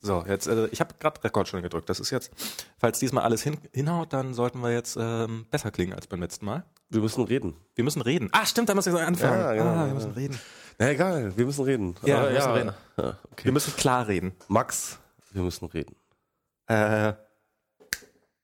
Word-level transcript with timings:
So, 0.00 0.24
jetzt, 0.28 0.46
äh, 0.46 0.66
ich 0.68 0.80
habe 0.80 0.94
gerade 1.00 1.22
Rekord 1.24 1.48
schon 1.48 1.62
gedrückt. 1.62 1.88
Das 1.88 1.98
ist 1.98 2.10
jetzt, 2.10 2.30
falls 2.78 2.98
diesmal 3.00 3.24
alles 3.24 3.42
hin, 3.42 3.56
hinhaut, 3.72 4.12
dann 4.12 4.32
sollten 4.32 4.60
wir 4.60 4.72
jetzt 4.72 4.96
ähm, 5.00 5.46
besser 5.50 5.70
klingen 5.72 5.92
als 5.92 6.06
beim 6.06 6.20
letzten 6.20 6.46
Mal. 6.46 6.64
Wir 6.88 7.00
müssen 7.00 7.24
reden. 7.24 7.56
Wir 7.74 7.84
müssen 7.84 8.00
reden. 8.02 8.28
Ah, 8.32 8.46
stimmt, 8.46 8.68
da 8.68 8.74
müssen 8.74 8.94
wir 8.94 9.04
anfangen. 9.06 9.40
Ja, 9.40 9.52
genau, 9.52 9.64
ah, 9.66 9.80
wir 9.82 9.88
ja. 9.88 9.94
müssen 9.94 10.12
reden. 10.12 10.38
Na 10.78 10.90
egal, 10.90 11.36
wir 11.36 11.44
müssen 11.46 11.64
reden. 11.64 11.96
Ja, 12.04 12.18
Aber 12.18 12.28
wir 12.28 12.34
müssen 12.34 12.50
reden. 12.52 12.72
Ja, 12.96 13.02
Wir 13.04 13.16
okay. 13.32 13.50
müssen 13.50 13.76
klar 13.76 14.06
reden. 14.06 14.32
Max, 14.46 14.98
wir 15.32 15.42
müssen 15.42 15.66
reden. 15.66 15.96
Äh, 16.66 17.14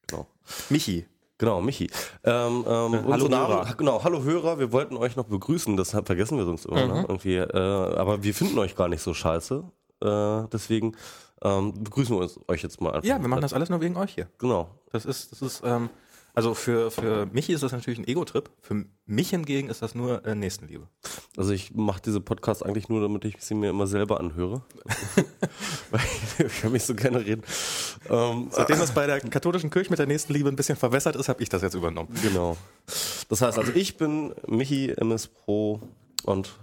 Genau. 0.07 0.27
Michi. 0.71 1.07
Genau, 1.39 1.61
Michi. 1.61 1.91
Ähm, 2.23 2.64
ähm, 2.66 2.66
hallo 2.66 2.98
unsere 3.12 3.30
Namen, 3.30 3.48
Hörer. 3.55 3.75
Genau, 3.77 4.05
hallo 4.05 4.23
Hörer, 4.23 4.59
wir 4.59 4.71
wollten 4.73 4.96
euch 4.96 5.16
noch 5.16 5.25
begrüßen, 5.27 5.77
das 5.77 5.91
vergessen 5.91 6.36
wir 6.39 6.45
sonst 6.45 6.66
immer, 6.66 6.86
Mhm. 6.86 6.93
ne? 6.93 7.00
Irgendwie, 7.09 7.36
äh, 7.36 7.96
aber 7.96 8.23
wir 8.23 8.34
finden 8.34 8.59
euch 8.59 8.77
gar 8.77 8.89
nicht 8.89 9.02
so 9.02 9.14
scheiße. 9.14 9.64
Äh, 10.02 10.43
deswegen 10.52 10.96
ähm, 11.43 11.75
begrüßen 11.82 12.16
wir 12.16 12.23
uns, 12.23 12.39
euch 12.48 12.62
jetzt 12.62 12.80
mal 12.80 12.91
einfach. 12.91 13.05
Ja, 13.09 13.21
wir 13.21 13.29
machen 13.29 13.42
das 13.42 13.52
alles 13.52 13.70
nur 13.70 13.80
wegen 13.80 13.97
euch 13.97 14.15
hier. 14.15 14.29
Genau. 14.38 14.70
Das 14.92 15.05
ist, 15.05 15.33
das 15.33 15.42
ist, 15.42 15.62
ähm, 15.65 15.91
also 16.34 16.55
für, 16.55 16.91
für 16.91 17.27
Michi 17.27 17.52
ist 17.52 17.62
das 17.62 17.70
natürlich 17.70 18.01
ein 18.01 18.09
Ego-Trip. 18.09 18.51
Für 18.61 18.84
mich 19.06 19.30
hingegen 19.30 19.69
ist 19.69 19.83
das 19.83 19.95
nur 19.95 20.25
äh, 20.27 20.34
Nächstenliebe. 20.34 20.89
Also 21.37 21.52
ich 21.52 21.73
mache 21.75 22.02
diese 22.05 22.20
Podcasts 22.20 22.62
eigentlich 22.62 22.89
nur, 22.89 23.01
damit 23.01 23.25
ich 23.25 23.37
sie 23.39 23.55
mir 23.55 23.70
immer 23.70 23.87
selber 23.87 24.19
anhöre. 24.19 24.62
Weil 25.92 26.01
ich, 26.39 26.61
kann 26.61 26.73
mich 26.73 26.83
so 26.83 26.95
gerne 26.97 27.25
reden. 27.25 27.45
Ähm, 28.11 28.48
Seitdem 28.51 28.80
das 28.80 28.92
bei 28.92 29.06
der 29.06 29.20
katholischen 29.20 29.70
Kirche 29.70 29.91
mit 29.91 30.01
der 30.01 30.06
Nächstenliebe 30.06 30.48
ein 30.48 30.56
bisschen 30.56 30.77
verwässert 30.77 31.14
ist, 31.14 31.28
habe 31.28 31.41
ich 31.41 31.48
das 31.48 31.62
jetzt 31.62 31.75
übernommen. 31.75 32.09
Genau. 32.20 32.56
Das 33.28 33.41
heißt 33.41 33.56
also, 33.56 33.70
ich 33.73 33.97
bin 33.97 34.34
Michi 34.48 34.91
MS 34.91 35.28
Pro 35.28 35.80
und 36.25 36.59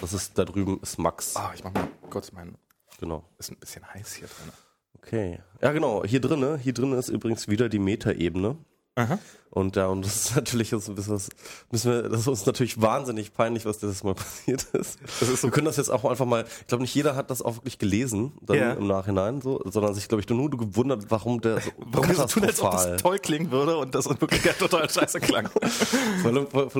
das 0.00 0.12
ist 0.14 0.36
da 0.36 0.44
drüben 0.44 0.80
ist 0.82 0.98
Max. 0.98 1.36
Ah, 1.36 1.52
ich 1.54 1.62
mach 1.62 1.72
mal 1.72 1.88
kurz 2.10 2.32
meinen. 2.32 2.56
Genau. 3.02 3.24
Ist 3.36 3.50
ein 3.50 3.56
bisschen 3.56 3.84
heiß 3.92 4.14
hier 4.14 4.28
drin. 4.28 4.52
Okay. 4.96 5.40
Ja, 5.60 5.72
genau. 5.72 6.04
Hier 6.04 6.20
drinne, 6.20 6.56
hier 6.56 6.72
drinne 6.72 6.94
ist 6.94 7.08
übrigens 7.08 7.48
wieder 7.48 7.68
die 7.68 7.80
Metaebene. 7.80 8.56
Aha. 8.94 9.18
Und 9.54 9.76
ja, 9.76 9.86
und 9.88 10.02
das 10.02 10.16
ist 10.16 10.34
natürlich 10.36 10.70
jetzt 10.70 10.88
ein 10.88 10.94
bisschen 10.94 11.12
was, 11.14 11.28
müssen 11.70 11.92
wir, 11.92 12.02
das 12.08 12.20
ist 12.20 12.28
uns 12.28 12.46
natürlich 12.46 12.80
wahnsinnig 12.80 13.34
peinlich, 13.34 13.66
was 13.66 13.78
dieses 13.78 14.02
Mal 14.02 14.14
passiert 14.14 14.64
ist. 14.72 14.98
Ist 15.20 15.42
so, 15.42 15.48
wir 15.48 15.50
können 15.50 15.66
das 15.66 15.76
jetzt 15.76 15.90
auch 15.90 16.06
einfach 16.06 16.24
mal, 16.24 16.46
ich 16.62 16.66
glaube 16.68 16.80
nicht 16.82 16.94
jeder 16.94 17.16
hat 17.16 17.30
das 17.30 17.42
auch 17.42 17.56
wirklich 17.56 17.78
gelesen, 17.78 18.32
dann 18.40 18.56
Ja. 18.56 18.72
im 18.72 18.86
Nachhinein 18.86 19.42
so, 19.42 19.60
sondern 19.66 19.92
sich, 19.94 20.08
glaube 20.08 20.22
ich, 20.22 20.28
nur 20.30 20.48
gewundert, 20.48 21.10
warum 21.10 21.42
der 21.42 21.60
so 21.60 21.70
Warum 21.92 22.08
wir 22.08 22.14
so 22.14 22.24
tun, 22.24 22.44
als 22.44 22.60
ob 22.62 22.70
das 22.70 23.02
toll 23.02 23.18
klingen 23.18 23.50
würde 23.50 23.76
und 23.76 23.94
das 23.94 24.06
in 24.06 24.18
Wirklichkeit 24.18 24.58
total 24.58 24.88
scheiße 24.88 25.20
klang. 25.20 25.50
Vor 26.22 26.30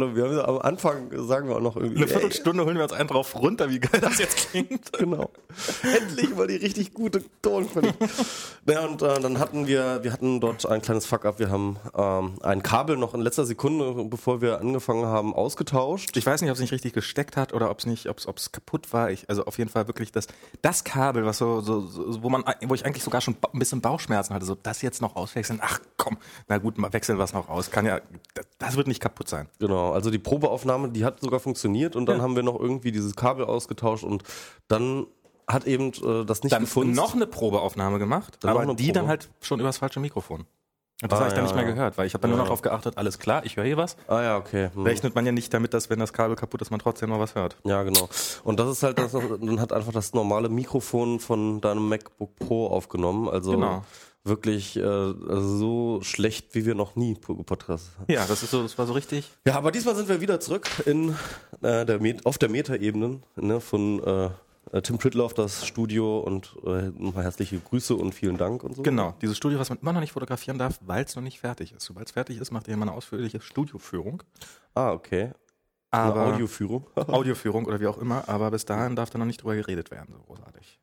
allem, 0.02 0.16
wir 0.16 0.24
haben 0.24 0.36
ja 0.36 0.44
am 0.48 0.58
Anfang, 0.60 1.10
sagen 1.28 1.48
wir 1.48 1.56
auch 1.56 1.60
noch 1.60 1.76
irgendwie, 1.76 1.96
Eine 1.98 2.08
Viertelstunde 2.08 2.64
holen 2.64 2.76
wir 2.76 2.84
uns 2.84 2.92
einen 2.94 3.08
drauf 3.08 3.34
runter, 3.34 3.68
wie 3.68 3.80
geil 3.80 4.00
das 4.00 4.18
jetzt 4.18 4.50
klingt. 4.50 4.90
Genau. 4.94 5.30
Endlich 5.82 6.34
mal 6.34 6.46
die 6.46 6.56
richtig 6.56 6.94
gute 6.94 7.22
Tonqualität. 7.42 8.08
naja, 8.64 8.86
und 8.86 9.02
äh, 9.02 9.20
dann 9.20 9.38
hatten 9.38 9.66
wir, 9.66 10.02
wir 10.02 10.12
hatten 10.12 10.40
dort 10.40 10.64
ein 10.64 10.80
kleines 10.80 11.04
Fuck-up. 11.04 11.38
Wir 11.38 11.50
haben 11.50 11.76
ähm, 11.94 12.38
ein 12.62 12.70
Kabel 12.70 12.96
noch 12.96 13.12
in 13.14 13.20
letzter 13.20 13.44
Sekunde, 13.44 14.04
bevor 14.04 14.40
wir 14.40 14.60
angefangen 14.60 15.04
haben, 15.06 15.34
ausgetauscht. 15.34 16.16
Ich 16.16 16.24
weiß 16.24 16.40
nicht, 16.40 16.50
ob 16.50 16.54
es 16.54 16.60
nicht 16.60 16.72
richtig 16.72 16.92
gesteckt 16.92 17.36
hat 17.36 17.52
oder 17.52 17.70
ob 17.70 17.78
es 17.80 17.86
nicht, 17.86 18.08
ob 18.08 18.18
es 18.18 18.52
kaputt 18.52 18.92
war. 18.92 19.10
Ich, 19.10 19.28
also 19.28 19.44
auf 19.44 19.58
jeden 19.58 19.70
Fall 19.70 19.86
wirklich 19.88 20.12
das, 20.12 20.28
das 20.62 20.84
Kabel, 20.84 21.24
was 21.24 21.38
so, 21.38 21.60
so, 21.60 21.80
so, 21.80 22.22
wo 22.22 22.30
man, 22.30 22.44
wo 22.66 22.74
ich 22.74 22.86
eigentlich 22.86 23.02
sogar 23.02 23.20
schon 23.20 23.36
ein 23.52 23.58
bisschen 23.58 23.80
Bauchschmerzen 23.80 24.34
hatte, 24.34 24.46
so 24.46 24.54
das 24.54 24.80
jetzt 24.82 25.02
noch 25.02 25.16
auswechseln. 25.16 25.58
Ach 25.62 25.80
komm, 25.96 26.18
na 26.48 26.58
gut, 26.58 26.78
mal 26.78 26.92
wechseln 26.92 27.18
wir 27.18 27.24
es 27.24 27.32
noch 27.32 27.48
aus. 27.48 27.70
Kann 27.70 27.84
ja, 27.86 28.00
das, 28.58 28.76
wird 28.76 28.86
nicht 28.86 29.00
kaputt 29.00 29.28
sein. 29.28 29.48
Genau, 29.58 29.92
also 29.92 30.10
die 30.10 30.18
Probeaufnahme, 30.18 30.90
die 30.90 31.04
hat 31.04 31.20
sogar 31.20 31.40
funktioniert 31.40 31.96
und 31.96 32.06
dann 32.06 32.18
Ja. 32.18 32.22
haben 32.22 32.36
wir 32.36 32.42
noch 32.42 32.58
irgendwie 32.60 32.92
dieses 32.92 33.16
Kabel 33.16 33.44
ausgetauscht 33.44 34.04
und 34.04 34.22
dann 34.68 35.06
hat 35.48 35.66
eben 35.66 35.88
äh, 36.04 36.24
das 36.24 36.42
nicht 36.44 36.52
Dann 36.52 36.62
gefunden. 36.62 36.92
noch 36.94 37.14
eine 37.14 37.26
Probeaufnahme 37.26 37.98
gemacht, 37.98 38.38
Dann 38.40 38.50
aber 38.56 38.64
die 38.74 38.84
Probe. 38.84 38.92
dann 38.92 39.08
halt 39.08 39.28
schon 39.40 39.58
übers 39.58 39.78
falsche 39.78 39.98
Mikrofon. 40.00 40.46
Das 41.02 41.12
Ah, 41.12 41.16
habe 41.24 41.28
ich 41.28 41.34
dann 41.34 41.44
ja, 41.44 41.50
nicht 41.50 41.54
mehr 41.56 41.64
ja. 41.64 41.70
gehört, 41.74 41.98
weil 41.98 42.06
ich 42.06 42.14
habe 42.14 42.22
dann 42.22 42.30
nur 42.30 42.38
noch 42.38 42.46
darauf 42.46 42.62
geachtet, 42.62 42.96
alles 42.96 43.18
klar, 43.18 43.44
ich 43.44 43.56
höre 43.56 43.64
hier 43.64 43.76
was. 43.76 43.96
Ah 44.06 44.22
ja, 44.22 44.36
okay. 44.38 44.70
Hm. 44.74 44.84
Rechnet 44.84 45.14
man 45.14 45.26
ja 45.26 45.32
nicht 45.32 45.52
damit, 45.52 45.74
dass 45.74 45.90
wenn 45.90 45.98
das 45.98 46.12
Kabel 46.12 46.36
kaputt 46.36 46.62
ist, 46.62 46.70
man 46.70 46.80
trotzdem 46.80 47.10
noch 47.10 47.18
was 47.18 47.34
hört. 47.34 47.56
Ja, 47.64 47.82
genau. 47.82 48.08
Und 48.44 48.60
das 48.60 48.68
ist 48.70 48.82
halt, 48.82 48.98
das, 48.98 49.12
dann 49.12 49.60
hat 49.60 49.72
einfach 49.72 49.92
das 49.92 50.12
normale 50.14 50.48
Mikrofon 50.48 51.18
von 51.20 51.60
deinem 51.60 51.88
MacBook 51.88 52.36
Pro 52.36 52.68
aufgenommen. 52.68 53.28
Also 53.28 53.52
Genau. 53.52 53.84
wirklich 54.24 54.76
äh, 54.76 54.82
also 54.82 55.40
so 55.40 55.98
schlecht, 56.02 56.54
wie 56.54 56.64
wir 56.64 56.74
noch 56.76 56.94
nie 56.94 57.14
Podcasts 57.14 57.90
hatten. 57.98 58.12
Ja, 58.12 58.24
das 58.26 58.42
ist 58.44 58.50
so, 58.52 58.62
das 58.62 58.78
war 58.78 58.86
so 58.86 58.92
richtig. 58.92 59.28
Ja, 59.46 59.56
aber 59.56 59.72
diesmal 59.72 59.96
sind 59.96 60.08
wir 60.08 60.20
wieder 60.20 60.38
zurück 60.38 60.68
in 60.86 61.16
äh, 61.62 61.84
der 61.84 61.98
Met 62.00 62.24
auf 62.26 62.38
der 62.38 62.48
Meta-Ebene 62.48 63.20
ne, 63.36 63.60
von 63.60 64.02
äh, 64.04 64.30
Tim 64.82 64.96
Pritloff, 64.96 65.34
das 65.34 65.66
Studio 65.66 66.20
und 66.20 66.56
äh, 66.64 66.90
nochmal 66.96 67.24
herzliche 67.24 67.58
Grüße 67.58 67.94
und 67.94 68.14
vielen 68.14 68.38
Dank 68.38 68.64
und 68.64 68.76
so. 68.76 68.82
Genau, 68.82 69.14
dieses 69.20 69.36
Studio, 69.36 69.58
was 69.58 69.68
man 69.68 69.78
immer 69.78 69.92
noch 69.92 70.00
nicht 70.00 70.12
fotografieren 70.12 70.58
darf, 70.58 70.78
weil 70.80 71.04
es 71.04 71.14
noch 71.14 71.22
nicht 71.22 71.40
fertig 71.40 71.72
ist. 71.72 71.84
Sobald 71.84 72.06
es 72.06 72.12
fertig 72.12 72.38
ist, 72.38 72.52
macht 72.52 72.68
ihr 72.68 72.74
immer 72.74 72.84
eine 72.84 72.92
ausführliche 72.92 73.40
Studioführung. 73.40 74.22
Ah, 74.74 74.92
okay. 74.92 75.32
Eine 75.90 76.04
Aber 76.04 76.26
Audioführung. 76.26 76.86
Audioführung 76.96 77.66
oder 77.66 77.80
wie 77.80 77.86
auch 77.86 77.98
immer, 77.98 78.26
aber 78.28 78.50
bis 78.50 78.64
dahin 78.64 78.96
darf 78.96 79.10
da 79.10 79.18
noch 79.18 79.26
nicht 79.26 79.42
drüber 79.42 79.56
geredet 79.56 79.90
werden, 79.90 80.14
so 80.14 80.22
großartig. 80.22 80.80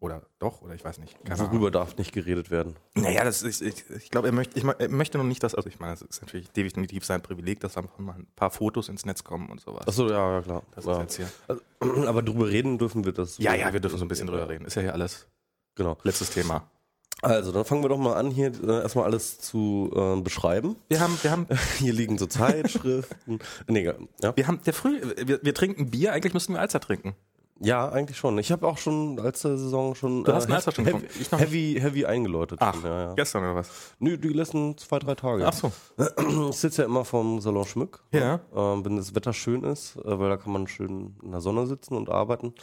Oder 0.00 0.22
doch, 0.38 0.62
oder 0.62 0.74
ich 0.74 0.84
weiß 0.84 0.98
nicht. 0.98 1.16
Keine 1.24 1.40
Ahnung. 1.40 1.52
Worüber 1.52 1.70
darf 1.70 1.96
nicht 1.96 2.12
geredet 2.12 2.50
werden? 2.50 2.76
Naja, 2.94 3.24
das 3.24 3.42
ist, 3.42 3.60
ich, 3.60 3.84
ich 3.90 4.10
glaube, 4.10 4.28
er 4.28 4.32
möchte, 4.32 4.56
ich, 4.58 4.64
er 4.64 4.88
möchte 4.88 5.18
noch 5.18 5.24
nicht, 5.24 5.42
dass, 5.42 5.54
also 5.54 5.68
ich 5.68 5.80
meine, 5.80 5.92
das 5.92 6.02
ist 6.02 6.22
natürlich 6.22 6.50
definitiv 6.50 7.04
sein 7.04 7.20
Privileg, 7.20 7.60
dass 7.60 7.76
einfach 7.76 7.98
mal 7.98 8.14
ein 8.14 8.26
paar 8.36 8.50
Fotos 8.50 8.88
ins 8.88 9.04
Netz 9.04 9.24
kommen 9.24 9.48
und 9.50 9.60
sowas. 9.60 9.88
Achso, 9.88 10.08
ja, 10.08 10.36
ja, 10.36 10.42
klar. 10.42 10.62
das 10.74 10.84
ja. 10.84 10.92
ist 10.92 10.98
jetzt 11.00 11.16
hier. 11.16 11.30
Also, 11.48 11.62
aber 12.08 12.22
drüber 12.22 12.48
reden 12.48 12.78
dürfen 12.78 13.04
wir 13.04 13.12
das. 13.12 13.38
Ja, 13.38 13.54
ja, 13.54 13.72
wir 13.72 13.80
dürfen 13.80 13.98
so 13.98 14.04
ein 14.04 14.08
bisschen 14.08 14.28
drüber 14.28 14.48
reden. 14.48 14.64
Ist 14.64 14.76
ja 14.76 14.82
hier 14.82 14.92
alles 14.92 15.26
Genau. 15.74 15.96
letztes 16.02 16.30
Thema. 16.30 16.68
Also, 17.20 17.50
dann 17.50 17.64
fangen 17.64 17.82
wir 17.82 17.88
doch 17.88 17.98
mal 17.98 18.14
an, 18.14 18.30
hier 18.30 18.52
äh, 18.62 18.82
erstmal 18.82 19.04
alles 19.04 19.40
zu 19.40 19.90
äh, 19.94 20.20
beschreiben. 20.20 20.76
Wir 20.88 21.00
haben, 21.00 21.18
wir 21.22 21.30
haben, 21.32 21.46
Hier 21.78 21.92
liegen 21.92 22.16
so 22.16 22.26
Zeitschriften. 22.26 23.40
nee, 23.66 23.84
ja. 23.84 24.36
wir 24.36 24.46
haben, 24.46 24.60
der 24.64 24.72
früh, 24.72 25.00
wir, 25.24 25.40
wir 25.42 25.54
trinken 25.54 25.90
Bier, 25.90 26.12
eigentlich 26.12 26.34
müssten 26.34 26.52
wir 26.52 26.60
Alster 26.60 26.78
trinken. 26.78 27.16
Ja, 27.60 27.88
eigentlich 27.88 28.16
schon. 28.16 28.38
Ich 28.38 28.52
habe 28.52 28.66
auch 28.66 28.78
schon 28.78 29.18
als 29.20 29.42
der 29.42 29.56
Saison 29.58 29.94
schon, 29.94 30.24
Du 30.24 30.32
hast 30.32 30.44
einen 30.44 30.52
hev- 30.52 30.56
Alster 30.56 30.72
schon 30.72 30.84
heavy. 30.86 31.06
Ich 31.20 31.30
noch 31.30 31.40
heavy, 31.40 31.76
heavy 31.80 32.04
eingeläutet. 32.06 32.58
Ach, 32.62 32.82
ja, 32.84 33.00
ja. 33.08 33.14
gestern 33.14 33.42
oder 33.44 33.54
was? 33.56 33.68
Nö, 33.98 34.16
die 34.16 34.28
letzten 34.28 34.76
zwei, 34.78 34.98
drei 34.98 35.14
Tage. 35.14 35.46
Ach 35.46 35.52
so. 35.52 35.72
Ich 36.50 36.56
sitze 36.56 36.82
ja 36.82 36.86
immer 36.88 37.04
vom 37.04 37.40
Salon 37.40 37.64
Schmück, 37.64 38.02
Ja. 38.12 38.40
ähm, 38.54 38.84
wenn 38.84 38.96
das 38.96 39.14
Wetter 39.14 39.32
schön 39.32 39.64
ist, 39.64 39.96
äh, 39.96 40.18
weil 40.18 40.28
da 40.30 40.36
kann 40.36 40.52
man 40.52 40.66
schön 40.68 41.16
in 41.22 41.30
der 41.32 41.40
Sonne 41.40 41.66
sitzen 41.66 41.94
und 41.96 42.08
arbeiten. 42.10 42.54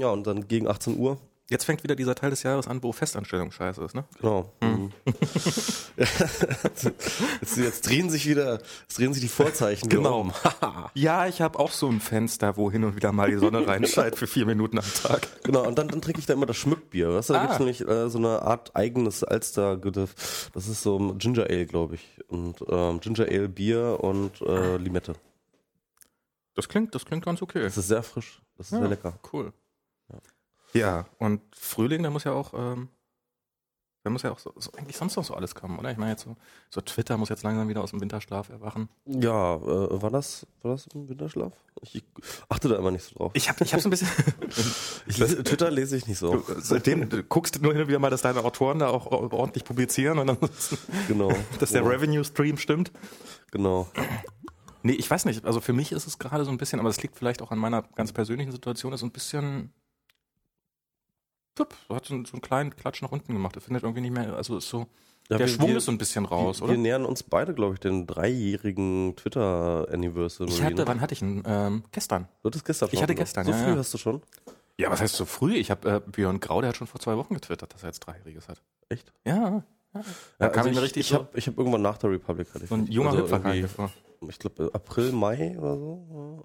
Ja, 0.00 0.10
und 0.10 0.26
dann 0.26 0.48
gegen 0.48 0.66
18 0.66 0.98
Uhr. 0.98 1.16
Jetzt 1.50 1.64
fängt 1.64 1.82
wieder 1.82 1.96
dieser 1.96 2.14
Teil 2.14 2.30
des 2.30 2.44
Jahres 2.44 2.68
an, 2.68 2.80
wo 2.82 2.92
Festanstellung 2.92 3.50
scheiße 3.50 3.82
ist, 3.82 3.94
ne? 3.94 4.04
Genau. 4.20 4.52
Mhm. 4.62 4.92
jetzt, 5.96 7.56
jetzt 7.56 7.88
drehen 7.88 8.08
sich 8.08 8.26
wieder, 8.28 8.60
jetzt 8.82 8.98
drehen 8.98 9.12
sich 9.12 9.22
die 9.22 9.28
Vorzeichen 9.28 9.88
Genau. 9.88 10.20
um. 10.20 10.32
Ja, 10.94 11.26
ich 11.26 11.40
habe 11.40 11.58
auch 11.58 11.72
so 11.72 11.88
ein 11.88 12.00
Fenster, 12.00 12.56
wo 12.56 12.70
hin 12.70 12.84
und 12.84 12.96
wieder 12.96 13.12
mal 13.12 13.30
die 13.30 13.36
Sonne 13.36 13.66
reinscheint 13.66 14.16
für 14.16 14.26
vier 14.26 14.46
Minuten 14.46 14.78
am 14.78 14.84
Tag. 15.02 15.26
Genau, 15.42 15.66
und 15.66 15.76
dann, 15.78 15.88
dann 15.88 16.00
trinke 16.00 16.20
ich 16.20 16.26
da 16.26 16.34
immer 16.34 16.46
das 16.46 16.56
Schmückbier. 16.56 17.12
Weißt 17.14 17.30
du, 17.30 17.34
da 17.34 17.40
Ah. 17.40 17.42
gibt's 17.42 17.58
nämlich 17.58 17.80
äh, 17.88 18.08
so 18.08 18.18
eine 18.18 18.42
Art 18.42 18.74
eigenes 18.76 19.24
Alster. 19.24 19.76
Das 19.76 20.68
ist 20.68 20.82
so 20.82 21.14
Ginger 21.18 21.44
Ale, 21.44 21.66
glaube 21.66 21.96
ich. 21.96 22.18
Und 22.28 22.64
ähm, 22.68 23.00
Ginger 23.00 23.26
Ale, 23.26 23.48
Bier 23.48 23.98
und 24.00 24.40
äh, 24.42 24.76
Limette. 24.76 25.14
Das 26.54 26.68
klingt, 26.68 26.94
das 26.94 27.04
klingt 27.04 27.24
ganz 27.24 27.42
okay. 27.42 27.62
Das 27.62 27.76
ist 27.76 27.88
sehr 27.88 28.02
frisch. 28.02 28.40
Das 28.56 28.66
ist 28.70 28.78
sehr 28.78 28.88
lecker. 28.88 29.18
Cool. 29.32 29.52
Ja, 30.72 31.06
und 31.18 31.40
Frühling, 31.54 32.02
da 32.02 32.10
muss 32.10 32.24
ja 32.24 32.32
auch, 32.32 32.52
ähm, 32.54 32.88
da 34.02 34.08
muss 34.10 34.22
ja 34.22 34.30
auch 34.30 34.38
so, 34.38 34.54
so 34.56 34.72
eigentlich 34.72 34.96
sonst 34.96 35.16
noch 35.16 35.24
so 35.24 35.34
alles 35.34 35.54
kommen, 35.54 35.78
oder? 35.78 35.90
Ich 35.90 35.98
meine 35.98 36.12
jetzt 36.12 36.22
so, 36.22 36.34
so 36.70 36.80
Twitter 36.80 37.18
muss 37.18 37.28
jetzt 37.28 37.42
langsam 37.42 37.68
wieder 37.68 37.82
aus 37.82 37.90
dem 37.90 38.00
Winterschlaf 38.00 38.48
erwachen. 38.48 38.88
Ja, 39.04 39.56
äh, 39.56 40.00
war 40.02 40.10
das, 40.10 40.46
war 40.62 40.70
das 40.72 40.86
im 40.94 41.08
Winterschlaf? 41.08 41.52
Ich 41.82 42.02
achte 42.48 42.68
da 42.68 42.76
immer 42.76 42.90
nicht 42.92 43.04
so 43.04 43.14
drauf. 43.16 43.32
Ich 43.34 43.48
habe 43.50 43.62
ich 43.62 43.74
hab 43.74 43.80
so 43.80 43.88
ein 43.88 43.90
bisschen, 43.90 44.08
Ich 45.06 45.18
lese, 45.18 45.42
Twitter 45.44 45.70
lese 45.70 45.96
ich 45.96 46.06
nicht 46.06 46.18
so. 46.18 46.36
du, 46.38 46.60
seitdem 46.60 47.08
du 47.10 47.22
guckst 47.22 47.60
nur 47.60 47.72
hin 47.72 47.82
und 47.82 47.88
wieder 47.88 47.98
mal, 47.98 48.10
dass 48.10 48.22
deine 48.22 48.42
Autoren 48.42 48.78
da 48.78 48.88
auch 48.88 49.06
ordentlich 49.06 49.64
publizieren 49.64 50.18
und 50.18 50.28
dann, 50.28 50.38
Genau. 51.08 51.32
dass 51.58 51.70
der 51.72 51.82
Ja, 51.82 51.88
Revenue-Stream 51.88 52.56
stimmt. 52.56 52.92
Genau. 53.50 53.86
Nee, 54.82 54.92
ich 54.92 55.10
weiß 55.10 55.26
nicht. 55.26 55.44
Also 55.44 55.60
für 55.60 55.74
mich 55.74 55.92
ist 55.92 56.06
es 56.06 56.18
gerade 56.18 56.46
so 56.46 56.50
ein 56.50 56.56
bisschen, 56.56 56.80
aber 56.80 56.88
das 56.88 57.02
liegt 57.02 57.16
vielleicht 57.18 57.42
auch 57.42 57.50
an 57.50 57.58
meiner 57.58 57.82
ganz 57.96 58.12
persönlichen 58.12 58.50
Situation, 58.52 58.94
ist 58.94 59.00
so 59.00 59.06
ein 59.06 59.12
bisschen. 59.12 59.74
Tup, 61.60 61.74
hat 61.88 62.06
so 62.06 62.14
einen, 62.14 62.24
so 62.24 62.32
einen 62.34 62.42
kleinen 62.42 62.74
Klatsch 62.76 63.02
nach 63.02 63.12
unten 63.12 63.32
gemacht. 63.32 63.56
Er 63.56 63.62
findet 63.62 63.82
irgendwie 63.84 64.00
nicht 64.02 64.12
mehr, 64.14 64.34
also 64.34 64.56
ist 64.58 64.68
so. 64.68 64.86
Ja, 65.28 65.36
der 65.38 65.46
wir- 65.46 65.48
Schwung 65.54 65.68
wir- 65.68 65.76
ist 65.76 65.84
so 65.84 65.92
ein 65.92 65.98
bisschen 65.98 66.24
raus, 66.24 66.58
wir, 66.60 66.64
oder? 66.64 66.72
Wir 66.72 66.78
nähern 66.80 67.04
uns 67.04 67.22
beide, 67.22 67.54
glaube 67.54 67.74
ich, 67.74 67.80
den 67.80 68.06
dreijährigen 68.06 69.14
Twitter-Anniversary. 69.16 70.48
Ich 70.48 70.62
hatte, 70.62 70.74
ne? 70.74 70.86
wann 70.86 71.00
hatte 71.00 71.14
ich 71.14 71.22
ihn? 71.22 71.42
Ähm, 71.46 71.84
gestern. 71.92 72.26
Du 72.42 72.48
hattest 72.48 72.64
gestern 72.64 72.88
Ich 72.92 73.00
hatte 73.02 73.14
gestern, 73.14 73.44
So 73.44 73.52
ja, 73.52 73.56
früh 73.58 73.70
ja. 73.70 73.76
hast 73.76 73.94
du 73.94 73.98
schon? 73.98 74.22
Ja, 74.76 74.90
was 74.90 75.00
heißt 75.00 75.14
so 75.14 75.24
früh? 75.26 75.54
Ich 75.54 75.70
habe 75.70 75.88
äh, 76.06 76.10
Björn 76.10 76.40
Grau, 76.40 76.60
der 76.60 76.70
hat 76.70 76.76
schon 76.76 76.86
vor 76.86 77.00
zwei 77.00 77.16
Wochen 77.16 77.34
getwittert, 77.34 77.72
dass 77.74 77.82
er 77.82 77.90
jetzt 77.90 78.00
Dreijähriges 78.00 78.48
hat. 78.48 78.60
Echt? 78.88 79.12
Ja. 79.24 79.62
Da 79.92 80.00
Ja, 80.40 80.48
kam 80.48 80.58
also 80.58 80.70
ich 80.70 80.74
mir 80.74 80.80
ich, 80.80 80.82
richtig 80.84 81.00
ich 81.02 81.08
so, 81.08 81.14
habe 81.16 81.40
hab 81.40 81.58
irgendwann 81.58 81.82
nach 81.82 81.98
der 81.98 82.10
Republic 82.10 82.48
hatte 82.54 82.64
ich 82.64 82.68
so 82.70 82.76
ein 82.76 82.86
junger 82.86 83.10
also 83.10 83.22
Hüpfer 83.24 83.40
kam 83.40 83.52
ich 83.52 83.66
vor. 83.66 83.90
ich 84.28 84.38
glaube 84.38 84.70
April, 84.72 85.12
Mai 85.12 85.56
oder 85.58 85.76
so. 85.76 86.44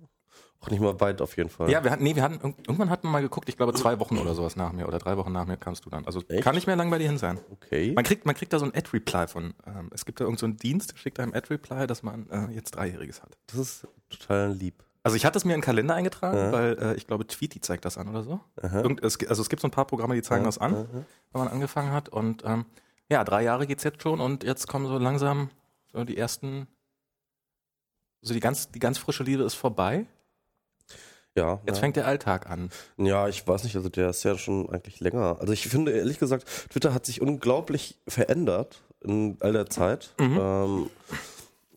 Auch 0.65 0.71
nicht 0.71 0.79
mal 0.79 0.99
weit 0.99 1.21
auf 1.21 1.37
jeden 1.37 1.49
Fall. 1.49 1.69
Ja, 1.69 1.83
wir 1.83 1.91
hatten, 1.91 2.03
nee, 2.03 2.15
wir 2.15 2.23
hatten, 2.23 2.55
irgendwann 2.67 2.89
hatten 2.89 3.07
wir 3.07 3.11
mal 3.11 3.21
geguckt, 3.21 3.49
ich 3.49 3.57
glaube 3.57 3.73
zwei 3.73 3.99
Wochen 3.99 4.17
oder 4.17 4.33
sowas 4.33 4.55
nach 4.55 4.71
mir 4.71 4.87
oder 4.87 4.97
drei 4.99 5.15
Wochen 5.17 5.31
nach 5.31 5.45
mir 5.45 5.57
kamst 5.57 5.85
du 5.85 5.89
dann. 5.89 6.05
Also 6.05 6.21
Echt? 6.27 6.43
kann 6.43 6.55
nicht 6.55 6.67
mehr 6.67 6.75
lang 6.75 6.89
bei 6.89 6.97
dir 6.97 7.07
hin 7.07 7.17
sein. 7.17 7.39
Okay. 7.51 7.93
Man 7.93 8.03
kriegt, 8.03 8.25
man 8.25 8.35
kriegt 8.35 8.51
da 8.51 8.59
so 8.59 8.65
ein 8.65 8.75
Ad-Reply 8.75 9.27
von, 9.27 9.53
ähm, 9.67 9.89
es 9.93 10.05
gibt 10.05 10.19
da 10.19 10.23
irgendeinen 10.23 10.39
so 10.39 10.45
einen 10.47 10.57
Dienst, 10.57 10.93
der 10.93 10.97
schickt 10.97 11.19
einem 11.19 11.33
Ad-Reply, 11.33 11.87
dass 11.87 12.03
man 12.03 12.29
äh, 12.29 12.51
jetzt 12.53 12.75
Dreijähriges 12.75 13.21
hat. 13.21 13.37
Das 13.47 13.59
ist 13.59 13.87
total 14.09 14.51
lieb. 14.51 14.83
Also 15.03 15.17
ich 15.17 15.23
hatte 15.23 15.37
es 15.37 15.45
mir 15.45 15.53
in 15.53 15.59
den 15.59 15.63
Kalender 15.63 15.93
eingetragen, 15.93 16.51
weil 16.51 16.79
äh, 16.79 16.95
ich 16.95 17.05
glaube 17.05 17.27
Tweety 17.27 17.61
zeigt 17.61 17.85
das 17.85 17.99
an 17.99 18.07
oder 18.09 18.23
so. 18.23 18.39
Irgend, 18.59 19.03
es, 19.03 19.19
also 19.27 19.43
es 19.43 19.49
gibt 19.49 19.61
so 19.61 19.67
ein 19.67 19.71
paar 19.71 19.85
Programme, 19.85 20.15
die 20.15 20.23
zeigen 20.23 20.45
das 20.45 20.57
an, 20.57 20.73
wenn 20.73 21.41
man 21.41 21.47
angefangen 21.47 21.91
hat. 21.91 22.09
Und 22.09 22.43
ähm, 22.43 22.65
ja, 23.07 23.23
drei 23.23 23.43
Jahre 23.43 23.67
geht's 23.67 23.83
jetzt 23.83 24.01
schon 24.01 24.19
und 24.19 24.43
jetzt 24.43 24.67
kommen 24.67 24.87
so 24.87 24.97
langsam 24.97 25.51
so 25.93 26.03
die 26.03 26.17
ersten, 26.17 26.67
so 28.21 28.33
die 28.33 28.39
ganz, 28.39 28.71
die 28.71 28.79
ganz 28.79 28.97
frische 28.97 29.23
Liebe 29.23 29.43
ist 29.43 29.53
vorbei. 29.53 30.07
Ja. 31.35 31.59
Jetzt 31.65 31.75
ja. 31.77 31.81
fängt 31.81 31.95
der 31.97 32.07
Alltag 32.07 32.49
an. 32.49 32.69
Ja, 32.97 33.27
ich 33.27 33.45
weiß 33.45 33.65
nicht, 33.65 33.75
also 33.75 33.89
der 33.89 34.09
ist 34.09 34.23
ja 34.23 34.37
schon 34.37 34.69
eigentlich 34.69 34.99
länger. 35.01 35.37
Also 35.39 35.51
ich 35.53 35.67
finde 35.67 35.91
ehrlich 35.91 36.17
gesagt, 36.17 36.45
Twitter 36.69 36.93
hat 36.93 37.05
sich 37.05 37.21
unglaublich 37.21 37.97
verändert 38.07 38.81
in 39.01 39.37
all 39.41 39.53
der 39.53 39.69
Zeit. 39.69 40.13
Mhm. 40.17 40.39
Ähm, 40.39 40.89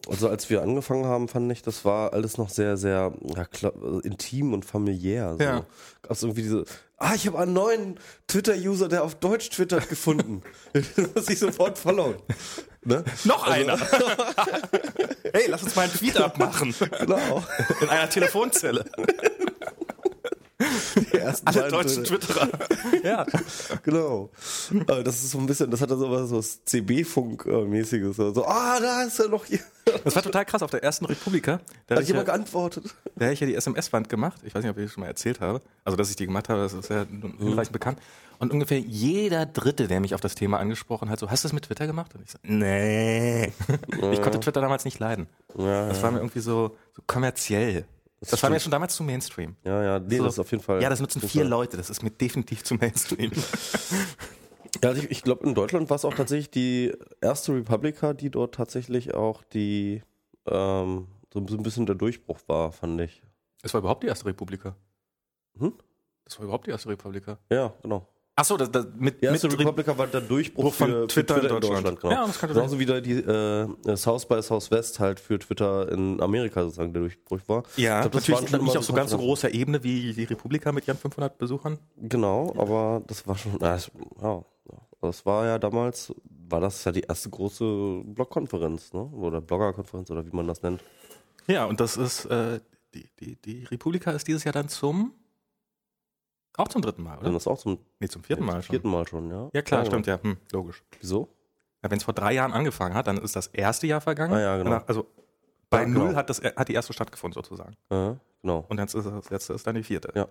also 0.09 0.29
als 0.29 0.49
wir 0.49 0.63
angefangen 0.63 1.05
haben, 1.05 1.29
fand 1.29 1.51
ich, 1.53 1.63
das 1.63 1.85
war 1.85 2.13
alles 2.13 2.39
noch 2.39 2.49
sehr, 2.49 2.77
sehr 2.77 3.13
ja, 3.37 3.45
klar, 3.45 3.73
intim 4.05 4.55
und 4.55 4.65
familiär. 4.65 5.35
So. 5.37 5.45
Ja. 5.45 5.67
Gab 6.03 6.13
es 6.13 6.23
irgendwie 6.23 6.43
diese, 6.43 6.65
ah, 6.97 7.15
ich 7.15 7.27
habe 7.27 7.39
einen 7.39 7.53
neuen 7.53 8.01
Twitter-User, 8.27 8.89
der 8.89 9.05
auf 9.05 9.17
Deutsch 9.17 9.51
twittert, 9.51 9.89
gefunden. 9.89 10.43
Den 10.75 11.11
muss 11.15 11.29
ich 11.29 11.39
sofort 11.39 11.79
followen. 11.79 12.17
Ne? 12.85 13.05
Noch 13.25 13.47
einer! 13.47 13.77
hey, 15.33 15.45
lass 15.49 15.63
uns 15.63 15.77
mal 15.77 15.83
einen 15.83 15.93
Tweet 15.93 16.17
abmachen. 16.17 16.75
Genau. 17.01 17.45
In 17.81 17.89
einer 17.89 18.09
Telefonzelle. 18.09 18.85
Die 20.61 21.17
ersten 21.17 21.47
Alle 21.47 21.69
deutschen 21.69 22.03
Twitter- 22.03 22.27
Twitterer. 22.27 23.05
ja. 23.05 23.27
Genau. 23.85 24.31
Das 24.87 25.23
ist 25.23 25.31
so 25.31 25.39
ein 25.39 25.47
bisschen, 25.47 25.71
das 25.71 25.81
hat 25.81 25.91
dann 25.91 25.99
so 26.01 26.11
was 26.11 26.29
so 26.29 26.41
CB-Funk-mäßiges. 26.41 28.17
So, 28.17 28.45
ah, 28.45 28.81
da 28.81 29.03
ist 29.05 29.21
er 29.21 29.29
noch 29.29 29.45
hier. 29.45 29.61
Das 30.05 30.17
war 30.17 30.23
total 30.23 30.45
krass 30.45 30.63
auf 30.63 30.71
der 30.71 30.83
ersten 30.83 31.05
Republika. 31.07 31.61
Da 31.87 31.95
Hat 31.95 32.03
ich, 32.03 32.09
ja, 32.09 32.15
jemand 32.15 32.27
geantwortet? 32.27 32.95
da 33.15 33.27
hab 33.27 33.33
ich 33.33 33.41
ja 33.41 33.47
die 33.47 33.55
SMS-Wand 33.55 34.09
gemacht. 34.09 34.41
Ich 34.45 34.55
weiß 34.55 34.63
nicht, 34.63 34.71
ob 34.71 34.79
ich 34.79 34.85
das 34.87 34.93
schon 34.93 35.03
mal 35.03 35.07
erzählt 35.07 35.41
habe. 35.41 35.63
Also, 35.85 35.97
dass 35.97 36.11
ich 36.11 36.17
die 36.17 36.27
gemacht 36.27 36.49
habe, 36.49 36.61
das 36.61 36.73
ist 36.73 36.91
ja 36.91 37.05
nun 37.09 37.35
hinreichend 37.39 37.73
bekannt. 37.73 38.01
Und 38.41 38.53
ungefähr 38.53 38.79
jeder 38.79 39.47
Dritte, 39.47 39.89
der 39.89 40.01
mich 40.01 40.15
auf 40.15 40.21
das 40.21 40.35
Thema 40.35 40.59
angesprochen 40.59 41.09
hat, 41.11 41.19
so, 41.21 41.31
hast 41.31 41.45
du 41.45 41.49
das 41.49 41.53
mit 41.53 41.65
Twitter 41.65 41.87
gemacht? 41.87 42.15
Und 42.15 42.23
ich 42.25 42.31
so, 42.33 42.39
nee. 42.43 43.53
ich 44.13 44.23
konnte 44.23 44.41
Twitter 44.41 44.61
damals 44.61 44.85
nicht 44.85 44.99
leiden. 44.99 45.27
Das 45.57 46.03
war 46.03 46.11
mir 46.11 46.19
irgendwie 46.19 46.41
so, 46.41 46.77
so 46.95 47.03
kommerziell. 47.07 47.85
Das, 48.21 48.43
war 48.43 48.51
mir 48.51 48.59
schon 48.59 48.73
damals 48.73 48.97
zu 48.97 49.05
Mainstream. 49.05 49.57
Ja, 49.65 49.83
ja, 49.83 49.99
nee, 50.01 50.17
So. 50.17 50.25
das 50.25 50.35
ist 50.35 50.39
auf 50.41 50.51
jeden 50.51 50.63
Fall. 50.63 50.83
Ja, 50.83 50.89
das 50.91 51.01
nutzen 51.01 51.21
vier 51.21 51.45
Leute. 51.45 51.77
Das 51.77 51.89
ist 51.89 52.03
mir 52.03 52.11
definitiv 52.11 52.65
zu 52.65 52.75
Mainstream. 52.75 53.31
Ja, 54.83 54.91
also 54.91 55.03
ich, 55.03 55.11
ich 55.11 55.23
glaube, 55.23 55.47
in 55.47 55.55
Deutschland 55.55 55.89
war 55.89 55.97
es 55.97 56.05
auch 56.05 56.15
tatsächlich 56.15 56.51
die 56.51 56.93
erste 57.21 57.55
Republika, 57.55 58.13
die 58.13 58.31
dort 58.31 58.55
tatsächlich 58.55 59.15
auch 59.15 59.43
die, 59.45 60.03
ähm, 60.47 61.09
so 61.33 61.41
ein 61.41 61.63
bisschen 61.63 61.87
der 61.87 61.95
Durchbruch 61.95 62.41
war, 62.47 62.73
fand 62.73 63.01
ich. 63.01 63.23
Das 63.63 63.75
war 63.75 63.81
überhaupt 63.81 64.03
die 64.03 64.09
erste 64.09 64.27
Republika. 64.27 64.77
Hm? 65.59 65.73
Das 66.25 66.39
war 66.39 66.45
überhaupt 66.45 66.67
die 66.67 66.71
erste 66.71 66.89
Republika. 66.89 67.39
Ja, 67.51 67.73
genau. 67.83 68.07
Ach 68.41 68.45
so, 68.45 68.57
das, 68.57 68.71
das 68.71 68.87
mit, 68.97 69.21
Die 69.21 69.27
erste 69.27 69.49
mit 69.49 69.59
Republika 69.59 69.99
war 69.99 70.07
der 70.07 70.21
Durchbruch 70.21 70.67
Bruch 70.67 70.75
von 70.75 70.89
für, 70.89 71.07
Twitter 71.09 71.35
für 71.35 71.41
in 71.41 71.47
Twitter 71.49 71.57
in 71.57 71.61
Deutschland. 71.61 71.87
Deutschland. 71.87 72.01
genau. 72.01 72.15
Ja, 72.15 72.27
das 72.29 72.39
kann 72.39 72.53
Genauso 72.53 72.79
wie 72.79 72.87
da 72.87 73.01
die 73.01 73.15
äh, 73.15 73.97
South 73.97 74.27
by 74.27 74.41
Southwest 74.41 75.01
halt 75.01 75.19
für 75.19 75.41
Twitter 75.41 75.91
in 75.91 76.21
Amerika 76.21 76.63
sozusagen 76.63 76.93
der 76.93 77.03
Durchbruch 77.03 77.41
war. 77.49 77.65
Ja, 77.75 78.03
glaub, 78.03 78.13
das 78.13 78.29
natürlich 78.29 78.63
nicht 78.63 78.77
auf 78.77 78.85
so 78.85 78.93
ganz 78.93 79.11
so 79.11 79.19
großer 79.19 79.53
Ebene 79.53 79.83
wie 79.83 80.13
die 80.13 80.23
Republika 80.23 80.71
mit 80.71 80.87
ihren 80.87 80.97
500 80.97 81.37
Besuchern. 81.37 81.81
Genau, 81.97 82.55
aber 82.57 83.03
das 83.09 83.27
war 83.27 83.37
schon, 83.37 83.57
na, 83.59 83.75
ja, 83.75 83.81
ja. 84.23 84.45
das 85.01 85.27
war 85.27 85.45
ja 85.45 85.59
damals, 85.59 86.15
war 86.49 86.61
das 86.61 86.85
ja 86.85 86.93
die 86.93 87.01
erste 87.01 87.31
große 87.31 88.03
Blogkonferenz, 88.05 88.93
ne? 88.93 89.01
Oder 89.01 89.41
Bloggerkonferenz 89.41 90.13
oder 90.13 90.25
wie 90.25 90.37
man 90.37 90.47
das 90.47 90.63
nennt. 90.63 90.81
Ja, 91.49 91.65
und 91.65 91.81
das 91.81 91.97
ist, 91.97 92.27
äh, 92.27 92.61
die, 92.95 93.09
die, 93.19 93.35
die 93.35 93.65
Republika 93.65 94.13
ist 94.13 94.29
dieses 94.29 94.45
Jahr 94.45 94.53
dann 94.53 94.69
zum, 94.69 95.13
auch 96.59 96.69
zum 96.69 96.83
dritten 96.83 97.03
Mal, 97.03 97.17
Dann 97.17 97.25
oder? 97.27 97.33
das 97.33 97.47
auch 97.47 97.59
zum 97.59 97.79
Nee, 98.01 98.09
zum 98.09 98.23
vierten 98.23 98.45
Mal 98.45 98.63
schon. 98.63 98.73
vierten 98.75 98.89
Mal 98.91 99.07
schon, 99.07 99.31
ja. 99.31 99.49
Ja, 99.53 99.63
klar, 99.63 99.81
Ja, 99.83 99.87
stimmt, 99.87 100.07
ja, 100.07 100.19
hm, 100.23 100.37
logisch. 100.53 100.83
Wieso? 101.01 101.29
Ja, 101.83 101.91
Wenn 101.91 101.99
es 101.99 102.05
vor 102.05 102.15
drei 102.15 102.33
Jahren 102.35 102.53
angefangen 102.53 102.95
hat, 102.95 103.07
dann 103.07 103.19
ist 103.19 103.37
das 103.37 103.47
erste 103.49 103.87
Jahr 103.87 104.01
vergangen. 104.01 104.35
Ah, 104.35 104.41
ja, 104.41 104.57
genau. 104.59 104.71
Danach, 104.71 104.89
also 104.89 105.07
bei 105.71 105.79
Ja, 105.81 105.85
genau. 105.85 106.05
Null 106.07 106.17
hat, 106.17 106.29
das, 106.31 106.41
hat 106.43 106.69
die 106.69 106.75
erste 106.75 106.93
stattgefunden 106.93 107.35
sozusagen. 107.41 107.77
Ja, 107.91 108.17
genau. 108.43 108.65
Und 108.69 108.79
jetzt 108.79 108.95
ist 108.95 109.05
das 109.07 109.31
letzte 109.31 109.53
ist 109.55 109.67
dann 109.67 109.75
die 109.77 109.83
vierte. 109.85 110.11
Ja. 110.15 110.27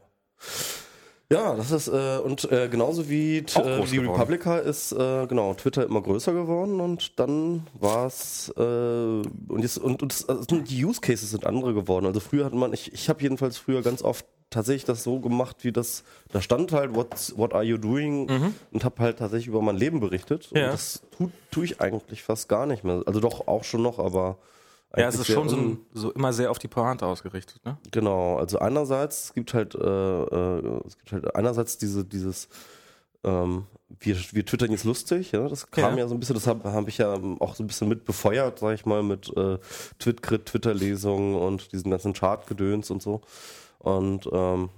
Ja, 1.29 1.55
das 1.55 1.71
ist, 1.71 1.89
äh, 1.89 2.19
und 2.19 2.49
äh, 2.53 2.69
genauso 2.69 3.09
wie 3.09 3.39
äh, 3.39 3.41
die. 3.85 3.97
Republika 3.97 4.59
ist, 4.59 4.93
äh, 4.93 5.27
genau, 5.27 5.53
Twitter 5.55 5.83
immer 5.85 6.01
größer 6.01 6.31
geworden 6.31 6.79
und 6.79 7.19
dann 7.19 7.67
war 7.73 8.07
es, 8.07 8.47
äh, 8.55 8.61
und, 8.61 9.59
jetzt, 9.59 9.77
und, 9.77 10.01
und 10.01 10.13
es- 10.13 10.29
also 10.29 10.45
die 10.61 10.85
Use 10.85 11.01
Cases 11.01 11.29
sind 11.29 11.45
andere 11.45 11.73
geworden. 11.73 12.05
Also 12.05 12.21
früher 12.21 12.45
hat 12.45 12.53
man, 12.53 12.71
ich, 12.71 12.93
ich 12.93 13.09
habe 13.09 13.21
jedenfalls 13.21 13.57
früher 13.57 13.81
ganz 13.81 14.03
oft 14.03 14.25
tatsächlich 14.49 14.85
das 14.85 15.03
so 15.03 15.19
gemacht, 15.19 15.57
wie 15.61 15.71
das, 15.71 16.03
da 16.31 16.41
stand 16.41 16.71
halt, 16.71 16.95
what's, 16.95 17.37
what 17.37 17.53
are 17.53 17.63
you 17.63 17.77
doing? 17.77 18.53
Und 18.71 18.83
habe 18.83 19.01
halt 19.01 19.19
tatsächlich 19.19 19.47
über 19.47 19.61
mein 19.61 19.75
Leben 19.77 19.99
berichtet. 19.99 20.49
Mhm. 20.51 20.57
Ja. 20.57 20.65
Und 20.65 20.73
das 20.73 21.01
tu, 21.17 21.31
tue 21.51 21.65
ich 21.65 21.81
eigentlich 21.81 22.23
fast 22.23 22.47
gar 22.47 22.65
nicht 22.65 22.83
mehr. 22.83 23.03
Also 23.05 23.19
doch 23.19 23.47
auch 23.47 23.63
schon 23.63 23.81
noch, 23.81 23.99
aber 23.99 24.37
Ja, 24.95 25.09
es 25.09 25.15
ist 25.19 25.27
schon 25.27 25.49
so, 25.49 25.57
ein, 25.57 25.79
so 25.93 26.11
immer 26.11 26.31
sehr 26.31 26.49
auf 26.49 26.59
die 26.59 26.69
Pointe 26.69 27.05
ausgerichtet, 27.05 27.59
ne? 27.65 27.77
Genau, 27.91 28.37
also 28.37 28.59
einerseits, 28.59 29.25
es 29.25 29.33
gibt 29.33 29.53
halt, 29.53 29.75
äh, 29.75 29.79
äh, 29.79 30.81
es 30.87 30.97
gibt 30.97 31.11
halt 31.11 31.35
einerseits 31.35 31.77
diese, 31.77 32.05
dieses, 32.05 32.47
ähm, 33.25 33.65
wir, 33.99 34.15
wir 34.31 34.45
twittern 34.45 34.71
jetzt 34.71 34.85
lustig, 34.85 35.33
ja, 35.33 35.47
das 35.47 35.69
kam 35.71 35.93
Ja. 35.93 36.03
ja, 36.03 36.07
so 36.07 36.13
ein 36.13 36.19
bisschen, 36.19 36.35
das 36.35 36.47
habe 36.47 36.71
hab 36.71 36.87
ich 36.87 36.97
ja 36.97 37.17
auch 37.39 37.55
so 37.55 37.63
ein 37.63 37.67
bisschen 37.67 37.89
mit 37.89 38.05
befeuert, 38.05 38.59
sag 38.59 38.75
ich 38.75 38.85
mal, 38.85 39.03
mit 39.03 39.35
äh, 39.35 39.57
Twitter-Lesungen 39.99 41.35
und 41.35 41.71
diesen 41.73 41.91
ganzen 41.91 42.13
Chartgedöns 42.13 42.89
und 42.89 43.01
so. 43.01 43.21
Und 43.79 44.27
ähm, 44.31 44.69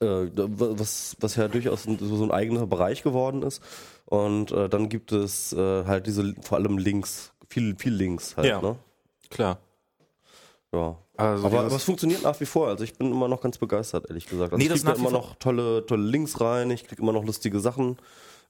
äh, 0.00 0.28
was, 0.34 1.16
was 1.20 1.36
ja 1.36 1.48
durchaus 1.48 1.84
so 1.84 2.24
ein 2.24 2.30
eigener 2.30 2.66
Bereich 2.66 3.02
geworden 3.02 3.42
ist. 3.42 3.62
Und 4.06 4.50
äh, 4.52 4.68
dann 4.68 4.88
gibt 4.88 5.12
es 5.12 5.52
äh, 5.52 5.84
halt 5.84 6.06
diese, 6.06 6.34
vor 6.42 6.58
allem 6.58 6.78
Links, 6.78 7.32
viel, 7.48 7.76
viel 7.76 7.92
Links 7.94 8.36
halt, 8.36 8.46
Ja. 8.46 8.60
ne? 8.62 8.76
Klar. 9.28 9.58
Ja. 10.72 10.96
Also 11.16 11.46
aber, 11.46 11.60
aber 11.60 11.76
es 11.76 11.84
funktioniert 11.84 12.22
nach 12.22 12.40
wie 12.40 12.46
vor. 12.46 12.68
Also 12.68 12.84
ich 12.84 12.94
bin 12.96 13.10
immer 13.10 13.28
noch 13.28 13.40
ganz 13.42 13.58
begeistert, 13.58 14.08
ehrlich 14.08 14.26
gesagt. 14.26 14.52
Also 14.52 14.56
Nee, 14.56 14.72
ich 14.72 14.82
kriege 14.82 14.98
immer 14.98 15.10
noch 15.10 15.34
tolle, 15.36 15.84
tolle 15.84 16.02
Links 16.04 16.40
rein. 16.40 16.70
Ich 16.70 16.86
kriege 16.86 17.02
immer 17.02 17.12
noch 17.12 17.24
lustige 17.24 17.60
Sachen. 17.60 17.98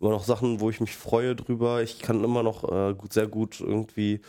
Immer 0.01 0.11
noch 0.11 0.25
Sachen, 0.25 0.61
wo 0.61 0.71
ich 0.71 0.81
mich 0.81 0.95
freue 0.97 1.35
drüber. 1.35 1.83
Ich 1.83 1.99
kann 1.99 2.23
immer 2.23 2.43
noch 2.43 2.65
äh, 2.71 2.95
gut, 2.95 3.13
sehr 3.13 3.27
gut 3.27 3.61
irgendwie 3.61 4.21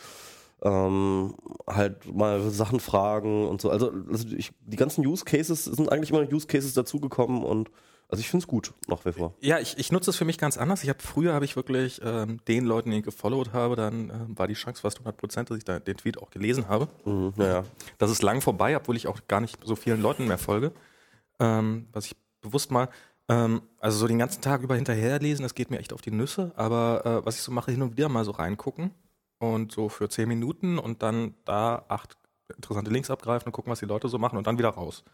ähm, 0.62 1.34
halt 1.66 2.12
mal 2.14 2.40
Sachen 2.50 2.80
fragen 2.80 3.48
und 3.48 3.60
so. 3.60 3.70
Also, 3.70 3.92
also 4.10 4.28
ich, 4.28 4.52
die 4.64 4.76
ganzen 4.76 5.06
Use 5.06 5.24
Cases 5.24 5.66
es 5.66 5.76
sind 5.76 5.90
eigentlich 5.90 6.10
immer 6.10 6.22
Use 6.32 6.46
Cases 6.46 6.72
dazugekommen 6.72 7.42
und 7.42 7.70
also 8.08 8.20
ich 8.20 8.28
finde 8.28 8.44
es 8.44 8.46
gut 8.46 8.74
nach 8.88 9.04
wie 9.04 9.12
vor. 9.12 9.34
Ja, 9.40 9.58
ich, 9.58 9.78
ich 9.78 9.90
nutze 9.90 10.10
es 10.10 10.16
für 10.16 10.26
mich 10.26 10.36
ganz 10.38 10.58
anders. 10.58 10.82
Ich 10.84 10.90
habe 10.90 11.02
früher 11.02 11.32
habe 11.32 11.46
ich 11.46 11.56
wirklich 11.56 12.00
ähm, 12.04 12.40
den 12.46 12.64
Leuten, 12.64 12.90
die 12.90 12.98
ich 12.98 13.04
gefollowt 13.04 13.54
habe, 13.54 13.74
dann 13.74 14.10
ähm, 14.10 14.38
war 14.38 14.46
die 14.46 14.54
Chance 14.54 14.82
fast 14.82 14.98
100 14.98 15.16
Prozent, 15.16 15.50
dass 15.50 15.56
ich 15.56 15.64
da 15.64 15.78
den 15.78 15.96
Tweet 15.96 16.18
auch 16.18 16.30
gelesen 16.30 16.68
habe. 16.68 16.88
Mhm, 17.06 17.32
naja. 17.36 17.64
Das 17.98 18.10
ist 18.10 18.22
lang 18.22 18.42
vorbei, 18.42 18.76
obwohl 18.76 18.96
ich 18.96 19.08
auch 19.08 19.20
gar 19.28 19.40
nicht 19.40 19.58
so 19.64 19.76
vielen 19.76 20.02
Leuten 20.02 20.28
mehr 20.28 20.38
folge. 20.38 20.72
Ähm, 21.40 21.88
was 21.92 22.04
ich 22.04 22.16
bewusst 22.42 22.70
mal, 22.70 22.90
ähm, 23.28 23.62
also 23.80 23.98
so 23.98 24.06
den 24.06 24.18
ganzen 24.18 24.42
Tag 24.42 24.60
über 24.60 24.74
hinterherlesen, 24.74 25.42
das 25.42 25.54
geht 25.54 25.70
mir 25.70 25.78
echt 25.78 25.94
auf 25.94 26.02
die 26.02 26.10
Nüsse. 26.10 26.52
Aber 26.54 27.06
äh, 27.06 27.26
was 27.26 27.36
ich 27.36 27.42
so 27.42 27.50
mache, 27.50 27.70
hin 27.70 27.80
und 27.80 27.96
wieder 27.96 28.10
mal 28.10 28.26
so 28.26 28.32
reingucken 28.32 28.92
und 29.42 29.72
so 29.72 29.88
für 29.88 30.08
10 30.08 30.28
Minuten 30.28 30.78
und 30.78 31.02
dann 31.02 31.34
da 31.44 31.84
acht 31.88 32.16
interessante 32.56 32.90
Links 32.90 33.10
abgreifen 33.10 33.46
und 33.48 33.52
gucken, 33.52 33.70
was 33.72 33.80
die 33.80 33.86
Leute 33.86 34.08
so 34.08 34.18
machen 34.18 34.36
und 34.38 34.46
dann 34.46 34.58
wieder 34.58 34.70
raus. 34.70 35.04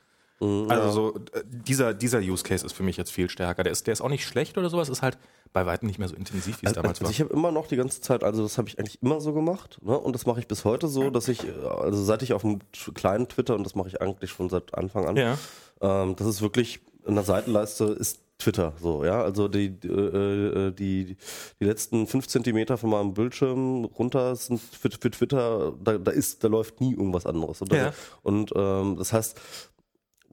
Also 0.41 0.91
so 0.93 1.17
äh, 1.33 1.43
dieser 1.45 1.95
dieser 1.95 2.21
Use 2.21 2.45
Case 2.45 2.65
ist 2.65 2.73
für 2.73 2.85
mich 2.85 2.97
jetzt 2.97 3.11
viel 3.11 3.29
stärker. 3.29 3.65
Der 3.65 3.73
ist 3.73 3.89
der 3.89 3.93
ist 3.93 4.01
auch 4.01 4.09
nicht 4.09 4.25
schlecht 4.25 4.57
oder 4.57 4.71
sowas, 4.71 4.89
ist 4.89 5.03
halt 5.03 5.19
bei 5.53 5.67
weitem 5.67 5.89
nicht 5.89 5.99
mehr 5.99 6.07
so 6.07 6.15
intensiv 6.15 6.63
wie 6.63 6.67
es 6.67 6.75
damals 6.75 6.99
Also 7.01 7.05
war. 7.07 7.11
ich 7.11 7.21
habe 7.21 7.33
immer 7.33 7.51
noch 7.51 7.67
die 7.67 7.75
ganze 7.75 8.01
Zeit, 8.01 8.23
also 8.23 8.45
das 8.45 8.57
habe 8.57 8.69
ich 8.69 8.79
eigentlich 8.79 9.03
immer 9.03 9.21
so 9.21 9.33
gemacht, 9.33 9.79
ne? 9.83 9.99
Und 9.99 10.13
das 10.15 10.27
mache 10.27 10.39
ich 10.39 10.47
bis 10.47 10.65
heute 10.65 10.87
so, 10.87 11.11
dass 11.11 11.27
ich, 11.27 11.45
äh, 11.45 11.51
also 11.67 12.05
seit 12.05 12.23
ich 12.23 12.35
auf 12.35 12.43
dem 12.43 12.61
t- 12.71 12.93
kleinen 12.93 13.27
Twitter, 13.29 13.57
und 13.57 13.65
das 13.65 13.75
mache 13.75 13.89
ich 13.89 14.01
eigentlich 14.01 14.31
schon 14.31 14.49
seit 14.49 14.75
Anfang 14.77 15.09
an, 15.09 15.17
Ja. 15.17 15.39
ähm, 15.81 16.15
das 16.15 16.27
ist 16.29 16.41
wirklich 16.41 16.81
in 17.05 17.15
der 17.17 17.25
Seitenleiste 17.25 17.85
ist 17.87 18.21
Twitter 18.39 18.73
so, 18.81 19.05
ja. 19.05 19.23
Also 19.23 19.49
die, 19.49 19.67
äh, 19.85 20.69
äh, 20.69 20.71
die, 20.73 21.17
die 21.61 21.65
letzten 21.65 22.07
fünf 22.07 22.29
Zentimeter 22.29 22.79
von 22.79 22.91
meinem 22.91 23.13
Bildschirm 23.15 23.85
runter 23.85 24.37
sind 24.37 24.61
für, 24.61 24.91
für 24.91 25.11
Twitter, 25.11 25.73
da, 25.83 25.99
da 25.99 26.11
ist, 26.13 26.45
da 26.45 26.49
läuft 26.49 26.81
nie 26.81 26.93
irgendwas 26.93 27.27
anderes. 27.27 27.61
Und, 27.63 27.73
da- 27.73 27.77
Ja. 27.77 27.93
und 28.23 28.53
ähm, 28.55 28.97
das 28.97 29.13
heißt, 29.13 29.41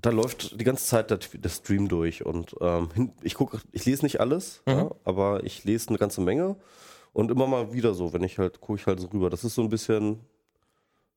da 0.02 0.12
läuft 0.12 0.60
die 0.60 0.64
ganze 0.64 0.86
Zeit 0.86 1.10
der, 1.10 1.18
der 1.18 1.50
Stream 1.50 1.88
durch 1.88 2.24
und 2.26 2.56
ähm, 2.62 2.90
ich 3.24 3.34
gucke, 3.34 3.60
ich 3.72 3.86
lese 3.86 4.04
nicht 4.04 4.20
alles, 4.20 4.62
ja, 4.68 4.92
aber 5.04 5.44
ich 5.44 5.64
lese 5.64 5.90
eine 5.90 5.98
ganze 5.98 6.22
Menge 6.22 6.58
und 7.12 7.32
immer 7.32 7.48
mal 7.48 7.74
wieder 7.74 7.96
so, 7.96 8.14
wenn 8.14 8.22
ich 8.24 8.38
halt 8.38 8.62
gucke 8.62 8.80
ich 8.80 8.86
halt 8.86 9.00
so 9.00 9.08
rüber. 9.08 9.32
Das 9.32 9.44
ist 9.44 9.56
so 9.56 9.64
ein 9.64 9.70
bisschen 9.70 10.20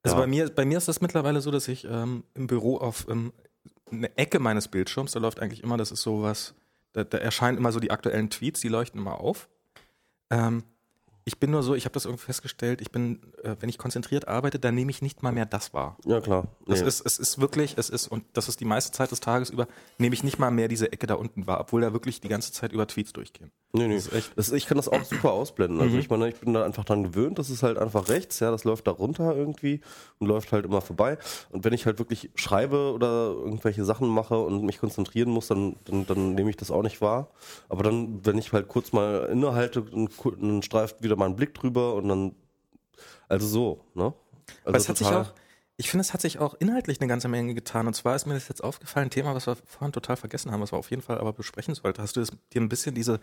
Also 0.05 0.17
Ja. 0.17 0.23
bei 0.23 0.27
mir, 0.27 0.49
bei 0.49 0.65
mir 0.65 0.79
ist 0.79 0.89
das 0.89 1.03
mittlerweile 1.03 1.43
so, 1.43 1.51
dass 1.51 1.69
ich 1.69 1.85
ähm, 1.85 2.25
im 2.33 2.47
Büro 2.47 2.79
auf 2.79 3.07
ähm, 3.11 3.33
eine 3.91 4.17
Ecke 4.17 4.39
meines 4.39 4.69
Bildschirms, 4.69 5.13
da 5.13 5.19
läuft 5.21 5.41
eigentlich 5.41 5.63
immer, 5.63 5.77
das 5.77 5.91
ist 5.93 6.01
sowas, 6.03 6.55
da, 6.99 7.05
da 7.05 7.19
erscheinen 7.19 7.59
immer 7.59 7.73
so 7.73 7.81
die 7.81 7.91
aktuellen 7.91 8.31
Tweets, 8.31 8.61
die 8.61 8.69
leuchten 8.69 9.01
immer 9.01 9.21
auf. 9.21 9.49
Ähm, 10.31 10.63
ich 11.25 11.39
bin 11.39 11.51
nur 11.51 11.63
so, 11.63 11.75
ich 11.75 11.85
habe 11.85 11.93
das 11.93 12.07
irgendwie 12.07 12.25
festgestellt, 12.25 12.81
ich 12.81 12.91
bin, 12.91 13.21
äh, 13.43 13.55
wenn 13.61 13.69
ich 13.69 13.77
konzentriert 13.77 14.27
arbeite, 14.29 14.59
dann 14.59 14.75
nehme 14.75 14.91
ich 14.91 15.03
nicht 15.03 15.23
mal 15.23 15.31
mehr 15.33 15.45
das 15.45 15.75
wahr. 15.75 15.99
Ja, 16.07 16.21
klar. 16.23 16.49
Das 16.67 16.81
Nee. 16.81 16.89
ist, 16.89 17.05
es 17.05 17.19
ist 17.19 17.39
wirklich, 17.39 17.77
es 17.77 17.91
ist, 17.91 18.09
und 18.09 18.25
das 18.33 18.49
ist 18.49 18.61
die 18.61 18.65
meiste 18.65 18.93
Zeit 18.93 19.11
des 19.11 19.21
Tages 19.21 19.51
über, 19.51 19.69
nehme 19.99 20.15
ich 20.15 20.25
nicht 20.25 20.39
mal 20.39 20.51
mehr 20.51 20.69
diese 20.69 20.91
Ecke 20.91 21.07
da 21.07 21.15
unten 21.15 21.47
wahr, 21.47 21.61
obwohl 21.61 21.83
da 21.83 21.93
wirklich 21.93 22.21
die 22.23 22.29
ganze 22.29 22.53
Zeit 22.53 22.73
über 22.73 22.87
Tweets 22.87 23.13
durchgehen. 23.13 23.51
Nee, 23.73 23.87
nee. 23.87 24.01
Das 24.35 24.51
ich 24.51 24.67
kann 24.67 24.79
das 24.79 24.89
auch 24.89 25.05
super 25.05 25.33
ausblenden. 25.33 25.81
Also 25.81 25.95
Mhm. 25.95 26.01
ich 26.01 26.09
meine, 26.09 26.29
ich 26.29 26.37
bin 26.37 26.55
da 26.55 26.65
einfach 26.65 26.85
dran 26.85 27.03
gewöhnt, 27.03 27.39
das 27.39 27.51
ist 27.51 27.63
halt 27.63 27.77
einfach 27.77 28.09
rechts, 28.09 28.41
ja, 28.41 28.51
das 28.51 28.65
läuft 28.65 28.87
da 28.87 28.93
runter 28.93 29.37
irgendwie 29.37 29.83
und 30.19 30.27
läuft 30.27 30.53
halt 30.53 30.65
immer 30.65 30.81
vorbei. 30.81 31.19
Und 31.51 31.65
wenn 31.65 31.75
ich 31.75 31.85
halt 31.85 31.99
wirklich 31.99 32.31
schreibe 32.35 32.93
oder 32.93 33.27
irgendwelche 33.29 33.85
Sachen 33.85 34.09
mache 34.09 34.39
und 34.39 34.65
mich 34.65 34.79
konzentrieren 34.79 35.29
muss, 35.29 35.49
dann, 35.49 35.77
dann, 35.85 36.07
dann 36.07 36.35
nehme 36.35 36.49
ich 36.49 36.57
das 36.57 36.71
auch 36.71 36.83
nicht 36.83 37.03
wahr. 37.03 37.29
Aber 37.69 37.83
dann, 37.83 38.25
wenn 38.25 38.39
ich 38.39 38.53
halt 38.55 38.69
kurz 38.69 38.93
mal 38.93 39.29
innehalte, 39.31 39.83
dann, 39.83 40.63
streift 40.63 41.03
wieder 41.03 41.17
mal 41.17 41.27
ein 41.27 41.37
Blick 41.37 41.53
drüber 41.53 41.95
und 41.95 42.09
dann, 42.09 42.35
also 43.29 43.47
so, 43.47 43.85
ne? 43.95 44.15
Also 44.65 44.69
Aber 44.69 44.79
es 44.79 44.89
hat 44.89 44.97
sich 44.97 45.09
auch, 45.09 45.35
ich 45.77 45.91
finde, 45.91 46.01
es 46.01 46.15
hat 46.15 46.23
sich 46.23 46.39
auch 46.39 46.55
inhaltlich 46.59 47.01
eine 47.01 47.09
ganze 47.09 47.29
Menge 47.29 47.55
getan. 47.55 47.87
Und 47.87 47.93
zwar 47.95 48.17
ist 48.17 48.27
mir 48.27 48.33
das 48.35 48.49
jetzt 48.49 48.65
aufgefallen, 48.65 49.09
ein 49.09 49.11
Thema, 49.11 49.35
was 49.35 49.47
wir 49.47 49.57
vorhin 49.67 49.93
total 49.93 50.17
vergessen 50.17 50.51
haben, 50.51 50.63
was 50.63 50.73
wir 50.73 50.79
auf 50.79 50.91
jeden 50.91 51.03
Fall 51.03 51.19
aber 51.19 51.35
besprechen 51.35 51.75
sollten. 51.75 52.01
Hast 52.03 52.17
du 52.17 52.21
das, 52.21 52.31
dir 52.53 52.63
ein 52.63 52.69
bisschen 52.71 52.95
diese 52.95 53.21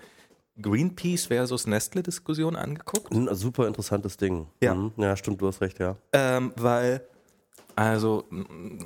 Greenpeace 0.62 1.26
versus 1.28 1.68
Nestle-Diskussion 1.68 2.56
angeguckt? 2.56 3.12
Ein 3.12 3.34
super 3.36 3.68
interessantes 3.68 4.18
Ding. 4.18 4.48
Ja. 4.62 4.74
Mhm. 4.76 4.94
Ja, 4.98 5.16
stimmt, 5.18 5.42
du 5.42 5.48
hast 5.48 5.62
recht, 5.62 5.80
ja. 5.80 5.98
Ähm, 6.14 6.54
weil, 6.58 7.02
also, 7.76 8.24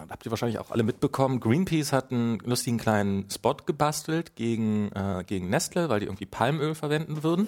habt 0.10 0.26
ihr 0.26 0.32
wahrscheinlich 0.32 0.58
auch 0.60 0.72
alle 0.72 0.84
mitbekommen, 0.84 1.40
Greenpeace 1.40 1.94
hat 1.94 2.12
einen 2.12 2.40
lustigen 2.40 2.78
kleinen 2.78 3.30
Spot 3.30 3.56
gebastelt 3.66 4.36
gegen, 4.36 4.92
äh, 4.94 5.24
gegen 5.26 5.50
Nestle, 5.50 5.90
weil 5.90 6.00
die 6.00 6.08
irgendwie 6.08 6.26
Palmöl 6.26 6.74
verwenden 6.76 7.24
würden. 7.24 7.48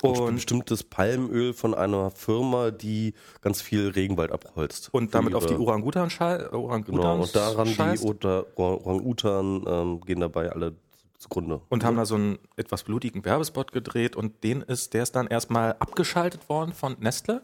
Und, 0.00 0.34
bestimmtes 0.36 0.84
Palmöl 0.84 1.52
von 1.52 1.74
einer 1.74 2.12
Firma, 2.12 2.70
die 2.70 3.14
ganz 3.40 3.60
viel 3.60 3.88
Regenwald 3.88 4.30
abholzt. 4.30 4.90
und 4.94 5.12
damit 5.12 5.32
Für 5.32 5.38
auf 5.38 5.46
die 5.46 5.54
ihre- 5.54 5.62
Orangutan 5.62 6.08
schei- 6.08 6.38
Genau, 6.86 7.20
und 7.20 7.34
daran 7.34 7.66
scheißt. 7.66 8.04
die 8.04 8.26
Orang-Utan 8.54 9.64
ähm, 9.66 10.00
gehen 10.02 10.20
dabei 10.20 10.52
alle 10.52 10.76
zugrunde. 11.18 11.60
und 11.68 11.84
haben 11.84 11.96
da 11.96 12.04
so 12.04 12.14
einen 12.14 12.38
etwas 12.56 12.84
blutigen 12.84 13.24
Werbespot 13.24 13.72
gedreht 13.72 14.16
und 14.16 14.42
den 14.44 14.62
ist, 14.62 14.94
der 14.94 15.02
ist 15.02 15.12
dann 15.12 15.26
erstmal 15.26 15.72
abgeschaltet 15.78 16.48
worden 16.48 16.72
von 16.72 16.96
Nestle. 17.00 17.42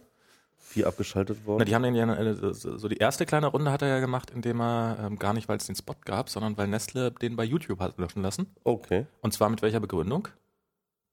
Wie 0.72 0.84
abgeschaltet 0.84 1.38
Na, 1.42 1.46
worden? 1.46 1.66
die 1.66 1.74
haben 1.74 1.82
den 1.82 1.94
ja, 1.94 2.12
äh, 2.14 2.34
so 2.54 2.88
die 2.88 2.96
erste 2.96 3.26
kleine 3.26 3.46
Runde 3.48 3.70
hat 3.70 3.82
er 3.82 3.88
ja 3.88 4.00
gemacht, 4.00 4.30
indem 4.30 4.60
er 4.60 4.98
ähm, 5.04 5.18
gar 5.18 5.32
nicht, 5.32 5.48
weil 5.48 5.58
es 5.58 5.66
den 5.66 5.76
Spot 5.76 5.94
gab, 6.04 6.28
sondern 6.28 6.56
weil 6.56 6.68
Nestle 6.68 7.12
den 7.12 7.36
bei 7.36 7.44
YouTube 7.44 7.80
hat 7.80 7.98
löschen 7.98 8.22
lassen. 8.22 8.46
Okay. 8.64 9.06
Und 9.20 9.32
zwar 9.32 9.50
mit 9.50 9.62
welcher 9.62 9.80
Begründung? 9.80 10.28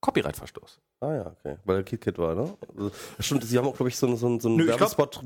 Copyright-Verstoß. 0.01 0.79
Ah 1.01 1.13
ja, 1.15 1.25
okay. 1.39 1.57
Weil 1.65 1.77
der 1.77 1.83
KitKat 1.83 2.17
war, 2.17 2.35
ne? 2.35 2.53
Also, 2.75 2.91
stimmt, 3.19 3.43
sie 3.43 3.57
haben 3.57 3.67
auch, 3.67 3.75
glaube 3.75 3.89
ich, 3.89 3.97
so, 3.97 4.07
einen- 4.07 4.17
so, 4.17 4.27
einen- 4.27 4.55
Nö, 4.57 4.67
Werbespot, 4.67 5.21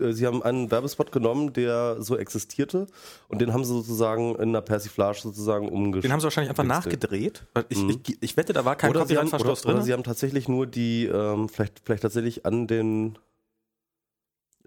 äh, 0.00 0.12
sie 0.12 0.26
haben 0.26 0.42
einen 0.42 0.70
Werbespot 0.70 1.12
genommen, 1.12 1.52
der 1.52 2.02
so 2.02 2.16
existierte 2.16 2.86
und 3.28 3.40
den 3.40 3.52
haben 3.52 3.64
sie 3.64 3.72
sozusagen 3.72 4.34
in 4.36 4.48
einer 4.50 4.60
Persiflage 4.60 5.18
sozusagen 5.20 5.68
umgeschrieben. 5.68 6.02
Den 6.02 6.12
haben 6.12 6.20
sie 6.20 6.24
wahrscheinlich 6.24 6.50
einfach 6.50 6.64
nachgedreht. 6.64 7.46
Ich, 7.68 7.82
ich, 7.88 8.22
ich 8.22 8.36
wette, 8.36 8.52
da 8.52 8.64
war 8.64 8.76
kein 8.76 8.90
Mhm. 8.90 8.96
oder 8.96 9.04
oder, 9.04 9.14
Copyright-Verstoß 9.14 9.64
oder 9.66 9.74
drin. 9.74 9.82
sie 9.84 9.92
haben 9.92 10.04
tatsächlich 10.04 10.48
nur 10.48 10.66
die, 10.66 11.06
ähm, 11.06 11.48
vielleicht, 11.48 11.80
vielleicht 11.84 12.02
tatsächlich 12.02 12.44
an 12.44 12.66
den, 12.66 13.18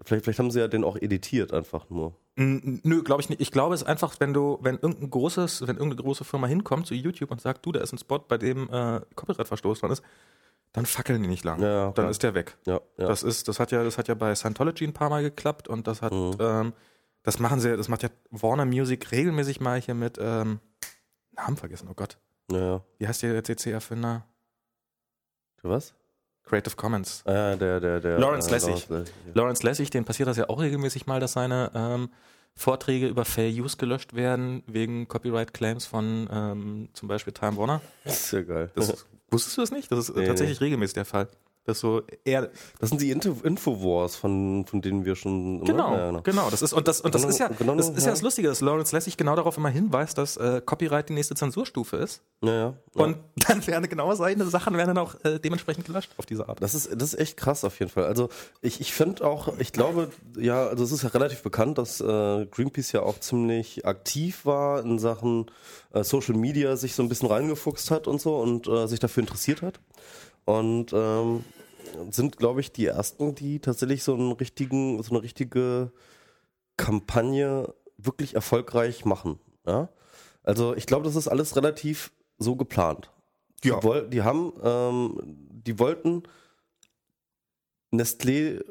vielleicht, 0.04 0.24
vielleicht 0.24 0.38
haben 0.38 0.50
sie 0.50 0.60
ja 0.60 0.68
den 0.68 0.84
auch 0.84 0.96
editiert 0.96 1.52
einfach 1.52 1.88
nur. 1.90 2.14
N- 2.36 2.80
Nö, 2.84 3.02
glaube 3.02 3.20
ich 3.22 3.28
nicht. 3.28 3.40
Ich 3.40 3.50
glaube, 3.50 3.74
es 3.74 3.82
ist 3.82 3.86
einfach, 3.88 4.14
wenn 4.20 4.32
du, 4.32 4.58
wenn 4.62 4.76
irgendein 4.76 5.10
großes, 5.10 5.62
wenn 5.62 5.76
irgendeine 5.76 6.02
große 6.02 6.24
Firma 6.24 6.46
hinkommt 6.46 6.86
zu 6.86 6.94
YouTube 6.94 7.30
und 7.30 7.40
sagt, 7.40 7.64
du, 7.66 7.72
da 7.72 7.80
ist 7.80 7.92
ein 7.92 7.98
Spot, 7.98 8.18
bei 8.18 8.38
dem 8.38 8.68
äh, 8.70 9.00
Copyright-Verstoß 9.14 9.80
dran 9.80 9.90
ist, 9.90 10.02
dann 10.72 10.86
fackeln 10.86 11.22
die 11.22 11.28
nicht 11.28 11.44
lang. 11.44 11.60
Ja, 11.62 11.68
ja, 11.86 11.90
dann 11.92 12.08
ist 12.10 12.22
der 12.22 12.34
weg. 12.34 12.56
Ja, 12.66 12.80
ja. 12.98 13.08
Das 13.08 13.22
ist, 13.22 13.48
das 13.48 13.58
hat 13.58 13.70
ja, 13.72 13.82
das 13.82 13.96
hat 13.98 14.06
ja 14.08 14.14
bei 14.14 14.34
Scientology 14.34 14.84
ein 14.84 14.92
paar 14.92 15.08
Mal 15.10 15.22
geklappt 15.22 15.66
und 15.68 15.86
das 15.86 16.02
hat, 16.02 16.12
Mhm. 16.12 16.36
ähm, 16.40 16.72
das 17.22 17.38
machen 17.38 17.58
sie, 17.60 17.76
das 17.76 17.88
macht 17.88 18.02
ja 18.02 18.10
Warner 18.30 18.64
Music 18.66 19.10
regelmäßig 19.10 19.60
mal 19.60 19.80
hier 19.80 19.94
mit, 19.94 20.18
ähm, 20.20 20.60
Namen 21.32 21.56
vergessen, 21.56 21.88
oh 21.90 21.94
Gott. 21.94 22.18
ja. 22.52 22.82
Wie 22.98 23.06
heißt 23.08 23.22
der 23.22 23.42
CC-Erfinder? 23.44 24.24
Was? 25.62 25.94
Creative 26.48 26.76
Commons. 26.76 27.22
Ah, 27.26 27.56
der, 27.56 27.80
der, 27.80 28.00
der. 28.00 28.18
Lawrence 28.18 28.48
äh, 28.48 28.52
Lessig. 28.52 28.88
Lawrence 28.88 28.94
Lessig, 28.94 29.14
ja. 29.26 29.32
Lawrence 29.34 29.66
Lessig, 29.66 29.90
den 29.90 30.04
passiert 30.04 30.28
das 30.28 30.36
ja 30.36 30.48
auch 30.48 30.60
regelmäßig 30.60 31.06
mal, 31.06 31.20
dass 31.20 31.32
seine 31.32 31.70
ähm, 31.74 32.10
Vorträge 32.54 33.06
über 33.06 33.24
Fair 33.24 33.50
Use 33.50 33.76
gelöscht 33.76 34.14
werden 34.14 34.62
wegen 34.66 35.06
Copyright-Claims 35.06 35.86
von 35.86 36.28
ähm, 36.30 36.88
zum 36.92 37.08
Beispiel 37.08 37.32
Time 37.32 37.56
Warner. 37.56 37.80
Das 38.04 38.14
ist 38.24 38.32
ja 38.32 38.42
geil. 38.42 38.70
Das, 38.74 39.06
wusstest 39.30 39.56
du 39.56 39.60
das 39.60 39.70
nicht? 39.70 39.90
Das 39.92 39.98
ist 40.00 40.10
äh, 40.10 40.20
Nee, 40.20 40.26
tatsächlich 40.26 40.60
regelmäßig 40.60 40.94
der 40.94 41.04
Fall. 41.04 41.28
Das 41.68 41.80
so 41.80 42.02
eher 42.24 42.50
Das 42.80 42.88
sind 42.88 43.00
die 43.02 43.10
Info 43.10 43.36
Infowars, 43.44 44.16
von, 44.16 44.64
von 44.66 44.80
denen 44.80 45.04
wir 45.04 45.14
schon. 45.16 45.64
genau, 45.64 45.94
Ja, 45.94 46.20
genau. 46.20 46.48
Das 46.50 46.62
ist 46.62 46.72
und 46.72 46.88
das 46.88 47.02
und 47.02 47.14
das 47.14 47.22
Genau, 47.22 47.30
ist 47.32 47.38
ja 47.38 47.48
genau, 47.48 47.74
das 47.76 47.90
ist 47.90 47.98
ja 47.98 48.04
ja. 48.06 48.10
das 48.12 48.22
Lustige, 48.22 48.48
dass 48.48 48.62
Lawrence 48.62 48.96
Lessig 48.96 49.18
genau 49.18 49.36
darauf 49.36 49.58
immer 49.58 49.68
hinweist, 49.68 50.16
dass 50.16 50.38
äh, 50.38 50.62
Copyright 50.64 51.10
die 51.10 51.12
nächste 51.12 51.34
Zensurstufe 51.34 51.98
ist 51.98 52.22
ja, 52.42 52.52
ja. 52.52 52.74
und 52.94 53.18
dann 53.46 53.66
werden 53.66 53.86
genau 53.88 54.14
seine 54.14 54.46
Sachen 54.46 54.76
werden 54.78 54.94
dann 54.94 54.98
auch 54.98 55.14
äh, 55.24 55.38
dementsprechend 55.38 55.84
gelöscht 55.84 56.10
auf 56.16 56.24
diese 56.24 56.48
Art. 56.48 56.62
Das 56.62 56.74
ist, 56.74 56.88
das 56.90 57.12
ist 57.12 57.20
echt 57.20 57.36
krass 57.36 57.64
auf 57.64 57.78
jeden 57.78 57.90
Fall. 57.90 58.04
Also 58.04 58.30
ich, 58.62 58.80
ich 58.80 58.94
finde 58.94 59.26
auch, 59.26 59.58
ich 59.58 59.72
glaube, 59.72 60.08
ja, 60.38 60.66
also 60.66 60.84
es 60.84 60.92
ist 60.92 61.02
ja 61.02 61.10
relativ 61.10 61.42
bekannt, 61.42 61.76
dass 61.76 62.00
äh, 62.00 62.46
Greenpeace 62.46 62.92
ja 62.92 63.02
auch 63.02 63.20
ziemlich 63.20 63.84
aktiv 63.84 64.46
war 64.46 64.80
in 64.80 64.98
Sachen 64.98 65.50
äh, 65.92 66.02
Social 66.02 66.34
Media, 66.34 66.76
sich 66.76 66.94
so 66.94 67.02
ein 67.02 67.10
bisschen 67.10 67.28
reingefuchst 67.28 67.90
hat 67.90 68.06
und 68.06 68.20
so 68.22 68.36
und 68.38 68.66
äh, 68.68 68.86
sich 68.86 69.00
dafür 69.00 69.22
interessiert 69.22 69.60
hat. 69.60 69.80
Und 70.44 70.94
ähm, 70.94 71.44
sind, 72.10 72.36
glaube 72.36 72.60
ich, 72.60 72.72
die 72.72 72.86
ersten, 72.86 73.34
die 73.34 73.60
tatsächlich 73.60 74.02
so 74.02 74.14
einen 74.14 74.32
richtigen, 74.32 75.02
so 75.02 75.10
eine 75.14 75.22
richtige 75.22 75.92
Kampagne 76.76 77.72
wirklich 77.96 78.34
erfolgreich 78.34 79.04
machen. 79.04 79.38
Ja? 79.66 79.88
Also 80.42 80.74
ich 80.74 80.86
glaube, 80.86 81.04
das 81.04 81.16
ist 81.16 81.28
alles 81.28 81.56
relativ 81.56 82.12
so 82.38 82.56
geplant. 82.56 83.10
Die, 83.64 83.68
Ja. 83.68 83.82
woll, 83.82 84.08
die 84.08 84.22
haben, 84.22 84.52
ähm, 84.62 85.18
die 85.50 85.78
wollten 85.78 86.22
Nestlé, 87.92 88.62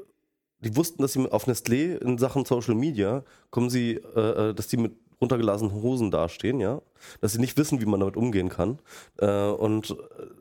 die 0.59 0.75
wussten, 0.75 1.01
dass 1.01 1.13
sie 1.13 1.31
auf 1.31 1.47
Nestlé 1.47 1.97
in 1.97 2.17
Sachen 2.17 2.45
Social 2.45 2.75
Media 2.75 3.23
kommen 3.51 3.69
sie, 3.69 3.95
äh, 3.95 4.49
äh, 4.49 4.53
dass 4.53 4.67
die 4.67 4.77
mit 4.77 4.95
runtergelasenen 5.19 5.73
Hosen 5.73 6.11
dastehen, 6.11 6.59
ja, 6.59 6.81
dass 7.21 7.33
sie 7.33 7.39
nicht 7.39 7.57
wissen, 7.57 7.81
wie 7.81 7.85
man 7.85 7.99
damit 7.99 8.17
umgehen 8.17 8.49
kann. 8.49 8.79
Äh, 9.17 9.47
und 9.47 9.91
äh, 9.91 9.95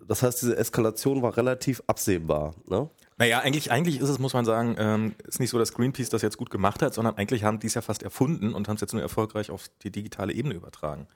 das 0.07 0.23
heißt, 0.23 0.43
diese 0.43 0.57
Eskalation 0.57 1.23
war 1.23 1.37
relativ 1.37 1.83
absehbar. 1.87 2.55
Ne? 2.69 2.89
Naja, 3.19 3.41
eigentlich, 3.41 3.71
eigentlich 3.71 4.01
ist 4.01 4.09
es, 4.09 4.19
muss 4.19 4.35
man 4.35 4.45
sagen, 4.45 4.77
ähm, 4.79 5.15
ist 5.27 5.41
nicht 5.41 5.51
so, 5.51 5.59
dass 5.59 5.73
Greenpeace 5.73 6.11
das 6.11 6.23
jetzt 6.23 6.37
gut 6.37 6.51
gemacht 6.51 6.83
hat, 6.83 6.93
sondern 6.93 7.17
eigentlich 7.17 7.45
haben 7.45 7.59
die 7.59 7.67
es 7.67 7.75
ja 7.75 7.81
fast 7.81 8.03
erfunden 8.03 8.53
und 8.53 8.69
haben 8.69 8.77
es 8.77 8.83
jetzt 8.83 8.93
nur 8.93 9.03
erfolgreich 9.03 9.51
auf 9.51 9.71
die 9.83 9.91
digitale 9.91 10.33
Ebene 10.33 10.55
übertragen. 10.55 11.07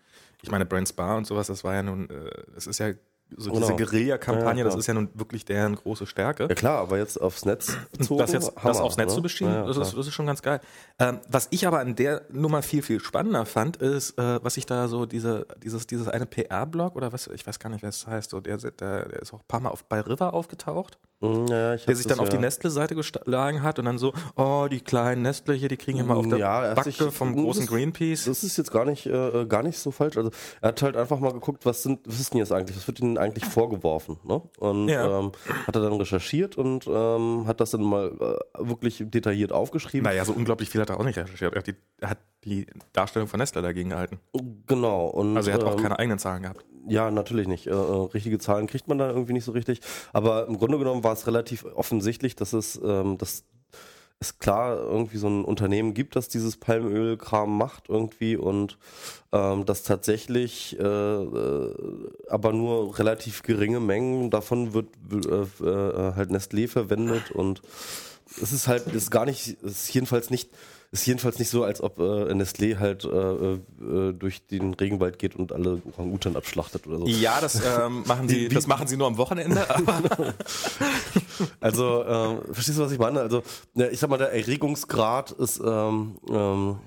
Ich 0.43 0.51
meine, 0.51 0.65
Brand 0.65 0.89
Spa 0.89 1.17
und 1.17 1.27
sowas, 1.27 1.49
das 1.49 1.65
war 1.65 1.75
ja 1.75 1.83
nun, 1.83 2.09
äh, 2.09 2.31
ist 2.57 2.79
ja 2.79 2.93
so 3.37 3.51
diese 3.51 3.75
Genau. 3.75 3.77
Guerilla-Kampagne, 3.77 4.63
Ja, 4.63 4.65
das 4.65 4.77
ist 4.77 4.87
ja 4.87 4.95
nun 4.95 5.09
wirklich 5.15 5.45
deren 5.45 5.75
große 5.77 6.07
Stärke. 6.07 6.45
Ja 6.49 6.55
klar, 6.55 6.79
aber 6.79 6.99
jetzt 6.99 7.21
aufs 7.21 7.45
Netz 7.45 7.77
bezogen, 7.97 8.19
das 8.21 8.33
jetzt 8.33 8.53
das 8.55 8.63
Hammer, 8.63 8.83
aufs 8.83 8.97
Netz 8.97 9.11
ne? 9.11 9.15
zu 9.15 9.23
beschieben, 9.23 9.53
Ja, 9.53 9.67
das, 9.67 9.77
ist, 9.77 9.97
das 9.97 10.07
ist 10.07 10.13
schon 10.15 10.27
ganz 10.27 10.43
geil. 10.43 10.61
Ähm, 10.99 11.21
was 11.29 11.49
ich 11.51 11.67
aber 11.67 11.81
an 11.81 11.95
der 11.95 12.23
Nummer 12.31 12.63
viel, 12.63 12.83
viel 12.83 13.01
spannender 13.01 13.47
fand, 13.47 13.77
ist, 13.79 14.19
äh, 14.19 14.43
was 14.43 14.57
ich 14.57 14.67
da 14.67 14.89
so, 14.89 15.07
diese, 15.07 15.47
dieses, 15.63 15.87
dieses 15.87 16.09
eine 16.09 16.27
PR-Blog 16.27 16.97
oder 16.97 17.13
was, 17.13 17.27
ich 17.29 17.47
weiß 17.47 17.59
gar 17.59 17.71
nicht, 17.71 17.83
wer 17.83 17.91
es 17.91 18.07
heißt, 18.07 18.31
so, 18.31 18.41
der, 18.41 18.57
der, 18.59 18.71
der 18.71 19.21
ist 19.21 19.33
auch 19.33 19.41
ein 19.41 19.49
paar 19.49 19.61
Mal 19.61 19.71
auf, 19.71 19.85
bei 19.85 20.01
River 20.01 20.35
aufgetaucht. 20.35 20.99
Mhm, 21.23 21.47
ja, 21.49 21.77
der 21.77 21.79
sich 21.79 21.87
das 21.87 22.07
dann 22.07 22.21
auf 22.21 22.31
die 22.31 22.37
ja- 22.37 22.41
Nestle-Seite 22.41 22.95
geschlagen 22.95 23.63
hat 23.63 23.79
und 23.79 23.85
dann 23.85 23.99
so, 23.99 24.15
oh, 24.37 24.69
die 24.71 24.81
kleinen 24.81 25.21
Nestle 25.21 25.53
hier, 25.55 25.69
die 25.69 25.77
kriegen 25.77 25.99
immer 25.99 26.17
auf 26.17 26.27
der 26.27 26.39
Ja, 26.39 26.75
Backe 26.75 26.91
sich- 26.91 26.97
vom 27.13 27.35
das- 27.35 27.45
großen 27.45 27.67
Greenpeace. 27.67 28.25
Das 28.25 28.43
ist 28.43 28.57
jetzt 28.57 28.71
gar 28.73 28.87
nicht, 28.87 29.05
äh, 29.07 29.45
gar 29.47 29.63
nicht 29.63 29.79
so 29.79 29.91
falsch. 29.91 30.17
Also 30.17 30.31
er 30.63 30.69
hat 30.69 30.81
halt 30.83 30.97
einfach 30.97 31.21
mal 31.21 31.33
geguckt, 31.33 31.67
was 31.67 31.83
sind, 31.83 32.01
was 32.07 32.21
ist 32.21 32.33
denn 32.33 32.39
jetzt 32.39 32.53
eigentlich, 32.53 32.75
was 32.77 32.87
wird 32.87 33.01
ihnen 33.01 33.19
eigentlich 33.19 33.45
vorgeworfen, 33.45 34.17
ne? 34.25 34.41
Und 34.59 34.89
ähm, 34.89 35.33
hat 35.67 35.77
er 35.77 35.83
dann 35.83 35.93
recherchiert 35.93 36.57
und 36.57 36.87
ähm, 36.87 37.45
hat 37.47 37.61
das 37.61 37.73
dann 37.73 37.83
mal 37.83 38.13
äh, 38.59 38.69
wirklich 38.69 39.05
detailliert 39.07 39.53
aufgeschrieben. 39.53 40.05
naja, 40.05 40.25
so 40.25 40.33
unglaublich 40.33 40.71
viel 40.71 40.81
hat 40.81 40.89
er 40.89 40.99
auch 40.99 41.05
nicht 41.05 41.19
recherchiert. 41.19 41.53
Er 41.53 41.59
hat 41.59 41.67
die, 41.67 41.75
er 42.01 42.11
hat 42.11 42.19
die 42.45 42.67
Darstellung 42.95 43.29
von 43.29 43.39
Nestle 43.39 43.61
dagegen 43.61 43.91
gehalten. 43.91 44.19
Genau. 44.67 45.09
Und, 45.09 45.37
Also 45.37 45.51
er 45.51 45.57
hat 45.57 45.65
auch 45.65 45.77
ähm, 45.77 45.83
keine 45.83 45.99
eigenen 45.99 46.19
Zahlen 46.19 46.43
gehabt. 46.45 46.65
Ja, 46.91 47.11
natürlich 47.11 47.47
nicht. 47.47 47.69
Äh, 47.69 47.71
äh, 47.71 48.09
richtige 48.13 48.39
Zahlen 48.39 48.67
kriegt 48.67 48.89
man 48.89 48.99
da 48.99 49.09
irgendwie 49.09 49.33
nicht 49.33 49.45
so 49.45 49.53
richtig. 49.53 49.81
Aber 50.13 50.47
im 50.49 50.59
Grunde 50.59 50.77
genommen 50.79 51.05
war 51.05 51.13
es 51.13 51.27
relativ 51.27 51.65
offensichtlich, 51.65 52.35
dass 52.35 52.53
es, 52.53 52.81
ähm, 52.83 53.17
dass 53.17 53.45
es 54.19 54.39
klar 54.39 54.77
irgendwie 54.77 55.17
so 55.17 55.29
ein 55.29 55.45
Unternehmen 55.45 55.95
gibt, 55.95 56.17
das 56.17 56.29
dieses 56.29 56.57
Palmölkram 56.57 57.57
macht 57.57 57.89
irgendwie 57.89 58.37
und 58.37 58.77
ähm, 59.33 59.65
dass 59.65 59.83
tatsächlich 59.83 60.79
äh, 60.79 60.83
äh, 60.83 61.75
aber 62.29 62.53
nur 62.53 62.99
relativ 62.99 63.43
geringe 63.43 63.81
Mengen 63.81 64.29
davon 64.29 64.75
wird 64.75 64.89
äh, 65.11 65.65
äh, 65.65 66.15
halt 66.17 66.31
Nestlé 66.31 66.69
verwendet 66.69 67.31
und 67.31 67.63
es 68.43 68.53
ist 68.53 68.69
halt, 68.69 68.89
ist 68.89 69.11
gar 69.11 69.25
nicht, 69.25 69.63
ist 69.63 69.93
jedenfalls 69.95 70.29
nicht, 70.29 70.51
ist 70.93 71.07
jedenfalls 71.07 71.39
nicht 71.39 71.51
so, 71.51 71.63
als 71.63 71.81
ob 71.81 71.99
äh, 72.01 72.33
Nestlé 72.33 72.79
halt 72.79 73.05
äh, 73.05 73.09
äh, 73.09 74.13
durch 74.13 74.45
den 74.49 74.75
Regenwald 74.75 75.21
geht 75.21 75.37
und 75.37 75.53
alle 75.53 75.81
Orang-Utan 75.97 76.35
abschlachtet 76.35 76.87
oder 76.89 76.99
so. 76.99 77.07
Ja, 77.07 77.41
das 77.41 77.63
ähm, 77.65 78.03
machen 78.07 78.29
sie, 78.29 78.49
das 78.49 78.67
machen 78.67 78.89
sie 78.89 78.97
nur 78.97 79.07
am 79.07 79.17
Wochenende. 79.17 79.67
Also, 81.61 82.05
ähm, 82.05 82.41
verstehst 82.53 82.79
du, 82.79 82.83
was 82.83 82.93
ich 82.93 82.99
meine? 82.99 83.21
Also, 83.21 83.43
ich 83.75 83.99
sag 83.99 84.11
mal, 84.11 84.19
der 84.19 84.33
Erregungsgrad 84.33 85.31
ist 85.31 85.59
ähm, 85.65 86.19
ähm, 86.29 86.79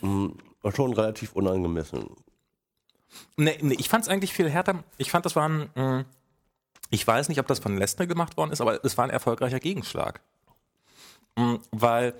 mh, 0.00 0.72
schon 0.74 0.92
relativ 0.94 1.34
unangemessen. 1.34 2.10
nee, 3.36 3.56
nee, 3.60 3.76
ich 3.78 3.88
fand 3.88 4.02
es 4.04 4.08
eigentlich 4.08 4.32
viel 4.32 4.50
härter. 4.50 4.82
Ich 4.96 5.12
fand, 5.12 5.24
das 5.26 5.36
war 5.36 5.48
ein, 5.48 5.70
mh, 5.76 6.04
ich 6.90 7.06
weiß 7.06 7.28
nicht, 7.28 7.38
ob 7.38 7.46
das 7.46 7.60
von 7.60 7.76
Lesnar 7.78 8.08
gemacht 8.08 8.36
worden 8.36 8.50
ist, 8.50 8.60
aber 8.60 8.84
es 8.84 8.96
war 8.98 9.04
ein 9.04 9.10
erfolgreicher 9.10 9.60
Gegenschlag. 9.60 10.20
Mh, 11.36 11.58
weil, 11.70 12.14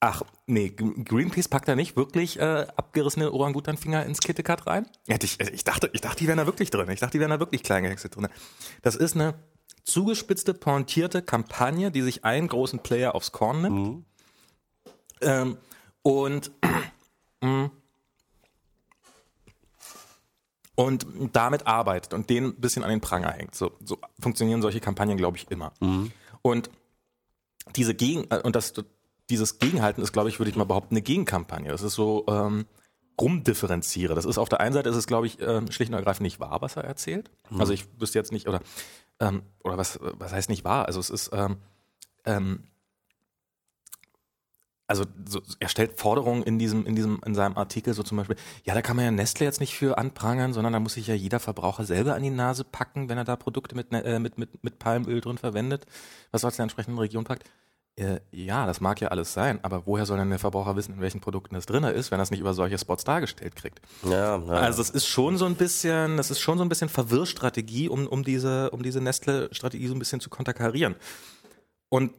ach, 0.00 0.22
nee, 0.46 0.70
Greenpeace 0.70 1.48
packt 1.48 1.68
da 1.68 1.74
nicht 1.74 1.96
wirklich 1.96 2.38
äh, 2.38 2.66
abgerissene 2.76 3.32
Orangutanfinger 3.32 4.04
ins 4.06 4.20
KitKat 4.20 4.66
rein. 4.66 4.86
Ich, 5.06 5.40
ich 5.40 5.64
dachte, 5.64 5.90
ich 5.92 6.00
dachte, 6.00 6.18
die 6.18 6.28
wären 6.28 6.38
da 6.38 6.46
wirklich 6.46 6.70
drin. 6.70 6.88
Ich 6.90 7.00
dachte, 7.00 7.12
die 7.12 7.20
wären 7.20 7.30
da 7.30 7.40
wirklich 7.40 7.62
klein 7.62 7.82
gehäckselt 7.82 8.16
drin. 8.16 8.28
Das 8.82 8.94
ist 8.96 9.14
eine 9.14 9.34
zugespitzte, 9.84 10.54
pointierte 10.54 11.22
Kampagne, 11.22 11.90
die 11.90 12.02
sich 12.02 12.24
einen 12.24 12.48
großen 12.48 12.80
Player 12.80 13.14
aufs 13.14 13.32
Korn 13.32 13.62
nimmt. 13.62 14.04
Ähm, 15.20 15.58
und 16.02 16.52
mh, 17.40 17.70
und 20.76 21.06
damit 21.32 21.66
arbeitet 21.66 22.14
und 22.14 22.30
den 22.30 22.44
ein 22.44 22.60
bisschen 22.60 22.84
an 22.84 22.90
den 22.90 23.00
Pranger 23.00 23.32
hängt. 23.32 23.52
So, 23.56 23.72
so 23.84 23.98
funktionieren 24.20 24.62
solche 24.62 24.78
Kampagnen, 24.78 25.16
glaube 25.16 25.36
ich, 25.36 25.50
immer. 25.50 25.72
Und 26.40 26.70
diese 27.76 27.94
Gegen 27.94 28.26
äh, 28.30 28.40
und 28.42 28.56
das 28.56 28.74
dieses 29.30 29.58
Gegenhalten 29.58 30.02
ist, 30.02 30.12
glaube 30.12 30.28
ich, 30.30 30.38
würde 30.40 30.50
ich 30.50 30.56
mal 30.56 30.64
behaupten, 30.64 30.94
eine 30.94 31.02
Gegenkampagne. 31.02 31.70
Das 31.70 31.82
ist 31.82 31.94
so 31.94 32.24
ähm, 32.28 32.64
rumdifferenziere. 33.20 34.14
Das 34.14 34.24
ist 34.24 34.38
auf 34.38 34.48
der 34.48 34.60
einen 34.60 34.72
Seite 34.72 34.88
ist 34.88 34.96
es, 34.96 35.06
glaube 35.06 35.26
ich, 35.26 35.38
ähm, 35.40 35.70
schlicht 35.70 35.90
und 35.90 35.98
ergreifend 35.98 36.22
nicht 36.22 36.40
wahr, 36.40 36.62
was 36.62 36.76
er 36.76 36.84
erzählt. 36.84 37.30
Also 37.58 37.72
ich 37.72 37.86
wüsste 37.98 38.18
jetzt 38.18 38.32
nicht 38.32 38.48
oder 38.48 38.60
ähm, 39.20 39.42
oder 39.62 39.76
was 39.76 39.98
was 40.00 40.32
heißt 40.32 40.48
nicht 40.48 40.64
wahr? 40.64 40.86
Also 40.86 41.00
es 41.00 41.10
ist 41.10 41.30
ähm, 41.32 41.58
ähm, 42.24 42.64
also 44.88 45.04
so, 45.28 45.42
er 45.60 45.68
stellt 45.68 46.00
Forderungen 46.00 46.42
in 46.42 46.58
diesem, 46.58 46.86
in 46.86 46.96
diesem, 46.96 47.20
in 47.24 47.34
seinem 47.34 47.56
Artikel, 47.58 47.92
so 47.92 48.02
zum 48.02 48.16
Beispiel, 48.16 48.36
ja, 48.64 48.74
da 48.74 48.80
kann 48.80 48.96
man 48.96 49.04
ja 49.04 49.10
Nestle 49.10 49.44
jetzt 49.44 49.60
nicht 49.60 49.76
für 49.76 49.98
anprangern, 49.98 50.54
sondern 50.54 50.72
da 50.72 50.80
muss 50.80 50.94
sich 50.94 51.06
ja 51.06 51.14
jeder 51.14 51.40
Verbraucher 51.40 51.84
selber 51.84 52.14
an 52.14 52.22
die 52.22 52.30
Nase 52.30 52.64
packen, 52.64 53.10
wenn 53.10 53.18
er 53.18 53.24
da 53.24 53.36
Produkte 53.36 53.76
mit, 53.76 53.92
Ne- 53.92 54.02
äh, 54.02 54.18
mit, 54.18 54.38
mit, 54.38 54.64
mit 54.64 54.78
Palmöl 54.78 55.20
drin 55.20 55.36
verwendet, 55.36 55.84
was 56.30 56.44
aus 56.44 56.56
der 56.56 56.62
entsprechenden 56.62 56.98
Region 56.98 57.24
packt. 57.24 57.44
Äh, 57.96 58.20
ja, 58.30 58.64
das 58.64 58.80
mag 58.80 59.00
ja 59.00 59.08
alles 59.08 59.34
sein, 59.34 59.62
aber 59.62 59.84
woher 59.84 60.06
soll 60.06 60.16
denn 60.18 60.30
der 60.30 60.38
Verbraucher 60.38 60.74
wissen, 60.76 60.94
in 60.94 61.00
welchen 61.00 61.20
Produkten 61.20 61.54
es 61.56 61.66
drin 61.66 61.84
ist, 61.84 62.10
wenn 62.10 62.20
er 62.20 62.22
es 62.22 62.30
nicht 62.30 62.40
über 62.40 62.54
solche 62.54 62.78
Spots 62.78 63.04
dargestellt 63.04 63.56
kriegt? 63.56 63.80
Ja, 64.04 64.38
ja. 64.38 64.52
Also 64.52 64.80
es 64.80 64.88
ist 64.88 65.06
schon 65.06 65.36
so 65.36 65.44
ein 65.44 65.56
bisschen, 65.56 66.16
das 66.16 66.30
ist 66.30 66.40
schon 66.40 66.56
so 66.56 66.64
ein 66.64 66.68
bisschen 66.70 66.88
Verwirrstrategie, 66.88 67.88
um, 67.90 68.06
um 68.06 68.24
diese, 68.24 68.70
um 68.70 68.82
diese 68.82 69.00
Nestle-Strategie 69.02 69.88
so 69.88 69.94
ein 69.94 69.98
bisschen 69.98 70.20
zu 70.20 70.30
konterkarieren. 70.30 70.94
Und 71.90 72.12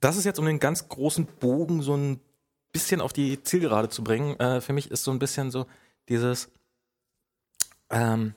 das 0.00 0.16
ist 0.16 0.24
jetzt, 0.24 0.38
um 0.38 0.46
den 0.46 0.58
ganz 0.58 0.88
großen 0.88 1.26
Bogen 1.26 1.82
so 1.82 1.96
ein 1.96 2.20
bisschen 2.72 3.00
auf 3.00 3.12
die 3.12 3.42
Zielgerade 3.42 3.90
zu 3.90 4.02
bringen, 4.02 4.38
äh, 4.40 4.60
für 4.60 4.72
mich 4.72 4.90
ist 4.90 5.04
so 5.04 5.10
ein 5.10 5.18
bisschen 5.18 5.50
so 5.50 5.66
dieses, 6.08 6.50
ähm, 7.90 8.34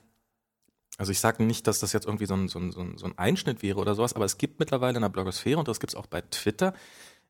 also 0.98 1.12
ich 1.12 1.20
sage 1.20 1.42
nicht, 1.42 1.66
dass 1.66 1.78
das 1.78 1.92
jetzt 1.92 2.06
irgendwie 2.06 2.26
so 2.26 2.34
ein, 2.34 2.48
so, 2.48 2.58
ein, 2.58 2.72
so 2.72 3.06
ein 3.06 3.18
Einschnitt 3.18 3.62
wäre 3.62 3.78
oder 3.78 3.94
sowas, 3.94 4.14
aber 4.14 4.24
es 4.24 4.38
gibt 4.38 4.60
mittlerweile 4.60 4.96
in 4.96 5.02
der 5.02 5.08
Blogosphäre, 5.08 5.58
und 5.58 5.68
das 5.68 5.80
gibt 5.80 5.92
es 5.92 5.96
auch 5.98 6.06
bei 6.06 6.20
Twitter, 6.20 6.74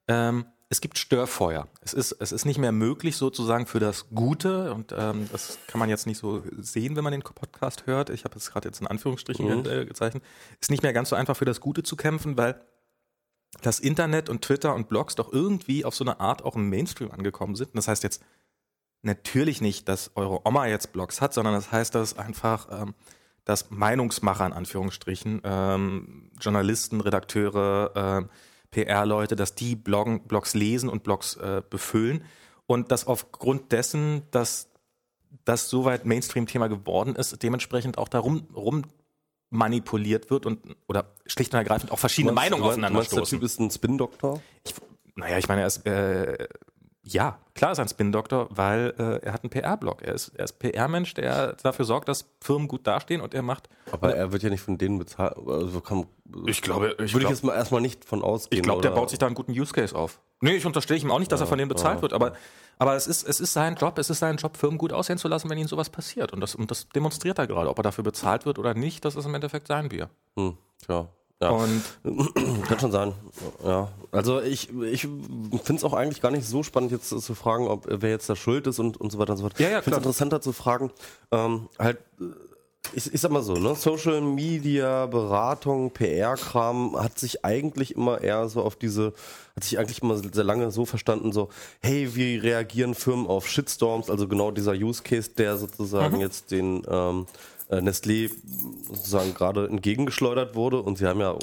ähm, 0.09 0.47
es 0.69 0.81
gibt 0.81 0.99
Störfeuer. 0.99 1.69
Es 1.81 1.95
ist, 1.95 2.11
es 2.19 2.33
ist 2.33 2.45
nicht 2.45 2.59
mehr 2.59 2.73
möglich 2.73 3.17
sozusagen 3.17 3.67
für 3.67 3.79
das 3.79 4.09
Gute, 4.11 4.75
und 4.75 4.93
ähm, 4.97 5.29
das 5.31 5.59
kann 5.69 5.79
man 5.79 5.89
jetzt 5.89 6.09
nicht 6.09 6.19
so 6.19 6.43
sehen, 6.59 6.97
wenn 6.97 7.05
man 7.05 7.13
den 7.13 7.23
Podcast 7.23 7.87
hört. 7.87 8.11
Ich 8.11 8.25
habe 8.25 8.37
es 8.37 8.51
gerade 8.51 8.69
jetzt 8.69 8.81
in 8.81 8.89
Anführungsstrichen 8.89 9.61
Mhm. 9.61 9.67
äh, 9.67 9.85
gezeichnet. 9.87 10.25
Ist 10.61 10.73
nicht 10.73 10.83
mehr 10.83 10.93
ganz 10.93 11.11
so 11.11 11.17
einfach 11.17 11.37
für 11.37 11.45
das 11.45 11.61
Gute 11.61 11.85
zu 11.85 11.95
kämpfen, 11.95 12.37
weil 12.37 12.61
das 13.63 13.81
Internet 13.81 14.29
und 14.29 14.43
Twitter 14.43 14.75
und 14.75 14.89
Blogs 14.89 15.15
doch 15.15 15.33
irgendwie 15.33 15.85
auf 15.85 15.95
so 15.95 16.05
eine 16.05 16.21
Art 16.21 16.45
auch 16.45 16.57
im 16.57 16.69
Mainstream 16.69 17.11
angekommen 17.11 17.57
sind. 17.57 17.69
Und 17.69 17.77
das 17.77 17.89
heißt 17.89 18.03
jetzt 18.03 18.23
natürlich 19.03 19.61
nicht, 19.61 19.89
dass 19.89 20.11
eure 20.15 20.47
Oma 20.47 20.67
jetzt 20.67 20.93
Blogs 20.93 21.21
hat, 21.21 21.33
sondern 21.33 21.55
das 21.55 21.73
heißt, 21.73 21.95
dass 21.95 22.19
einfach 22.19 22.69
ähm, 22.71 22.95
dass 23.47 23.71
Meinungsmacher 23.71 24.45
in 24.45 24.53
Anführungsstrichen, 24.53 25.41
ähm, 25.45 26.31
Journalisten, 26.41 27.01
Redakteure, 27.01 27.93
ähm, 27.95 28.29
PR-Leute, 28.73 29.37
dass 29.37 29.55
die 29.55 29.77
Bloggen, 29.77 30.25
Blogs 30.27 30.53
lesen 30.55 30.89
und 30.89 31.05
Blogs 31.05 31.37
äh, 31.37 31.63
befüllen 31.71 32.25
und 32.67 32.91
dass 32.91 33.07
aufgrund 33.07 33.71
dessen, 33.71 34.23
dass 34.33 34.69
das 35.45 35.71
soweit 35.71 36.05
Mainstream-Thema 36.05 36.67
geworden 36.67 37.15
ist, 37.15 37.41
dementsprechend 37.43 37.99
auch 37.99 38.09
darum 38.09 38.49
rum 38.55 38.83
manipuliert 39.57 40.31
wird 40.31 40.47
und 40.47 40.61
oder 40.87 41.13
schlicht 41.27 41.53
und 41.53 41.59
ergreifend 41.59 41.91
auch 41.93 41.99
verschiedene 41.99 42.33
Meinst- 42.33 42.51
Meinungen 42.51 42.63
du 42.63 42.69
aufeinander 42.71 42.99
meinst, 43.01 43.17
der. 43.17 43.23
Typ 43.25 43.43
ist 43.43 43.59
ein 43.61 43.71
Spin-Doktor? 43.71 44.41
Ich, 44.65 44.75
naja, 45.17 45.39
ich 45.39 45.49
meine, 45.49 45.63
er 45.63 45.67
ist, 45.67 45.87
äh, 45.87 46.47
ja, 47.09 47.39
klar 47.55 47.71
ist 47.73 47.79
er 47.79 47.85
ein 47.85 47.89
Spin-Doktor, 47.89 48.49
weil 48.51 48.93
äh, 48.99 49.25
er 49.25 49.33
hat 49.33 49.45
einen 49.45 49.51
PR-Blog. 49.51 50.03
Er 50.03 50.15
ist, 50.15 50.29
er 50.35 50.45
ist 50.45 50.59
PR-Mensch, 50.59 51.15
der 51.15 51.53
dafür 51.55 51.85
sorgt, 51.85 52.09
dass 52.09 52.27
Firmen 52.41 52.67
gut 52.69 52.87
dastehen 52.87 53.21
und 53.21 53.33
er 53.33 53.43
macht. 53.43 53.69
Aber 53.93 54.15
er 54.15 54.33
wird 54.33 54.43
ja 54.43 54.51
nicht 54.51 54.61
von 54.63 54.77
denen 54.77 54.99
bezahlt. 54.99 55.37
Also 55.47 55.81
kann, 55.81 56.07
Ich 56.47 56.63
glaube, 56.63 56.89
ich 56.91 56.99
würde 56.99 57.05
ich 57.07 57.13
glaub- 57.13 57.31
jetzt 57.31 57.45
mal 57.45 57.55
erstmal 57.55 57.81
nicht 57.81 58.05
von 58.05 58.23
ausgehen. 58.23 58.59
Ich 58.61 58.65
glaube, 58.65 58.83
der 58.83 58.91
baut 58.91 59.11
sich 59.11 59.19
da 59.21 59.27
einen 59.27 59.37
guten 59.37 59.53
Use 59.53 59.73
Case 59.73 59.95
auf. 59.95 60.21
Nee, 60.41 60.57
ich 60.57 60.67
unterstelle 60.67 60.99
ihm 61.01 61.11
auch 61.13 61.19
nicht, 61.21 61.31
dass 61.33 61.41
er 61.41 61.47
von 61.47 61.59
denen 61.59 61.69
bezahlt 61.69 62.03
wird, 62.03 62.13
aber, 62.13 62.33
aber 62.79 62.95
es, 62.95 63.07
ist, 63.07 63.27
es 63.27 63.41
ist 63.41 63.53
sein 63.53 63.77
Job, 63.77 63.99
es 63.99 64.11
ist 64.11 64.19
sein 64.19 64.37
Job, 64.37 64.57
Firmen 64.57 64.79
gut 64.79 64.93
aussehen 64.93 65.19
zu 65.19 65.29
lassen, 65.29 65.49
wenn 65.49 65.59
ihnen 65.59 65.69
sowas 65.69 65.91
passiert. 65.91 66.33
Und 66.33 66.41
das, 66.41 66.55
und 66.55 66.71
das 66.71 66.89
demonstriert 66.89 67.39
er 67.39 67.47
gerade. 67.47 67.71
Ob 67.71 67.79
er 67.79 67.83
dafür 67.83 68.05
bezahlt 68.05 68.47
wird 68.47 68.59
oder 68.59 68.75
nicht, 68.75 69.05
das 69.05 69.17
ist 69.17 69.25
im 69.25 69.35
Endeffekt 69.35 69.69
sein 69.69 69.89
Bier. 69.89 70.11
Hm, 70.37 70.57
tja. 70.85 71.09
Ja, 71.41 71.51
Und 71.51 71.83
kann 72.67 72.81
schon 72.81 72.93
sein. 72.93 73.13
Ja, 73.63 73.89
also 74.11 74.41
ich, 74.41 74.71
ich 74.71 75.03
finde 75.03 75.75
es 75.75 75.85
auch 75.85 75.93
eigentlich 75.93 76.23
gar 76.23 76.31
nicht 76.31 76.47
so 76.47 76.63
spannend, 76.63 76.93
jetzt 76.93 77.11
zu 77.11 77.35
fragen, 77.35 77.69
ob 77.69 77.85
wer 77.89 78.09
jetzt 78.09 78.31
da 78.31 78.37
schuld 78.37 78.67
ist 78.67 78.79
und, 78.79 78.97
und 78.97 79.13
so 79.13 79.19
weiter 79.19 79.33
und 79.33 79.39
so 79.39 79.43
fort. 79.43 79.61
Ja, 79.61 79.69
ja, 79.69 79.79
ich 79.79 79.85
finde 79.85 79.99
es 79.99 80.05
interessanter 80.05 80.41
zu 80.41 80.53
fragen, 80.55 80.91
ähm, 81.33 81.69
halt, 81.79 81.99
äh, 82.21 82.25
ich, 82.95 83.13
ich 83.13 83.21
sag 83.21 83.31
mal 83.31 83.43
so, 83.43 83.55
ne, 83.55 83.75
Social 83.75 84.21
Media, 84.21 85.07
Beratung, 85.07 85.91
PR-Kram 85.91 86.97
hat 86.99 87.19
sich 87.19 87.45
eigentlich 87.45 87.95
immer 87.95 88.21
eher 88.21 88.49
so 88.49 88.63
auf 88.63 88.77
diese, 88.77 89.13
hat 89.55 89.65
sich 89.65 89.79
eigentlich 89.79 90.03
immer 90.03 90.17
sehr 90.17 90.45
lange 90.45 90.71
so 90.71 90.85
verstanden, 90.85 91.33
so, 91.33 91.49
hey, 91.81 92.15
wie 92.15 92.37
reagieren 92.37 92.95
Firmen 92.95 93.27
auf 93.27 93.49
Shitstorms, 93.49 94.11
also 94.11 94.29
genau 94.29 94.51
dieser 94.51 94.73
Use 94.73 95.03
Case, 95.03 95.31
der 95.37 95.57
sozusagen 95.57 96.21
jetzt 96.21 96.51
den 96.51 96.83
ähm, 96.89 97.27
äh, 97.71 97.79
Nestlé 97.79 98.31
sozusagen 98.89 99.35
gerade 99.35 99.69
entgegengeschleudert 99.69 100.55
wurde 100.55 100.81
und 100.81 100.99
sie 100.99 101.07
haben 101.07 101.21
ja 101.21 101.37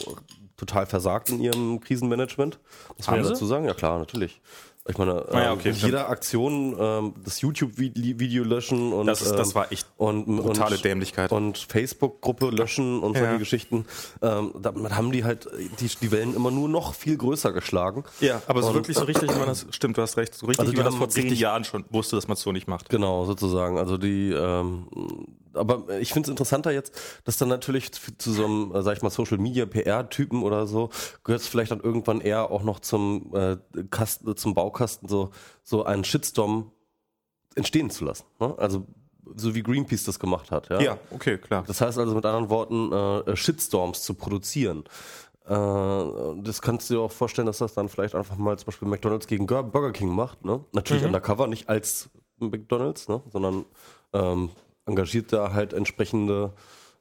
total 0.58 0.86
versagt 0.86 1.30
in 1.30 1.42
ihrem 1.42 1.80
Krisenmanagement. 1.82 2.60
Muss 2.98 3.08
man 3.08 3.18
ja 3.18 3.24
sie? 3.24 3.30
dazu 3.32 3.46
sagen, 3.46 3.66
ja 3.66 3.74
klar, 3.74 4.00
natürlich. 4.00 4.40
Ich 4.90 4.98
meine, 4.98 5.26
Ah 5.32 5.40
ja, 5.40 5.52
ähm, 5.54 5.60
okay, 5.60 5.70
mit 5.70 5.78
jeder 5.82 6.10
Aktion 6.10 6.76
ähm, 6.78 7.14
das 7.24 7.40
YouTube-Video 7.40 8.44
löschen 8.44 8.92
und 8.92 9.06
Das 9.08 9.22
ist- 9.22 9.32
das 9.32 9.50
ähm, 9.50 9.56
war 9.56 9.72
echt 9.72 9.88
und, 9.96 10.26
brutale 10.26 10.76
und, 10.76 10.84
Dämlichkeit. 10.84 11.32
und 11.32 11.58
Facebook-Gruppe 11.58 12.50
löschen 12.50 13.00
und 13.02 13.16
solche 13.16 13.32
Ja. 13.32 13.38
Geschichten. 13.38 13.86
Ähm, 14.22 14.52
damit 14.62 14.94
haben 14.94 15.14
die 15.14 15.24
halt 15.24 15.48
die, 15.80 15.88
die 16.02 16.12
Wellen 16.12 16.36
immer 16.36 16.52
nur 16.52 16.68
noch 16.68 16.96
viel 16.96 17.16
größer 17.16 17.54
geschlagen. 17.54 18.04
ja, 18.20 18.42
aber 18.48 18.62
so 18.62 18.70
Und- 18.70 18.74
wirklich 18.76 18.98
so 18.98 19.06
richtig, 19.06 19.30
man 19.38 19.46
das, 19.48 19.66
stimmt, 19.72 19.98
du 19.98 20.02
hast 20.02 20.18
recht, 20.18 20.34
so 20.36 20.48
richtig, 20.48 20.60
Also 20.60 20.74
wie 20.74 20.78
man 20.78 20.86
das 20.88 20.96
vor 20.96 21.08
zehn 21.08 21.34
Jahren 21.34 21.64
schon 21.64 21.86
wusste, 21.90 22.18
dass 22.18 22.28
man 22.28 22.34
es 22.36 22.42
so 22.42 22.52
nicht 22.52 22.68
macht. 22.68 22.90
Genau, 22.90 23.24
sozusagen. 23.24 23.78
Also 23.78 23.98
die, 23.98 24.32
ähm, 24.32 24.88
aber 25.54 26.00
ich 26.00 26.14
finde 26.14 26.28
es 26.28 26.30
interessanter 26.32 26.72
jetzt, 26.72 26.96
dass 27.26 27.38
dann 27.38 27.50
natürlich 27.50 27.92
zu 27.92 28.32
so 28.32 28.46
einem, 28.46 28.76
äh, 28.76 28.82
sag 28.82 28.98
ich 28.98 29.04
mal, 29.04 29.10
Social 29.10 29.38
Media 29.38 29.66
PR-Typen 29.66 30.44
oder 30.44 30.68
so, 30.68 30.90
gehört 31.24 31.42
es 31.42 31.48
vielleicht 31.48 31.72
dann 31.72 31.82
irgendwann 31.82 32.22
eher 32.22 32.52
auch 32.52 32.64
noch 32.64 32.80
zum 32.80 33.34
äh, 33.36 33.58
Kasten, 33.90 34.36
zum 34.36 34.54
Baukasten 34.54 35.08
so, 35.08 35.32
so 35.64 35.84
einen 35.84 36.04
Shitstorm 36.04 36.72
entstehen 37.56 37.90
zu 37.90 38.06
lassen. 38.06 38.26
Ne? 38.40 38.54
Also 38.58 38.86
so 39.36 39.56
wie 39.56 39.64
Greenpeace 39.64 40.04
das 40.04 40.20
gemacht 40.20 40.52
hat. 40.52 40.70
Ja, 40.70 40.82
Ja, 40.82 40.98
okay, 41.12 41.38
klar. 41.38 41.64
Das 41.66 41.82
heißt 41.82 41.98
also 41.98 42.16
mit 42.16 42.26
anderen 42.26 42.50
Worten, 42.50 42.92
äh, 42.92 43.36
Shitstorms 43.36 44.04
zu 44.04 44.16
produzieren. 44.16 44.84
Äh, 45.46 45.54
das 45.54 46.62
kannst 46.62 46.90
du 46.90 46.96
dir 46.96 47.00
auch 47.02 47.12
vorstellen, 47.12 47.46
dass 47.46 47.60
das 47.60 47.74
dann 47.74 47.90
vielleicht 47.90 48.16
einfach 48.16 48.38
mal 48.38 48.58
zum 48.58 48.68
Beispiel 48.68 48.88
McDonalds 48.88 49.28
gegen 49.28 49.46
Burger 49.48 49.92
King 49.92 50.10
macht. 50.10 50.46
Ne? 50.46 50.64
Natürlich 50.72 51.06
undercover, 51.06 51.48
nicht 51.48 51.70
als 51.70 52.10
McDonalds, 52.40 53.08
ne? 53.08 53.22
sondern 53.32 53.66
ähm, 54.14 54.50
engagiert 54.86 55.32
da 55.34 55.54
halt 55.54 55.74
entsprechende 55.74 56.54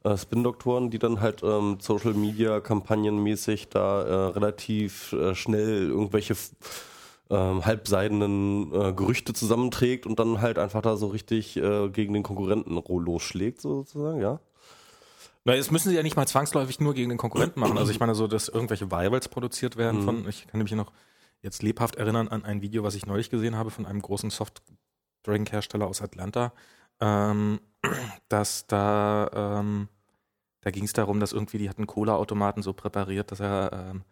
äh, 0.05 0.17
Spin-Doktoren, 0.17 0.91
die 0.91 0.99
dann 0.99 1.21
halt 1.21 1.43
ähm, 1.43 1.79
Social 1.81 2.15
Media 2.15 2.61
kampagnenmäßig 2.61 3.69
da 3.69 4.03
äh, 4.03 4.15
relativ 4.33 5.13
äh, 5.13 5.35
schnell 5.35 5.89
irgendwelche 5.89 6.35
ähm, 7.31 7.65
halbseidenen 7.65 8.73
äh, 8.73 8.93
Gerüchte 8.93 9.33
zusammenträgt 9.33 10.07
und 10.07 10.19
dann 10.19 10.41
halt 10.41 10.59
einfach 10.59 10.83
da 10.83 10.97
so 10.97 11.09
richtig 11.09 11.57
äh, 11.57 11.89
gegen 11.89 12.13
den 12.13 12.23
Konkurrenten 12.23 12.75
losschlägt, 12.75 13.61
so 13.61 13.77
sozusagen, 13.77 14.21
ja. 14.21 14.41
Na, 15.45 15.55
jetzt 15.55 15.73
müssen 15.73 15.89
sie 15.89 15.97
ja 15.97 16.03
nicht 16.03 16.17
mal 16.17 16.27
zwangsläufig 16.27 16.79
nur 16.79 16.95
gegen 16.95 17.09
den 17.09 17.19
Konkurrenten 17.19 17.59
machen. 17.59 17.77
Also 17.77 17.91
ich 17.91 17.99
meine 17.99 18.15
so, 18.15 18.29
dass 18.29 18.49
irgendwelche 18.49 18.93
Virals 18.93 19.29
produziert 19.29 19.77
werden 19.77 20.03
von, 20.03 20.29
ich 20.29 20.47
kann 20.47 20.63
mich 20.63 20.71
noch 20.73 20.93
jetzt 21.41 21.63
lebhaft 21.65 21.97
erinnern 21.97 22.29
an 22.29 22.45
ein 22.45 22.63
Video, 22.63 22.85
was 22.85 22.95
ich 22.95 23.07
neulich 23.07 23.29
gesehen 23.29 23.57
habe 23.57 23.71
von 23.71 23.85
einem 23.85 24.01
großen 24.01 24.31
Softdrink-Hersteller 24.31 25.87
aus 25.87 26.01
Atlanta, 26.01 26.53
ähm, 27.01 27.61
dass 28.29 28.67
da, 28.67 29.31
ähm, 29.61 29.89
da 30.61 30.71
ging 30.71 30.85
es 30.85 30.93
darum, 30.93 31.21
dass 31.21 31.33
irgendwie, 31.33 31.59
die 31.59 31.69
hatten 31.69 31.87
Cola-Automaten 31.87 32.63
so 32.63 32.73
präpariert, 32.73 33.31
dass 33.33 33.41
er 33.41 33.71
ähm, 33.73 34.03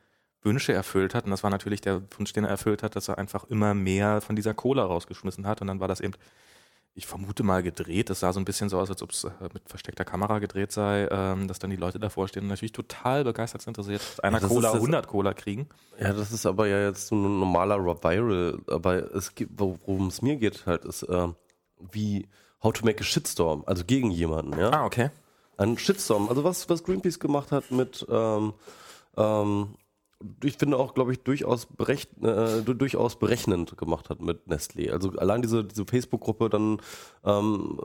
Wünsche 0.42 0.72
erfüllt 0.72 1.14
hat. 1.14 1.24
Und 1.24 1.30
das 1.30 1.42
war 1.42 1.50
natürlich 1.50 1.80
der 1.80 2.02
Wunsch, 2.18 2.32
den 2.32 2.44
er 2.44 2.50
erfüllt 2.50 2.82
hat, 2.82 2.96
dass 2.96 3.08
er 3.08 3.18
einfach 3.18 3.44
immer 3.44 3.74
mehr 3.74 4.20
von 4.20 4.36
dieser 4.36 4.54
Cola 4.54 4.84
rausgeschmissen 4.84 5.46
hat. 5.46 5.60
Und 5.60 5.66
dann 5.68 5.80
war 5.80 5.88
das 5.88 6.00
eben, 6.00 6.14
ich 6.94 7.06
vermute 7.06 7.42
mal 7.44 7.62
gedreht. 7.62 8.10
Das 8.10 8.20
sah 8.20 8.32
so 8.32 8.40
ein 8.40 8.44
bisschen 8.44 8.68
so 8.68 8.78
aus, 8.80 8.90
als 8.90 9.02
ob 9.02 9.10
es 9.12 9.24
äh, 9.24 9.30
mit 9.54 9.68
versteckter 9.68 10.04
Kamera 10.04 10.38
gedreht 10.40 10.72
sei, 10.72 11.06
ähm, 11.10 11.46
dass 11.46 11.58
dann 11.60 11.70
die 11.70 11.76
Leute 11.76 12.00
davor 12.00 12.26
stehen 12.26 12.42
und 12.44 12.48
natürlich 12.48 12.72
total 12.72 13.22
begeistert 13.22 13.62
sind, 13.62 13.78
dass 13.78 13.86
sie 13.86 13.92
jetzt 13.92 14.24
einer 14.24 14.40
Ja, 14.40 14.48
Cola 14.48 14.72
das- 14.72 14.80
100 14.80 15.06
Cola 15.06 15.34
kriegen. 15.34 15.68
Ja, 16.00 16.12
das 16.12 16.32
ist 16.32 16.46
aber 16.46 16.66
ja 16.66 16.88
jetzt 16.88 17.06
so 17.08 17.14
ein 17.14 17.38
normaler 17.38 17.78
Viral. 17.84 18.58
Aber 18.66 19.14
es 19.14 19.34
gibt, 19.34 19.52
worum 19.60 20.08
es 20.08 20.20
mir 20.20 20.36
geht, 20.36 20.66
halt, 20.66 20.84
ist 20.84 21.06
ähm, 21.08 21.36
wie 21.92 22.26
How 22.62 22.72
to 22.72 22.84
make 22.84 23.00
a 23.00 23.04
Shitstorm, 23.04 23.64
also 23.66 23.84
gegen 23.84 24.10
jemanden, 24.10 24.58
ja. 24.58 24.70
Ah, 24.70 24.84
okay. 24.84 25.10
Ein 25.56 25.78
Shitstorm, 25.78 26.28
also 26.28 26.44
was, 26.44 26.68
was 26.68 26.84
Greenpeace 26.84 27.18
gemacht 27.18 27.52
hat 27.52 27.70
mit, 27.70 28.06
ähm, 28.10 28.52
ähm, 29.16 29.76
ich 30.44 30.56
finde 30.58 30.76
auch, 30.76 30.94
glaube 30.94 31.12
ich, 31.12 31.20
durchaus, 31.22 31.66
berecht, 31.66 32.10
äh, 32.22 32.62
du- 32.62 32.74
durchaus 32.74 33.18
berechnend 33.18 33.76
gemacht 33.78 34.10
hat 34.10 34.20
mit 34.20 34.46
Nestlé. 34.48 34.90
Also 34.90 35.10
allein 35.12 35.40
diese, 35.40 35.64
diese 35.64 35.86
Facebook-Gruppe, 35.86 36.50
dann 36.50 36.78
ähm, 37.24 37.78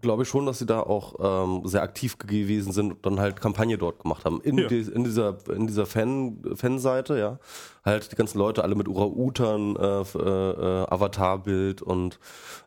glaube 0.00 0.24
ich 0.24 0.28
schon, 0.28 0.44
dass 0.46 0.58
sie 0.58 0.66
da 0.66 0.80
auch 0.80 1.14
ähm, 1.20 1.62
sehr 1.66 1.82
aktiv 1.82 2.18
gewesen 2.18 2.72
sind 2.72 2.92
und 2.92 3.06
dann 3.06 3.20
halt 3.20 3.40
Kampagne 3.40 3.78
dort 3.78 4.00
gemacht 4.02 4.24
haben. 4.24 4.40
In, 4.42 4.58
Ja. 4.58 4.66
die, 4.68 4.80
in 4.80 5.04
dieser, 5.04 5.36
in 5.54 5.66
dieser 5.68 5.86
Fan, 5.86 6.42
Fanseite, 6.54 7.16
ja. 7.18 7.38
Halt 7.84 8.10
die 8.12 8.16
ganzen 8.16 8.38
Leute 8.38 8.64
alle 8.64 8.74
mit 8.74 8.88
Ura-Utern, 8.88 9.76
äh, 9.76 10.00
äh, 10.02 10.82
äh, 10.82 10.86
Avatarbild 10.90 11.80
und, 11.80 12.18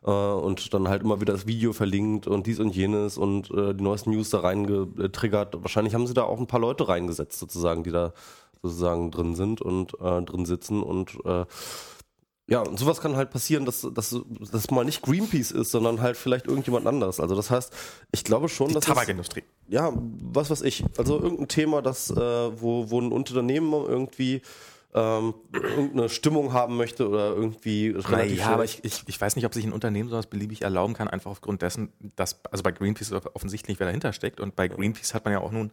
äh, 0.04 0.10
und 0.10 0.72
dann 0.74 0.88
halt 0.88 1.02
immer 1.02 1.20
wieder 1.20 1.34
das 1.34 1.46
Video 1.46 1.72
verlinkt 1.74 2.26
und 2.26 2.46
dies 2.46 2.58
und 2.58 2.74
jenes 2.74 3.18
und 3.18 3.50
äh, 3.50 3.74
die 3.74 3.84
neuesten 3.84 4.10
News 4.10 4.30
da 4.30 4.40
reingetriggert. 4.40 5.62
Wahrscheinlich 5.62 5.94
haben 5.94 6.06
sie 6.06 6.14
da 6.14 6.24
auch 6.24 6.40
ein 6.40 6.46
paar 6.46 6.60
Leute 6.60 6.88
reingesetzt, 6.88 7.38
sozusagen, 7.38 7.84
die 7.84 7.92
da 7.92 8.12
sozusagen 8.62 9.10
drin 9.10 9.34
sind 9.34 9.60
und 9.60 9.94
äh, 10.00 10.22
drin 10.22 10.44
sitzen 10.46 10.82
und 10.82 11.18
äh, 11.24 11.44
ja, 12.48 12.60
und 12.60 12.78
sowas 12.78 13.00
kann 13.00 13.16
halt 13.16 13.30
passieren, 13.30 13.64
dass 13.64 13.86
das 13.94 14.70
mal 14.70 14.84
nicht 14.84 15.00
Greenpeace 15.02 15.52
ist, 15.52 15.70
sondern 15.70 16.00
halt 16.02 16.16
vielleicht 16.16 16.48
irgendjemand 16.48 16.86
anderes. 16.86 17.20
Also 17.20 17.34
das 17.34 17.50
heißt, 17.50 17.72
ich 18.10 18.24
glaube 18.24 18.48
schon, 18.48 18.68
Die 18.68 18.74
dass 18.74 18.84
Tabakindustrie. 18.84 19.44
ja, 19.68 19.92
was 19.94 20.50
weiß 20.50 20.62
ich. 20.62 20.84
Also 20.98 21.20
irgendein 21.20 21.48
Thema, 21.48 21.82
das, 21.82 22.10
äh, 22.10 22.16
wo, 22.16 22.90
wo 22.90 23.00
ein 23.00 23.12
Unternehmen 23.12 23.72
irgendwie 23.72 24.42
ähm, 24.92 25.34
irgendeine 25.52 26.08
Stimmung 26.10 26.52
haben 26.52 26.76
möchte 26.76 27.08
oder 27.08 27.28
irgendwie 27.34 27.90
relativ 27.90 28.38
Ja, 28.38 28.48
aber 28.50 28.64
ich, 28.64 28.84
ich, 28.84 29.04
ich 29.06 29.18
weiß 29.20 29.36
nicht, 29.36 29.46
ob 29.46 29.54
sich 29.54 29.64
ein 29.64 29.72
Unternehmen 29.72 30.10
sowas 30.10 30.26
beliebig 30.26 30.62
erlauben 30.62 30.92
kann, 30.94 31.08
einfach 31.08 31.30
aufgrund 31.30 31.62
dessen, 31.62 31.92
dass, 32.16 32.44
also 32.50 32.62
bei 32.62 32.72
Greenpeace 32.72 33.12
offensichtlich, 33.32 33.78
wer 33.80 33.86
dahinter 33.86 34.12
steckt. 34.12 34.40
Und 34.40 34.56
bei 34.56 34.68
Greenpeace 34.68 35.14
hat 35.14 35.24
man 35.24 35.32
ja 35.32 35.40
auch 35.40 35.52
nun 35.52 35.72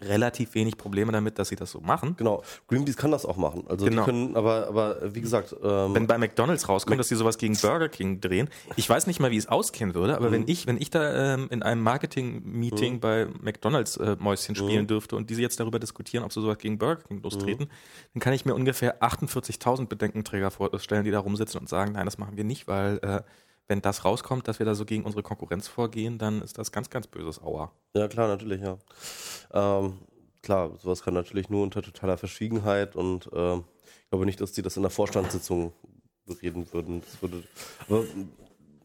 relativ 0.00 0.54
wenig 0.54 0.76
Probleme 0.76 1.12
damit, 1.12 1.38
dass 1.38 1.48
sie 1.48 1.56
das 1.56 1.70
so 1.70 1.80
machen. 1.80 2.14
Genau, 2.16 2.42
Greenpeace 2.68 2.96
kann 2.96 3.10
das 3.10 3.26
auch 3.26 3.36
machen. 3.36 3.64
Also 3.68 3.84
Genau. 3.86 4.02
die 4.02 4.10
können, 4.10 4.36
aber, 4.36 4.68
aber 4.68 5.14
wie 5.14 5.20
gesagt, 5.20 5.54
ähm, 5.62 5.94
Wenn 5.94 6.06
bei 6.06 6.18
McDonalds 6.18 6.68
rauskommt, 6.68 7.00
dass 7.00 7.08
die 7.08 7.16
sowas 7.16 7.38
gegen 7.38 7.56
Burger 7.56 7.88
King 7.88 8.20
drehen, 8.20 8.48
ich 8.76 8.88
weiß 8.88 9.06
nicht 9.06 9.18
mal, 9.20 9.30
wie 9.30 9.36
es 9.36 9.48
auskennen 9.48 9.94
würde, 9.94 10.16
aber 10.16 10.30
wenn 10.30 10.46
ich, 10.46 10.66
wenn 10.66 10.80
ich 10.80 10.90
da 10.90 11.34
ähm, 11.34 11.48
in 11.50 11.62
einem 11.62 11.82
Marketing-Meeting 11.82 13.00
bei 13.00 13.26
McDonalds 13.40 13.96
äh, 13.96 14.16
Mäuschen 14.18 14.54
spielen 14.54 14.86
dürfte 14.86 15.16
und 15.16 15.30
diese 15.30 15.42
jetzt 15.42 15.58
darüber 15.60 15.78
diskutieren, 15.78 16.24
ob 16.24 16.32
sie 16.32 16.40
sowas 16.40 16.58
gegen 16.58 16.78
Burger 16.78 17.02
King 17.02 17.22
lostreten, 17.22 17.68
dann 18.14 18.20
kann 18.20 18.32
ich 18.32 18.44
mir 18.44 18.54
ungefähr 18.54 19.02
48.000 19.02 19.86
Bedenkenträger 19.86 20.50
vorstellen, 20.50 21.04
die 21.04 21.10
da 21.10 21.18
rumsitzen 21.20 21.60
und 21.60 21.68
sagen, 21.68 21.92
nein, 21.92 22.04
das 22.04 22.18
machen 22.18 22.36
wir 22.36 22.44
nicht, 22.44 22.68
weil 22.68 22.98
äh, 23.02 23.22
wenn 23.68 23.82
das 23.82 24.04
rauskommt, 24.04 24.48
dass 24.48 24.58
wir 24.58 24.66
da 24.66 24.74
so 24.74 24.84
gegen 24.84 25.04
unsere 25.04 25.22
Konkurrenz 25.22 25.68
vorgehen, 25.68 26.18
dann 26.18 26.42
ist 26.42 26.58
das 26.58 26.72
ganz, 26.72 26.90
ganz 26.90 27.06
böses 27.06 27.40
Aua. 27.42 27.70
Ja, 27.94 28.08
klar, 28.08 28.26
natürlich, 28.26 28.62
ja. 28.62 28.78
Ähm, 29.52 29.98
klar, 30.42 30.72
sowas 30.82 31.02
kann 31.02 31.14
natürlich 31.14 31.50
nur 31.50 31.62
unter 31.62 31.82
totaler 31.82 32.16
Verschwiegenheit 32.16 32.96
und 32.96 33.28
ähm, 33.32 33.64
ich 34.02 34.10
glaube 34.10 34.24
nicht, 34.24 34.40
dass 34.40 34.52
die 34.52 34.62
das 34.62 34.76
in 34.76 34.82
der 34.82 34.90
Vorstandssitzung 34.90 35.72
bereden 36.26 36.72
würden. 36.72 37.02
Würde, 37.20 37.42
aber 37.86 38.04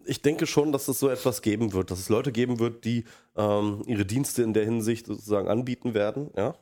ich 0.05 0.21
denke 0.21 0.45
schon, 0.47 0.73
dass 0.73 0.89
es 0.89 0.99
so 0.99 1.07
etwas 1.07 1.41
geben 1.41 1.71
wird, 1.71 1.89
dass 1.89 1.99
es 1.99 2.09
Leute 2.09 2.33
geben 2.33 2.59
wird, 2.59 2.83
die 2.83 3.05
ähm, 3.37 3.83
ihre 3.85 4.05
Dienste 4.05 4.43
in 4.43 4.53
der 4.53 4.65
Hinsicht 4.65 5.07
sozusagen 5.07 5.47
anbieten 5.47 5.93
werden, 5.93 6.29
ja. 6.35 6.55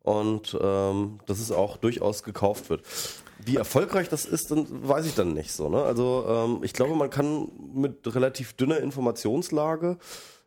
Und 0.00 0.56
ähm, 0.60 1.20
dass 1.26 1.40
es 1.40 1.50
auch 1.50 1.78
durchaus 1.78 2.22
gekauft 2.22 2.68
wird. 2.68 2.82
Wie 3.38 3.56
erfolgreich 3.56 4.08
das 4.08 4.24
ist, 4.24 4.50
dann 4.50 4.66
weiß 4.88 5.06
ich 5.06 5.14
dann 5.14 5.32
nicht 5.32 5.52
so. 5.52 5.68
Ne? 5.68 5.82
Also 5.82 6.24
ähm, 6.28 6.58
ich 6.62 6.72
glaube, 6.72 6.94
man 6.94 7.10
kann 7.10 7.50
mit 7.74 8.14
relativ 8.14 8.54
dünner 8.54 8.78
Informationslage, 8.78 9.98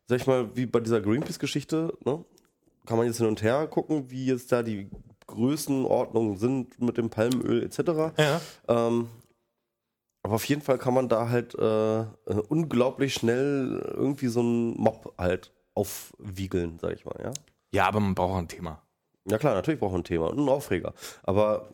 sag 0.05 0.19
ich 0.19 0.27
mal, 0.27 0.55
wie 0.55 0.65
bei 0.65 0.79
dieser 0.79 1.01
Greenpeace-Geschichte, 1.01 1.93
ne, 2.05 2.23
kann 2.85 2.97
man 2.97 3.07
jetzt 3.07 3.17
hin 3.17 3.27
und 3.27 3.41
her 3.41 3.67
gucken, 3.67 4.09
wie 4.09 4.25
jetzt 4.25 4.51
da 4.51 4.63
die 4.63 4.89
Größenordnungen 5.27 6.37
sind 6.37 6.79
mit 6.81 6.97
dem 6.97 7.09
Palmöl 7.09 7.61
etc. 7.63 8.17
Ja. 8.17 8.41
Ähm, 8.67 9.09
aber 10.23 10.35
auf 10.35 10.45
jeden 10.45 10.61
Fall 10.61 10.77
kann 10.77 10.93
man 10.93 11.09
da 11.09 11.29
halt 11.29 11.55
äh, 11.55 12.05
unglaublich 12.49 13.13
schnell 13.13 13.81
irgendwie 13.95 14.27
so 14.27 14.39
einen 14.39 14.75
Mob 14.77 15.13
halt 15.17 15.53
aufwiegeln, 15.73 16.79
sag 16.79 16.93
ich 16.93 17.05
mal, 17.05 17.19
ja. 17.23 17.31
Ja, 17.71 17.87
aber 17.87 17.99
man 17.99 18.15
braucht 18.15 18.33
auch 18.33 18.37
ein 18.37 18.47
Thema. 18.47 18.81
Ja 19.29 19.37
klar, 19.37 19.53
natürlich 19.53 19.79
braucht 19.79 19.91
man 19.91 20.01
ein 20.01 20.05
Thema 20.05 20.27
und 20.27 20.39
einen 20.39 20.49
Aufreger. 20.49 20.93
Aber 21.23 21.69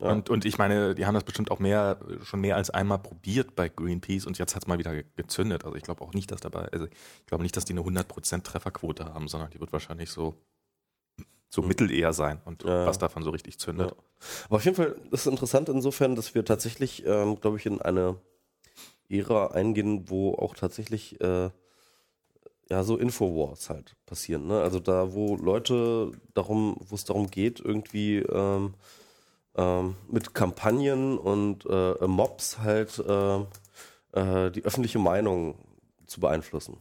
Ja. 0.00 0.12
Und, 0.12 0.30
und 0.30 0.44
ich 0.46 0.56
meine, 0.58 0.94
die 0.94 1.04
haben 1.06 1.14
das 1.14 1.24
bestimmt 1.24 1.50
auch 1.50 1.58
mehr, 1.58 1.98
schon 2.22 2.40
mehr 2.40 2.56
als 2.56 2.70
einmal 2.70 2.98
probiert 2.98 3.54
bei 3.54 3.68
Greenpeace 3.68 4.26
und 4.26 4.38
jetzt 4.38 4.54
hat 4.54 4.62
es 4.62 4.66
mal 4.66 4.78
wieder 4.78 4.92
ge- 4.94 5.04
gezündet. 5.16 5.64
Also 5.64 5.76
ich 5.76 5.82
glaube 5.82 6.02
auch 6.02 6.14
nicht, 6.14 6.30
dass 6.32 6.40
dabei, 6.40 6.68
also 6.72 6.86
ich 6.86 7.26
glaube 7.26 7.42
nicht, 7.42 7.56
dass 7.56 7.64
die 7.66 7.72
eine 7.74 7.82
100% 7.82 8.42
Trefferquote 8.42 9.04
haben, 9.12 9.28
sondern 9.28 9.50
die 9.50 9.60
wird 9.60 9.72
wahrscheinlich 9.72 10.08
so, 10.10 10.34
so 11.50 11.60
mittel 11.62 11.90
eher 11.90 12.12
sein 12.12 12.40
und 12.44 12.62
Ja. 12.64 12.86
was 12.86 12.96
davon 12.98 13.22
so 13.22 13.30
richtig 13.30 13.58
zündet. 13.58 13.90
Ja. 13.90 13.96
Aber 14.46 14.56
auf 14.56 14.64
jeden 14.64 14.76
Fall 14.76 14.96
ist 15.10 15.20
es 15.20 15.26
interessant 15.26 15.68
insofern, 15.68 16.14
dass 16.14 16.34
wir 16.34 16.44
tatsächlich, 16.44 17.04
ähm, 17.06 17.38
glaube 17.40 17.58
ich, 17.58 17.66
in 17.66 17.80
eine 17.82 18.16
Ära 19.10 19.48
eingehen, 19.48 20.08
wo 20.08 20.34
auch 20.34 20.54
tatsächlich 20.54 21.20
äh, 21.20 21.50
ja 22.70 22.84
so 22.84 22.96
Infowars 22.96 23.68
halt 23.68 23.96
passieren. 24.06 24.46
Ne? 24.46 24.60
Also 24.60 24.78
da, 24.78 25.12
wo 25.12 25.36
Leute 25.36 26.12
darum, 26.34 26.76
wo 26.78 26.94
es 26.94 27.04
darum 27.04 27.28
geht, 27.30 27.58
irgendwie 27.60 28.18
ähm, 28.18 28.74
ähm, 29.56 29.96
mit 30.08 30.34
Kampagnen 30.34 31.18
und 31.18 31.66
äh, 31.66 32.06
Mobs 32.06 32.58
halt 32.58 32.98
äh, 32.98 33.40
äh, 34.12 34.50
die 34.50 34.64
öffentliche 34.64 34.98
Meinung 34.98 35.56
zu 36.06 36.20
beeinflussen. 36.20 36.76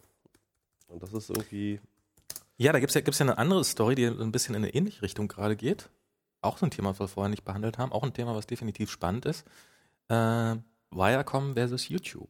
Und 0.88 1.04
das 1.04 1.14
ist 1.14 1.30
irgendwie 1.30 1.80
Ja, 2.58 2.72
da 2.72 2.80
gibt's 2.80 2.96
ja, 2.96 3.02
gibt's 3.02 3.20
ja 3.20 3.26
eine 3.26 3.38
andere 3.38 3.64
Story, 3.64 3.96
die 3.96 4.06
ein 4.06 4.32
bisschen 4.32 4.56
in 4.56 4.64
eine 4.64 4.74
ähnliche 4.74 5.02
Richtung 5.02 5.28
gerade 5.28 5.56
geht. 5.56 5.90
Auch 6.42 6.58
so 6.58 6.66
ein 6.66 6.72
Thema, 6.72 6.92
was 6.92 7.00
wir 7.00 7.08
vorher 7.08 7.30
nicht 7.30 7.44
behandelt 7.44 7.78
haben. 7.78 7.92
Auch 7.92 8.04
ein 8.04 8.14
Thema, 8.14 8.36
was 8.36 8.48
definitiv 8.48 8.90
spannend 8.90 9.26
ist. 9.26 9.46
Äh, 10.08 10.56
Viacom 10.92 11.54
versus 11.54 11.90
YouTube. 11.90 12.30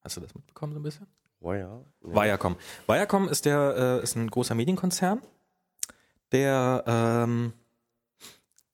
Hast 0.00 0.16
du 0.16 0.20
das 0.20 0.34
mitbekommen 0.34 0.72
so 0.72 0.78
ein 0.78 0.82
bisschen? 0.82 1.06
ja. 1.40 1.56
ja. 1.56 1.80
Viacom. 2.02 2.56
Viacom 2.86 3.28
ist 3.28 3.44
der 3.44 4.00
äh, 4.00 4.02
ist 4.02 4.16
ein 4.16 4.30
großer 4.30 4.54
Medienkonzern, 4.54 5.22
der 6.32 6.84
ähm, 6.86 7.52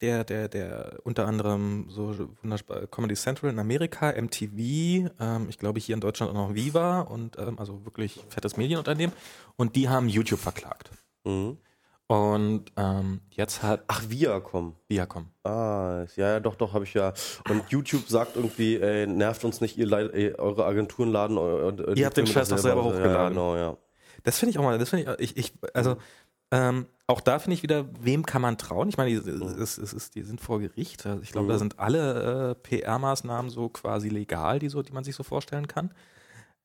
der 0.01 0.25
der 0.25 0.49
der 0.49 0.99
unter 1.05 1.27
anderem 1.27 1.87
so 1.89 2.29
wunderbar 2.43 2.87
Comedy 2.89 3.15
Central 3.15 3.51
in 3.51 3.59
Amerika, 3.59 4.11
MTV, 4.13 5.11
ähm, 5.21 5.47
ich 5.49 5.59
glaube 5.59 5.81
hier 5.81 5.95
in 5.95 6.01
Deutschland 6.01 6.31
auch 6.33 6.49
noch 6.49 6.55
Viva 6.55 7.01
und 7.03 7.39
ähm, 7.39 7.59
also 7.59 7.85
wirklich 7.85 8.21
fettes 8.29 8.57
Medienunternehmen 8.57 9.15
und 9.57 9.77
die 9.77 9.89
haben 9.89 10.09
YouTube 10.09 10.41
verklagt. 10.41 10.91
Mhm. 11.25 11.59
Und 12.07 12.67
ähm, 12.77 13.23
jetzt 13.31 13.63
hat 13.63 13.83
Ach, 13.87 14.03
Viacom. 14.07 14.77
Viacom. 14.89 15.31
Ah, 15.43 16.05
ja, 16.17 16.29
ja, 16.35 16.41
doch, 16.41 16.55
doch, 16.57 16.75
habe 16.75 16.85
ich 16.85 16.93
ja. 16.93 17.15
Und 17.49 17.71
YouTube 17.71 18.07
sagt 18.09 18.37
irgendwie, 18.37 18.77
ey, 18.77 19.07
nervt 19.07 19.43
uns 19.45 19.63
nicht, 19.63 19.79
ihr, 19.79 19.87
leid- 19.87 20.13
ey, 20.13 20.35
eure 20.35 20.67
Agenturen 20.67 21.11
laden 21.11 21.39
eu, 21.39 21.71
eu, 21.71 21.95
Ihr 21.95 22.05
habt 22.05 22.19
den 22.19 22.27
Scheiß 22.27 22.51
doch 22.51 22.59
selber 22.59 22.83
Ja, 22.83 22.87
hochgeladen. 22.89 23.29
genau, 23.31 23.57
ja. 23.57 23.77
Das 24.23 24.39
finde 24.39 24.51
ich 24.51 24.59
auch 24.59 24.63
mal, 24.65 24.79
das 24.79 24.91
finde 24.91 25.17
ich, 25.19 25.31
ich, 25.37 25.47
ich, 25.47 25.55
also 25.73 25.97
ähm, 26.51 26.87
auch 27.07 27.21
da 27.21 27.39
finde 27.39 27.55
ich 27.55 27.63
wieder, 27.63 27.87
wem 28.01 28.25
kann 28.25 28.41
man 28.41 28.57
trauen? 28.57 28.89
Ich 28.89 28.97
meine, 28.97 29.11
die, 29.11 29.31
es, 29.31 29.77
es 29.77 29.93
ist, 29.93 30.15
die 30.15 30.23
sind 30.23 30.41
vor 30.41 30.61
Gericht. 30.61 31.05
Also 31.05 31.23
ich 31.23 31.33
glaube, 31.33 31.49
da 31.49 31.59
sind 31.59 31.79
alle 31.79 32.51
äh, 32.51 32.55
PR-Maßnahmen 32.55 33.51
so 33.51 33.69
quasi 33.69 34.09
legal, 34.09 34.59
die 34.59 34.71
so, 34.71 34.83
die 34.83 34.93
man 34.93 35.05
sich 35.05 35.15
so 35.15 35.23
vorstellen 35.23 35.69
kann. 35.69 35.93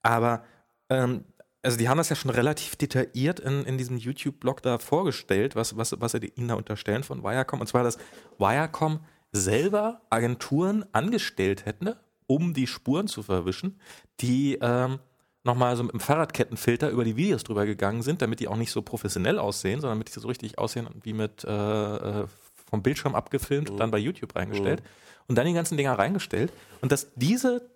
Aber 0.02 0.44
ähm, 0.90 1.26
also 1.62 1.78
die 1.78 1.90
haben 1.90 1.98
das 1.98 2.10
ja 2.10 2.16
schon 2.16 2.32
relativ 2.32 2.78
detailliert 2.78 3.42
in, 3.42 3.66
in 3.66 3.78
diesem 3.78 3.98
YouTube-Blog 3.98 4.62
da 4.62 4.78
vorgestellt, 4.78 5.58
was, 5.58 5.76
was, 5.76 6.00
was 6.00 6.14
sie 6.14 6.32
ihnen 6.36 6.48
da 6.48 6.56
unterstellen 6.56 7.04
von 7.04 7.22
Viacom. 7.22 7.60
Und 7.60 7.68
zwar, 7.68 7.84
dass 7.84 7.98
Viacom 8.38 9.02
selber 9.34 10.02
Agenturen 10.10 10.86
angestellt 10.94 11.66
hätte, 11.66 12.00
um 12.28 12.54
die 12.54 12.68
Spuren 12.68 13.08
zu 13.08 13.24
verwischen, 13.24 13.80
die 14.22 14.58
ähm, 14.62 15.00
nochmal 15.44 15.76
so 15.76 15.84
mit 15.84 15.94
dem 15.94 16.00
Fahrradkettenfilter 16.00 16.90
über 16.90 17.04
die 17.04 17.16
Videos 17.16 17.44
drüber 17.44 17.66
gegangen 17.66 18.02
sind, 18.02 18.22
damit 18.22 18.40
die 18.40 18.48
auch 18.48 18.58
nicht 18.58 18.72
so 18.72 18.82
professionell 18.82 19.40
aussehen, 19.40 19.82
sondern 19.82 19.98
damit 19.98 20.14
die 20.14 20.20
so 20.20 20.28
richtig 20.28 20.58
aussehen 20.58 20.88
wie 21.04 21.14
mit 21.14 21.44
äh, 21.44 21.96
äh 21.96 22.28
vom 22.70 22.84
Bildschirm 22.84 23.16
abgefilmt 23.16 23.72
und 23.72 23.80
dann 23.80 23.90
bei 23.90 23.98
YouTube 23.98 24.36
reingestellt 24.36 24.84
und 25.28 25.36
dann 25.40 25.48
die 25.48 25.54
ganzen 25.54 25.76
Dinger 25.76 25.98
reingestellt 25.98 26.54
und 26.82 26.92
dass 26.92 27.08
diese 27.16 27.68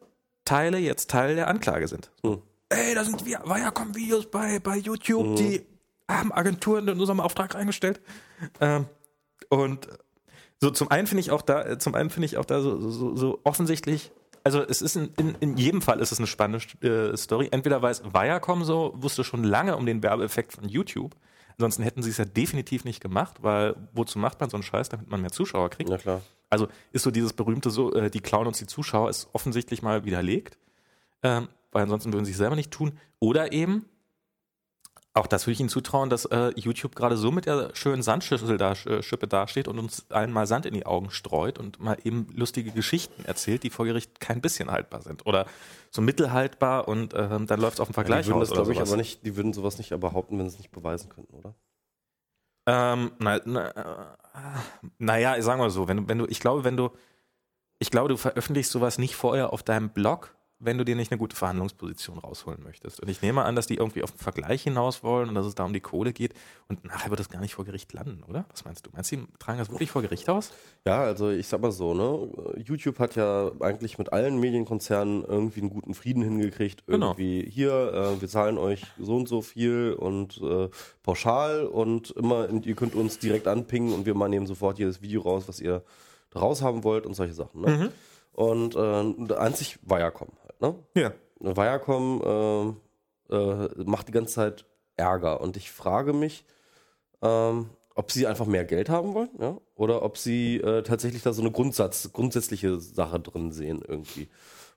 Teile 0.46 0.78
jetzt 0.78 1.10
Teil 1.10 1.36
der 1.36 1.48
Anklage 1.48 1.88
sind. 1.88 2.12
So, 2.22 2.44
Ey, 2.74 2.96
da 2.96 3.04
sind 3.04 3.26
wir, 3.26 3.40
Viacom-Videos 3.46 4.32
bei, 4.32 4.60
bei 4.60 4.78
YouTube, 4.78 5.36
die 5.36 5.66
haben 6.10 6.32
Agenturen 6.32 6.88
in 6.88 7.00
unserem 7.00 7.20
Auftrag 7.20 7.56
reingestellt. 7.56 8.02
Ähm, 8.60 8.86
und 9.50 9.88
so 10.60 10.72
zum 10.72 10.90
einen 10.90 11.08
finde 11.08 11.22
ich 11.22 11.32
auch 11.32 11.42
da, 11.44 11.78
zum 11.78 11.94
einen 11.94 12.10
finde 12.10 12.26
ich 12.26 12.38
auch 12.38 12.46
da 12.46 12.62
so, 12.62 12.90
so, 12.90 13.16
so 13.16 13.40
offensichtlich, 13.44 14.12
also 14.44 14.62
es 14.62 14.82
ist 14.82 14.96
in, 14.96 15.12
in, 15.18 15.36
in 15.40 15.58
jedem 15.58 15.82
Fall 15.82 16.00
ist 16.00 16.12
es 16.12 16.18
eine 16.18 16.28
spannende 16.28 16.64
äh, 16.82 17.18
Story. 17.18 17.48
Entweder 17.52 17.82
weiß 17.82 18.04
Viacom 18.14 18.64
so, 18.64 18.94
wusste 18.96 19.24
schon 19.24 19.44
lange 19.44 19.78
um 19.78 19.86
den 19.86 20.04
Werbeeffekt 20.04 20.54
von 20.54 20.68
YouTube. 20.68 21.16
Ansonsten 21.58 21.84
hätten 21.84 22.02
sie 22.02 22.10
es 22.10 22.18
ja 22.18 22.26
definitiv 22.26 22.84
nicht 22.84 23.00
gemacht, 23.00 23.44
weil 23.44 23.76
wozu 23.94 24.20
macht 24.20 24.40
man 24.40 24.50
so 24.50 24.58
einen 24.58 24.64
Scheiß, 24.64 24.90
damit 24.90 25.10
man 25.10 25.22
mehr 25.22 25.32
Zuschauer 25.32 25.70
kriegt? 25.70 25.90
Na 25.90 25.98
klar. 25.98 26.22
Also 26.50 26.68
ist 26.92 27.04
so 27.04 27.12
dieses 27.12 27.34
berühmte 27.34 27.70
so, 27.70 27.94
äh, 27.94 28.10
die 28.10 28.20
klauen 28.20 28.48
uns 28.48 28.58
die 28.58 28.68
Zuschauer, 28.68 29.10
ist 29.10 29.30
offensichtlich 29.34 29.82
mal 29.82 30.06
widerlegt. 30.06 30.58
Ähm, 31.22 31.48
weil 31.72 31.84
ansonsten 31.84 32.12
würden 32.14 32.26
sie 32.26 32.32
es 32.32 32.38
selber 32.38 32.56
nicht 32.56 32.72
tun. 32.72 32.98
Oder 33.20 33.52
eben, 33.52 33.86
auch 35.16 35.28
das 35.28 35.46
würde 35.46 35.54
ich 35.54 35.60
Ihnen 35.60 35.70
zutrauen, 35.70 36.10
dass 36.10 36.26
äh, 36.26 36.52
YouTube 36.56 36.96
gerade 36.96 37.18
so 37.18 37.32
mit 37.32 37.46
der 37.46 37.70
schönen 37.76 38.02
Sandschüssel 38.02 38.58
da, 38.58 38.72
äh, 38.72 39.04
Schippe 39.04 39.28
dasteht 39.28 39.68
und 39.68 39.78
uns 39.78 40.10
allen 40.10 40.32
mal 40.32 40.48
Sand 40.48 40.66
in 40.66 40.74
die 40.74 40.88
Augen 40.88 41.12
streut 41.12 41.60
und 41.60 41.80
mal 41.80 41.98
eben 42.04 42.28
lustige 42.34 42.72
Geschichten 42.72 43.24
erzählt, 43.26 43.62
die 43.62 43.70
vor 43.70 43.86
Gericht 43.86 44.20
kein 44.20 44.42
bisschen 44.42 44.72
haltbar 44.72 45.02
sind. 45.02 45.28
Oder 45.28 45.46
so 45.92 46.02
mittelhaltbar 46.02 46.88
und 46.88 47.14
äh, 47.14 47.28
dann 47.46 47.62
läuft 47.62 47.76
es 47.76 47.80
auf 47.80 47.90
dem 47.90 47.94
Vergleich 47.94 48.26
ja, 48.26 48.34
die 48.34 48.40
würden 48.40 48.42
aus. 48.42 48.50
das, 48.50 48.58
glaube 48.58 48.74
ich, 48.74 48.82
aber 48.82 48.98
nicht, 48.98 49.24
die 49.24 49.36
würden 49.36 49.54
sowas 49.54 49.78
nicht 49.78 49.98
behaupten, 50.00 50.40
wenn 50.40 50.50
sie 50.50 50.56
es 50.56 50.60
nicht 50.60 50.72
beweisen 50.72 51.10
könnten, 51.10 51.36
oder? 51.36 51.54
Ähm, 52.66 53.12
na, 53.20 53.40
na, 53.46 53.70
äh, 53.70 54.06
naja, 54.98 55.40
sagen 55.44 55.62
wir 55.62 55.70
so, 55.70 55.88
wenn, 55.88 56.10
wenn 56.10 56.18
du, 56.18 56.26
ich 56.26 56.40
glaube, 56.40 56.64
wenn 56.64 56.78
du, 56.78 56.90
ich 57.78 57.92
glaube, 57.92 58.10
du 58.10 58.18
veröffentlichst 58.18 58.72
sowas 58.72 58.98
nicht 58.98 59.16
vorher 59.16 59.54
auf 59.54 59.62
deinem 59.62 59.90
Blog, 59.90 60.34
wenn 60.66 60.78
du 60.78 60.86
dir 60.86 60.96
nicht 60.96 61.12
eine 61.12 61.20
gute 61.20 61.36
Verhandlungsposition 61.36 62.18
rausholen 62.18 62.62
möchtest. 62.64 63.00
Und 63.00 63.10
ich 63.10 63.22
nehme 63.22 63.44
an, 63.44 63.56
dass 63.56 63.68
die 63.68 63.76
irgendwie 63.76 64.04
auf 64.04 64.12
den 64.12 64.20
Vergleich 64.20 64.64
hinaus 64.64 65.04
wollen 65.04 65.30
und 65.30 65.36
dass 65.36 65.46
es 65.46 65.56
da 65.56 65.66
um 65.66 65.74
die 65.74 65.80
Kohle 65.80 66.14
geht 66.14 66.34
und 66.68 66.84
nachher 66.86 67.10
wird 67.10 67.20
das 67.20 67.30
gar 67.30 67.42
nicht 67.42 67.56
vor 67.56 67.66
Gericht 67.66 67.92
landen, 67.94 68.24
oder? 68.28 68.46
Was 68.50 68.66
meinst 68.66 68.86
du? 68.86 68.90
Meinst 68.94 69.12
du, 69.12 69.18
die 69.18 69.28
tragen 69.40 69.60
das 69.60 69.70
wirklich 69.70 69.92
vor 69.92 70.02
Gericht 70.02 70.30
aus? 70.30 70.52
Ja, 70.86 71.02
also 71.02 71.30
ich 71.30 71.48
sag 71.48 71.62
mal 71.62 71.72
so, 71.72 71.94
ne? 71.94 72.62
YouTube 72.64 73.00
hat 73.00 73.16
ja 73.16 73.52
eigentlich 73.60 73.98
mit 73.98 74.14
allen 74.14 74.40
Medienkonzernen 74.40 75.24
irgendwie 75.24 75.62
einen 75.62 75.70
guten 75.70 75.94
Frieden 75.94 76.24
hingekriegt. 76.24 76.86
Genau. 76.88 77.12
Irgendwie 77.12 77.50
hier, 77.50 77.94
äh, 77.94 78.22
wir 78.22 78.28
zahlen 78.28 78.58
euch 78.58 78.86
so 79.00 79.16
und 79.16 79.28
so 79.28 79.42
viel 79.42 79.94
und 79.98 80.42
äh, 80.42 80.70
pauschal 81.04 81.66
und 81.66 82.12
immer, 82.12 82.50
ihr 82.50 82.76
könnt 82.76 82.96
uns 82.96 83.20
direkt 83.20 83.48
anpingen 83.48 83.94
und 83.94 84.06
wir 84.06 84.14
mal 84.14 84.30
nehmen 84.30 84.48
sofort 84.48 84.80
jedes 84.80 85.02
Video 85.02 85.22
raus, 85.22 85.44
was 85.48 85.60
ihr 85.60 85.84
raus 86.36 86.62
haben 86.62 86.84
wollt 86.84 87.06
und 87.06 87.14
solche 87.14 87.34
Sachen. 87.34 87.62
Ne? 87.62 87.70
Mhm. 87.70 87.90
Und 88.34 88.76
äh, 88.76 89.36
einzig 89.36 89.78
Viacom 89.84 90.30
ne? 90.64 90.76
Ja. 90.96 91.14
Viacom 91.40 92.78
äh, 93.30 93.36
äh, 93.36 93.70
macht 93.86 94.08
die 94.08 94.12
ganze 94.12 94.34
Zeit 94.34 94.66
Ärger. 94.96 95.42
Und 95.42 95.58
ich 95.58 95.72
frage 95.72 96.14
mich, 96.14 96.46
ähm, 97.22 97.70
ob 97.96 98.12
sie 98.12 98.28
einfach 98.28 98.46
mehr 98.46 98.66
Geld 98.66 98.90
haben 98.90 99.14
wollen, 99.14 99.30
ja? 99.40 99.58
Oder 99.76 100.04
ob 100.04 100.18
sie 100.18 100.58
äh, 100.58 100.84
tatsächlich 100.84 101.22
da 101.22 101.34
so 101.34 101.42
eine 101.42 101.52
Grundsatz, 101.52 102.12
grundsätzliche 102.12 102.80
Sache 102.80 103.20
drin 103.20 103.52
sehen 103.52 103.84
irgendwie. 103.88 104.30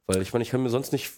Weil 0.06 0.22
ich 0.22 0.32
meine, 0.32 0.42
ich 0.42 0.50
kann 0.50 0.62
mir 0.62 0.70
sonst 0.70 0.92
nicht, 0.92 1.12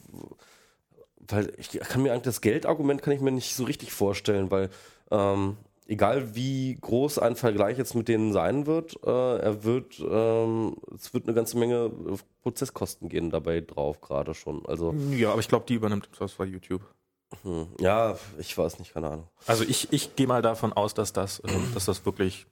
weil 1.19 1.53
ich 1.59 1.71
kann 1.71 2.03
mir 2.03 2.13
eigentlich 2.13 2.23
das 2.23 2.41
Geldargument 2.41 3.03
kann 3.03 3.13
ich 3.13 3.21
mir 3.21 3.33
nicht 3.33 3.55
so 3.55 3.65
richtig 3.65 3.93
vorstellen, 3.93 4.51
weil 4.51 4.71
ähm, 5.11 5.57
egal 5.89 6.35
wie 6.37 6.77
groß 6.81 7.19
ein 7.19 7.35
Vergleich 7.35 7.77
jetzt 7.79 7.95
mit 7.95 8.07
denen 8.09 8.33
sein 8.33 8.67
wird, 8.67 8.97
äh, 9.05 9.11
er 9.39 9.65
wird, 9.65 9.99
ähm, 10.01 10.77
es 10.95 11.13
wird 11.13 11.25
eine 11.25 11.35
ganze 11.35 11.59
Menge 11.59 11.91
Prozesskosten 12.43 13.09
gehen 13.09 13.31
dabei 13.31 13.61
drauf 13.63 14.01
gerade 14.01 14.35
schon. 14.35 14.65
Also 14.67 14.95
Ja, 15.11 15.31
aber 15.33 15.41
ich 15.41 15.49
glaube, 15.49 15.65
die 15.67 15.75
übernimmt 15.75 16.09
das 16.19 16.33
bei 16.35 16.45
YouTube. 16.45 16.83
hm, 17.43 17.67
ja, 17.81 18.17
ich 18.39 18.57
weiß 18.57 18.79
nicht, 18.79 18.95
keine 18.95 19.09
Ahnung. 19.11 19.29
Also 19.47 19.65
ich, 19.65 19.93
ich 19.93 20.15
gehe 20.15 20.27
mal 20.27 20.43
davon 20.43 20.73
aus, 20.73 20.95
dass 20.95 21.13
das, 21.13 21.41
äh, 21.41 21.49
dass 21.75 21.87
das 21.87 22.05
wirklich, 22.07 22.47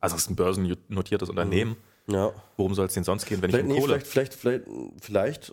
also 0.00 0.16
es 0.16 0.22
ist 0.22 0.30
ein 0.30 0.36
börsennotiertes 0.36 1.28
Unternehmen. 1.30 1.76
Ja. 2.10 2.32
Worum 2.56 2.74
soll 2.74 2.86
es 2.86 2.94
denn 2.94 3.04
sonst 3.04 3.26
gehen, 3.26 3.42
wenn 3.42 3.50
Vielleicht, 3.50 3.66
ich 3.66 3.70
um 3.70 3.76
nee, 3.76 3.80
Kohle? 3.82 4.00
vielleicht, 4.00 4.34
vielleicht, 4.34 4.64
vielleicht, 4.64 5.52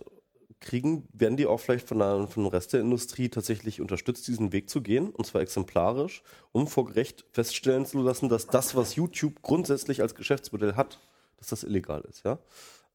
kriegen, 0.60 1.08
werden 1.12 1.36
die 1.36 1.46
auch 1.46 1.58
vielleicht 1.58 1.88
von, 1.88 1.98
der, 1.98 2.26
von 2.28 2.44
dem 2.44 2.50
Rest 2.50 2.72
der 2.72 2.80
Industrie 2.80 3.28
tatsächlich 3.28 3.80
unterstützt, 3.80 4.26
diesen 4.26 4.52
Weg 4.52 4.70
zu 4.70 4.80
gehen, 4.80 5.10
und 5.10 5.26
zwar 5.26 5.42
exemplarisch, 5.42 6.22
um 6.52 6.66
vor 6.66 6.86
Gericht 6.86 7.24
feststellen 7.32 7.86
zu 7.86 8.02
lassen, 8.02 8.28
dass 8.28 8.46
das, 8.46 8.74
was 8.74 8.96
YouTube 8.96 9.42
grundsätzlich 9.42 10.02
als 10.02 10.14
Geschäftsmodell 10.14 10.74
hat, 10.74 10.98
dass 11.38 11.48
das 11.48 11.62
illegal 11.62 12.02
ist, 12.08 12.24
ja. 12.24 12.38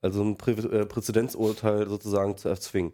Also 0.01 0.23
ein 0.23 0.35
Prä 0.35 0.53
äh, 0.53 0.85
Präzedenzurteil 0.85 1.87
sozusagen 1.87 2.35
zu 2.35 2.49
erzwingen. 2.49 2.93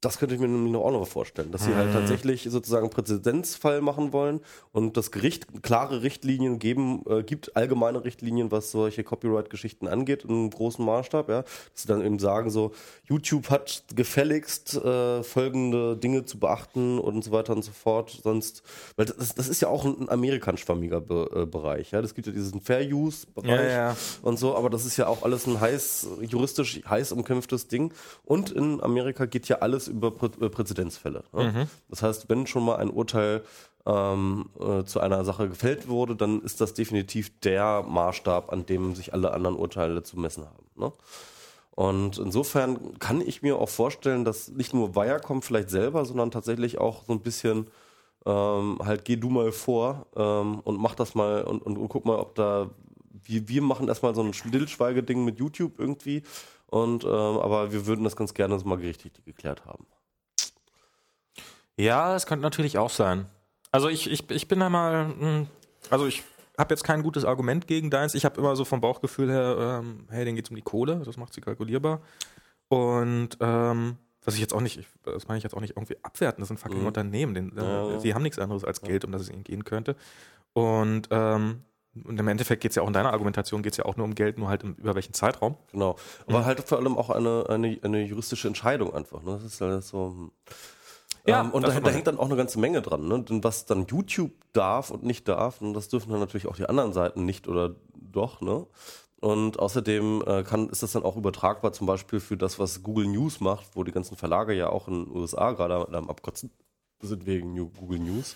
Das 0.00 0.18
könnte 0.18 0.36
ich 0.36 0.40
mir 0.40 0.46
nämlich 0.46 0.72
noch 0.72 0.84
auch 0.84 0.92
noch 0.92 1.08
vorstellen, 1.08 1.50
dass 1.50 1.64
sie 1.64 1.74
halt 1.74 1.92
tatsächlich 1.92 2.46
sozusagen 2.48 2.84
einen 2.84 2.90
Präzedenzfall 2.90 3.80
machen 3.80 4.12
wollen 4.12 4.40
und 4.70 4.96
das 4.96 5.10
Gericht 5.10 5.46
klare 5.62 6.02
Richtlinien 6.02 6.60
geben, 6.60 7.02
äh, 7.08 7.24
gibt 7.24 7.56
allgemeine 7.56 8.04
Richtlinien, 8.04 8.52
was 8.52 8.70
solche 8.70 9.02
Copyright-Geschichten 9.02 9.88
angeht, 9.88 10.22
in 10.22 10.30
einem 10.30 10.50
großen 10.50 10.84
Maßstab, 10.84 11.28
ja. 11.28 11.42
Dass 11.42 11.82
sie 11.82 11.88
dann 11.88 12.04
eben 12.04 12.20
sagen, 12.20 12.48
so, 12.50 12.70
YouTube 13.08 13.50
hat 13.50 13.82
gefälligst 13.96 14.76
äh, 14.76 15.24
folgende 15.24 15.96
Dinge 15.96 16.24
zu 16.24 16.38
beachten 16.38 17.00
und 17.00 17.24
so 17.24 17.32
weiter 17.32 17.56
und 17.56 17.64
so 17.64 17.72
fort. 17.72 18.20
Sonst, 18.22 18.62
weil 18.94 19.06
das, 19.06 19.34
das 19.34 19.48
ist 19.48 19.60
ja 19.60 19.66
auch 19.66 19.84
ein, 19.84 20.08
amerikanisch-farmiger 20.08 21.00
Be 21.00 21.28
äh, 21.34 21.46
Bereich, 21.46 21.90
ja. 21.90 22.02
Das 22.02 22.14
gibt 22.14 22.28
ja 22.28 22.32
diesen 22.32 22.60
Fair-Use-Bereich 22.60 23.50
Ja, 23.50 23.88
ja. 23.90 23.96
und 24.22 24.38
so, 24.38 24.54
aber 24.54 24.70
das 24.70 24.84
ist 24.84 24.96
ja 24.96 25.08
auch 25.08 25.24
alles 25.24 25.48
ein 25.48 25.60
heiß, 25.60 26.06
juristisch 26.20 26.82
heiß 26.88 27.10
umkämpftes 27.10 27.66
Ding. 27.66 27.92
Und 28.24 28.52
in 28.52 28.80
Amerika 28.80 29.26
geht 29.26 29.48
ja 29.48 29.56
alles 29.56 29.87
über 29.88 30.10
Prä 30.10 30.28
äh, 30.40 30.48
Präzedenzfälle. 30.48 31.24
Ne? 31.32 31.68
Das 31.88 32.02
heißt, 32.02 32.28
wenn 32.28 32.46
schon 32.46 32.64
mal 32.64 32.76
ein 32.76 32.90
Urteil 32.90 33.42
ähm, 33.86 34.50
äh, 34.60 34.84
zu 34.84 35.00
einer 35.00 35.24
Sache 35.24 35.48
gefällt 35.48 35.88
wurde, 35.88 36.16
dann 36.16 36.42
ist 36.42 36.60
das 36.60 36.74
definitiv 36.74 37.38
der 37.40 37.82
Maßstab, 37.82 38.52
an 38.52 38.66
dem 38.66 38.94
sich 38.94 39.12
alle 39.12 39.32
anderen 39.32 39.56
Urteile 39.56 40.02
zu 40.02 40.18
messen 40.18 40.44
haben. 40.44 40.66
Ne? 40.76 40.92
Und 41.72 42.18
insofern 42.18 42.98
kann 42.98 43.20
ich 43.20 43.42
mir 43.42 43.56
auch 43.56 43.68
vorstellen, 43.68 44.24
dass 44.24 44.48
nicht 44.48 44.74
nur 44.74 44.96
Viacom 44.96 45.42
vielleicht 45.42 45.70
selber, 45.70 46.04
sondern 46.04 46.30
tatsächlich 46.30 46.78
auch 46.78 47.04
so 47.06 47.12
ein 47.12 47.20
bisschen 47.20 47.68
ähm, 48.26 48.78
halt 48.84 49.04
geh 49.04 49.16
du 49.16 49.30
mal 49.30 49.52
vor 49.52 50.06
ähm, 50.16 50.60
und 50.64 50.78
mach 50.78 50.94
das 50.94 51.14
mal 51.14 51.42
und, 51.44 51.62
und, 51.62 51.78
und 51.78 51.88
guck 51.88 52.04
mal, 52.04 52.18
ob 52.18 52.34
da 52.34 52.68
wir, 53.24 53.48
wir 53.48 53.62
machen 53.62 53.88
erstmal 53.88 54.14
so 54.14 54.22
ein 54.22 54.34
Stillschweigeding 54.34 55.24
mit 55.24 55.38
YouTube 55.38 55.78
irgendwie 55.78 56.22
und 56.70 57.04
ähm, 57.04 57.10
aber 57.10 57.72
wir 57.72 57.86
würden 57.86 58.04
das 58.04 58.16
ganz 58.16 58.34
gerne 58.34 58.56
mal 58.64 58.78
gerichtlich 58.78 59.12
geklärt 59.24 59.64
haben. 59.66 59.86
Ja, 61.76 62.14
es 62.16 62.26
könnte 62.26 62.42
natürlich 62.42 62.78
auch 62.78 62.90
sein. 62.90 63.26
Also 63.70 63.88
ich, 63.88 64.10
ich, 64.10 64.30
ich 64.30 64.48
bin 64.48 64.60
da 64.60 64.68
mal, 64.68 65.08
mh, 65.08 65.46
also 65.90 66.06
ich 66.06 66.22
habe 66.58 66.72
jetzt 66.74 66.82
kein 66.82 67.02
gutes 67.02 67.24
Argument 67.24 67.66
gegen 67.66 67.90
deins. 67.90 68.14
Ich 68.14 68.24
habe 68.24 68.40
immer 68.40 68.56
so 68.56 68.64
vom 68.64 68.80
Bauchgefühl 68.80 69.30
her, 69.30 69.80
ähm, 69.80 70.06
hey, 70.10 70.24
denen 70.24 70.36
geht's 70.36 70.50
um 70.50 70.56
die 70.56 70.62
Kohle, 70.62 71.02
das 71.04 71.16
macht 71.16 71.32
sie 71.34 71.40
kalkulierbar. 71.40 72.00
Und 72.68 73.36
ähm, 73.40 73.96
was 74.24 74.34
ich 74.34 74.40
jetzt 74.40 74.52
auch 74.52 74.60
nicht, 74.60 74.76
ich, 74.78 74.86
das 75.04 75.28
meine 75.28 75.38
ich 75.38 75.44
jetzt 75.44 75.54
auch 75.54 75.60
nicht 75.60 75.76
irgendwie 75.76 75.96
abwerten, 76.02 76.42
das 76.42 76.48
sind 76.48 76.58
fucking 76.58 76.80
Mhm. 76.80 76.86
Unternehmen, 76.86 77.34
den, 77.34 77.56
äh, 77.56 77.62
Ja, 77.62 77.98
die 77.98 78.14
haben 78.14 78.22
nichts 78.22 78.38
anderes 78.38 78.64
als 78.64 78.82
Geld, 78.82 79.04
um 79.04 79.12
das 79.12 79.22
es 79.22 79.30
ihnen 79.30 79.44
gehen 79.44 79.64
könnte. 79.64 79.94
Und, 80.52 81.08
ähm, 81.10 81.62
und 82.06 82.18
im 82.18 82.28
Endeffekt 82.28 82.62
geht's 82.62 82.74
ja 82.76 82.82
auch 82.82 82.86
in 82.86 82.92
deiner 82.92 83.12
Argumentation 83.12 83.62
geht's 83.62 83.76
ja 83.76 83.84
auch 83.84 83.96
nur 83.96 84.04
um 84.04 84.14
Geld, 84.14 84.38
nur 84.38 84.48
halt 84.48 84.62
im, 84.62 84.74
über 84.74 84.94
welchen 84.94 85.14
Zeitraum. 85.14 85.56
Genau. 85.72 85.96
Aber 86.26 86.44
halt 86.44 86.60
vor 86.60 86.78
allem 86.78 86.96
auch 86.96 87.10
eine, 87.10 87.46
eine, 87.48 87.78
eine 87.82 88.02
juristische 88.04 88.48
Entscheidung 88.48 88.94
einfach. 88.94 89.22
Ne? 89.22 89.32
Das 89.32 89.44
ist 89.44 89.60
halt 89.60 89.82
so. 89.84 90.08
hm. 90.10 90.30
Ja, 91.26 91.42
ähm, 91.42 91.50
und 91.50 91.66
da, 91.66 91.78
da 91.78 91.90
hängt 91.90 92.06
dann 92.06 92.18
auch 92.18 92.26
eine 92.26 92.36
ganze 92.36 92.58
Menge 92.58 92.80
dran. 92.80 93.06
Ne? 93.06 93.22
Denn 93.22 93.44
was 93.44 93.66
dann 93.66 93.86
YouTube 93.86 94.32
darf 94.52 94.90
und 94.90 95.02
nicht 95.02 95.28
darf, 95.28 95.60
und 95.60 95.74
das 95.74 95.88
dürfen 95.88 96.10
dann 96.10 96.20
natürlich 96.20 96.46
auch 96.46 96.56
die 96.56 96.66
anderen 96.68 96.92
Seiten 96.92 97.24
nicht 97.24 97.48
oder 97.48 97.74
doch. 97.94 98.40
Ne? 98.40 98.66
Und 99.20 99.58
außerdem 99.58 100.22
äh, 100.26 100.42
kann, 100.44 100.68
ist 100.70 100.82
das 100.82 100.92
dann 100.92 101.02
auch 101.02 101.16
übertragbar 101.16 101.72
zum 101.72 101.86
Beispiel 101.86 102.20
für 102.20 102.36
das, 102.36 102.58
was 102.58 102.82
Google 102.82 103.06
News 103.08 103.40
macht, 103.40 103.66
wo 103.74 103.84
die 103.84 103.92
ganzen 103.92 104.16
Verlage 104.16 104.54
ja 104.54 104.70
auch 104.70 104.88
in 104.88 105.04
den 105.04 105.14
USA 105.14 105.52
gerade 105.52 105.88
am 105.92 106.08
Abkotzen 106.08 106.50
sind 107.00 107.26
wegen 107.26 107.52
New- 107.52 107.70
Google 107.70 107.98
News 107.98 108.34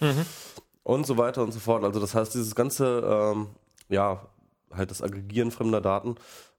und 0.84 1.06
so 1.06 1.16
weiter 1.18 1.42
und 1.42 1.52
so 1.52 1.60
fort. 1.60 1.84
Also 1.84 2.00
das 2.00 2.14
heißt, 2.14 2.34
dieses 2.34 2.54
ganze, 2.54 3.00
ähm, 3.34 3.48
ja, 3.88 4.26
halt 4.72 4.90
das 4.90 5.02
Aggregieren 5.02 5.50
fremder 5.50 5.80
Daten, 5.80 6.16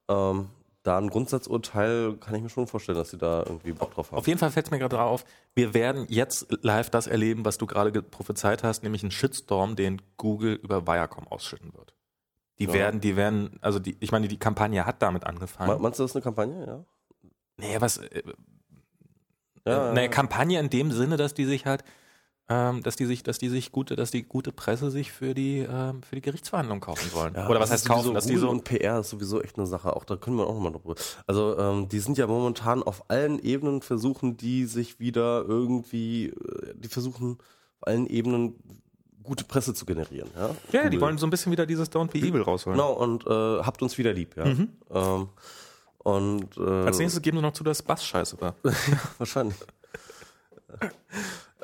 ähm, 0.07 0.49
da 0.83 0.97
ein 0.97 1.09
Grundsatzurteil 1.09 2.17
kann 2.17 2.35
ich 2.35 2.41
mir 2.41 2.49
schon 2.49 2.67
vorstellen, 2.67 2.97
dass 2.97 3.09
sie 3.11 3.17
da 3.17 3.39
irgendwie 3.43 3.71
Bock 3.71 3.93
drauf 3.93 4.11
haben. 4.11 4.17
Auf 4.17 4.27
jeden 4.27 4.37
Fall 4.39 4.51
fällt 4.51 4.65
es 4.65 4.71
mir 4.71 4.79
gerade 4.79 4.99
auf, 5.01 5.23
wir 5.55 5.73
werden 5.73 6.05
jetzt 6.09 6.47
live 6.61 6.89
das 6.89 7.07
erleben, 7.07 7.45
was 7.45 7.57
du 7.57 7.65
gerade 7.65 7.91
ge- 7.93 8.01
prophezeit 8.01 8.63
hast, 8.63 8.83
nämlich 8.83 9.01
einen 9.01 9.11
Shitstorm, 9.11 9.77
den 9.77 10.01
Google 10.17 10.55
über 10.55 10.85
Viacom 10.85 11.25
ausschütten 11.29 11.73
wird. 11.73 11.93
Die 12.59 12.65
Ja. 12.65 12.73
werden, 12.73 12.99
die 12.99 13.15
werden, 13.15 13.57
also 13.61 13.79
die, 13.79 13.95
ich 14.01 14.11
meine, 14.11 14.27
die 14.27 14.37
Kampagne 14.37 14.85
hat 14.85 15.01
damit 15.01 15.25
angefangen. 15.25 15.71
Me- 15.71 15.79
Meinst 15.79 15.99
du, 15.99 16.03
das 16.03 16.11
ist 16.11 16.15
eine 16.17 16.23
Kampagne? 16.23 16.65
Ja. 16.67 16.83
nee, 17.57 17.77
was, 17.79 17.97
äh, 17.99 18.21
ja, 19.65 19.89
eine 19.91 20.09
Kampagne 20.09 20.59
in 20.59 20.69
dem 20.69 20.91
Sinne, 20.91 21.15
dass 21.17 21.33
die 21.33 21.45
sich 21.45 21.65
halt 21.65 21.83
ähm, 22.49 22.83
dass 22.83 22.97
die 22.97 23.05
sich, 23.05 23.23
dass 23.23 23.37
die 23.37 23.47
sich 23.47 23.71
gute, 23.71 23.95
dass 23.95 24.11
die 24.11 24.23
gute 24.23 24.51
Presse 24.51 24.91
sich 24.91 25.11
für 25.11 25.33
die 25.33 25.59
ähm, 25.59 26.03
für 26.03 26.15
die 26.15 26.21
Gerichtsverhandlung 26.21 26.81
kaufen 26.81 27.13
wollen. 27.13 27.33
Ja, 27.35 27.47
Oder 27.47 27.61
was 27.61 27.71
heißt 27.71 27.87
kaufen? 27.87 28.13
Dass 28.13 28.25
die 28.25 28.35
so 28.35 28.49
und 28.49 28.65
PR 28.65 28.99
ist 28.99 29.09
sowieso 29.09 29.41
echt 29.41 29.57
eine 29.57 29.65
Sache. 29.65 29.95
Auch 29.95 30.03
da 30.03 30.17
können 30.17 30.37
wir 30.37 30.45
auch 30.45 30.55
nochmal 30.55 30.73
drüber. 30.73 30.95
Also 31.25 31.57
ähm, 31.57 31.87
die 31.87 31.99
sind 31.99 32.17
ja 32.17 32.27
momentan 32.27 32.83
auf 32.83 33.09
allen 33.09 33.39
Ebenen 33.39 33.81
versuchen, 33.81 34.35
die 34.35 34.65
sich 34.65 34.99
wieder 34.99 35.45
irgendwie, 35.47 36.27
äh, 36.27 36.73
die 36.75 36.89
versuchen 36.89 37.37
auf 37.79 37.87
allen 37.87 38.07
Ebenen 38.07 38.55
gute 39.23 39.45
Presse 39.45 39.73
zu 39.73 39.85
generieren. 39.85 40.29
Ja, 40.35 40.49
ja 40.83 40.89
die 40.89 40.99
wollen 40.99 41.17
so 41.17 41.25
ein 41.25 41.29
bisschen 41.29 41.53
wieder 41.53 41.65
dieses 41.65 41.89
Don't 41.89 42.11
Be 42.11 42.19
Evil 42.19 42.41
rausholen. 42.41 42.77
Genau 42.77 42.91
und 42.91 43.25
äh, 43.25 43.63
habt 43.63 43.81
uns 43.81 43.97
wieder 43.97 44.11
lieb. 44.11 44.35
Ja. 44.35 44.45
Mhm. 44.45 44.69
Ähm, 44.91 45.29
und 45.99 46.57
äh, 46.57 46.85
als 46.85 46.97
nächstes 46.97 47.21
geben 47.21 47.37
sie 47.37 47.41
noch 47.43 47.53
zu, 47.53 47.63
dass 47.63 47.81
Bass 47.81 48.05
scheiße 48.05 48.41
war. 48.41 48.55
Wahrscheinlich. 49.17 49.55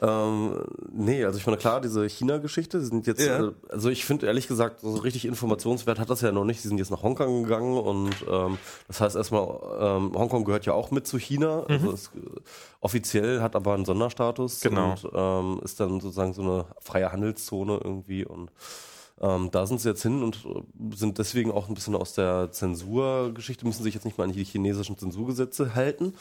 Ähm, 0.01 0.63
nee, 0.91 1.25
also 1.25 1.37
ich 1.37 1.45
meine, 1.45 1.57
klar, 1.57 1.81
diese 1.81 2.07
China-Geschichte, 2.07 2.81
sind 2.81 3.05
jetzt, 3.05 3.21
ja. 3.21 3.47
äh, 3.47 3.51
also 3.69 3.89
ich 3.89 4.05
finde 4.05 4.27
ehrlich 4.27 4.47
gesagt, 4.47 4.79
so 4.79 4.95
richtig 4.95 5.25
Informationswert 5.25 5.99
hat 5.99 6.09
das 6.09 6.21
ja 6.21 6.31
noch 6.31 6.45
nicht. 6.45 6.61
Sie 6.61 6.67
sind 6.69 6.77
jetzt 6.77 6.91
nach 6.91 7.03
Hongkong 7.03 7.43
gegangen 7.43 7.77
und 7.77 8.15
ähm, 8.29 8.57
das 8.87 9.01
heißt 9.01 9.15
erstmal, 9.15 9.47
ähm, 9.79 10.13
Hongkong 10.15 10.45
gehört 10.45 10.65
ja 10.65 10.73
auch 10.73 10.91
mit 10.91 11.05
zu 11.05 11.17
China. 11.17 11.65
Mhm. 11.67 11.73
Also 11.73 11.91
es, 11.91 12.05
äh, 12.07 12.39
offiziell 12.81 13.41
hat 13.41 13.55
aber 13.55 13.73
einen 13.73 13.85
Sonderstatus 13.85 14.61
genau. 14.61 14.91
und 14.91 15.11
ähm, 15.13 15.59
ist 15.63 15.79
dann 15.79 15.99
sozusagen 15.99 16.33
so 16.33 16.41
eine 16.41 16.65
freie 16.79 17.11
Handelszone 17.11 17.79
irgendwie 17.83 18.25
und 18.25 18.51
ähm, 19.21 19.49
da 19.51 19.65
sind 19.65 19.81
sie 19.81 19.89
jetzt 19.89 20.01
hin 20.01 20.23
und 20.23 20.45
äh, 20.45 20.95
sind 20.95 21.17
deswegen 21.17 21.51
auch 21.51 21.67
ein 21.67 21.73
bisschen 21.73 21.95
aus 21.95 22.13
der 22.13 22.51
Zensurgeschichte, 22.51 23.65
müssen 23.65 23.83
sich 23.83 23.93
jetzt 23.93 24.05
nicht 24.05 24.17
mal 24.17 24.23
an 24.23 24.31
die 24.31 24.43
chinesischen 24.43 24.97
Zensurgesetze 24.97 25.75
halten. 25.75 26.13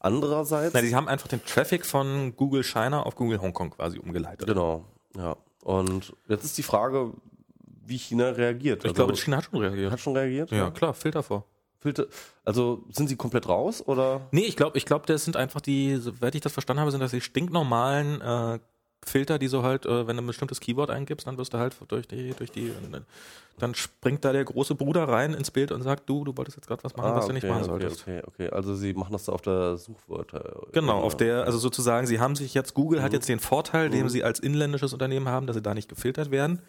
Andererseits. 0.00 0.72
Na, 0.72 0.80
die 0.80 0.94
haben 0.94 1.08
einfach 1.08 1.28
den 1.28 1.44
Traffic 1.44 1.84
von 1.84 2.34
Google 2.36 2.64
China 2.64 3.02
auf 3.02 3.16
Google 3.16 3.40
Hongkong 3.40 3.70
quasi 3.70 3.98
umgeleitet. 3.98 4.46
Genau, 4.46 4.84
ja. 5.16 5.36
Und 5.62 6.14
jetzt 6.28 6.44
ist 6.44 6.56
die 6.56 6.62
Frage, 6.62 7.12
wie 7.84 7.98
China 7.98 8.30
reagiert. 8.30 8.84
Ich 8.84 8.90
also, 8.90 8.94
glaube, 8.94 9.16
China 9.16 9.38
hat 9.38 9.44
schon 9.44 9.60
reagiert. 9.60 9.92
Hat 9.92 10.00
schon 10.00 10.16
reagiert? 10.16 10.50
Ja, 10.50 10.56
ja. 10.58 10.70
klar, 10.70 10.94
Filter 10.94 11.22
vor. 11.22 11.44
Filter, 11.80 12.06
also 12.44 12.84
sind 12.90 13.08
sie 13.08 13.16
komplett 13.16 13.48
raus 13.48 13.86
oder? 13.86 14.22
Nee, 14.32 14.42
ich 14.42 14.56
glaube, 14.56 14.76
ich 14.76 14.84
glaube, 14.84 15.06
das 15.06 15.24
sind 15.24 15.36
einfach 15.36 15.60
die, 15.60 15.96
soweit 15.96 16.34
ich 16.34 16.40
das 16.40 16.52
verstanden 16.52 16.80
habe, 16.80 16.90
sind 16.90 17.00
das 17.00 17.12
die 17.12 17.20
stinknormalen 17.20 18.20
äh, 18.20 18.58
Filter, 19.04 19.38
die 19.38 19.48
so 19.48 19.62
halt, 19.62 19.86
äh, 19.86 20.06
wenn 20.06 20.16
du 20.16 20.22
ein 20.22 20.26
bestimmtes 20.26 20.60
Keyword 20.60 20.90
eingibst, 20.90 21.26
dann 21.26 21.38
wirst 21.38 21.54
du 21.54 21.58
halt 21.58 21.76
durch 21.88 22.06
die, 22.06 22.32
durch 22.32 22.50
die, 22.50 22.72
dann 23.58 23.74
springt 23.74 24.24
da 24.24 24.32
der 24.32 24.44
große 24.44 24.74
Bruder 24.74 25.08
rein 25.08 25.34
ins 25.34 25.50
Bild 25.50 25.72
und 25.72 25.82
sagt, 25.82 26.08
du, 26.08 26.24
du 26.24 26.36
wolltest 26.36 26.56
jetzt 26.56 26.66
gerade 26.66 26.82
was 26.84 26.96
machen, 26.96 27.10
ah, 27.10 27.16
was 27.16 27.24
okay, 27.24 27.28
du 27.28 27.34
nicht 27.34 27.48
machen 27.48 27.64
solltest. 27.64 28.02
Okay, 28.02 28.22
okay, 28.26 28.50
also 28.50 28.74
sie 28.74 28.94
machen 28.94 29.12
das 29.12 29.28
auf 29.28 29.42
der 29.42 29.76
Suchwörter. 29.76 30.66
Genau, 30.72 31.00
auf 31.00 31.16
der, 31.16 31.44
also 31.44 31.58
sozusagen, 31.58 32.06
sie 32.06 32.20
haben 32.20 32.36
sich 32.36 32.54
jetzt, 32.54 32.74
Google 32.74 33.00
mhm. 33.00 33.04
hat 33.04 33.12
jetzt 33.12 33.28
den 33.28 33.40
Vorteil, 33.40 33.88
mhm. 33.88 33.92
den 33.92 34.08
sie 34.08 34.24
als 34.24 34.40
inländisches 34.40 34.92
Unternehmen 34.92 35.28
haben, 35.28 35.46
dass 35.46 35.56
sie 35.56 35.62
da 35.62 35.74
nicht 35.74 35.88
gefiltert 35.88 36.30
werden, 36.30 36.60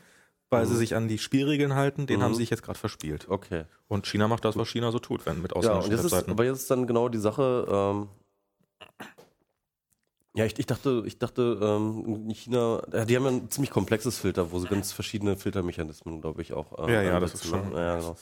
weil 0.49 0.65
mhm. 0.65 0.69
sie 0.69 0.77
sich 0.77 0.95
an 0.95 1.07
die 1.07 1.17
Spielregeln 1.17 1.75
halten, 1.75 2.07
den 2.07 2.21
haben 2.21 2.31
mhm. 2.31 2.35
sie 2.35 2.43
sich 2.43 2.49
jetzt 2.49 2.63
gerade 2.63 2.79
verspielt. 2.79 3.27
Okay. 3.29 3.65
Und 3.87 4.07
China 4.07 4.27
macht 4.27 4.45
das, 4.45 4.57
was 4.57 4.67
China 4.67 4.91
so 4.91 4.99
tut, 4.99 5.25
wenn 5.25 5.41
mit 5.41 5.55
ausländischen 5.55 5.91
ja, 5.91 5.99
ist, 5.99 6.29
Aber 6.29 6.45
jetzt 6.45 6.59
ist 6.59 6.71
dann 6.71 6.87
genau 6.87 7.09
die 7.09 7.19
Sache, 7.19 7.67
ähm, 7.69 8.07
ja, 10.35 10.45
ich, 10.45 10.57
ich 10.59 10.65
dachte, 10.65 11.03
ich 11.05 11.17
dachte, 11.17 11.59
ähm, 11.61 12.29
China, 12.33 12.81
die 13.07 13.15
haben 13.15 13.23
ja 13.23 13.31
ein 13.31 13.49
ziemlich 13.49 13.71
komplexes 13.71 14.19
Filter, 14.19 14.51
wo 14.51 14.59
sie 14.59 14.67
ganz 14.67 14.91
verschiedene 14.91 15.35
Filtermechanismen, 15.35 16.21
glaube 16.21 16.41
ich, 16.41 16.53
auch. 16.53 16.87
Äh, 16.87 16.93
ja, 16.93 17.01
ja, 17.01 17.19
das 17.19 17.33
ist 17.33 17.45
schon. 17.45 17.73
Ja, 17.75 17.97
genau. 17.97 18.15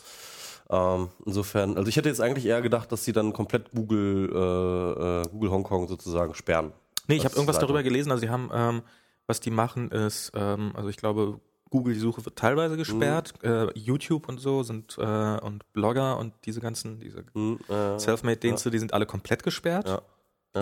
Ähm, 0.70 1.10
insofern, 1.26 1.78
also 1.78 1.88
ich 1.88 1.96
hätte 1.96 2.10
jetzt 2.10 2.22
eigentlich 2.22 2.46
eher 2.46 2.62
gedacht, 2.62 2.92
dass 2.92 3.04
sie 3.04 3.14
dann 3.14 3.34
komplett 3.34 3.72
Google, 3.72 4.30
äh, 4.34 5.22
äh, 5.22 5.30
Google 5.30 5.52
Hongkong 5.52 5.88
sozusagen 5.88 6.34
sperren. 6.34 6.74
Nee, 7.08 7.16
ich 7.16 7.26
habe 7.26 7.36
irgendwas 7.36 7.60
darüber 7.60 7.84
gelesen, 7.84 8.12
also 8.12 8.22
sie 8.22 8.30
haben, 8.30 8.50
ähm, 8.54 8.82
was 9.28 9.40
die 9.40 9.52
machen 9.52 9.92
ist, 9.92 10.32
ähm, 10.36 10.72
also 10.76 10.90
ich 10.90 10.98
glaube, 10.98 11.40
Google, 11.70 11.94
die 11.94 12.00
Suche 12.00 12.24
wird 12.26 12.38
teilweise 12.38 12.78
gesperrt, 12.78 13.34
mhm. 13.44 13.50
äh, 13.50 13.68
YouTube 13.76 14.28
und 14.28 14.40
so 14.40 14.64
sind 14.64 14.98
äh, 14.98 15.38
und 15.40 15.72
Blogger 15.74 16.18
und 16.18 16.34
diese 16.46 16.62
ganzen, 16.62 17.00
diese 17.00 17.24
mhm, 17.34 17.60
äh, 17.70 18.00
Selfmade-Dienste, 18.00 18.70
ja. 18.70 18.72
die 18.72 18.80
sind 18.80 18.94
alle 18.94 19.06
komplett 19.06 19.44
gesperrt. 19.44 19.88
Ja. 19.88 20.02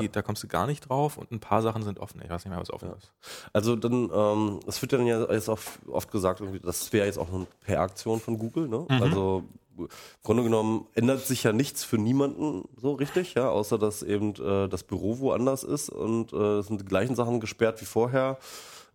Die, 0.01 0.09
da 0.09 0.21
kommst 0.21 0.43
du 0.43 0.47
gar 0.47 0.67
nicht 0.67 0.89
drauf 0.89 1.17
und 1.17 1.31
ein 1.31 1.39
paar 1.39 1.61
Sachen 1.61 1.83
sind 1.83 1.99
offen. 1.99 2.21
Ich 2.23 2.29
weiß 2.29 2.45
nicht 2.45 2.51
mehr, 2.51 2.59
was 2.59 2.71
offen 2.71 2.89
ja. 2.89 2.95
ist. 2.95 3.11
Also 3.53 3.75
dann, 3.75 4.09
ähm, 4.13 4.59
es 4.67 4.81
wird 4.81 4.93
dann 4.93 5.05
ja 5.05 5.31
jetzt 5.31 5.49
auch 5.49 5.59
oft 5.87 6.11
gesagt, 6.11 6.41
das 6.63 6.93
wäre 6.93 7.05
jetzt 7.05 7.17
auch 7.17 7.31
eine 7.31 7.47
PR-Aktion 7.65 8.19
von 8.19 8.37
Google. 8.37 8.67
Ne? 8.67 8.85
Mhm. 8.89 9.01
Also 9.01 9.43
im 9.77 9.87
Grunde 10.23 10.43
genommen 10.43 10.87
ändert 10.93 11.25
sich 11.25 11.43
ja 11.43 11.51
nichts 11.51 11.83
für 11.83 11.97
niemanden 11.97 12.63
so 12.77 12.93
richtig, 12.93 13.33
ja, 13.33 13.49
außer 13.49 13.77
dass 13.77 14.03
eben 14.03 14.33
äh, 14.35 14.69
das 14.69 14.83
Büro 14.83 15.19
woanders 15.19 15.63
ist 15.63 15.89
und 15.89 16.33
äh, 16.33 16.59
es 16.59 16.67
sind 16.67 16.81
die 16.81 16.85
gleichen 16.85 17.15
Sachen 17.15 17.39
gesperrt 17.39 17.81
wie 17.81 17.85
vorher. 17.85 18.37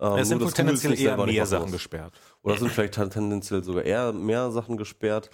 Ähm, 0.01 0.19
es 0.19 0.29
sind 0.29 0.55
tendenziell 0.55 0.99
eher 0.99 1.17
mehr 1.25 1.47
Sachen 1.47 1.71
gesperrt. 1.71 2.15
Oder 2.43 2.57
sind 2.59 2.71
vielleicht 2.71 2.95
tendenziell 2.95 3.63
sogar 3.63 3.85
eher 3.85 4.13
mehr 4.13 4.51
Sachen 4.51 4.77
gesperrt. 4.77 5.31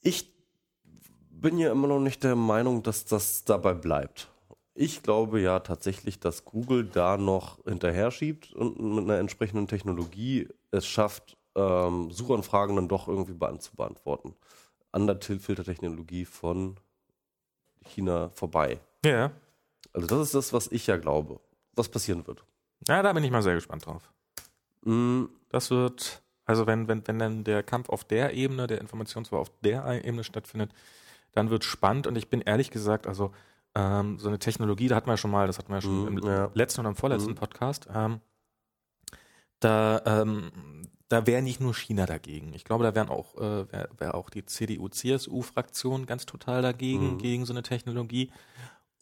Ich 0.00 0.32
bin 1.40 1.58
ja 1.58 1.72
immer 1.72 1.88
noch 1.88 2.00
nicht 2.00 2.24
der 2.24 2.36
Meinung, 2.36 2.82
dass 2.82 3.04
das 3.04 3.44
dabei 3.44 3.74
bleibt. 3.74 4.28
Ich 4.74 5.02
glaube 5.02 5.40
ja 5.40 5.60
tatsächlich, 5.60 6.20
dass 6.20 6.44
Google 6.44 6.84
da 6.84 7.16
noch 7.16 7.62
hinterher 7.64 8.10
schiebt 8.10 8.52
und 8.52 8.80
mit 8.80 9.04
einer 9.04 9.18
entsprechenden 9.18 9.66
Technologie 9.66 10.48
es 10.70 10.86
schafft, 10.86 11.36
ähm, 11.54 12.10
Suchanfragen 12.10 12.76
dann 12.76 12.88
doch 12.88 13.08
irgendwie 13.08 13.36
zu 13.58 13.76
beantworten. 13.76 14.34
An 14.92 15.06
der 15.06 15.20
Filtertechnologie 15.20 16.24
von 16.24 16.76
China 17.84 18.30
vorbei. 18.30 18.78
Ja. 19.04 19.32
Also 19.92 20.06
das 20.06 20.20
ist 20.20 20.34
das, 20.34 20.52
was 20.52 20.68
ich 20.68 20.86
ja 20.86 20.96
glaube, 20.96 21.40
was 21.74 21.88
passieren 21.88 22.26
wird. 22.26 22.44
Ja, 22.88 23.02
da 23.02 23.12
bin 23.12 23.24
ich 23.24 23.30
mal 23.30 23.42
sehr 23.42 23.54
gespannt 23.54 23.86
drauf. 23.86 24.10
Mm. 24.82 25.24
Das 25.50 25.70
wird, 25.70 26.22
also 26.44 26.66
wenn, 26.68 26.86
wenn, 26.86 27.06
wenn 27.08 27.18
dann 27.18 27.44
der 27.44 27.64
Kampf 27.64 27.88
auf 27.88 28.04
der 28.04 28.34
Ebene, 28.34 28.68
der 28.68 28.80
Information 28.80 29.24
zwar 29.24 29.40
auf 29.40 29.50
der 29.62 30.04
Ebene 30.04 30.22
stattfindet, 30.22 30.72
dann 31.32 31.50
wird 31.50 31.64
spannend 31.64 32.06
und 32.06 32.16
ich 32.16 32.28
bin 32.28 32.40
ehrlich 32.40 32.70
gesagt, 32.70 33.06
also 33.06 33.32
ähm, 33.74 34.18
so 34.18 34.28
eine 34.28 34.38
Technologie, 34.38 34.88
da 34.88 34.96
hatten 34.96 35.08
wir 35.08 35.16
schon 35.16 35.30
mal, 35.30 35.46
das 35.46 35.58
hatten 35.58 35.68
wir 35.68 35.76
ja 35.76 35.82
schon 35.82 36.12
mhm, 36.12 36.18
im 36.18 36.24
ja. 36.24 36.50
letzten 36.54 36.80
und 36.80 36.86
im 36.86 36.96
vorletzten 36.96 37.32
mhm. 37.32 37.36
Podcast, 37.36 37.88
ähm, 37.94 38.20
da, 39.60 40.02
ähm, 40.06 40.50
da 41.08 41.26
wäre 41.26 41.42
nicht 41.42 41.60
nur 41.60 41.74
China 41.74 42.06
dagegen. 42.06 42.54
Ich 42.54 42.64
glaube, 42.64 42.84
da 42.84 42.94
wären 42.94 43.08
auch, 43.08 43.36
äh, 43.36 43.70
wäre 43.72 43.88
wär 43.98 44.14
auch 44.14 44.30
die 44.30 44.44
CDU-CSU-Fraktion 44.44 46.06
ganz 46.06 46.24
total 46.24 46.62
dagegen, 46.62 47.14
mhm. 47.14 47.18
gegen 47.18 47.44
so 47.44 47.52
eine 47.52 47.62
Technologie. 47.62 48.30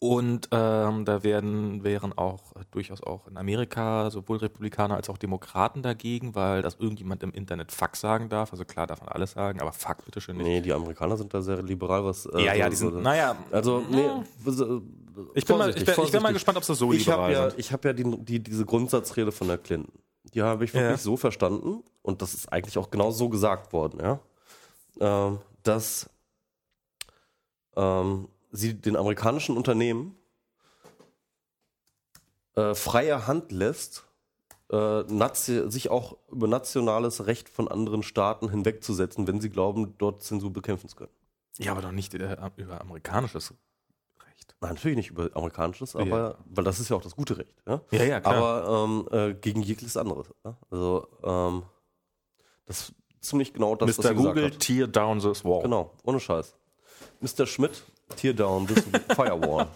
Und 0.01 0.47
ähm, 0.51 1.03
da 1.03 1.23
werden, 1.23 1.83
wären 1.83 2.17
auch 2.17 2.55
äh, 2.55 2.61
durchaus 2.71 3.03
auch 3.03 3.27
in 3.27 3.35
Amerika 3.35 4.09
sowohl 4.09 4.37
Republikaner 4.37 4.95
als 4.95 5.09
auch 5.09 5.17
Demokraten 5.17 5.81
dagegen, 5.81 6.35
weil 6.35 6.61
das 6.61 6.75
irgendjemand 6.75 7.21
im 7.21 7.33
Internet 7.33 7.73
Fuck 7.73 7.97
sagen 7.97 8.29
darf. 8.29 8.53
Also 8.53 8.63
klar 8.63 8.87
darf 8.87 9.01
man 9.01 9.09
alles 9.09 9.31
sagen, 9.31 9.59
aber 9.59 9.73
Fuck 9.73 10.05
bitte 10.05 10.21
schön 10.21 10.37
nicht. 10.37 10.45
Nee, 10.45 10.61
die 10.61 10.71
Amerikaner 10.71 11.17
sind 11.17 11.33
da 11.33 11.41
sehr 11.41 11.61
liberal, 11.61 12.05
was. 12.05 12.25
Äh, 12.27 12.45
ja, 12.45 12.53
ja, 12.53 12.69
die 12.69 12.77
sind, 12.77 13.01
naja. 13.01 13.35
Also, 13.51 13.83
nee, 13.89 14.09
ich 15.33 15.45
bin, 15.45 15.57
mal, 15.57 15.69
ich, 15.69 15.83
bin, 15.83 15.95
ich 16.01 16.11
bin 16.11 16.23
mal 16.23 16.31
gespannt, 16.31 16.57
ob 16.57 16.65
das 16.65 16.77
so 16.77 16.93
ich 16.93 17.05
liberal 17.05 17.33
ja, 17.33 17.49
Ich 17.57 17.73
habe 17.73 17.89
ja 17.89 17.93
die, 17.93 18.05
die, 18.23 18.39
diese 18.41 18.65
Grundsatzrede 18.65 19.33
von 19.33 19.49
der 19.49 19.57
Clinton. 19.57 19.99
Die 20.33 20.41
habe 20.41 20.63
ich 20.63 20.73
wirklich 20.73 20.91
ja. 20.91 20.97
so 20.97 21.17
verstanden 21.17 21.83
und 22.03 22.21
das 22.21 22.33
ist 22.33 22.53
eigentlich 22.53 22.77
auch 22.77 22.89
genau 22.89 23.11
so 23.11 23.27
gesagt 23.27 23.73
worden, 23.73 23.99
ja. 24.01 24.19
Ähm, 25.01 25.39
dass 25.63 26.09
ähm, 27.75 28.29
sie 28.51 28.73
den 28.73 28.95
amerikanischen 28.95 29.57
Unternehmen 29.57 30.15
äh, 32.55 32.75
freie 32.75 33.27
Hand 33.27 33.51
lässt, 33.51 34.05
äh, 34.71 35.03
sich 35.35 35.89
auch 35.89 36.17
über 36.31 36.47
nationales 36.47 37.25
Recht 37.25 37.49
von 37.49 37.67
anderen 37.67 38.03
Staaten 38.03 38.49
hinwegzusetzen, 38.49 39.27
wenn 39.27 39.41
sie 39.41 39.49
glauben, 39.49 39.95
dort 39.97 40.23
Zensur 40.23 40.51
bekämpfen 40.51 40.89
zu 40.89 40.95
können. 40.95 41.11
Ja, 41.57 41.71
aber 41.71 41.81
doch 41.81 41.91
nicht 41.91 42.13
äh, 42.13 42.37
über 42.57 42.81
amerikanisches 42.81 43.53
Recht. 44.23 44.55
Nein, 44.61 44.73
natürlich 44.73 44.97
nicht 44.97 45.09
über 45.09 45.29
amerikanisches, 45.33 45.95
aber 45.95 46.17
ja. 46.17 46.35
weil 46.45 46.63
das 46.63 46.79
ist 46.79 46.89
ja 46.89 46.95
auch 46.95 47.01
das 47.01 47.15
gute 47.15 47.37
Recht. 47.37 47.53
Ja, 47.67 47.81
ja, 47.91 48.03
ja 48.03 48.21
klar. 48.21 48.35
Aber 48.35 48.85
ähm, 48.85 49.07
äh, 49.11 49.33
gegen 49.33 49.61
jegliches 49.61 49.97
anderes. 49.97 50.27
Ja? 50.45 50.57
Also 50.69 51.07
ähm, 51.23 51.63
das 52.65 52.81
ist 52.81 52.95
ziemlich 53.21 53.53
genau 53.53 53.75
das, 53.75 53.97
Mr. 53.97 54.03
was 54.03 54.15
Google, 54.15 54.45
hat. 54.45 54.59
tear 54.59 54.87
down 54.87 55.19
this 55.19 55.43
wall. 55.43 55.61
Genau, 55.63 55.91
ohne 56.03 56.19
Scheiß. 56.19 56.55
Mr. 57.21 57.45
Schmidt, 57.45 57.83
tear 58.15 58.33
down 58.33 58.67
this 58.67 58.83
firewall. 59.15 59.67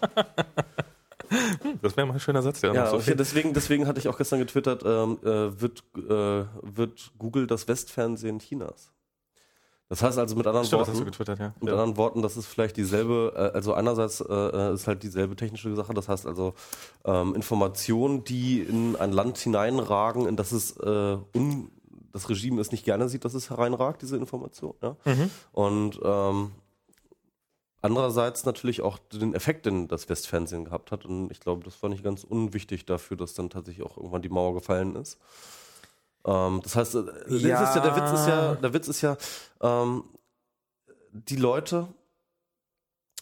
Das 1.82 1.96
wäre 1.96 2.06
mal 2.06 2.14
ein 2.14 2.20
schöner 2.20 2.42
Satz. 2.42 2.62
Ja, 2.62 2.90
so 2.90 2.96
okay, 2.96 3.14
deswegen, 3.16 3.54
deswegen 3.54 3.86
hatte 3.86 3.98
ich 3.98 4.08
auch 4.08 4.16
gestern 4.16 4.38
getwittert, 4.38 4.82
ähm, 4.84 5.18
äh, 5.22 5.60
wird, 5.60 5.82
äh, 5.96 6.44
wird 6.62 7.12
Google 7.18 7.46
das 7.46 7.66
Westfernsehen 7.66 8.38
Chinas. 8.38 8.90
Das 9.88 10.02
heißt 10.02 10.18
also 10.18 10.34
mit 10.34 10.46
anderen 10.46 10.66
Stimmt, 10.66 10.88
Worten, 10.88 11.24
das 11.24 11.38
ja. 11.38 11.54
mit 11.60 11.68
ja. 11.68 11.72
anderen 11.72 11.96
Worten, 11.96 12.22
das 12.22 12.36
ist 12.36 12.46
vielleicht 12.46 12.76
dieselbe, 12.76 13.32
äh, 13.36 13.54
also 13.54 13.74
einerseits 13.74 14.20
äh, 14.20 14.32
äh, 14.32 14.74
ist 14.74 14.86
halt 14.86 15.02
dieselbe 15.02 15.36
technische 15.36 15.74
Sache, 15.76 15.92
das 15.92 16.08
heißt 16.08 16.26
also 16.26 16.54
ähm, 17.04 17.34
Informationen, 17.34 18.24
die 18.24 18.60
in 18.60 18.96
ein 18.96 19.12
Land 19.12 19.38
hineinragen, 19.38 20.26
in 20.26 20.36
das 20.36 20.52
es 20.52 20.76
äh, 20.78 21.18
un, 21.36 21.70
das 22.12 22.28
Regime 22.30 22.60
es 22.60 22.72
nicht 22.72 22.84
gerne 22.84 23.08
sieht, 23.08 23.24
dass 23.24 23.34
es 23.34 23.50
hereinragt, 23.50 24.00
diese 24.00 24.16
Information. 24.16 24.74
Ja? 24.82 24.96
Mhm. 25.04 25.30
Und 25.52 26.00
ähm, 26.02 26.52
andererseits 27.84 28.46
natürlich 28.46 28.80
auch 28.80 28.98
den 29.12 29.34
Effekt, 29.34 29.66
den 29.66 29.88
das 29.88 30.08
Westfernsehen 30.08 30.64
gehabt 30.64 30.90
hat. 30.90 31.04
Und 31.04 31.30
ich 31.30 31.38
glaube, 31.38 31.62
das 31.64 31.82
war 31.82 31.90
nicht 31.90 32.02
ganz 32.02 32.24
unwichtig 32.24 32.86
dafür, 32.86 33.16
dass 33.16 33.34
dann 33.34 33.50
tatsächlich 33.50 33.84
auch 33.84 33.98
irgendwann 33.98 34.22
die 34.22 34.30
Mauer 34.30 34.54
gefallen 34.54 34.96
ist. 34.96 35.18
Ähm, 36.26 36.60
das 36.62 36.76
heißt, 36.76 36.94
äh, 36.94 37.02
Ja. 37.28 37.62
Ja, 37.74 37.80
der 37.80 37.96
Witz 37.96 38.20
ist 38.20 38.26
ja, 38.26 38.54
der 38.54 38.72
Witz 38.72 38.88
ist 38.88 39.00
ja, 39.02 39.16
ähm, 39.60 40.04
die 41.12 41.36
Leute, 41.36 41.86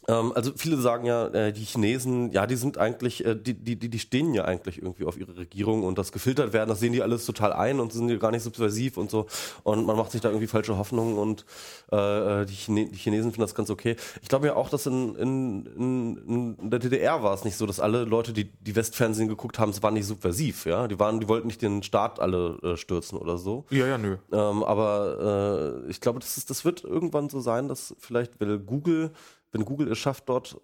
also 0.07 0.53
viele 0.57 0.77
sagen 0.79 1.07
ja, 1.07 1.29
äh, 1.29 1.53
die 1.53 1.65
Chinesen, 1.65 2.33
ja, 2.33 2.47
die 2.47 2.57
sind 2.57 2.77
eigentlich, 2.77 3.25
äh, 3.25 3.37
die, 3.37 3.55
die, 3.55 3.77
die 3.77 3.99
stehen 3.99 4.35
ja 4.35 4.45
eigentlich 4.45 4.79
irgendwie 4.79 5.05
auf 5.05 5.17
ihre 5.17 5.37
Regierung 5.37 5.85
und 5.85 5.97
das 5.97 6.11
gefiltert 6.11 6.53
werden, 6.53 6.69
das 6.69 6.81
sehen 6.81 6.93
die 6.93 7.03
alles 7.03 7.25
total 7.25 7.53
ein 7.53 7.79
und 7.79 7.93
sind 7.93 8.09
ja 8.09 8.17
gar 8.17 8.33
nicht 8.33 8.43
subversiv 8.43 8.97
und 8.97 9.11
so. 9.11 9.27
Und 9.63 9.87
man 9.87 9.97
macht 9.97 10.11
sich 10.11 10.21
da 10.21 10.29
irgendwie 10.29 10.49
falsche 10.49 10.77
Hoffnungen 10.77 11.19
und 11.19 11.45
äh, 11.93 12.45
die, 12.47 12.55
Chine 12.55 12.87
die 12.87 12.99
Chinesen 12.99 13.31
finden 13.31 13.43
das 13.43 13.55
ganz 13.55 13.71
okay. 13.71 13.97
Ich 14.23 14.29
glaube 14.29 14.49
ja 14.49 14.57
auch, 14.57 14.71
dass 14.71 14.87
in, 14.87 15.15
in, 15.15 15.67
in, 15.67 16.57
in 16.59 16.71
der 16.71 16.81
DDR 16.81 17.23
war 17.23 17.35
es 17.35 17.45
nicht 17.45 17.57
so, 17.57 17.67
dass 17.67 17.79
alle 17.79 18.05
Leute, 18.05 18.33
die 18.33 18.45
die 18.45 18.75
Westfernsehen 18.75 19.29
geguckt 19.29 19.61
haben, 19.61 19.71
es 19.71 19.83
war 19.83 19.93
nicht 19.93 20.07
subversiv, 20.07 20.67
ja. 20.67 20.89
Die 20.89 20.99
waren, 20.99 21.21
die 21.21 21.29
wollten 21.29 21.47
nicht 21.47 21.63
den 21.63 21.83
Staat 21.85 22.19
alle 22.19 22.59
äh, 22.63 22.77
stürzen 22.77 23.19
oder 23.19 23.39
so. 23.39 23.67
Ja, 23.71 23.87
ja, 23.87 23.99
nö. 23.99 24.17
Ähm, 24.33 24.65
aber 24.65 25.83
äh, 25.87 25.91
ich 25.91 26.01
glaube, 26.01 26.19
das, 26.19 26.37
ist, 26.37 26.51
das 26.51 26.65
wird 26.65 26.83
irgendwann 26.83 27.29
so 27.29 27.41
sein, 27.41 27.69
dass 27.69 27.95
vielleicht, 27.99 28.41
wenn 28.41 28.67
Google, 28.67 29.13
wenn 29.53 29.65
Google 29.65 29.91
es 29.91 29.99
schafft, 29.99 30.29
dort 30.29 30.57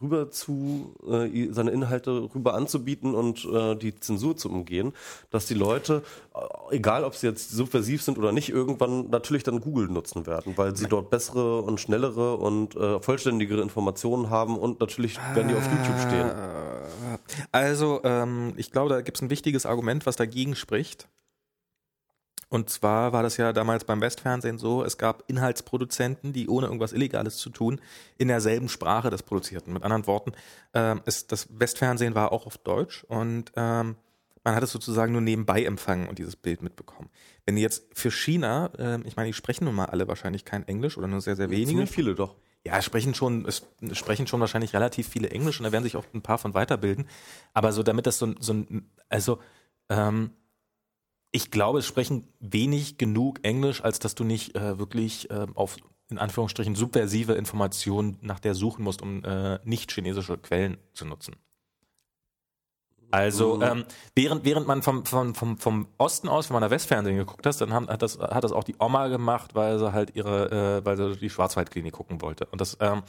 rüber 0.00 0.30
zu 0.30 0.94
äh, 1.08 1.48
seine 1.52 1.70
Inhalte 1.70 2.30
rüber 2.34 2.54
anzubieten 2.54 3.14
und 3.14 3.44
äh, 3.44 3.74
die 3.74 3.98
Zensur 3.98 4.36
zu 4.36 4.48
umgehen, 4.48 4.92
dass 5.30 5.46
die 5.46 5.54
Leute, 5.54 6.02
äh, 6.34 6.76
egal 6.76 7.04
ob 7.04 7.14
sie 7.14 7.26
jetzt 7.26 7.50
subversiv 7.50 8.02
sind 8.02 8.18
oder 8.18 8.32
nicht, 8.32 8.50
irgendwann 8.50 9.10
natürlich 9.10 9.42
dann 9.42 9.60
Google 9.60 9.88
nutzen 9.88 10.26
werden, 10.26 10.56
weil 10.56 10.76
sie 10.76 10.86
dort 10.86 11.10
bessere 11.10 11.62
und 11.62 11.80
schnellere 11.80 12.36
und 12.36 12.76
äh, 12.76 13.00
vollständigere 13.00 13.62
Informationen 13.62 14.30
haben 14.30 14.58
und 14.58 14.80
natürlich 14.80 15.18
werden 15.34 15.48
die 15.48 15.54
auf 15.54 15.64
YouTube 15.64 16.00
stehen. 16.06 16.30
Also, 17.52 18.00
ähm, 18.04 18.52
ich 18.56 18.70
glaube, 18.70 18.90
da 18.90 19.00
gibt 19.00 19.18
es 19.18 19.22
ein 19.22 19.30
wichtiges 19.30 19.66
Argument, 19.66 20.06
was 20.06 20.16
dagegen 20.16 20.54
spricht. 20.54 21.08
Und 22.50 22.68
zwar 22.68 23.12
war 23.12 23.22
das 23.22 23.36
ja 23.36 23.52
damals 23.52 23.84
beim 23.84 24.00
Westfernsehen 24.00 24.58
so, 24.58 24.82
es 24.84 24.98
gab 24.98 25.22
Inhaltsproduzenten, 25.28 26.32
die 26.32 26.48
ohne 26.48 26.66
irgendwas 26.66 26.92
Illegales 26.92 27.36
zu 27.36 27.48
tun 27.48 27.80
in 28.18 28.26
derselben 28.28 28.68
Sprache 28.68 29.08
das 29.08 29.22
produzierten. 29.22 29.72
Mit 29.72 29.84
anderen 29.84 30.06
Worten, 30.08 30.32
ähm, 30.74 31.00
ist, 31.06 31.30
das 31.32 31.48
Westfernsehen 31.58 32.14
war 32.16 32.32
auch 32.32 32.46
auf 32.46 32.58
Deutsch 32.58 33.04
und 33.04 33.52
ähm, 33.56 33.94
man 34.42 34.54
hat 34.54 34.62
es 34.64 34.72
sozusagen 34.72 35.12
nur 35.12 35.20
nebenbei 35.20 35.62
empfangen 35.64 36.08
und 36.08 36.18
dieses 36.18 36.34
Bild 36.34 36.60
mitbekommen. 36.62 37.08
Wenn 37.46 37.56
jetzt 37.56 37.84
für 37.92 38.10
China, 38.10 38.70
ähm, 38.78 39.04
ich 39.06 39.14
meine, 39.14 39.28
die 39.28 39.34
sprechen 39.34 39.64
nun 39.66 39.74
mal 39.76 39.84
alle 39.86 40.08
wahrscheinlich 40.08 40.44
kein 40.44 40.66
Englisch 40.66 40.98
oder 40.98 41.06
nur 41.06 41.20
sehr, 41.20 41.36
sehr 41.36 41.50
wenige. 41.50 41.68
Ziemlich 41.68 41.90
viele 41.90 42.14
doch. 42.16 42.34
Ja, 42.66 42.76
es 42.78 42.84
sprechen 42.84 43.14
schon, 43.14 43.46
es 43.46 43.62
sprechen 43.92 44.26
schon 44.26 44.40
wahrscheinlich 44.40 44.74
relativ 44.74 45.08
viele 45.08 45.30
Englisch 45.30 45.60
und 45.60 45.64
da 45.64 45.72
werden 45.72 45.84
sich 45.84 45.94
auch 45.96 46.04
ein 46.12 46.20
paar 46.22 46.38
von 46.38 46.52
weiterbilden. 46.52 47.06
Aber 47.54 47.70
so, 47.72 47.82
damit 47.84 48.06
das 48.06 48.18
so, 48.18 48.26
ein- 48.26 48.36
so 48.40 48.52
ein, 48.54 48.90
also, 49.08 49.38
ähm, 49.88 50.30
ich 51.32 51.50
glaube, 51.50 51.78
es 51.78 51.86
sprechen 51.86 52.26
wenig 52.40 52.98
genug 52.98 53.40
Englisch, 53.44 53.82
als 53.82 53.98
dass 53.98 54.14
du 54.14 54.24
nicht 54.24 54.56
äh, 54.56 54.78
wirklich 54.78 55.28
ähm, 55.30 55.56
auf, 55.56 55.76
in 56.10 56.18
Anführungsstrichen, 56.18 56.74
subversive 56.74 57.34
Informationen 57.34 58.18
nach 58.20 58.40
der 58.40 58.54
suchen 58.54 58.84
musst, 58.84 59.02
um 59.02 59.24
äh, 59.24 59.58
nicht 59.64 59.92
chinesische 59.92 60.38
Quellen 60.38 60.78
zu 60.92 61.04
nutzen. 61.04 61.36
Also, 63.12 63.56
Mhm. 63.56 63.62
ähm, 63.62 63.84
während, 64.14 64.44
während 64.44 64.68
man 64.68 64.82
vom, 64.82 65.04
vom, 65.04 65.34
vom, 65.34 65.58
vom 65.58 65.88
Osten 65.98 66.28
aus, 66.28 66.48
wenn 66.48 66.54
man 66.54 66.62
da 66.62 66.70
Westfernsehen 66.70 67.16
geguckt 67.16 67.44
hat, 67.44 67.60
dann 67.60 67.72
haben, 67.72 67.88
hat, 67.88 68.02
das, 68.02 68.18
hat 68.18 68.44
das 68.44 68.52
auch 68.52 68.62
die 68.62 68.76
Oma 68.78 69.08
gemacht, 69.08 69.54
weil 69.54 69.78
sie 69.78 69.92
halt 69.92 70.14
ihre, 70.14 70.78
äh, 70.80 70.84
weil 70.84 70.96
sie 70.96 71.16
die 71.16 71.30
Schwarzwaldklinik 71.30 71.92
gucken 71.92 72.22
wollte. 72.22 72.46
Und 72.46 72.60
das, 72.60 72.76
ähm, 72.80 73.02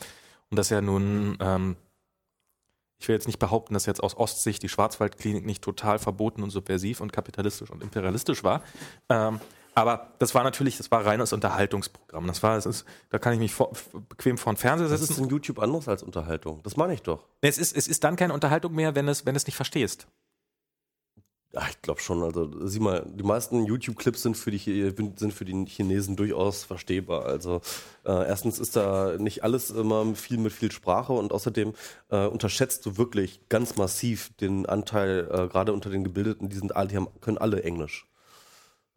und 0.49 0.57
das 0.57 0.69
ja 0.69 0.81
nun, 0.81 1.37
ähm, 1.39 1.75
ich 3.01 3.07
will 3.07 3.15
jetzt 3.15 3.25
nicht 3.27 3.39
behaupten, 3.39 3.73
dass 3.73 3.87
jetzt 3.87 4.01
aus 4.03 4.15
Ostsicht 4.15 4.61
die 4.61 4.69
Schwarzwaldklinik 4.69 5.43
nicht 5.45 5.63
total 5.63 5.97
verboten 5.97 6.43
und 6.43 6.51
subversiv 6.51 7.01
und 7.01 7.11
kapitalistisch 7.11 7.71
und 7.71 7.81
imperialistisch 7.81 8.43
war. 8.43 8.61
Ähm, 9.09 9.41
aber 9.73 10.11
das 10.19 10.35
war 10.35 10.43
natürlich, 10.43 10.77
das 10.77 10.91
war 10.91 11.05
reines 11.05 11.33
Unterhaltungsprogramm. 11.33 12.27
Das 12.27 12.43
war, 12.43 12.55
das 12.55 12.65
ist, 12.65 12.85
da 13.09 13.17
kann 13.19 13.33
ich 13.33 13.39
mich 13.39 13.53
vor, 13.53 13.71
bequem 14.09 14.37
vor 14.37 14.53
den 14.53 14.57
Fernseher 14.57 14.87
Das 14.89 14.99
setzen. 14.99 15.13
ist 15.13 15.19
in 15.19 15.29
YouTube 15.29 15.59
anders 15.59 15.87
als 15.87 16.03
Unterhaltung. 16.03 16.61
Das 16.63 16.77
meine 16.77 16.93
ich 16.93 17.01
doch. 17.01 17.25
Es 17.41 17.57
ist, 17.57 17.75
es 17.75 17.87
ist 17.87 18.03
dann 18.03 18.17
keine 18.17 18.33
Unterhaltung 18.33 18.73
mehr, 18.75 18.93
wenn 18.95 19.07
es, 19.07 19.25
wenn 19.25 19.35
es 19.35 19.47
nicht 19.47 19.55
verstehst. 19.55 20.07
Ja, 21.53 21.63
ich 21.69 21.81
glaube 21.81 21.99
schon. 21.99 22.23
Also 22.23 22.49
sieh 22.65 22.79
mal, 22.79 23.05
die 23.13 23.23
meisten 23.23 23.65
YouTube-Clips 23.65 24.21
sind 24.21 24.37
für 24.37 24.51
die 24.51 24.93
sind 25.17 25.33
für 25.33 25.43
die 25.43 25.65
Chinesen 25.65 26.15
durchaus 26.15 26.63
verstehbar. 26.63 27.25
Also 27.25 27.61
äh, 28.05 28.25
erstens 28.25 28.57
ist 28.57 28.77
da 28.77 29.17
nicht 29.17 29.43
alles 29.43 29.69
immer 29.69 30.15
viel 30.15 30.37
mit 30.37 30.53
viel 30.53 30.71
Sprache 30.71 31.11
und 31.11 31.33
außerdem 31.33 31.73
äh, 32.09 32.25
unterschätzt 32.25 32.85
du 32.85 32.97
wirklich 32.97 33.41
ganz 33.49 33.75
massiv 33.75 34.31
den 34.37 34.65
Anteil 34.65 35.27
äh, 35.29 35.47
gerade 35.49 35.73
unter 35.73 35.89
den 35.89 36.05
Gebildeten. 36.05 36.47
Die 36.47 36.55
sind 36.55 36.73
alle, 36.73 36.87
die 36.87 36.95
haben, 36.95 37.07
können 37.19 37.37
alle 37.37 37.63
Englisch. 37.63 38.07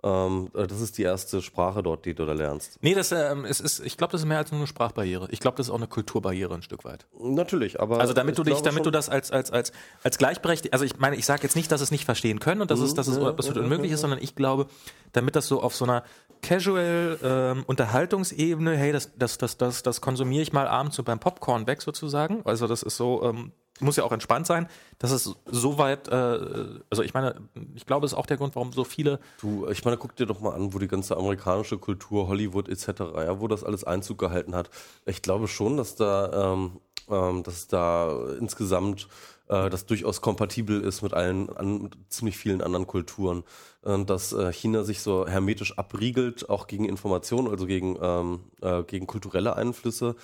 Ähm, 0.05 0.51
äh, 0.55 0.67
das 0.67 0.83
ist 0.83 0.99
die 0.99 1.03
erste 1.03 1.41
Sprache 1.41 1.83
dort, 1.83 2.05
die 2.05 2.15
du 2.15 2.27
da 2.27 2.35
lernst. 2.35 2.79
Nee, 2.83 2.95
das 2.95 3.11
ähm, 3.11 3.47
es 3.47 3.59
ist, 3.59 3.81
ich 3.81 3.97
glaube, 3.97 4.13
das 4.13 4.21
ist 4.21 4.27
mehr 4.27 4.37
als 4.37 4.53
nur 4.53 4.61
eine 4.61 4.67
Sprachbarriere. 4.67 5.29
Ich 5.31 5.41
glaube, 5.41 5.57
das 5.57 5.69
ist 5.69 5.71
auch 5.71 5.79
eine 5.79 5.87
Kulturbarriere 5.87 6.55
ein 6.55 6.61
Stück 6.61 6.85
weit. 6.85 7.07
Natürlich, 7.19 7.81
aber 7.81 8.01
Also 8.01 8.13
damit 8.13 8.37
du 8.37 8.43
dich, 8.43 8.61
damit 8.61 8.85
du 8.85 8.91
das 8.91 9.09
als 9.09 9.31
als 9.31 9.51
als 9.51 9.73
als 10.03 10.19
gleichberechtigt, 10.19 10.75
also 10.75 10.85
ich 10.85 10.99
meine, 10.99 11.17
ich 11.17 11.25
sage 11.25 11.43
jetzt 11.43 11.57
nicht, 11.57 11.73
dass 11.73 11.81
es 11.81 11.91
nicht 11.91 12.05
verstehen 12.05 12.39
können 12.39 12.61
und 12.61 12.71
dass 12.71 12.81
es 12.81 12.93
dass 12.93 13.09
es 13.09 13.19
absolut 13.19 13.65
unmöglich 13.65 13.93
ist, 13.93 14.03
sondern 14.03 14.21
ich 14.23 14.35
glaube, 14.35 14.67
damit 15.13 15.37
das 15.37 15.49
so 15.49 15.63
auf 15.63 15.75
so 15.75 15.87
einer 15.87 16.05
Casual 16.43 17.19
ähm, 17.23 17.65
Unterhaltungsebene, 17.67 18.77
hey, 18.77 18.93
das 18.93 19.13
das 19.17 19.39
das 19.39 19.57
das 19.57 19.83
das 19.83 20.03
konsumiere 20.03 20.43
ich 20.43 20.53
mal 20.53 20.69
abends 20.69 20.97
so 20.97 21.03
beim 21.03 21.19
Popcorn 21.19 21.67
weg 21.67 21.81
sozusagen. 21.81 22.43
Also 22.45 22.67
das 22.67 22.83
ist 22.83 22.99
so 22.99 23.23
ähm, 23.23 23.53
muss 23.81 23.97
ja 23.97 24.05
auch 24.05 24.13
entspannt 24.13 24.47
sein, 24.47 24.69
dass 24.99 25.11
es 25.11 25.35
so 25.47 25.79
weit, 25.79 26.09
äh, 26.09 26.81
also 26.91 27.03
ich 27.03 27.13
meine, 27.13 27.35
ich 27.75 27.87
glaube, 27.87 28.03
das 28.03 28.13
ist 28.13 28.19
auch 28.19 28.27
der 28.27 28.37
Grund, 28.37 28.55
warum 28.55 28.73
so 28.73 28.85
viele 28.85 29.19
Du, 29.41 29.67
ich 29.69 29.85
meine, 29.85 29.97
guck 29.97 30.15
dir 30.17 30.27
doch 30.27 30.41
mal 30.41 30.55
an, 30.55 30.73
wo 30.73 30.79
die 30.79 30.89
ganze 30.89 31.17
amerikanische 31.17 31.79
Kultur, 31.79 32.29
Hollywood 32.29 32.69
etc., 32.69 33.01
ja, 33.17 33.41
wo 33.41 33.49
das 33.49 33.65
alles 33.65 33.85
Einzug 33.85 34.19
gehalten 34.19 34.55
hat. 34.55 34.71
Ich 35.07 35.23
glaube 35.23 35.49
schon, 35.49 35.77
dass 35.77 35.97
da, 35.97 36.53
ähm, 36.53 36.81
ähm, 37.11 37.43
dass 37.43 37.67
da 37.67 38.17
insgesamt 38.39 39.09
äh, 39.49 39.69
das 39.71 39.87
durchaus 39.87 40.21
kompatibel 40.21 40.81
ist 40.81 41.03
mit 41.03 41.13
allen, 41.13 41.55
an, 41.57 41.83
mit 41.83 41.97
ziemlich 42.09 42.37
vielen 42.37 42.63
anderen 42.63 42.87
Kulturen. 42.87 43.45
Und 43.83 44.09
dass 44.09 44.33
äh, 44.33 44.53
China 44.53 44.85
sich 44.85 45.01
so 45.03 45.27
hermetisch 45.27 45.79
abriegelt, 45.79 46.49
auch 46.49 46.67
gegen 46.67 46.85
Informationen, 46.87 47.49
also 47.49 47.67
gegen, 47.67 47.99
ähm, 48.01 48.41
äh, 48.63 48.83
gegen 48.85 49.07
kulturelle 49.07 49.57
Einflüsse. 49.57 50.17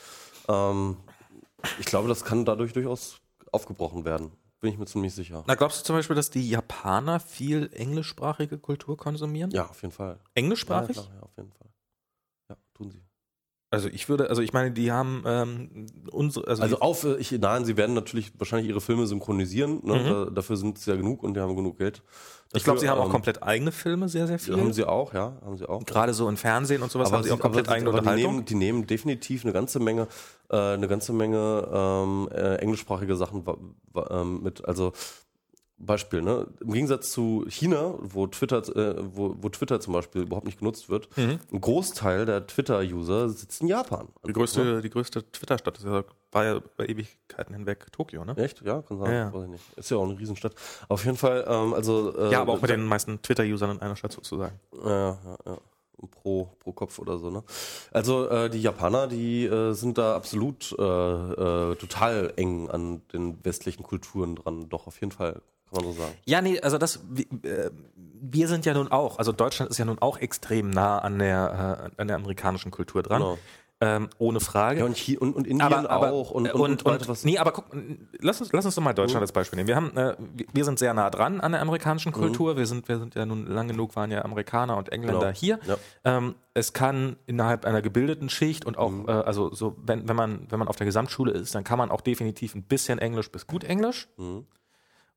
Ähm, 0.49 0.97
ich 1.79 1.87
glaube, 1.87 2.09
das 2.09 2.25
kann 2.25 2.45
dadurch 2.45 2.73
durchaus 2.73 3.20
aufgebrochen 3.53 4.05
werden. 4.05 4.33
Bin 4.61 4.73
ich 4.73 4.79
mir 4.79 4.87
ziemlich 4.87 5.15
sicher. 5.15 5.43
Na, 5.47 5.55
glaubst 5.55 5.81
du 5.81 5.85
zum 5.85 5.97
Beispiel, 5.97 6.17
dass 6.17 6.29
die 6.29 6.49
Japaner 6.49 7.19
viel 7.19 7.71
englischsprachige 7.73 8.59
Kultur 8.59 8.97
konsumieren? 8.99 9.51
Ja, 9.53 9.69
auf 9.69 9.81
jeden 9.81 9.93
Fall. 9.93 10.21
Englischsprachig? 10.35 10.97
Ja, 10.97 11.03
klar, 11.03 11.15
ja, 11.17 11.23
auf 11.23 11.37
jeden 11.37 11.53
Fall. 11.53 11.69
Ja, 12.51 12.57
tun 12.75 12.91
sie. 12.91 13.03
Also 13.73 13.89
ich 13.89 14.09
würde, 14.09 14.29
also 14.29 14.43
ich 14.43 14.53
meine, 14.53 14.73
die 14.73 14.91
haben 14.91 15.23
ähm, 15.25 15.87
unsere, 16.11 16.49
also, 16.49 16.63
Also 16.63 16.81
auf, 16.81 17.05
äh, 17.05 17.17
ich, 17.19 17.31
nein, 17.31 17.65
sie 17.65 17.77
werden 17.77 17.95
natürlich 17.95 18.33
wahrscheinlich 18.37 18.69
ihre 18.69 18.81
Filme 18.81 19.07
synchronisieren. 19.07 19.81
Ne? 19.85 20.03
Da, 20.03 20.31
dafür 20.31 20.57
sind 20.57 20.77
es 20.77 20.87
ja 20.87 20.97
genug 20.97 21.23
und 21.23 21.35
die 21.35 21.41
haben 21.41 21.55
genug 21.55 21.79
Geld. 21.79 22.03
Mhm. 22.03 22.57
ich 22.57 22.65
glaube, 22.65 22.81
sie 22.81 22.89
haben 22.89 22.99
auch 22.99 23.05
ähm, 23.05 23.13
komplett 23.13 23.45
eigene 23.45 23.71
Filme, 23.71 24.09
sehr, 24.09 24.27
sehr 24.27 24.41
viele. 24.41 24.61
Haben 24.61 24.73
sie 24.73 24.85
auch, 24.85 25.15
ja, 25.15 25.39
haben 25.43 25.57
sie 25.57 25.69
auch. 25.69 25.85
Gerade 25.87 26.15
so 26.15 26.29
im 26.29 26.37
Fernsehen 26.37 26.83
und 26.83 26.91
sowas 26.91 27.13
haben 27.13 27.23
sie 27.23 27.31
auch 27.31 27.39
komplett 27.39 27.69
aber, 27.69 27.77
eigene 27.77 27.91
aber 27.91 28.01
die, 28.01 28.23
nehmen, 28.23 28.45
die 28.45 28.57
nehmen 28.57 28.89
definitiv 28.89 29.45
eine 29.45 29.53
ganze 29.53 29.79
Menge, 29.79 30.09
äh, 30.51 30.57
eine 30.75 30.89
ganze 30.89 31.13
Menge 31.13 31.69
ähm, 31.73 32.29
äh, 32.33 32.57
englischsprachige 32.57 33.17
Sachen 33.17 33.45
ähm, 34.11 34.43
mit. 34.43 34.65
Also 34.67 34.93
Beispiel, 35.83 36.21
ne? 36.21 36.47
Im 36.61 36.75
Gegensatz 36.75 37.11
zu 37.11 37.47
China, 37.49 37.95
wo 38.01 38.27
Twitter, 38.27 38.59
äh, 38.77 38.97
wo, 39.01 39.35
wo 39.41 39.49
Twitter 39.49 39.81
zum 39.81 39.95
Beispiel 39.95 40.21
überhaupt 40.23 40.45
nicht 40.45 40.59
genutzt 40.59 40.91
wird, 40.91 41.09
Mhm. 41.17 41.39
ein 41.51 41.61
Großteil 41.63 42.27
der 42.27 42.47
Twitter-User 42.47 43.31
sitzt 43.31 43.63
in 43.63 43.69
Japan. 43.69 44.09
die 44.27 44.35
größte, 44.35 44.83
die 44.83 44.91
größte 44.91 45.25
Twitter-Stadt 45.33 45.83
war 46.33 46.45
ja 46.45 46.61
bei 46.77 46.85
Ewigkeiten 46.85 47.55
hinweg 47.55 47.91
Tokio, 47.93 48.27
ne? 48.27 48.37
Echt? 48.37 48.61
Ja, 48.61 48.83
kann 48.83 48.99
sein. 48.99 49.11
Ja, 49.11 49.31
ja. 49.35 49.47
Ist 49.77 49.91
ja 49.91 49.97
auch 49.97 50.05
eine 50.05 50.19
Riesenstadt. 50.19 50.55
Auf 50.89 51.03
jeden 51.07 51.17
Fall, 51.17 51.47
ähm, 51.49 51.73
also. 51.73 52.15
Äh, 52.15 52.31
Ja, 52.33 52.43
aber 52.43 52.53
auch 52.53 52.61
mit 52.61 52.71
den 52.71 52.85
meisten 52.85 53.23
Twitter-Usern 53.23 53.71
in 53.71 53.81
einer 53.81 53.97
Stadt 53.97 54.13
sozusagen. 54.13 54.61
Ja, 54.85 54.91
ja, 54.91 55.19
ja. 55.47 55.59
Pro, 56.07 56.51
pro 56.59 56.73
Kopf 56.73 56.99
oder 56.99 57.19
so, 57.19 57.31
ne? 57.31 57.43
Also 57.93 58.29
äh, 58.29 58.51
die 58.51 58.61
Japaner, 58.61 59.07
die 59.07 59.45
äh, 59.45 59.73
sind 59.73 59.99
da 59.99 60.15
absolut 60.15 60.75
äh, 60.79 60.83
äh, 60.83 61.75
total 61.77 62.33
eng 62.37 62.71
an 62.71 63.03
den 63.13 63.45
westlichen 63.45 63.83
Kulturen 63.83 64.37
dran. 64.37 64.69
Doch, 64.69 64.87
auf 64.87 65.01
jeden 65.01 65.13
Fall, 65.13 65.35
kann 65.71 65.85
man 65.85 65.85
so 65.85 65.93
sagen. 65.93 66.15
Ja, 66.25 66.43
nee, 66.43 66.61
also 66.61 66.79
das, 66.79 67.01
wir, 67.09 67.25
äh, 67.43 67.71
wir 67.97 68.49
sind 68.49 68.67
ja 68.67 68.75
nun 68.75 68.89
auch, 68.89 69.19
also 69.19 69.33
Deutschland 69.33 69.71
ist 69.71 69.79
ja 69.79 69.85
nun 69.85 69.99
auch 69.99 70.19
extrem 70.19 70.71
nah 70.71 70.99
an 70.99 71.19
der, 71.19 71.91
äh, 71.97 72.01
an 72.01 72.09
der 72.09 72.17
amerikanischen 72.17 72.71
Kultur 72.71 73.03
dran. 73.03 73.23
Genau. 73.23 73.39
Ähm, 73.83 74.11
ohne 74.19 74.41
Frage. 74.41 74.81
Ja, 74.81 74.85
und, 74.85 74.95
hier, 74.95 75.23
und, 75.23 75.35
und 75.35 75.47
Indien 75.47 75.63
aber, 75.73 75.89
aber, 75.91 76.13
auch. 76.13 76.31
Und, 76.31 76.53
und, 76.53 76.61
und, 76.61 76.85
weiter 76.85 77.09
was. 77.09 77.25
nee, 77.25 77.39
aber 77.39 77.51
guck, 77.53 77.65
lass 78.19 78.39
uns, 78.43 78.53
lass 78.53 78.67
uns 78.67 78.75
doch 78.75 78.83
mal 78.83 78.93
Deutschland 78.93 79.23
als 79.23 79.33
Beispiel 79.33 79.57
nehmen. 79.57 79.69
Wir 79.69 79.77
haben, 79.77 79.97
äh, 79.97 80.17
wir- 80.53 80.65
sind 80.67 80.79
sehr 80.79 80.93
nah 80.93 81.09
dran 81.09 81.41
an 81.41 81.53
der 81.53 81.63
amerikanischen 81.63 82.13
Kultur. 82.13 82.59
Wir 82.59 82.67
sind, 82.67 82.89
wir 82.89 82.99
sind 82.99 83.15
ja 83.15 83.25
nun 83.25 83.47
lang 83.47 83.69
genug, 83.69 83.97
waren 83.97 84.11
ja 84.11 84.23
Amerikaner 84.23 84.77
und 84.77 84.93
Engländer 84.93 85.21
Genau. 85.29 85.33
hier. 85.33 85.59
Ja. 85.67 85.77
Ähm, 86.05 86.35
es 86.53 86.75
kann 86.75 87.17
innerhalb 87.25 87.65
einer 87.65 87.81
gebildeten 87.81 88.29
Schicht 88.29 88.67
und 88.67 88.77
auch, 88.77 88.91
Mhm. 88.91 89.09
äh, 89.09 89.13
also 89.13 89.55
so, 89.55 89.75
wenn, 89.83 90.07
wenn 90.07 90.17
man, 90.17 90.47
wenn 90.51 90.59
man 90.59 90.69
auf 90.69 90.77
der 90.77 90.85
Gesamtschule 90.85 91.33
ist, 91.33 91.55
dann 91.55 91.65
kann 91.65 91.79
man 91.79 91.91
auch 91.91 92.03
definitiv 92.03 92.55
ein 92.55 92.65
bisschen 92.65 92.99
Englisch 92.99 93.31
bis 93.33 93.47
gut 93.47 93.65
Englisch. 93.65 94.09
Mhm. 94.19 94.45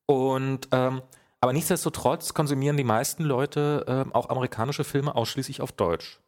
Und 0.05 0.67
ähm, 0.71 1.01
aber 1.41 1.51
nichtsdestotrotz 1.51 2.33
konsumieren 2.33 2.77
die 2.77 2.85
meisten 2.85 3.23
Leute 3.25 3.83
ähm, 3.87 4.13
auch 4.15 4.29
amerikanische 4.29 4.85
Filme 4.85 5.13
ausschließlich 5.15 5.59
auf 5.59 5.73
Deutsch. 5.73 6.21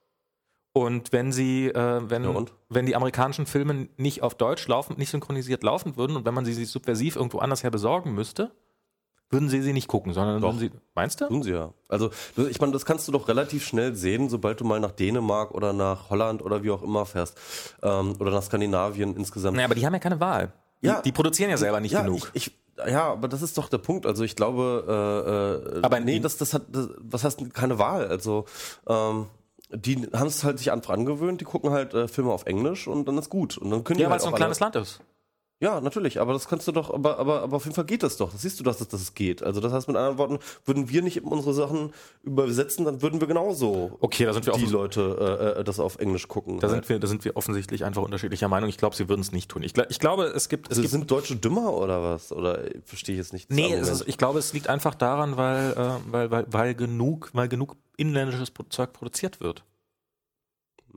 Und 0.78 1.14
wenn 1.14 1.32
sie, 1.32 1.68
äh, 1.68 2.02
wenn, 2.10 2.26
Ja, 2.26 2.46
wenn 2.68 2.86
die 2.86 2.98
amerikanischen 2.98 3.46
Filme 3.46 3.88
nicht 3.96 4.22
auf 4.24 4.36
Deutsch 4.36 4.68
laufen, 4.68 4.98
nicht 4.98 5.10
synchronisiert 5.10 5.64
laufen 5.64 5.96
würden 5.96 6.18
und 6.18 6.26
wenn 6.26 6.34
man 6.34 6.44
sie 6.44 6.52
sich 6.52 6.68
subversiv 6.70 7.16
irgendwo 7.16 7.40
anders 7.40 7.64
her 7.64 7.72
besorgen 7.72 8.14
müsste, 8.14 8.52
würden 9.30 9.48
sie 9.48 9.62
sie 9.62 9.72
nicht 9.72 9.88
gucken, 9.88 10.12
sondern 10.14 10.42
Doch. 10.42 10.50
würden 10.50 10.60
sie. 10.60 10.72
Meinst 10.94 11.22
du? 11.22 11.28
Tun 11.30 11.44
sie 11.44 11.52
ja. 11.52 11.72
Also, 11.88 12.12
ich 12.50 12.60
meine, 12.60 12.74
das 12.74 12.84
kannst 12.86 13.08
du 13.08 13.14
doch 13.14 13.30
relativ 13.30 13.66
schnell 13.66 13.96
sehen, 13.96 14.28
sobald 14.28 14.60
du 14.60 14.66
mal 14.66 14.82
nach 14.82 14.92
Dänemark 14.92 15.52
oder 15.52 15.72
nach 15.72 16.10
Holland 16.10 16.42
oder 16.42 16.62
wie 16.62 16.72
auch 16.72 16.84
immer 16.84 17.06
fährst. 17.06 17.38
Ähm, 17.82 18.16
oder 18.20 18.32
nach 18.32 18.44
Skandinavien 18.44 19.16
insgesamt. 19.16 19.56
Naja, 19.56 19.68
aber 19.68 19.76
die 19.76 19.86
haben 19.86 19.94
ja 19.94 20.00
keine 20.00 20.20
Wahl. 20.20 20.52
Die, 20.82 20.88
Ja. 20.88 21.02
die 21.02 21.14
produzieren 21.14 21.52
ja 21.52 21.58
selber 21.58 21.80
nicht 21.80 21.94
ja, 21.94 22.02
genug. 22.02 22.30
Ich, 22.34 22.48
ich, 22.48 22.92
ja, 22.92 23.14
aber 23.14 23.30
das 23.30 23.42
ist 23.42 23.58
doch 23.58 23.70
der 23.70 23.78
Punkt. 23.78 24.06
Also 24.06 24.26
ich 24.26 24.36
glaube, 24.36 25.72
äh, 25.74 25.78
äh, 25.80 25.84
Aber 25.84 26.02
nee, 26.02 26.20
das, 26.20 26.36
das 26.36 26.54
hat, 26.54 26.64
das, 26.68 26.90
was 27.00 27.24
heißt 27.24 27.54
keine 27.54 27.80
Wahl? 27.80 28.10
Also 28.10 28.44
ähm, 28.88 29.28
die 29.76 30.08
haben 30.14 30.28
es 30.28 30.44
halt 30.44 30.60
sich 30.60 30.72
einfach 30.72 30.94
angewöhnt, 30.94 31.42
die 31.42 31.46
gucken 31.46 31.72
halt 31.72 31.94
äh, 31.94 32.08
Filme 32.08 32.32
auf 32.32 32.46
Englisch 32.46 32.88
und 32.88 33.08
dann 33.08 33.18
ist 33.18 33.30
gut. 33.30 33.58
Und 33.58 33.72
dann 33.72 33.84
können 33.84 34.00
ja, 34.00 34.08
weil 34.08 34.12
halt 34.12 34.22
es 34.22 34.26
so 34.26 34.30
ein 34.32 34.36
kleines 34.36 34.60
Land 34.60 34.76
ist. 34.76 35.02
Ja, 35.62 35.80
natürlich, 35.80 36.20
aber 36.20 36.34
das 36.34 36.50
kannst 36.50 36.68
du 36.68 36.74
doch, 36.74 36.94
aber, 36.94 37.18
aber, 37.18 37.42
aber 37.44 37.56
auf 37.56 37.64
jeden 37.64 37.76
Fall 37.76 37.86
geht 37.86 38.04
das 38.04 38.18
doch. 38.18 38.30
Das 38.32 38.42
siehst 38.42 38.60
du, 38.60 38.64
dass 38.64 38.82
es, 38.82 38.90
dass 38.90 39.02
es 39.02 39.14
geht. 39.14 39.42
Also 39.42 39.62
das 39.62 39.72
heißt 39.72 39.88
mit 39.88 39.96
anderen 39.96 40.18
Worten, 40.18 40.40
würden 40.66 40.90
wir 40.90 41.02
nicht 41.02 41.24
unsere 41.24 41.54
Sachen 41.54 41.94
übersetzen, 42.24 42.84
dann 42.84 43.02
würden 43.02 43.22
wir 43.22 43.28
genauso 43.28 43.98
Okay, 44.02 44.26
da 44.26 44.34
sind 44.34 44.46
wir 44.46 44.54
die 44.54 44.66
Leute 44.66 45.56
äh, 45.56 45.60
äh, 45.62 45.64
das 45.64 45.80
auf 45.80 45.98
Englisch 46.00 46.28
gucken. 46.28 46.60
Da 46.60 46.68
halt. 46.68 46.74
sind 46.86 46.90
wir, 46.90 47.00
da 47.00 47.08
sind 47.08 47.24
wir 47.24 47.38
offensichtlich 47.38 47.86
einfach 47.86 48.02
unterschiedlicher 48.02 48.50
Meinung. 48.50 48.70
Ich 48.70 48.78
glaube, 48.78 48.98
sie 48.98 49.08
würden 49.08 49.22
es 49.22 49.32
nicht 49.32 49.50
tun. 49.50 49.64
Ich, 49.64 49.72
gl- 49.72 49.86
ich 49.90 50.00
glaube, 50.00 50.26
es 50.26 50.50
gibt, 50.50 50.68
es 50.68 50.72
Also 50.72 50.82
gibt 50.82 50.92
sind 50.92 51.10
Deutsche 51.10 51.38
dümmer 51.38 51.74
oder 51.74 52.04
was? 52.04 52.34
Oder 52.34 52.60
verstehe 52.84 53.16
ich 53.16 53.20
jetzt 53.20 53.32
nicht? 53.32 53.50
Nee, 53.50 53.74
ist, 53.74 54.06
ich 54.08 54.18
glaube, 54.18 54.40
es 54.40 54.52
liegt 54.52 54.68
einfach 54.68 54.94
daran, 54.94 55.38
weil, 55.38 55.72
äh, 55.72 56.12
weil, 56.12 56.32
weil, 56.32 56.46
weil 56.50 56.76
genug, 56.76 57.30
weil 57.32 57.48
genug 57.48 57.78
inländisches 57.96 58.52
Zeug 58.70 58.92
produziert 58.92 59.40
wird. 59.40 59.64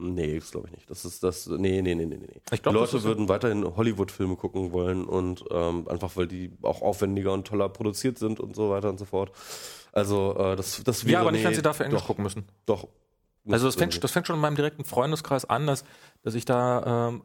Nee, 0.00 0.38
das 0.38 0.50
glaube 0.52 0.68
ich 0.68 0.74
nicht. 0.74 0.88
Das 0.90 1.04
ist 1.04 1.22
das. 1.24 1.46
Nee, 1.48 1.82
nee, 1.82 1.94
nee, 1.94 2.06
nee, 2.06 2.16
nee. 2.16 2.40
Ich 2.52 2.62
glaub, 2.62 2.72
die 2.74 2.80
Leute 2.80 3.02
würden 3.02 3.28
weiterhin 3.28 3.64
Hollywood-Filme 3.76 4.36
gucken 4.36 4.70
wollen 4.72 5.04
und 5.04 5.44
ähm, 5.50 5.88
einfach 5.88 6.16
weil 6.16 6.26
die 6.28 6.52
auch 6.62 6.82
aufwendiger 6.82 7.32
und 7.32 7.46
toller 7.46 7.68
produziert 7.68 8.18
sind 8.18 8.38
und 8.38 8.54
so 8.54 8.70
weiter 8.70 8.88
und 8.90 8.98
so 8.98 9.04
fort. 9.04 9.32
Also 9.92 10.36
äh, 10.38 10.54
das, 10.56 10.82
das 10.84 11.04
wäre 11.04 11.14
Ja, 11.14 11.20
aber 11.22 11.32
nicht, 11.32 11.40
nee, 11.42 11.48
wenn 11.48 11.54
sie 11.54 11.62
dafür 11.62 11.86
Englisch 11.86 12.02
doch, 12.02 12.06
gucken 12.08 12.22
müssen. 12.22 12.44
Doch. 12.66 12.86
Also 13.50 13.66
das 13.66 13.76
fängt, 13.76 14.04
das 14.04 14.12
fängt 14.12 14.26
schon 14.26 14.36
in 14.36 14.42
meinem 14.42 14.56
direkten 14.56 14.84
Freundeskreis 14.84 15.46
an, 15.46 15.66
dass, 15.66 15.82
dass 16.22 16.34
ich 16.34 16.44
da, 16.44 17.08
ähm, 17.08 17.22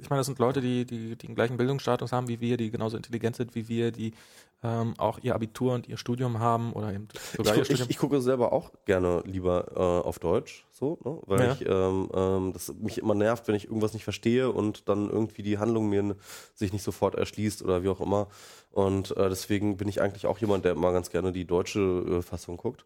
ich 0.00 0.08
meine, 0.08 0.20
das 0.20 0.26
sind 0.26 0.38
Leute, 0.38 0.60
die, 0.62 0.86
die, 0.86 1.16
die 1.16 1.26
den 1.26 1.34
gleichen 1.34 1.58
Bildungsstatus 1.58 2.12
haben 2.12 2.28
wie 2.28 2.40
wir, 2.40 2.56
die 2.56 2.70
genauso 2.70 2.96
intelligent 2.96 3.36
sind 3.36 3.54
wie 3.54 3.68
wir, 3.68 3.92
die 3.92 4.14
ähm, 4.62 4.94
auch 4.96 5.18
ihr 5.22 5.34
Abitur 5.34 5.74
und 5.74 5.86
ihr 5.86 5.98
Studium 5.98 6.38
haben 6.38 6.72
oder 6.72 6.92
eben 6.94 7.08
sogar 7.36 7.54
ihr 7.56 7.62
Ich, 7.62 7.68
gu- 7.68 7.74
Studium. 7.74 7.84
ich, 7.84 7.90
ich 7.90 7.98
gucke 7.98 8.20
selber 8.22 8.52
auch 8.54 8.70
gerne 8.86 9.22
lieber 9.26 9.66
äh, 9.76 10.06
auf 10.08 10.18
Deutsch, 10.18 10.64
so, 10.76 10.98
ne? 11.04 11.18
weil 11.26 11.42
Ja. 11.46 11.52
ich 11.52 11.66
ähm, 11.66 12.08
ähm, 12.14 12.52
das 12.52 12.72
mich 12.74 12.98
immer 12.98 13.14
nervt, 13.14 13.48
wenn 13.48 13.54
ich 13.54 13.64
irgendwas 13.64 13.94
nicht 13.94 14.04
verstehe 14.04 14.50
und 14.50 14.88
dann 14.88 15.08
irgendwie 15.10 15.42
die 15.42 15.58
Handlung 15.58 15.88
mir 15.88 16.16
sich 16.54 16.72
nicht 16.72 16.82
sofort 16.82 17.14
erschließt 17.14 17.62
oder 17.62 17.82
wie 17.82 17.88
auch 17.88 18.00
immer. 18.00 18.28
Und 18.72 19.16
äh, 19.16 19.30
deswegen 19.30 19.78
bin 19.78 19.88
ich 19.88 20.02
eigentlich 20.02 20.26
auch 20.26 20.38
jemand, 20.38 20.66
der 20.66 20.72
immer 20.72 20.92
ganz 20.92 21.08
gerne 21.10 21.32
die 21.32 21.46
deutsche 21.46 21.80
äh, 21.80 22.22
Fassung 22.22 22.58
guckt. 22.58 22.84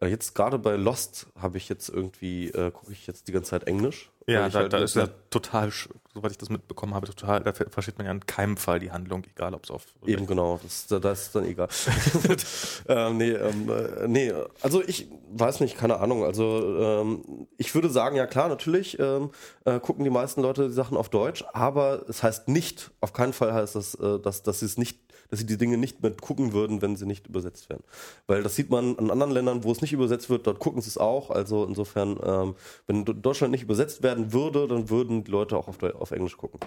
Äh, 0.00 0.06
jetzt 0.06 0.34
gerade 0.36 0.56
bei 0.58 0.76
Lost 0.76 1.26
habe 1.36 1.56
ich 1.58 1.68
jetzt 1.68 1.88
irgendwie 1.88 2.48
äh, 2.50 2.70
gucke 2.70 2.92
ich 2.92 3.08
jetzt 3.08 3.26
die 3.26 3.32
ganze 3.32 3.50
Zeit 3.50 3.64
Englisch. 3.64 4.12
ja, 4.28 4.48
da, 4.48 4.60
halt 4.60 4.72
da 4.72 4.78
ist 4.78 4.94
ja 4.94 5.08
total, 5.30 5.72
soweit 6.14 6.30
ich 6.30 6.38
das 6.38 6.48
mitbekommen 6.48 6.94
habe, 6.94 7.08
total, 7.08 7.40
da 7.42 7.52
ver- 7.52 7.68
versteht 7.70 7.98
man 7.98 8.06
ja 8.06 8.12
in 8.12 8.24
keinem 8.24 8.56
Fall 8.56 8.78
die 8.78 8.92
Handlung, 8.92 9.24
egal 9.34 9.52
ob 9.54 9.64
es 9.64 9.72
auf 9.72 9.84
Eben 10.06 10.28
genau, 10.28 10.60
das, 10.62 10.86
da- 10.86 11.00
das 11.00 11.22
ist 11.22 11.34
dann 11.34 11.44
egal. 11.44 11.66
ähm, 12.88 13.16
nee, 13.16 13.30
ähm, 13.32 13.68
äh, 13.68 14.06
nee, 14.08 14.32
also 14.60 14.82
ich 14.86 15.08
weiß 15.32 15.58
nicht, 15.60 15.76
keine 15.76 15.98
Ahnung. 15.98 16.24
Also 16.24 16.76
ähm, 16.78 17.24
ich 17.56 17.74
würde 17.74 17.90
sagen, 17.90 18.16
ja 18.16 18.26
klar, 18.26 18.48
natürlich 18.48 18.98
ähm, 18.98 19.30
äh, 19.64 19.80
gucken 19.80 20.04
die 20.04 20.10
meisten 20.10 20.42
Leute 20.42 20.68
die 20.68 20.74
Sachen 20.74 20.96
auf 20.96 21.08
Deutsch, 21.08 21.44
aber 21.52 22.04
es 22.08 22.22
heißt 22.22 22.48
nicht, 22.48 22.90
auf 23.00 23.12
keinen 23.12 23.32
Fall 23.32 23.52
heißt 23.52 23.74
das, 23.74 23.94
äh, 23.94 24.18
dass, 24.20 24.42
dass 24.42 24.60
sie 24.60 24.66
es 24.66 24.78
nicht, 24.78 24.98
dass 25.32 25.40
sie 25.40 25.46
die 25.46 25.56
Dinge 25.56 25.78
nicht 25.78 26.02
mehr 26.02 26.10
gucken 26.12 26.52
würden, 26.52 26.82
wenn 26.82 26.94
sie 26.94 27.06
nicht 27.06 27.26
übersetzt 27.26 27.70
werden. 27.70 27.82
Weil 28.26 28.42
das 28.42 28.54
sieht 28.54 28.68
man 28.68 28.98
an 28.98 29.10
anderen 29.10 29.32
Ländern, 29.32 29.64
wo 29.64 29.72
es 29.72 29.80
nicht 29.80 29.94
übersetzt 29.94 30.28
wird, 30.28 30.46
dort 30.46 30.58
gucken 30.58 30.82
sie 30.82 30.88
es 30.90 30.98
auch. 30.98 31.30
Also 31.30 31.64
insofern, 31.64 32.20
ähm, 32.22 32.54
wenn 32.86 33.06
Deutschland 33.06 33.50
nicht 33.50 33.62
übersetzt 33.62 34.02
werden 34.02 34.34
würde, 34.34 34.68
dann 34.68 34.90
würden 34.90 35.24
die 35.24 35.30
Leute 35.30 35.56
auch 35.56 35.68
auf, 35.68 35.78
Deu- 35.78 35.94
auf 35.94 36.10
Englisch 36.10 36.36
gucken. 36.36 36.60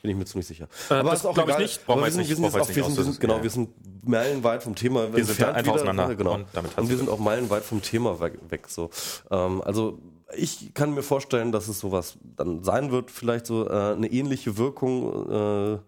Bin 0.00 0.10
ich 0.12 0.16
mir 0.16 0.24
ziemlich 0.24 0.46
sicher. 0.46 0.64
Äh, 0.88 1.02
das 1.04 1.24
ich 1.24 1.58
nicht. 1.58 1.86
Brauchen 1.86 1.98
Aber 1.98 2.06
wir 2.06 2.06
jetzt 2.06 2.16
nicht- 2.16 2.30
wir 2.30 2.36
sind, 2.36 2.44
jetzt 2.44 2.54
jetzt 2.54 2.62
auch, 2.62 2.68
wir 2.68 2.74
nicht 2.76 2.86
sind, 2.86 2.96
wir 2.96 3.04
sind, 3.04 3.20
genau, 3.20 3.42
wir 3.42 3.50
sind 3.50 3.68
meilenweit 4.08 4.62
vom 4.62 4.74
Thema. 4.74 5.14
Wir 5.14 5.22
sind 5.22 5.44
einfach 5.44 5.74
auseinander. 5.74 6.14
Genau. 6.14 6.36
Und 6.36 6.46
hat's 6.54 6.74
Und 6.78 6.88
wir 6.88 6.96
sind 6.96 7.10
auch 7.10 7.18
meilenweit 7.18 7.64
vom 7.64 7.82
Thema 7.82 8.18
weg. 8.18 8.38
weg 8.48 8.66
so. 8.68 8.88
Ähm, 9.30 9.60
also 9.60 9.98
ich 10.34 10.72
kann 10.74 10.94
mir 10.94 11.02
vorstellen, 11.02 11.52
dass 11.52 11.68
es 11.68 11.78
sowas 11.80 12.18
dann 12.36 12.64
sein 12.64 12.90
wird, 12.90 13.10
vielleicht 13.10 13.46
so 13.46 13.68
äh, 13.68 13.92
eine 13.92 14.10
ähnliche 14.10 14.56
Wirkung. 14.58 15.30
Äh, 15.30 15.78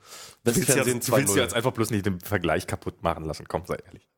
Westfernsehen 0.45 1.01
du 1.01 1.13
willst 1.17 1.35
ja 1.37 1.43
2.0. 1.43 1.45
jetzt 1.45 1.55
einfach 1.55 1.73
bloß 1.73 1.91
nicht 1.91 2.07
den 2.07 2.21
Vergleich 2.21 2.67
kaputt 2.67 3.03
machen 3.03 3.25
lassen, 3.25 3.47
komm, 3.49 3.63
sei 3.67 3.77
ehrlich. 3.87 4.09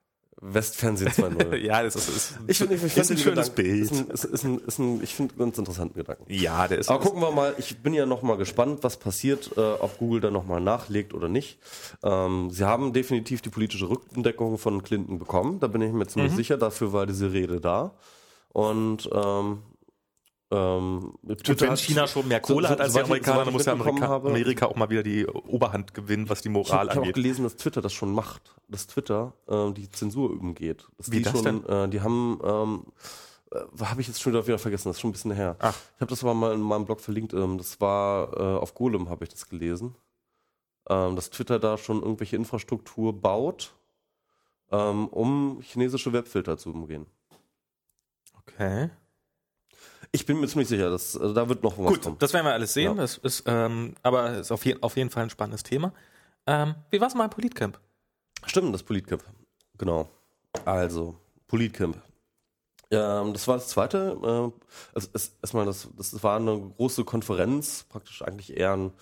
Westfernsehen 0.42 1.10
2.0. 1.10 1.56
Ja, 1.56 1.82
das 1.82 1.96
ist, 1.96 2.08
ist, 2.08 2.38
Ich 2.46 2.56
finde, 2.58 2.74
ich, 2.74 2.82
ich 2.84 2.96
ist 2.96 3.08
find 3.08 3.20
ein 3.20 3.22
schönes 3.22 3.54
Gedanken- 3.54 3.54
Bild. 3.56 3.82
Ist 3.82 3.92
ein, 3.92 4.08
ist, 4.10 4.24
ist 4.24 4.44
ein, 4.44 4.58
ist 4.60 4.78
ein, 4.78 5.02
ich 5.02 5.14
finde 5.14 5.34
ganz 5.34 5.58
interessanten 5.58 5.98
Gedanken. 5.98 6.24
Ja, 6.28 6.66
der 6.66 6.78
ist. 6.78 6.88
Aber 6.88 7.00
gucken 7.04 7.20
wir 7.20 7.30
mal, 7.30 7.54
ich 7.58 7.78
bin 7.82 7.92
ja 7.92 8.06
noch 8.06 8.22
mal 8.22 8.38
gespannt, 8.38 8.78
was 8.82 8.96
passiert, 8.96 9.50
äh, 9.58 9.60
ob 9.60 9.98
Google 9.98 10.20
da 10.22 10.30
noch 10.30 10.46
mal 10.46 10.60
nachlegt 10.60 11.12
oder 11.12 11.28
nicht. 11.28 11.58
Ähm, 12.02 12.48
sie 12.50 12.64
haben 12.64 12.94
definitiv 12.94 13.42
die 13.42 13.50
politische 13.50 13.88
Rückendeckung 13.90 14.56
von 14.56 14.82
Clinton 14.82 15.18
bekommen, 15.18 15.60
da 15.60 15.66
bin 15.66 15.82
ich 15.82 15.92
mir 15.92 16.04
Mhm. 16.04 16.08
ziemlich 16.08 16.32
sicher, 16.32 16.56
dafür 16.56 16.92
war 16.94 17.06
diese 17.06 17.32
Rede 17.32 17.60
da. 17.60 17.94
Und 18.52 19.10
ähm, 19.12 19.58
ähm, 20.53 21.14
Twitter 21.26 21.61
wenn 21.61 21.70
hat- 21.70 21.78
China 21.78 22.07
schon 22.07 22.26
mehr 22.28 22.40
Kohle 22.40 22.66
so- 22.66 22.72
hat 22.72 22.80
als 22.80 22.92
die 22.92 22.98
ich- 22.98 23.05
Amerikaner, 23.05 23.46
ich 23.46 23.53
muss 23.53 23.66
ja 23.66 23.72
Amerika, 23.72 24.09
habe- 24.09 24.28
Amerika 24.30 24.66
auch 24.66 24.76
mal 24.76 24.90
wieder 24.90 25.03
die 25.03 25.26
Oberhand 25.26 25.94
gewinnen, 25.94 26.28
was 26.28 26.42
die 26.42 26.48
Ich 26.48 26.53
Moral 26.53 26.72
habe 26.80 26.88
hab 26.90 26.96
auch 26.96 27.01
angeht. 27.03 27.14
gelesen, 27.14 27.44
dass 27.44 27.57
Twitter 27.57 27.80
das 27.80 27.92
schon 27.92 28.12
macht, 28.12 28.55
dass 28.68 28.86
Twitter 28.86 29.32
äh, 29.48 29.70
die 29.72 29.88
Zensur 29.90 30.30
umgeht. 30.30 30.86
Dass 30.98 31.11
Wie 31.11 31.18
die 31.18 31.22
das 31.22 31.32
schon, 31.32 31.44
denn? 31.44 31.66
Äh, 31.66 31.88
die 31.88 32.01
haben, 32.01 32.40
ähm, 32.44 32.84
äh, 33.53 33.84
habe 33.84 34.01
ich 34.01 34.09
jetzt 34.09 34.20
schon 34.20 34.32
wieder 34.32 34.59
vergessen, 34.59 34.88
das 34.88 34.96
ist 34.96 35.01
schon 35.01 35.11
ein 35.11 35.12
bisschen 35.12 35.30
her. 35.32 35.57
Ach. 35.61 35.76
Ich 35.96 36.01
habe 36.01 36.11
das 36.11 36.22
aber 36.24 36.34
mal 36.34 36.53
in 36.53 36.61
meinem 36.61 36.84
Blog 36.84 37.01
verlinkt. 37.01 37.32
Ähm, 37.32 37.57
das 37.59 37.80
war 37.80 38.32
äh, 38.36 38.59
auf 38.59 38.74
Golem 38.74 39.09
habe 39.09 39.24
ich 39.24 39.30
das 39.30 39.48
gelesen, 39.48 39.94
ähm, 40.88 41.14
dass 41.14 41.30
Twitter 41.30 41.59
da 41.61 41.78
schon 41.78 42.03
irgendwelche 42.03 42.34
Infrastruktur 42.36 43.12
baut, 43.12 43.72
ähm, 44.72 45.07
um 45.09 45.61
chinesische 45.62 46.12
Webfilter 46.12 46.59
zu 46.59 46.70
umgehen. 46.72 47.07
Okay. 48.38 48.90
Ich 50.12 50.26
bin 50.26 50.40
mir 50.40 50.48
ziemlich 50.48 50.68
sicher, 50.68 50.90
dass 50.90 51.16
also 51.16 51.32
da 51.32 51.48
wird 51.48 51.62
noch 51.62 51.78
was 51.78 51.86
Gut, 51.86 52.02
kommen. 52.02 52.16
das 52.18 52.32
werden 52.32 52.46
wir 52.46 52.52
alles 52.52 52.72
sehen. 52.72 52.96
Ja. 52.96 53.02
Das 53.02 53.18
ist, 53.18 53.44
ähm, 53.46 53.94
aber 54.02 54.38
ist 54.38 54.50
auf, 54.50 54.64
je, 54.64 54.76
auf 54.80 54.96
jeden 54.96 55.11
Fall 55.11 55.24
ein 55.24 55.30
spannendes 55.30 55.62
Thema. 55.62 55.92
Ähm, 56.46 56.74
wie 56.90 57.00
war 57.00 57.08
es 57.08 57.14
mal 57.14 57.24
im 57.24 57.30
Politcamp? 57.30 57.78
Stimmt, 58.44 58.74
das 58.74 58.82
Politcamp. 58.82 59.22
Genau. 59.78 60.08
Also, 60.64 61.16
Politcamp. 61.46 61.96
Ähm, 62.90 63.32
das 63.32 63.46
war 63.46 63.56
das 63.56 63.68
zweite. 63.68 64.18
Äh, 64.20 64.94
also 64.94 65.08
erstmal, 65.42 65.64
das, 65.64 65.88
das 65.96 66.22
war 66.22 66.36
eine 66.36 66.58
große 66.76 67.04
Konferenz, 67.04 67.84
praktisch 67.88 68.22
eigentlich 68.22 68.56
eher 68.56 68.72
ein, 68.72 68.92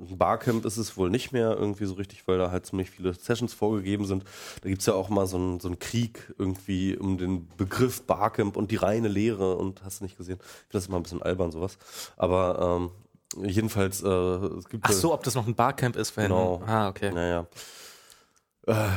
ein 0.00 0.18
Barcamp 0.18 0.64
ist 0.64 0.76
es 0.76 0.96
wohl 0.96 1.10
nicht 1.10 1.32
mehr 1.32 1.56
irgendwie 1.56 1.84
so 1.84 1.94
richtig, 1.94 2.26
weil 2.26 2.38
da 2.38 2.50
halt 2.50 2.66
ziemlich 2.66 2.90
viele 2.90 3.14
Sessions 3.14 3.54
vorgegeben 3.54 4.06
sind. 4.06 4.24
Da 4.62 4.68
gibt's 4.68 4.86
ja 4.86 4.94
auch 4.94 5.08
mal 5.08 5.26
so 5.26 5.36
einen 5.36 5.60
so 5.60 5.68
einen 5.68 5.78
Krieg 5.78 6.32
irgendwie 6.38 6.96
um 6.96 7.18
den 7.18 7.48
Begriff 7.56 8.02
Barcamp 8.02 8.56
und 8.56 8.70
die 8.70 8.76
reine 8.76 9.08
Lehre 9.08 9.56
und 9.56 9.82
hast 9.84 10.00
du 10.00 10.04
nicht 10.04 10.16
gesehen. 10.16 10.38
Ich 10.40 10.46
finde 10.46 10.72
das 10.72 10.86
immer 10.86 10.98
ein 10.98 11.02
bisschen 11.02 11.22
albern, 11.22 11.52
sowas. 11.52 11.78
Aber 12.16 12.80
ähm, 13.36 13.46
jedenfalls, 13.46 14.02
äh, 14.02 14.08
es 14.08 14.68
gibt 14.68 14.84
Ach 14.86 14.92
so, 14.92 15.12
ob 15.12 15.22
das 15.22 15.34
noch 15.34 15.46
ein 15.46 15.54
Barcamp 15.54 15.96
ist, 15.96 16.16
wenn. 16.16 16.28
Genau. 16.28 16.62
Ah, 16.66 16.88
okay. 16.88 17.12
naja. 17.12 17.46
Äh, 18.66 18.88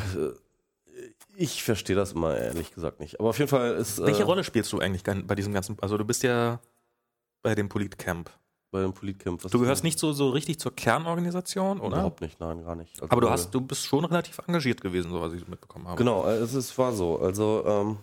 ich 1.35 1.63
verstehe 1.63 1.95
das 1.95 2.13
immer 2.13 2.37
ehrlich 2.37 2.73
gesagt 2.73 2.99
nicht. 2.99 3.19
Aber 3.19 3.29
auf 3.29 3.39
jeden 3.39 3.49
Fall 3.49 3.73
ist 3.73 4.03
Welche 4.03 4.21
äh, 4.21 4.25
Rolle 4.25 4.43
spielst 4.43 4.71
du 4.71 4.79
eigentlich 4.79 5.03
bei 5.03 5.35
diesem 5.35 5.53
ganzen? 5.53 5.77
Also 5.81 5.97
du 5.97 6.05
bist 6.05 6.23
ja 6.23 6.59
bei 7.41 7.55
dem 7.55 7.69
Politcamp. 7.69 8.29
Bei 8.73 8.81
dem 8.81 8.91
Politcamp. 8.91 9.39
Du 9.49 9.59
gehörst 9.59 9.83
nicht 9.83 9.99
so, 9.99 10.11
so 10.13 10.31
richtig 10.31 10.59
zur 10.59 10.75
Kernorganisation, 10.75 11.79
oder? 11.79 11.97
Überhaupt 11.97 12.21
nicht, 12.21 12.39
nein, 12.39 12.63
gar 12.65 12.75
nicht. 12.75 12.91
Also, 12.95 13.11
Aber 13.11 13.21
du 13.21 13.27
äh, 13.27 13.29
hast, 13.29 13.53
du 13.53 13.61
bist 13.61 13.85
schon 13.85 14.03
relativ 14.03 14.39
engagiert 14.45 14.81
gewesen, 14.81 15.11
so 15.11 15.21
was 15.21 15.31
ich 15.31 15.47
mitbekommen 15.47 15.87
habe. 15.87 15.97
Genau, 15.97 16.25
äh, 16.25 16.37
es 16.37 16.55
ist, 16.55 16.75
war 16.77 16.91
so. 16.91 17.19
Also, 17.19 17.63
ähm, 17.65 17.97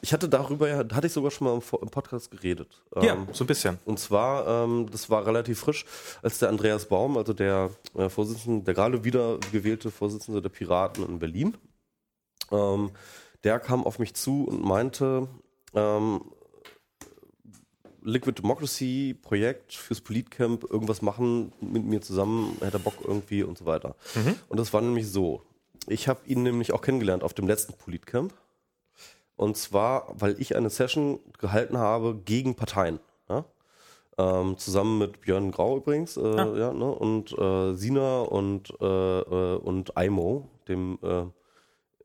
ich 0.00 0.12
hatte 0.12 0.28
darüber 0.28 0.68
ja, 0.68 0.78
hatte 0.78 1.06
ich 1.06 1.12
sogar 1.12 1.30
schon 1.30 1.46
mal 1.46 1.54
im, 1.54 1.88
Podcast 1.88 2.32
geredet. 2.32 2.82
Ja, 2.96 3.14
Ähm, 3.14 3.28
so 3.32 3.44
ein 3.44 3.46
bisschen. 3.46 3.78
und 3.84 4.00
zwar, 4.00 4.64
ähm, 4.64 4.88
das 4.90 5.08
war 5.08 5.24
relativ 5.24 5.60
frisch, 5.60 5.86
als 6.20 6.40
der 6.40 6.48
Andreas 6.48 6.86
Baum, 6.86 7.16
also 7.16 7.32
der 7.32 7.70
äh, 7.94 8.08
Vorsitzende, 8.08 8.64
der 8.64 8.74
gerade 8.74 9.04
wieder 9.04 9.38
gewählte 9.52 9.92
Vorsitzende 9.92 10.42
der 10.42 10.48
Piraten 10.50 11.06
in 11.06 11.20
Berlin, 11.20 11.56
ähm, 12.50 12.90
der 13.44 13.60
kam 13.60 13.84
auf 13.84 14.00
mich 14.00 14.14
zu 14.14 14.48
und 14.48 14.64
meinte, 14.64 15.28
ähm, 15.74 16.22
Liquid 18.08 18.42
Democracy 18.42 19.14
Projekt 19.20 19.74
fürs 19.74 20.00
Politcamp, 20.00 20.64
irgendwas 20.64 21.02
machen 21.02 21.52
mit 21.60 21.84
mir 21.84 22.00
zusammen, 22.00 22.56
hätte 22.60 22.78
Bock 22.78 22.94
irgendwie 23.04 23.42
und 23.42 23.58
so 23.58 23.66
weiter. 23.66 23.96
Und 24.48 24.58
das 24.58 24.72
war 24.72 24.80
nämlich 24.80 25.10
so. 25.10 25.42
Ich 25.86 26.08
habe 26.08 26.20
ihn 26.26 26.42
nämlich 26.42 26.72
auch 26.72 26.80
kennengelernt 26.80 27.22
auf 27.22 27.34
dem 27.34 27.46
letzten 27.46 27.74
Politcamp. 27.74 28.32
Und 29.36 29.56
zwar, 29.56 30.08
weil 30.18 30.40
ich 30.40 30.56
eine 30.56 30.70
Session 30.70 31.20
gehalten 31.38 31.78
habe 31.78 32.20
gegen 32.24 32.56
Parteien. 32.56 32.98
Ja? 33.28 33.44
Ähm, 34.16 34.56
zusammen 34.58 34.98
mit 34.98 35.20
Björn 35.20 35.52
Grau 35.52 35.76
übrigens, 35.76 36.16
äh, 36.16 36.36
ja. 36.36 36.72
ne? 36.72 36.90
und 36.90 37.38
äh, 37.38 37.74
Sina 37.74 38.22
und, 38.22 38.74
äh, 38.80 38.84
äh, 39.20 39.56
und 39.58 39.96
Aimo, 39.96 40.48
dem 40.66 40.98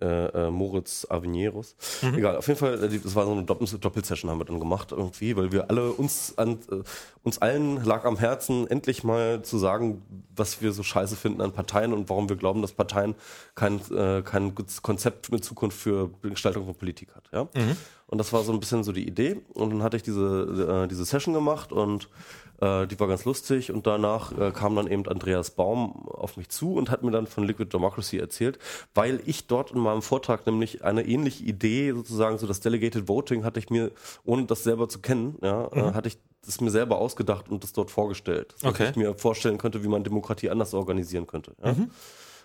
äh, 0.04 0.48
äh, 0.48 0.52
Moritz 0.52 1.08
Avenierus. 1.10 1.76
Egal, 2.02 2.36
auf 2.36 2.48
jeden 2.48 2.60
Fall, 2.60 2.84
äh, 2.84 3.00
das 3.00 3.16
war 3.16 3.26
so 3.26 3.32
eine 3.32 3.44
Doppel 3.44 3.68
Doppelsession 3.80 4.30
haben 4.30 4.40
wir 4.40 4.46
dann 4.46 4.60
gemacht 4.60 4.92
irgendwie, 4.92 5.36
weil 5.38 5.52
wir 5.52 5.70
alle 5.70 5.92
uns 5.92 6.38
an 6.38 6.60
äh, 6.70 6.84
uns 7.24 7.38
allen 7.38 7.84
lag 7.86 8.04
am 8.04 8.18
Herzen, 8.18 8.68
endlich 8.68 9.04
mal 9.06 9.42
zu 9.44 9.58
sagen, 9.58 10.02
was 10.36 10.62
wir 10.62 10.74
so 10.74 10.84
scheiße 10.84 11.16
finden 11.16 11.42
an 11.42 11.54
Parteien 11.54 11.94
und 11.94 12.10
warum 12.10 12.28
wir 12.28 12.36
glauben, 12.36 12.62
dass 12.62 12.74
Parteien 12.74 13.16
kein, 13.56 13.80
äh, 13.92 14.22
kein 14.24 14.54
gutes 14.56 14.82
Konzept 14.82 15.32
mit 15.32 15.46
Zukunft 15.46 15.78
für 15.78 16.10
die 16.24 16.32
Gestaltung 16.32 16.66
von 16.66 16.76
Politik 16.76 17.16
hat. 17.16 17.30
Ja? 17.32 17.48
Und 18.08 18.18
das 18.18 18.34
war 18.34 18.44
so 18.44 18.52
ein 18.52 18.60
bisschen 18.60 18.84
so 18.84 18.92
die 18.92 19.08
Idee. 19.08 19.38
Und 19.54 19.72
dann 19.72 19.84
hatte 19.84 19.98
ich 19.98 20.04
diese, 20.04 20.84
äh, 20.84 20.88
diese 20.88 21.06
Session 21.06 21.34
gemacht 21.34 21.72
und 21.72 22.10
äh, 22.64 22.88
die 22.88 23.00
war 23.00 23.08
ganz 23.08 23.26
lustig. 23.26 23.72
Und 23.72 23.86
danach 23.88 24.32
äh, 24.38 24.52
kam 24.52 24.76
dann 24.76 24.88
eben 24.88 25.08
Andreas 25.08 25.52
Baum 25.52 26.08
auf 26.10 26.38
mich 26.38 26.50
zu 26.50 26.74
und 26.76 26.90
hat 26.90 27.04
mir 27.04 27.12
dann 27.12 27.28
von 27.28 27.44
Liquid 27.44 27.70
Democracy 27.72 28.18
erzählt, 28.18 28.60
weil 28.94 29.22
ich 29.26 29.48
dort 29.48 29.72
in 29.72 29.80
meinem 29.80 30.02
Vortrag 30.02 30.46
nämlich 30.46 30.84
eine 30.84 31.06
ähnliche 31.06 31.44
Idee, 31.44 31.92
sozusagen 31.92 32.38
so 32.38 32.48
das 32.48 32.60
Delegated 32.60 33.08
Voting, 33.08 33.44
hatte 33.44 33.60
ich 33.60 33.70
mir, 33.70 33.92
ohne 34.24 34.46
das 34.46 34.64
selber 34.64 34.88
zu 34.90 35.00
kennen, 35.00 35.38
ja, 35.42 35.68
äh, 35.74 35.94
hatte 35.94 36.08
ich 36.08 36.18
das 36.46 36.60
mir 36.60 36.72
selber 36.72 36.98
ausgedacht 36.98 37.50
und 37.50 37.64
das 37.64 37.72
dort 37.74 37.90
vorgestellt. 37.90 38.54
Dass 38.62 38.72
Okay. 38.72 38.90
ich 38.90 38.96
mir 38.98 39.16
vorstellen 39.16 39.58
könnte, 39.58 39.84
wie 39.84 39.88
man 39.88 40.04
Demokratie 40.04 40.50
anders 40.50 40.74
organisieren 40.74 41.26
könnte. 41.26 41.54
Ja? 41.64 41.76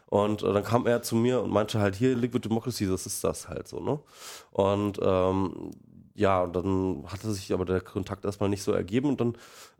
Und 0.06 0.42
äh, 0.42 0.52
dann 0.52 0.64
kam 0.64 0.86
er 0.86 1.02
zu 1.02 1.16
mir 1.16 1.42
und 1.42 1.50
meinte 1.50 1.80
halt, 1.80 1.94
hier, 1.96 2.16
Liquid 2.16 2.48
Democracy, 2.48 2.86
das 2.86 3.06
ist 3.06 3.22
das 3.24 3.48
halt 3.48 3.68
so, 3.68 3.80
ne? 3.80 3.98
Und 4.52 4.98
ähm, 5.02 5.72
ja, 6.18 6.42
und 6.42 6.54
dann 6.56 7.04
hatte 7.06 7.30
sich 7.32 7.52
aber 7.52 7.64
der 7.64 7.80
Kontakt 7.80 8.24
erstmal 8.24 8.48
nicht 8.50 8.62
so 8.62 8.72
ergeben 8.72 9.08
und 9.10 9.20
dann 9.20 9.36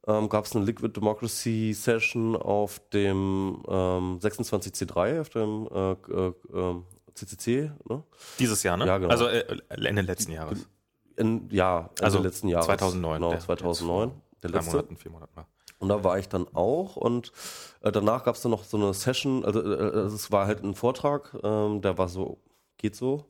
ähm, 0.07 0.29
gab 0.29 0.45
es 0.45 0.55
eine 0.55 0.65
Liquid 0.65 0.93
Democracy 0.97 1.73
Session 1.75 2.37
auf 2.37 2.81
dem 2.93 3.63
ähm, 3.69 4.19
26C3, 4.21 5.21
auf 5.21 5.29
dem 5.31 5.69
äh, 5.73 5.93
äh, 6.13 6.29
äh, 6.59 6.83
CCC, 7.15 7.73
ne? 7.89 8.03
Dieses 8.39 8.63
Jahr, 8.63 8.77
ne? 8.77 8.87
Ja, 8.87 8.99
genau. 8.99 9.11
Also 9.11 9.27
äh, 9.27 9.45
Ende 9.69 10.03
letzten 10.03 10.33
Jahres. 10.33 10.69
In, 11.17 11.49
ja, 11.51 11.81
Ende 11.91 12.03
Also 12.05 12.21
letzten 12.21 12.49
Jahres. 12.49 12.67
2009, 12.67 13.15
Genau, 13.21 13.31
der- 13.31 13.41
2009. 13.41 14.13
Der 14.43 14.51
Drei 14.51 14.59
letzte. 14.59 14.77
Monaten, 14.77 14.97
vier 14.97 15.11
Monaten. 15.11 15.33
ja. 15.37 15.47
Und 15.81 15.89
da 15.89 16.03
war 16.05 16.19
ich 16.19 16.29
dann 16.29 16.47
auch 16.55 16.97
und 16.97 17.33
äh, 17.83 17.91
danach 17.93 18.23
gab 18.25 18.37
es 18.37 18.43
dann 18.43 18.51
noch 18.53 18.63
so 18.65 18.77
eine 18.77 18.95
Session, 18.95 19.45
also 19.45 19.61
äh, 19.61 19.75
äh, 19.75 19.99
es 20.07 20.31
war 20.33 20.47
halt 20.47 20.63
ein 20.63 20.75
Vortrag, 20.77 21.37
ähm, 21.43 21.81
der 21.83 21.99
war 21.99 22.09
so, 22.09 22.39
geht 22.79 22.95
so. 22.97 23.27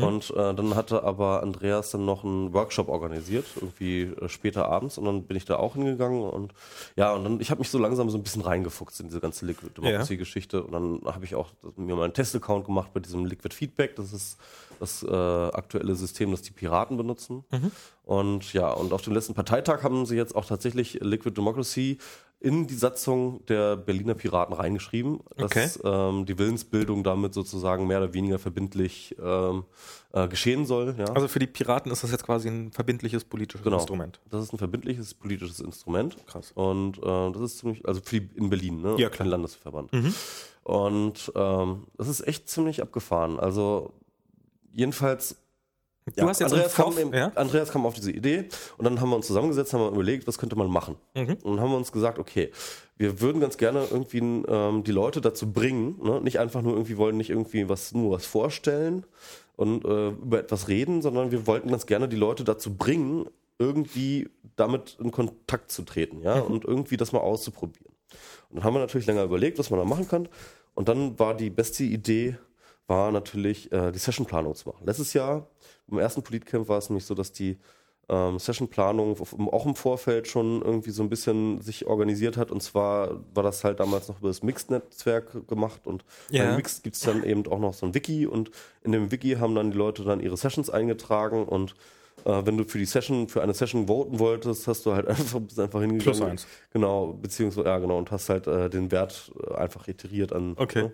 Und 0.00 0.30
äh, 0.30 0.54
dann 0.54 0.74
hatte 0.74 1.02
aber 1.02 1.42
Andreas 1.42 1.90
dann 1.90 2.04
noch 2.04 2.24
einen 2.24 2.52
Workshop 2.52 2.88
organisiert, 2.88 3.46
irgendwie 3.56 4.02
äh, 4.02 4.28
später 4.28 4.68
abends. 4.68 4.98
Und 4.98 5.04
dann 5.04 5.24
bin 5.24 5.36
ich 5.36 5.44
da 5.44 5.56
auch 5.56 5.74
hingegangen 5.74 6.22
und 6.22 6.52
ja, 6.96 7.12
und 7.12 7.24
dann, 7.24 7.40
ich 7.40 7.50
habe 7.50 7.58
mich 7.58 7.70
so 7.70 7.78
langsam 7.78 8.08
so 8.10 8.18
ein 8.18 8.22
bisschen 8.22 8.42
reingefuchst 8.42 9.00
in 9.00 9.08
diese 9.08 9.20
ganze 9.20 9.46
Liquid 9.46 9.72
Democracy 9.74 10.16
Geschichte 10.16 10.62
und 10.62 10.72
dann 10.72 11.00
habe 11.04 11.24
ich 11.24 11.34
auch 11.34 11.48
mir 11.76 11.96
mal 11.96 12.04
einen 12.04 12.14
Testaccount 12.14 12.64
gemacht 12.66 12.92
bei 12.94 13.00
diesem 13.00 13.24
Liquid 13.24 13.54
Feedback, 13.54 13.96
das 13.96 14.12
ist 14.12 14.38
das 14.80 15.02
äh, 15.04 15.14
aktuelle 15.14 15.94
System, 15.94 16.32
das 16.32 16.42
die 16.42 16.50
Piraten 16.50 16.96
benutzen. 16.96 17.44
Und 18.04 18.52
ja, 18.52 18.70
und 18.72 18.92
auf 18.92 19.02
dem 19.02 19.12
letzten 19.12 19.34
Parteitag 19.34 19.84
haben 19.84 20.06
sie 20.06 20.16
jetzt 20.16 20.34
auch 20.34 20.44
tatsächlich 20.44 20.94
Liquid 21.00 21.36
Democracy 21.36 21.98
in 22.42 22.66
die 22.66 22.74
Satzung 22.74 23.46
der 23.46 23.76
Berliner 23.76 24.14
Piraten 24.14 24.52
reingeschrieben, 24.52 25.20
dass 25.36 25.78
ähm, 25.84 26.26
die 26.26 26.36
Willensbildung 26.36 27.04
damit 27.04 27.34
sozusagen 27.34 27.86
mehr 27.86 27.98
oder 27.98 28.14
weniger 28.14 28.40
verbindlich 28.40 29.14
ähm, 29.22 29.62
äh, 30.12 30.26
geschehen 30.26 30.66
soll. 30.66 30.96
Ja. 30.98 31.04
Also 31.04 31.28
für 31.28 31.38
die 31.38 31.46
Piraten 31.46 31.92
ist 31.92 32.02
das 32.02 32.10
jetzt 32.10 32.24
quasi 32.24 32.48
ein 32.48 32.72
verbindliches 32.72 33.24
politisches 33.24 33.62
Genau. 33.62 33.76
Instrument. 33.76 34.20
Das 34.28 34.42
ist 34.42 34.52
ein 34.52 34.58
verbindliches 34.58 35.14
politisches 35.14 35.60
Instrument. 35.60 36.16
Krass. 36.26 36.50
Und 36.54 36.98
äh, 36.98 37.30
das 37.32 37.42
ist 37.42 37.58
ziemlich, 37.58 37.86
also 37.86 38.00
für 38.02 38.20
die, 38.20 38.28
in 38.34 38.50
Berlin, 38.50 38.82
ne? 38.82 38.96
Ja, 38.98 39.08
klar. 39.08 39.26
Ein 39.26 39.30
Landesverband. 39.30 39.90
Und 40.64 41.32
ähm, 41.36 41.86
das 41.96 42.08
ist 42.08 42.26
echt 42.26 42.48
ziemlich 42.48 42.82
abgefahren. 42.82 43.38
Also 43.38 43.92
jedenfalls 44.72 45.36
Du 46.16 46.28
hast 46.28 46.40
jetzt 46.40 46.52
Andreas, 46.52 46.78
im 46.78 47.10
kam 47.10 47.14
ja? 47.14 47.32
Andreas 47.36 47.70
kam 47.70 47.86
auf 47.86 47.94
diese 47.94 48.10
Idee 48.10 48.48
und 48.76 48.84
dann 48.84 49.00
haben 49.00 49.10
wir 49.10 49.16
uns 49.16 49.26
zusammengesetzt, 49.28 49.72
haben 49.72 49.82
wir 49.82 49.90
überlegt, 49.90 50.26
was 50.26 50.36
könnte 50.38 50.56
man 50.56 50.68
machen. 50.68 50.96
Mhm. 51.14 51.38
Und 51.42 51.56
dann 51.56 51.60
haben 51.60 51.70
wir 51.70 51.76
uns 51.76 51.92
gesagt, 51.92 52.18
okay, 52.18 52.50
wir 52.96 53.20
würden 53.20 53.40
ganz 53.40 53.56
gerne 53.56 53.86
irgendwie 53.90 54.18
ähm, 54.18 54.82
die 54.84 54.90
Leute 54.92 55.20
dazu 55.20 55.52
bringen, 55.52 56.00
ne? 56.02 56.20
nicht 56.20 56.40
einfach 56.40 56.60
nur 56.62 56.72
irgendwie 56.72 56.96
wollen 56.96 57.16
nicht 57.16 57.30
irgendwie 57.30 57.68
was 57.68 57.92
nur 57.92 58.10
was 58.12 58.26
vorstellen 58.26 59.06
und 59.56 59.84
äh, 59.84 60.08
über 60.08 60.40
etwas 60.40 60.66
reden, 60.68 61.02
sondern 61.02 61.30
wir 61.30 61.46
wollten 61.46 61.70
ganz 61.70 61.86
gerne 61.86 62.08
die 62.08 62.16
Leute 62.16 62.42
dazu 62.42 62.74
bringen, 62.76 63.26
irgendwie 63.58 64.28
damit 64.56 64.96
in 65.00 65.12
Kontakt 65.12 65.70
zu 65.70 65.82
treten, 65.82 66.20
ja, 66.22 66.36
Mhm. 66.36 66.42
und 66.42 66.64
irgendwie 66.64 66.96
das 66.96 67.12
mal 67.12 67.20
auszuprobieren. 67.20 67.92
Und 68.50 68.56
dann 68.56 68.64
haben 68.64 68.74
wir 68.74 68.80
natürlich 68.80 69.06
länger 69.06 69.22
überlegt, 69.22 69.58
was 69.58 69.70
man 69.70 69.78
da 69.78 69.84
machen 69.84 70.08
kann. 70.08 70.28
Und 70.74 70.88
dann 70.88 71.18
war 71.18 71.34
die 71.34 71.50
beste 71.50 71.84
Idee, 71.84 72.36
war 72.92 73.10
natürlich 73.10 73.72
äh, 73.72 73.90
die 73.90 73.98
Sessionplanung 73.98 74.54
zu 74.54 74.68
machen. 74.68 74.84
Letztes 74.84 75.14
Jahr, 75.14 75.46
im 75.90 75.98
ersten 75.98 76.22
Politcamp 76.22 76.68
war 76.68 76.76
es 76.78 76.90
nämlich 76.90 77.06
so, 77.06 77.14
dass 77.14 77.32
die 77.32 77.58
ähm, 78.10 78.38
Sessionplanung 78.38 79.16
auch 79.50 79.64
im 79.64 79.74
Vorfeld 79.74 80.28
schon 80.28 80.60
irgendwie 80.60 80.90
so 80.90 81.02
ein 81.02 81.08
bisschen 81.08 81.62
sich 81.62 81.86
organisiert 81.86 82.36
hat. 82.36 82.50
Und 82.50 82.62
zwar 82.62 83.20
war 83.34 83.42
das 83.42 83.64
halt 83.64 83.80
damals 83.80 84.08
noch 84.08 84.18
über 84.18 84.28
das 84.28 84.42
Mixed-Netzwerk 84.42 85.48
gemacht. 85.48 85.86
Und 85.86 86.04
Ja. 86.30 86.44
bei 86.44 86.56
Mixed 86.56 86.82
gibt 86.82 86.96
es 86.96 87.02
dann 87.02 87.24
eben 87.24 87.46
auch 87.46 87.60
noch 87.60 87.72
so 87.72 87.86
ein 87.86 87.94
Wiki. 87.94 88.26
Und 88.26 88.50
in 88.82 88.92
dem 88.92 89.10
Wiki 89.10 89.36
haben 89.40 89.54
dann 89.54 89.70
die 89.70 89.78
Leute 89.78 90.04
dann 90.04 90.20
ihre 90.20 90.36
Sessions 90.36 90.68
eingetragen. 90.68 91.44
Und 91.46 91.74
äh, 92.26 92.42
wenn 92.44 92.58
du 92.58 92.64
für 92.64 92.78
die 92.78 92.84
Session, 92.84 93.28
für 93.28 93.42
eine 93.42 93.54
Session 93.54 93.86
voten 93.88 94.18
wolltest, 94.18 94.66
hast 94.68 94.84
du 94.84 94.92
halt 94.92 95.06
einfach, 95.08 95.40
bist 95.40 95.58
einfach 95.58 95.80
hingegangen. 95.80 96.18
Plus 96.18 96.20
eins. 96.20 96.46
Genau, 96.74 97.14
beziehungsweise, 97.14 97.66
ja 97.68 97.78
genau, 97.78 97.96
und 97.96 98.10
hast 98.10 98.28
halt 98.28 98.46
äh, 98.48 98.68
den 98.68 98.90
Wert 98.90 99.32
äh, 99.48 99.54
einfach 99.54 99.88
iteriert 99.88 100.34
an. 100.34 100.54
Okay. 100.58 100.82
Ne? 100.82 100.92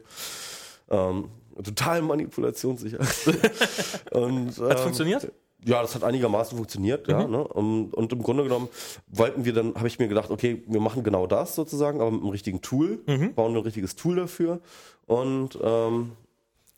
Ähm, 0.90 1.28
total 1.62 2.02
manipulationssicher. 2.02 2.98
und, 4.12 4.58
Hat 4.58 4.70
ähm, 4.78 4.78
funktioniert? 4.78 5.32
Ja, 5.64 5.82
das 5.82 5.94
hat 5.96 6.04
einigermaßen 6.04 6.56
funktioniert, 6.56 7.08
ja. 7.08 7.26
Mhm. 7.26 7.32
Ne? 7.32 7.48
Und, 7.48 7.92
und 7.94 8.12
im 8.12 8.22
Grunde 8.22 8.44
genommen 8.44 8.68
wollten 9.08 9.44
wir 9.44 9.52
dann, 9.52 9.74
habe 9.74 9.88
ich 9.88 9.98
mir 9.98 10.06
gedacht, 10.06 10.30
okay, 10.30 10.62
wir 10.68 10.80
machen 10.80 11.02
genau 11.02 11.26
das 11.26 11.54
sozusagen, 11.56 12.00
aber 12.00 12.12
mit 12.12 12.20
einem 12.20 12.30
richtigen 12.30 12.60
Tool, 12.60 13.00
Mhm. 13.06 13.34
bauen 13.34 13.56
ein 13.56 13.62
richtiges 13.62 13.96
Tool 13.96 14.16
dafür. 14.16 14.60
Und 15.06 15.58
ähm, 15.60 16.12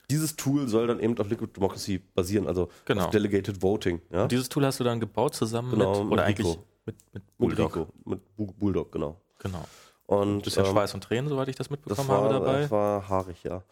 dieses 0.09 0.35
Tool 0.37 0.67
soll 0.69 0.87
dann 0.87 0.99
eben 0.99 1.17
auf 1.19 1.29
Liquid 1.29 1.53
Democracy 1.55 2.01
basieren, 2.15 2.47
also 2.47 2.69
Genau. 2.87 3.05
auf 3.05 3.11
Delegated 3.11 3.63
Voting. 3.63 4.01
Ja? 4.11 4.27
Dieses 4.27 4.49
Tool 4.49 4.65
hast 4.65 4.81
du 4.81 4.85
dann 4.85 4.99
gebaut 4.99 5.35
zusammen 5.35 5.71
Genau, 5.73 5.91
mit, 5.91 6.05
mit 6.05 6.13
oder 6.15 6.27
Rico. 6.27 6.43
eigentlich 6.43 6.59
mit, 6.87 6.97
mit 7.13 7.15
mit 7.15 7.37
Bulldog. 7.37 7.77
Rico, 7.77 7.87
mit 8.07 8.37
Bu- 8.37 8.53
Bulldog, 8.59 8.91
genau. 8.93 9.17
Genau. 9.41 9.65
Und 10.11 10.43
Bisschen 10.43 10.65
ähm, 10.65 10.73
Schweiß 10.73 10.95
und 10.95 11.05
Tränen, 11.05 11.29
soweit 11.29 11.47
ich 11.49 11.55
das 11.55 11.69
Das 11.69 11.71
mitbekommen 11.71 12.09
war, 12.09 12.23
habe 12.23 12.35
dabei. 12.35 12.61
das 12.63 12.71
war 12.73 13.09
haarig, 13.09 13.45
ja. 13.45 13.63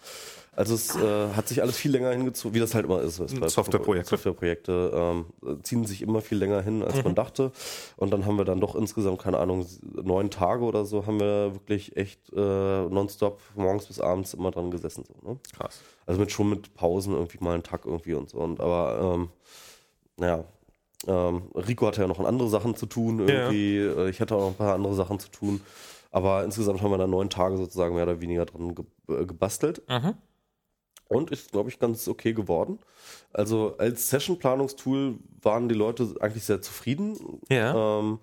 Also 0.54 0.74
es 0.74 0.94
äh, 0.94 1.28
hat 1.34 1.48
sich 1.48 1.62
alles 1.62 1.76
viel 1.76 1.90
länger 1.90 2.10
hingezogen, 2.12 2.54
wie 2.54 2.60
das 2.60 2.74
halt 2.74 2.84
immer 2.84 3.00
ist. 3.00 3.18
Bei- 3.40 3.48
Softwareprojekte. 3.48 4.10
Softwareprojekte 4.10 4.90
ähm, 4.94 5.26
ziehen 5.64 5.84
sich 5.84 6.00
immer 6.02 6.20
viel 6.20 6.38
länger 6.38 6.60
hin, 6.62 6.82
als 6.84 6.94
Mhm. 6.96 7.02
man 7.04 7.14
dachte. 7.16 7.50
Und 7.96 8.10
dann 8.12 8.24
haben 8.24 8.36
wir 8.38 8.44
dann 8.44 8.60
doch 8.60 8.76
insgesamt, 8.76 9.20
keine 9.20 9.38
Ahnung, 9.38 9.66
neun 9.82 10.30
Tage 10.30 10.62
oder 10.64 10.84
so, 10.84 11.06
haben 11.06 11.18
wir 11.18 11.54
wirklich 11.54 11.96
echt 11.96 12.32
äh, 12.32 12.36
nonstop 12.88 13.40
morgens 13.56 13.86
bis 13.86 13.98
abends 14.00 14.34
immer 14.34 14.52
dran 14.52 14.70
gesessen. 14.70 15.04
So, 15.08 15.28
ne? 15.32 15.38
Krass. 15.56 15.80
Also 16.06 16.20
mit 16.20 16.30
schon 16.30 16.50
mit 16.50 16.72
Pausen 16.74 17.14
irgendwie 17.14 17.38
mal 17.40 17.54
einen 17.54 17.62
Tag 17.64 17.84
irgendwie 17.84 18.14
und 18.14 18.30
so. 18.30 18.38
Und 18.38 18.60
aber 18.60 19.14
ähm, 19.16 19.28
naja, 20.16 20.44
ähm, 21.08 21.42
Rico 21.54 21.86
hatte 21.88 22.00
ja 22.02 22.06
noch 22.06 22.20
andere 22.20 22.48
Sachen 22.48 22.76
zu 22.76 22.86
tun 22.86 23.26
irgendwie. 23.28 23.78
Äh, 23.78 24.10
Ich 24.10 24.20
hatte 24.20 24.34
auch 24.36 24.40
noch 24.40 24.48
ein 24.48 24.54
paar 24.54 24.74
andere 24.74 24.94
Sachen 24.94 25.18
zu 25.18 25.28
tun. 25.30 25.60
Aber 26.10 26.44
insgesamt 26.44 26.82
haben 26.82 26.90
wir 26.90 26.98
dann 26.98 27.10
neun 27.10 27.30
Tage 27.30 27.56
sozusagen 27.56 27.94
mehr 27.94 28.04
oder 28.04 28.20
weniger 28.20 28.46
dran 28.46 28.74
ge 28.74 28.84
äh, 29.08 29.26
gebastelt. 29.26 29.82
Mhm. 29.88 30.14
Und 31.08 31.30
ist, 31.30 31.52
glaube 31.52 31.70
ich, 31.70 31.78
ganz 31.78 32.06
okay 32.06 32.34
geworden. 32.34 32.78
Also 33.32 33.76
als 33.78 34.10
Session-Planungstool 34.10 35.18
waren 35.40 35.68
die 35.68 35.74
Leute 35.74 36.14
eigentlich 36.20 36.44
sehr 36.44 36.60
zufrieden. 36.60 37.40
Ja. 37.48 38.00
Ähm, 38.00 38.18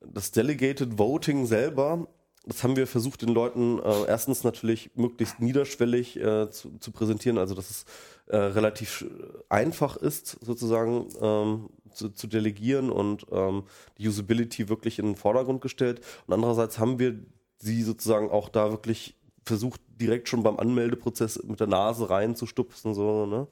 das 0.00 0.30
Delegated 0.30 0.98
Voting 0.98 1.46
selber 1.46 2.08
das 2.44 2.64
haben 2.64 2.76
wir 2.76 2.86
versucht, 2.86 3.22
den 3.22 3.28
Leuten 3.28 3.78
äh, 3.78 4.06
erstens 4.08 4.42
natürlich 4.42 4.90
möglichst 4.96 5.40
niederschwellig 5.40 6.16
äh, 6.18 6.50
zu, 6.50 6.76
zu 6.78 6.90
präsentieren, 6.90 7.38
also 7.38 7.54
dass 7.54 7.70
es 7.70 7.84
äh, 8.26 8.36
relativ 8.36 9.04
einfach 9.48 9.96
ist, 9.96 10.38
sozusagen 10.40 11.06
ähm, 11.20 11.70
zu, 11.92 12.10
zu 12.10 12.26
delegieren 12.26 12.90
und 12.90 13.26
ähm, 13.30 13.64
die 13.98 14.08
Usability 14.08 14.68
wirklich 14.68 14.98
in 14.98 15.06
den 15.06 15.16
Vordergrund 15.16 15.60
gestellt. 15.60 16.00
Und 16.26 16.34
andererseits 16.34 16.78
haben 16.78 16.98
wir 16.98 17.18
sie 17.58 17.82
sozusagen 17.82 18.30
auch 18.30 18.48
da 18.48 18.70
wirklich 18.70 19.16
versucht, 19.44 19.80
direkt 20.00 20.28
schon 20.28 20.42
beim 20.42 20.58
Anmeldeprozess 20.58 21.42
mit 21.44 21.60
der 21.60 21.66
Nase 21.66 22.08
reinzustupsen, 22.10 22.94
so, 22.94 23.26
ne? 23.26 23.46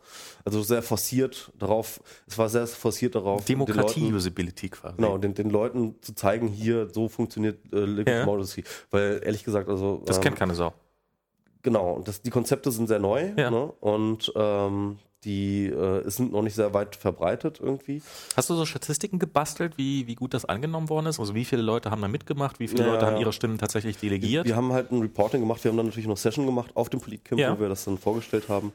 Also 0.45 0.62
sehr 0.62 0.82
forciert 0.82 1.53
darauf, 1.59 2.01
es 2.26 2.38
war 2.38 2.49
sehr 2.49 2.66
forciert 2.66 3.14
darauf. 3.14 3.45
Demokratie-Usability 3.45 4.68
quasi. 4.68 4.97
Genau, 4.97 5.18
den, 5.18 5.34
den 5.34 5.51
Leuten 5.51 5.97
zu 6.01 6.14
zeigen, 6.14 6.49
hier, 6.49 6.88
so 6.91 7.09
funktioniert 7.09 7.59
äh, 7.72 7.84
Liquid 7.84 8.18
Ja. 8.18 8.24
Modesty. 8.26 8.64
Weil 8.91 9.20
ehrlich 9.24 9.45
gesagt, 9.45 9.68
also. 9.68 10.03
Das 10.07 10.16
ähm, 10.16 10.22
kennt 10.22 10.36
keine 10.36 10.55
Sau. 10.55 10.72
Genau, 11.62 11.93
und 11.95 12.09
das, 12.09 12.22
die 12.22 12.30
Konzepte 12.30 12.70
sind 12.70 12.86
sehr 12.86 13.01
neu 13.01 13.32
Ja. 13.36 13.51
ne? 13.51 13.72
und 13.80 14.32
ähm, 14.34 14.99
die 15.25 15.66
äh, 15.66 16.09
sind 16.09 16.33
noch 16.33 16.43
nicht 16.43 16.55
sehr 16.55 16.73
weit 16.73 16.97
verbreitet 16.97 17.61
irgendwie. 17.62 18.03
Hast 18.37 18.49
du 18.49 18.55
so 18.55 18.64
Statistiken 18.64 19.18
gebastelt, 19.18 19.77
wie, 19.77 20.07
wie 20.07 20.14
gut 20.14 20.33
das 20.33 20.45
angenommen 20.47 20.89
worden 20.89 21.07
ist? 21.07 21.21
Also 21.21 21.35
wie 21.35 21.45
viele 21.45 21.62
Leute 21.62 21.91
haben 21.91 22.01
da 22.01 22.09
mitgemacht? 22.09 22.59
Wie 22.59 22.68
viele 22.68 22.85
Ja, 22.87 22.93
Leute 22.95 23.07
haben 23.07 23.16
ihre 23.18 23.33
Stimmen 23.33 23.59
tatsächlich 23.59 23.99
delegiert? 23.99 24.47
Wir 24.47 24.57
haben 24.57 24.73
halt 24.73 24.91
ein 24.93 25.01
Reporting 25.01 25.41
gemacht, 25.41 25.62
wir 25.62 25.71
haben 25.71 25.77
dann 25.77 25.87
natürlich 25.87 26.09
noch 26.09 26.16
Session 26.16 26.47
gemacht 26.47 26.71
auf 26.75 26.89
dem 26.89 27.01
Politcamp, 27.01 27.39
Ja. 27.41 27.55
wo 27.55 27.61
wir 27.61 27.68
das 27.68 27.85
dann 27.85 27.99
vorgestellt 27.99 28.49
haben. 28.49 28.73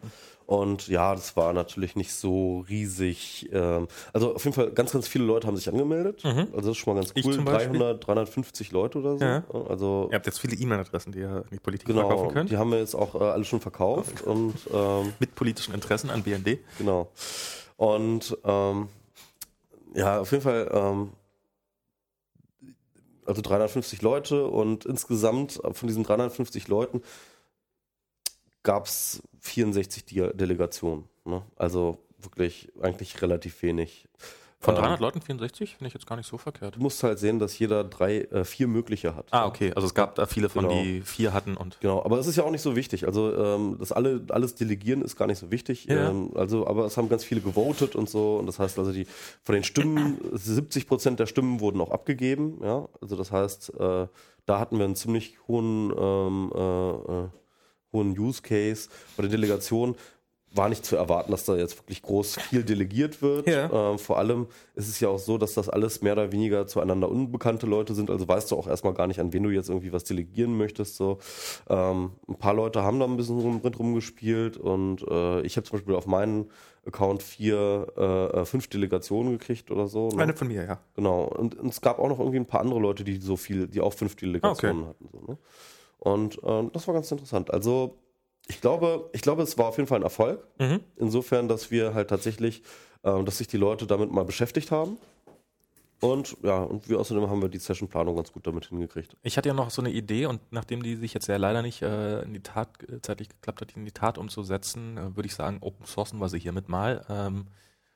Und 0.48 0.88
ja, 0.89 1.16
das 1.16 1.36
war 1.36 1.54
natürlich 1.54 1.96
nicht 1.96 2.14
so 2.14 2.64
riesig. 2.70 3.50
Ähm, 3.52 3.88
also 4.14 4.36
auf 4.36 4.43
jeden 4.43 4.54
Fall 4.54 4.70
ganz, 4.72 4.91
ganz 4.91 5.08
viele 5.08 5.24
Leute 5.26 5.48
haben 5.48 5.58
sich 5.58 5.68
angemeldet. 5.68 6.24
Also 6.24 6.56
das 6.56 6.66
ist 6.68 6.78
schon 6.78 6.93
mal 6.93 7.02
ganz 7.02 7.14
Mhm. 7.14 7.20
Ich 7.20 7.26
cool. 7.26 7.34
zum 7.34 7.46
Beispiel. 7.46 7.80
300, 7.80 8.08
350 8.08 8.72
Leute 8.72 9.00
oder 9.00 9.18
so. 9.18 9.26
Ja. 9.26 9.43
Also 9.70 10.08
Ihr 10.12 10.16
habt 10.16 10.26
jetzt 10.28 10.39
viele 10.39 10.56
E-Mail-Adressen, 10.56 11.12
die 11.14 11.20
ihr 11.20 11.43
in 11.50 11.58
die 11.58 11.60
Politik 11.60 11.88
genau, 11.88 12.08
verkaufen 12.08 12.34
könnt. 12.34 12.52
die 12.52 12.58
haben 12.58 12.70
wir 12.72 12.78
jetzt 12.80 12.93
auch 12.93 13.16
äh, 13.16 13.24
alle 13.24 13.43
schon 13.43 13.60
verkauft 13.60 14.22
und 14.22 14.54
ähm, 14.72 15.14
Mit 15.20 15.34
politischen 15.34 15.74
Interessen 15.74 16.12
an 16.12 16.22
BND. 16.22 16.60
Genau. 16.78 17.10
Und 17.78 18.38
ähm, 18.43 18.88
ja, 19.96 20.20
auf 20.20 20.32
jeden 20.32 20.43
Fall, 20.43 20.70
ähm, 20.72 21.10
also 23.26 23.41
350 23.41 24.02
Leute 24.04 24.46
und 24.46 24.86
insgesamt 24.86 25.60
von 25.72 25.88
diesen 25.88 26.04
350 26.04 26.68
Leuten 26.68 27.02
gab 28.66 28.88
es 28.88 29.24
64 29.39 30.03
Dia- 30.05 30.34
Delegationen. 30.34 31.05
Ne? 31.24 31.41
Also 31.55 31.99
wirklich 32.20 32.70
eigentlich 32.82 33.22
relativ 33.22 33.61
wenig. 33.61 34.07
Von 34.59 34.74
Ähm, 34.76 34.82
300 34.82 34.99
Leuten 34.99 35.22
64? 35.22 35.76
Finde 35.76 35.89
ich 35.89 35.93
jetzt 35.93 36.07
gar 36.07 36.16
nicht 36.16 36.26
so 36.28 36.39
verkehrt. 36.39 36.76
Du 36.76 36.80
musst 36.80 37.03
halt 37.03 37.20
sehen, 37.20 37.38
dass 37.38 37.59
jeder 37.59 37.84
drei, 37.84 38.22
äh, 38.22 38.43
vier 38.43 38.68
mögliche 38.68 39.16
hat. 39.16 39.28
Ah, 39.30 39.45
okay. 39.45 39.72
Also 39.76 39.86
es 39.86 39.93
gab 39.93 40.16
da 40.16 40.26
viele 40.26 40.49
von, 40.49 40.68
Genau. 40.68 40.82
die 40.82 41.01
vier 41.01 41.34
hatten 41.34 41.55
und. 41.55 41.80
Genau, 41.82 42.03
aber 42.03 42.18
es 42.18 42.26
ist 42.26 42.36
ja 42.38 42.43
auch 42.43 42.49
nicht 42.49 42.63
so 42.63 42.76
wichtig. 42.76 43.05
Also 43.05 43.32
ähm, 43.36 43.76
das 43.80 43.91
alle 43.91 44.26
alles 44.30 44.55
delegieren 44.55 45.03
ist 45.03 45.18
gar 45.18 45.28
nicht 45.28 45.38
so 45.38 45.51
wichtig. 45.51 45.86
Ja. 45.86 46.09
Ähm, 46.09 46.32
also, 46.34 46.66
aber 46.66 46.86
es 46.86 46.97
haben 46.97 47.09
ganz 47.09 47.24
viele 47.24 47.41
gewotet 47.41 47.95
und 47.95 48.09
so. 48.09 48.38
Und 48.38 48.47
das 48.47 48.57
heißt 48.57 48.80
also 48.80 48.91
die 48.91 49.05
von 49.43 49.53
den 49.53 49.63
Stimmen 49.63 50.18
70 50.34 50.88
Prozent 50.88 51.20
der 51.20 51.28
Stimmen 51.28 51.59
wurden 51.59 51.80
auch 51.80 51.91
abgegeben. 51.91 52.59
Ja, 52.63 52.88
also 53.01 53.16
das 53.16 53.32
heißt, 53.32 53.74
äh, 53.80 54.07
da 54.47 54.59
hatten 54.59 54.78
wir 54.80 54.86
einen 54.86 54.95
ziemlich 54.95 55.38
hohen 55.47 55.93
ähm, 55.95 56.51
äh, 56.55 57.26
äh, 57.26 57.28
hohen 57.96 58.18
Use 58.18 58.41
Case 58.41 58.89
bei 59.18 59.24
der 59.24 59.32
Delegation. 59.32 59.96
War 60.58 60.70
nicht 60.70 60.86
zu 60.86 60.96
erwarten, 60.96 61.32
dass 61.32 61.43
da 61.43 61.58
jetzt 61.58 61.78
wirklich 61.78 62.02
groß 62.02 62.38
viel 62.38 62.64
delegiert 62.64 63.22
wird. 63.22 63.46
Ja. 63.56 63.91
Ähm, 63.91 64.00
vor 64.00 64.18
allem 64.18 64.48
ist 64.74 64.88
es 64.88 65.02
ja 65.02 65.10
auch 65.10 65.20
so, 65.20 65.38
dass 65.38 65.54
das 65.54 65.68
alles 65.68 66.02
mehr 66.02 66.14
oder 66.14 66.32
weniger 66.32 66.66
zueinander 66.66 67.10
unbekannte 67.10 67.66
Leute 67.68 67.93
sind. 67.93 68.10
Also 68.10 68.26
weißt 68.26 68.52
du 68.52 68.56
auch 68.56 68.66
erstmal 68.66 68.93
gar 68.93 69.08
nicht, 69.08 69.20
an 69.20 69.34
wen 69.34 69.43
du 69.43 69.50
jetzt 69.50 69.68
irgendwie 69.68 69.91
was 69.91 70.06
delegieren 70.06 70.56
möchtest. 70.56 70.96
So. 70.96 71.18
Ähm, 71.68 72.12
ein 72.30 72.38
paar 72.38 72.54
Leute 72.54 72.84
haben 72.84 73.00
da 73.02 73.06
ein 73.06 73.18
bisschen 73.18 73.38
rum, 73.38 73.58
rumgespielt 73.58 74.56
und 74.56 75.06
äh, 75.10 75.41
ich 75.41 75.58
habe 75.58 75.66
zum 75.68 75.78
Beispiel 75.78 75.96
auf 75.96 76.08
meinen 76.08 76.50
Account 76.88 77.22
vier, 77.22 77.88
äh, 77.98 78.39
äh, 78.41 78.46
fünf 78.46 78.68
Delegationen 78.68 79.34
gekriegt 79.38 79.72
oder 79.72 79.88
so. 79.88 80.08
ne? 80.10 80.24
Eine 80.24 80.36
von 80.36 80.48
mir, 80.48 80.64
ja. 80.64 80.80
Genau. 80.96 81.24
Und, 81.24 81.60
und 81.60 81.68
es 81.68 81.82
gab 81.82 82.00
auch 82.00 82.08
noch 82.08 82.20
irgendwie 82.20 82.39
ein 82.39 82.46
paar 82.46 82.62
andere 82.62 82.80
Leute, 82.80 83.04
die 83.04 83.18
so 83.18 83.36
viel, 83.36 83.68
die 83.68 83.82
auch 83.82 83.93
fünf 83.93 84.16
Delegationen 84.16 84.86
hatten. 84.86 85.10
So, 85.12 85.20
ne? 85.34 85.38
Und 85.98 86.39
ähm, 86.43 86.72
das 86.74 86.88
war 86.88 86.93
ganz 86.93 87.12
interessant. 87.12 87.52
Also 87.52 87.98
ich 88.48 88.62
glaube, 88.62 89.10
ich 89.14 89.22
glaube, 89.22 89.41
es 89.43 89.58
war 89.58 89.68
auf 89.68 89.78
jeden 89.78 89.88
Fall 89.88 90.00
ein 90.00 90.04
Erfolg. 90.04 90.48
Mhm. 90.60 90.82
Insofern, 90.98 91.48
dass 91.48 91.72
wir 91.72 91.93
halt 91.93 92.10
tatsächlich, 92.10 92.62
ähm, 93.04 93.26
dass 93.26 93.38
sich 93.39 93.48
die 93.48 93.58
Leute 93.58 93.88
damit 93.88 94.12
mal 94.12 94.26
beschäftigt 94.26 94.72
haben. 94.72 94.98
Und 96.02 96.38
ja, 96.43 96.62
und 96.62 96.89
wir 96.89 97.00
außerdem 97.00 97.30
haben 97.30 97.41
wir 97.41 97.50
die 97.50 97.58
Sessionplanung 97.58 98.16
ganz 98.18 98.32
gut 98.32 98.46
damit 98.46 98.66
hingekriegt. 98.66 99.16
Ich 99.24 99.38
hatte 99.38 99.50
ja 99.50 99.56
noch 99.56 99.72
so 99.72 99.82
eine 99.82 99.91
Idee 99.91 100.26
und 100.26 100.41
nachdem 100.52 100.84
die 100.84 100.96
sich 100.98 101.14
jetzt 101.14 101.28
ja 101.28 101.38
leider 101.38 101.62
nicht 101.62 101.82
äh, 101.82 102.22
in 102.22 102.34
die 102.34 102.41
Tat 102.43 102.70
äh, 102.84 103.02
zeitlich 103.02 103.30
geklappt 103.30 103.62
hat, 103.62 103.72
die 103.74 103.80
in 103.80 103.86
die 103.86 103.91
Tat 103.91 104.18
umzusetzen, 104.18 104.98
äh, 104.98 105.16
würde 105.16 105.26
ich 105.28 105.34
sagen, 105.34 105.58
Open 105.62 105.86
Sourcen 105.86 106.20
wir 106.20 106.30
sie 106.30 106.38
hiermit 106.39 106.68
mal. 106.70 107.06
Ähm, 107.10 107.48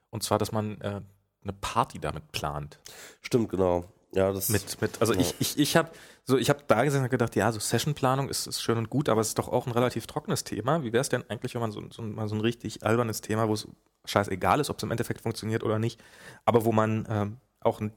und 0.09 0.23
zwar, 0.23 0.37
dass 0.39 0.51
man 0.51 0.79
äh, 0.81 1.01
eine 1.43 1.53
Party 1.59 1.99
damit 1.99 2.31
plant. 2.31 2.79
Stimmt, 3.21 3.49
genau. 3.49 3.83
Ja, 4.13 4.31
das 4.31 4.49
Mit, 4.49 4.81
mit, 4.81 4.99
also 5.01 5.13
Ja. 5.13 5.19
ich, 5.19 5.35
ich, 5.39 5.59
ich 5.59 5.75
habe 5.75 5.89
so, 6.29 6.37
ich 6.37 6.49
habe 6.49 6.63
da 6.67 6.83
gesessen 6.83 7.03
und 7.03 7.09
gedacht, 7.09 7.35
ja, 7.35 7.51
so 7.51 7.59
Sessionplanung 7.59 8.29
ist, 8.29 8.45
ist 8.45 8.61
schön 8.61 8.77
und 8.77 8.89
gut, 8.91 9.09
aber 9.09 9.19
es 9.19 9.29
ist 9.29 9.39
doch 9.39 9.47
auch 9.47 9.65
ein 9.65 9.73
relativ 9.73 10.05
trockenes 10.05 10.43
Thema. 10.43 10.83
Wie 10.83 10.93
wäre 10.93 11.01
es 11.01 11.09
denn 11.09 11.23
eigentlich, 11.27 11.55
wenn 11.55 11.61
man 11.61 11.71
so, 11.71 11.83
so, 11.89 12.03
mal 12.03 12.27
so 12.27 12.35
ein 12.35 12.41
richtig 12.41 12.85
albernes 12.85 13.21
Thema, 13.21 13.47
wo 13.47 13.53
es 13.53 13.67
scheißegal 14.05 14.59
ist, 14.59 14.69
ob 14.69 14.77
es 14.77 14.83
im 14.83 14.91
Endeffekt 14.91 15.21
funktioniert 15.21 15.63
oder 15.63 15.79
nicht, 15.79 15.99
aber 16.45 16.65
wo 16.65 16.71
man 16.71 17.07
ähm, 17.09 17.37
auch 17.61 17.81
ein 17.81 17.93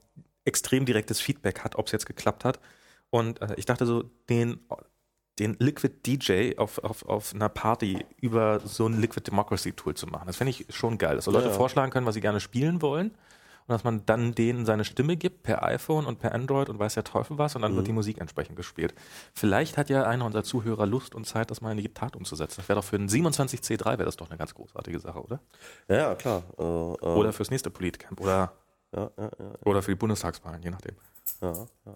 extrem 0.46 0.86
direktes 0.86 1.20
Feedback 1.20 1.60
hat, 1.60 1.76
ob 1.76 1.86
es 1.86 1.92
jetzt 1.92 2.06
geklappt 2.06 2.44
hat. 2.46 2.58
Und 3.10 3.42
äh, 3.42 3.54
ich 3.56 3.66
dachte 3.66 3.84
so, 3.84 4.04
den, 4.30 4.60
den 5.38 5.54
Liquid 5.58 5.94
DJ 6.06 6.56
auf, 6.56 6.78
auf, 6.78 7.04
auf 7.04 7.34
einer 7.34 7.50
Party 7.50 8.06
über 8.18 8.60
so 8.60 8.86
ein 8.86 8.98
Liquid 8.98 9.30
Democracy 9.30 9.72
Tool 9.72 9.94
zu 9.94 10.06
machen. 10.06 10.26
Das 10.26 10.36
fände 10.36 10.50
ich 10.52 10.66
schon 10.70 10.96
geil, 10.96 11.16
dass 11.16 11.26
so 11.26 11.30
Leute 11.30 11.48
Ja, 11.48 11.50
ja. 11.52 11.56
vorschlagen 11.56 11.92
können, 11.92 12.06
was 12.06 12.14
sie 12.14 12.22
gerne 12.22 12.40
spielen 12.40 12.80
wollen. 12.80 13.14
Und 13.66 13.68
dass 13.72 13.84
man 13.84 14.04
dann 14.06 14.34
denen 14.34 14.66
seine 14.66 14.84
Stimme 14.84 15.16
gibt 15.16 15.42
per 15.44 15.62
iPhone 15.62 16.06
und 16.06 16.18
per 16.18 16.34
Android 16.34 16.68
und 16.68 16.78
weiß 16.78 16.94
der 16.94 17.04
Teufel 17.04 17.38
was 17.38 17.54
und 17.56 17.62
dann 17.62 17.72
Mhm. 17.72 17.76
wird 17.76 17.86
die 17.86 17.92
Musik 17.92 18.18
entsprechend 18.20 18.56
gespielt. 18.56 18.94
Vielleicht 19.34 19.76
hat 19.78 19.88
ja 19.88 20.02
einer 20.04 20.24
unserer 20.26 20.42
Zuhörer 20.42 20.84
Lust 20.86 21.14
und 21.14 21.26
Zeit, 21.26 21.50
das 21.50 21.60
mal 21.60 21.70
in 21.72 21.76
die 21.78 21.88
Tat 21.88 22.16
umzusetzen. 22.16 22.56
Das 22.58 22.68
wäre 22.68 22.80
doch 22.80 22.84
für 22.84 22.96
einen 22.96 23.08
27C3 23.08 23.84
wäre 23.84 24.04
das 24.04 24.16
doch 24.16 24.28
eine 24.28 24.38
ganz 24.38 24.54
großartige 24.54 24.98
Sache, 24.98 25.20
oder? 25.22 25.40
ja, 25.88 26.14
klar. 26.16 26.42
Äh, 26.58 26.62
äh, 26.62 26.66
Oder 26.66 27.32
fürs 27.32 27.50
nächste 27.50 27.70
Politcamp 27.70 28.20
oder, 28.20 28.52
ja, 28.94 29.10
ja, 29.16 29.30
ja, 29.38 29.52
oder 29.64 29.80
für 29.82 29.92
die 29.92 29.96
Bundestagswahlen, 29.96 30.62
je 30.62 30.70
nachdem. 30.70 30.96
ja, 31.40 31.52
ja. 31.86 31.94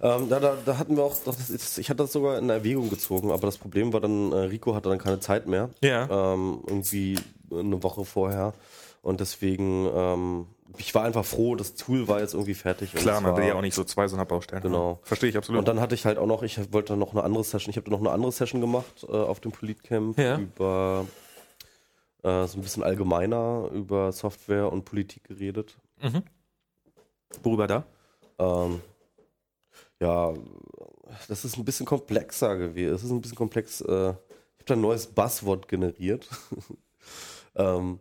Ähm, 0.00 0.30
da, 0.30 0.40
da, 0.40 0.56
da 0.64 0.78
hatten 0.78 0.96
wir 0.96 1.04
auch, 1.04 1.14
ist, 1.26 1.76
ich 1.78 1.90
hatte 1.90 1.98
das 2.04 2.12
sogar 2.12 2.38
in 2.38 2.48
Erwägung 2.48 2.88
gezogen, 2.88 3.30
aber 3.30 3.42
das 3.46 3.58
Problem 3.58 3.92
war 3.92 4.00
dann, 4.00 4.32
äh, 4.32 4.36
Rico 4.36 4.74
hatte 4.74 4.88
dann 4.88 4.96
keine 4.98 5.20
Zeit 5.20 5.46
mehr. 5.46 5.68
Ja. 5.82 6.32
ähm, 6.32 6.62
irgendwie 6.66 7.18
eine 7.52 7.82
Woche 7.82 8.06
vorher. 8.06 8.54
Und 9.02 9.20
deswegen, 9.20 9.86
ähm, 9.94 10.46
ich 10.78 10.94
war 10.94 11.04
einfach 11.04 11.24
froh, 11.24 11.54
das 11.56 11.74
Tool 11.74 12.08
war 12.08 12.20
jetzt 12.20 12.34
irgendwie 12.34 12.54
fertig. 12.54 12.92
Klar, 12.92 13.20
man 13.20 13.36
will 13.36 13.44
ja 13.46 13.54
auch 13.54 13.60
nicht 13.60 13.74
so 13.74 13.84
zwei 13.84 14.08
so 14.08 14.16
einer 14.16 14.24
Baustellen. 14.26 14.62
Genau. 14.62 15.00
Verstehe 15.02 15.30
ich 15.30 15.36
absolut. 15.36 15.58
Und 15.60 15.68
dann 15.68 15.80
hatte 15.80 15.94
ich 15.94 16.06
halt 16.06 16.18
auch 16.18 16.26
noch, 16.26 16.42
ich 16.42 16.72
wollte 16.72 16.96
noch 16.96 17.12
eine 17.12 17.22
andere 17.22 17.44
Session, 17.44 17.70
ich 17.70 17.76
habe 17.76 17.90
noch 17.90 18.00
eine 18.00 18.10
andere 18.10 18.32
Session 18.32 18.60
gemacht 18.60 19.04
äh, 19.08 19.12
auf 19.12 19.40
dem 19.40 19.52
Politcamp 19.52 20.18
Ja. 20.18 20.38
über 20.38 21.06
äh, 22.22 22.46
so 22.46 22.58
ein 22.58 22.62
bisschen 22.62 22.82
allgemeiner 22.82 23.68
über 23.72 24.12
Software 24.12 24.70
und 24.72 24.84
Politik 24.84 25.24
geredet. 25.24 25.76
mhm. 26.02 26.22
Worüber 27.42 27.66
da? 27.68 27.84
Ähm, 28.38 28.80
ja, 30.00 30.34
das 31.28 31.44
ist 31.44 31.56
ein 31.56 31.64
bisschen 31.64 31.86
komplexer 31.86 32.56
gewesen. 32.56 32.94
Es 32.94 33.04
ist 33.04 33.10
ein 33.10 33.20
bisschen 33.20 33.36
komplex. 33.36 33.80
Äh, 33.82 33.84
ich 33.84 33.94
habe 33.94 34.64
da 34.66 34.74
ein 34.74 34.80
neues 34.80 35.06
Buzzword 35.06 35.68
generiert. 35.68 36.28
ähm, 37.54 38.00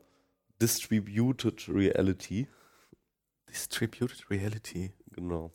Distributed 0.62 1.70
Reality. 1.70 2.48
Distributed 3.50 4.30
Reality. 4.30 4.92
Genau. 5.12 5.52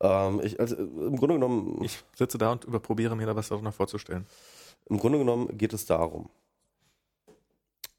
Ähm, 0.00 0.40
ich, 0.42 0.58
also, 0.58 0.76
Im 0.76 1.16
Grunde 1.16 1.34
genommen, 1.34 1.82
Ich 1.84 2.02
sitze 2.16 2.38
da 2.38 2.52
und 2.52 2.64
überprobiere 2.64 3.14
mir 3.16 3.26
da 3.26 3.36
was 3.36 3.48
darunter 3.48 3.72
vorzustellen. 3.72 4.26
im 4.88 4.98
Grunde 4.98 5.18
genommen 5.18 5.56
geht 5.58 5.72
es 5.72 5.86
darum. 5.86 6.30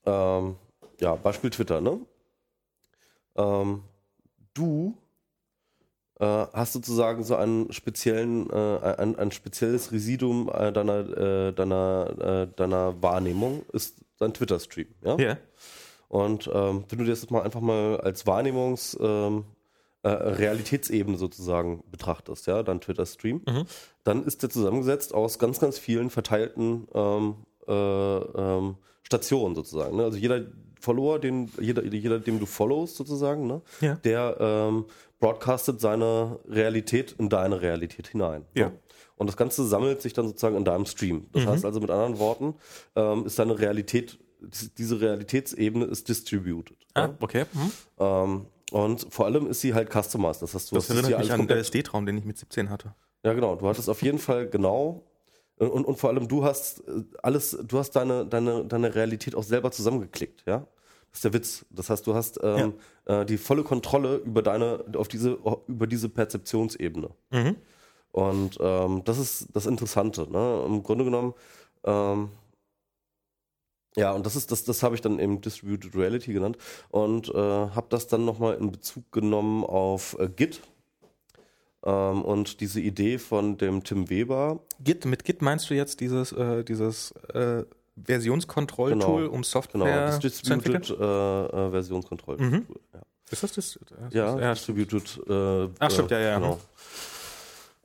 Ähm, 0.05 0.55
ja, 0.99 1.15
Beispiel 1.15 1.49
Twitter, 1.51 1.79
ne? 1.79 1.99
Ähm, 3.35 3.83
du 4.53 4.97
äh, 6.19 6.25
hast 6.53 6.73
sozusagen 6.73 7.23
so 7.23 7.35
einen 7.35 7.71
speziellen, 7.71 8.49
äh, 8.49 8.95
ein, 8.97 9.15
ein 9.17 9.31
spezielles 9.31 9.91
Residuum 9.91 10.49
äh, 10.49 10.71
deiner, 10.71 11.17
äh, 11.17 11.53
deiner, 11.53 12.15
äh, 12.19 12.55
deiner 12.55 13.01
Wahrnehmung 13.01 13.63
ist 13.73 13.97
dein 14.17 14.33
Twitter-Stream, 14.33 14.87
ja? 15.03 15.17
Ja. 15.17 15.37
Und 16.11 16.49
ähm, 16.53 16.83
wenn 16.89 16.99
du 16.99 17.05
das 17.05 17.29
mal 17.29 17.41
einfach 17.41 17.61
mal 17.61 18.01
als 18.01 18.27
Wahrnehmungs 18.27 18.97
ähm, 18.99 19.45
äh, 20.03 20.09
Realitätsebene 20.09 21.17
sozusagen 21.17 21.85
betrachtest, 21.89 22.47
ja, 22.47 22.63
dein 22.63 22.81
Twitter-Stream, 22.81 23.41
Mhm. 23.47 23.63
dann 24.03 24.25
ist 24.25 24.43
der 24.43 24.49
zusammengesetzt 24.49 25.13
aus 25.13 25.39
ganz, 25.39 25.59
ganz 25.61 25.79
vielen 25.79 26.09
verteilten 26.09 26.85
ähm, 26.93 27.35
äh, 27.65 27.71
ähm, 27.73 28.75
Stationen 29.03 29.55
sozusagen. 29.55 29.95
Ne? 29.95 30.03
Also 30.03 30.17
jeder 30.17 30.41
Follower, 30.81 31.17
den 31.17 31.49
jeder, 31.61 31.85
jeder, 31.85 32.19
dem 32.19 32.39
du 32.39 32.45
followst 32.45 32.97
sozusagen, 32.97 33.47
ne? 33.47 33.61
Ja. 33.79 33.95
der 34.03 34.35
ähm, 34.41 34.85
broadcastet 35.21 35.79
seine 35.79 36.39
Realität 36.49 37.15
in 37.19 37.29
deine 37.29 37.61
Realität 37.61 38.09
hinein. 38.09 38.43
Ja. 38.53 38.67
Ne? 38.69 38.79
Und 39.15 39.27
das 39.27 39.37
Ganze 39.37 39.65
sammelt 39.65 40.01
sich 40.01 40.11
dann 40.11 40.27
sozusagen 40.27 40.57
in 40.57 40.65
deinem 40.65 40.85
Stream. 40.87 41.27
Das 41.31 41.45
heißt 41.45 41.63
also 41.63 41.79
mit 41.79 41.89
anderen 41.91 42.19
Worten, 42.19 42.55
ähm, 42.97 43.25
ist 43.27 43.39
deine 43.39 43.57
Realität, 43.59 44.17
diese 44.77 44.99
Realitätsebene 44.99 45.85
ist 45.85 46.09
distributed. 46.09 46.77
Ah, 46.93 47.09
okay. 47.19 47.45
Hm. 47.53 47.71
Ähm, 47.99 48.45
und 48.71 49.07
vor 49.13 49.25
allem 49.25 49.47
ist 49.47 49.61
sie 49.61 49.73
halt 49.73 49.91
customized. 49.91 50.41
Das 50.41 50.53
heißt, 50.53 50.71
du 50.71 50.75
Das 50.75 50.89
hast 50.89 50.95
erinnert 50.95 51.19
mich 51.19 51.31
an 51.31 51.47
den 51.47 51.57
LSD-Traum, 51.57 52.05
den 52.05 52.17
ich 52.17 52.25
mit 52.25 52.37
17 52.37 52.69
hatte. 52.69 52.95
ja, 53.23 53.33
genau. 53.33 53.55
Du 53.55 53.67
hattest 53.67 53.89
auf 53.89 54.01
jeden 54.01 54.19
Fall 54.19 54.47
genau. 54.47 55.03
Und, 55.57 55.85
und 55.85 55.97
vor 55.99 56.09
allem, 56.09 56.27
du 56.27 56.43
hast 56.43 56.79
äh, 56.87 57.03
alles, 57.21 57.57
du 57.67 57.77
hast 57.77 57.91
deine, 57.91 58.25
deine, 58.25 58.65
deine 58.65 58.95
Realität 58.95 59.35
auch 59.35 59.43
selber 59.43 59.71
zusammengeklickt, 59.71 60.43
ja? 60.47 60.65
Das 61.11 61.17
ist 61.17 61.23
der 61.25 61.33
Witz. 61.33 61.65
Das 61.69 61.89
heißt, 61.89 62.07
du 62.07 62.15
hast 62.15 62.39
ähm, 62.41 62.73
äh, 63.05 63.25
die 63.25 63.37
volle 63.37 63.63
Kontrolle 63.63 64.15
über 64.25 64.41
deine, 64.41 64.85
auf 64.95 65.09
diese, 65.09 65.37
über 65.67 65.85
diese 65.85 66.07
Perzeptionsebene. 66.09 67.09
Mhm. 67.31 67.55
Und 68.13 68.57
ähm, 68.61 69.03
das 69.03 69.17
ist 69.19 69.47
das 69.53 69.65
Interessante, 69.65 70.31
ne? 70.31 70.63
Im 70.65 70.81
Grunde 70.83 71.03
genommen, 71.03 71.33
ähm, 71.83 72.29
ja, 73.95 74.11
und 74.11 74.25
das 74.25 74.35
ist, 74.35 74.51
das, 74.51 74.63
das 74.63 74.83
habe 74.83 74.95
ich 74.95 75.01
dann 75.01 75.19
eben 75.19 75.41
Distributed 75.41 75.95
Reality 75.95 76.33
genannt 76.33 76.57
und 76.89 77.29
äh, 77.29 77.33
habe 77.37 77.87
das 77.89 78.07
dann 78.07 78.23
nochmal 78.25 78.55
in 78.55 78.71
Bezug 78.71 79.11
genommen 79.11 79.63
auf 79.63 80.15
äh, 80.19 80.29
Git. 80.29 80.61
Ähm, 81.83 82.21
und 82.23 82.61
diese 82.61 82.79
Idee 82.79 83.17
von 83.17 83.57
dem 83.57 83.83
Tim 83.83 84.09
Weber, 84.09 84.59
Git, 84.83 85.05
mit 85.05 85.23
Git 85.25 85.41
meinst 85.41 85.69
du 85.69 85.73
jetzt 85.73 85.99
dieses, 85.99 86.31
äh, 86.31 86.63
dieses 86.63 87.11
äh, 87.33 87.63
Versionskontrolltool, 88.01 89.23
Genau. 89.23 89.33
um 89.33 89.43
Software 89.43 89.83
genau, 89.85 90.05
das 90.07 90.19
zu 90.19 90.53
entwickeln? 90.53 90.81
Distributed 90.81 90.99
äh, 91.01 91.67
äh, 91.67 91.71
Versionskontroll. 91.71 92.37
Mhm. 92.37 92.65
Ja, 92.93 93.01
Ist 93.31 93.43
das 93.43 93.51
das? 93.53 93.79
ja, 94.11 94.39
ja. 94.39 94.53
Distributed. 94.53 95.21
Äh, 95.27 95.69
Ach, 95.79 95.91
stimmt, 95.91 96.11
ja, 96.11 96.19
ja. 96.19 96.39
Genau. 96.39 96.59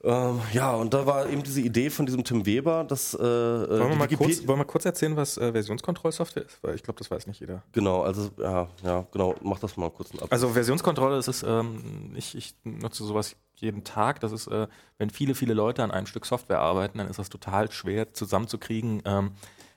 Ähm, 0.06 0.40
ja, 0.52 0.72
und 0.72 0.94
da 0.94 1.04
war 1.04 1.28
eben 1.28 1.42
diese 1.42 1.60
Idee 1.60 1.90
von 1.90 2.06
diesem 2.06 2.22
Tim 2.22 2.46
Weber, 2.46 2.84
dass 2.84 3.12
äh, 3.14 3.18
Wollen 3.18 3.68
wir, 3.68 3.96
mal 3.96 4.04
Wikipedia- 4.06 4.36
kurz, 4.36 4.46
wollen 4.46 4.60
wir 4.60 4.64
kurz 4.64 4.84
erzählen, 4.84 5.16
was 5.16 5.36
äh, 5.36 5.50
Versionskontrollsoftware 5.50 6.44
ist? 6.44 6.62
Weil 6.62 6.76
ich 6.76 6.84
glaube, 6.84 6.98
das 6.98 7.10
weiß 7.10 7.26
nicht 7.26 7.40
jeder. 7.40 7.64
Genau, 7.72 8.02
also 8.02 8.30
ja, 8.38 8.68
ja, 8.84 9.04
genau, 9.10 9.34
mach 9.42 9.58
das 9.58 9.76
mal 9.76 9.90
kurz 9.90 10.10
ab. 10.22 10.28
Also 10.30 10.50
Versionskontrolle, 10.50 11.16
das 11.16 11.26
ist, 11.26 11.42
ähm, 11.42 12.12
ich, 12.14 12.36
ich 12.36 12.54
nutze 12.62 13.02
sowas 13.04 13.34
jeden 13.56 13.82
Tag. 13.82 14.20
Das 14.20 14.30
ist, 14.30 14.46
äh, 14.46 14.68
wenn 14.98 15.10
viele, 15.10 15.34
viele 15.34 15.54
Leute 15.54 15.82
an 15.82 15.90
einem 15.90 16.06
Stück 16.06 16.24
Software 16.24 16.60
arbeiten, 16.60 16.98
dann 16.98 17.08
ist 17.08 17.18
das 17.18 17.28
total 17.28 17.72
schwer 17.72 18.12
zusammenzukriegen, 18.14 19.02
ähm, 19.06 19.32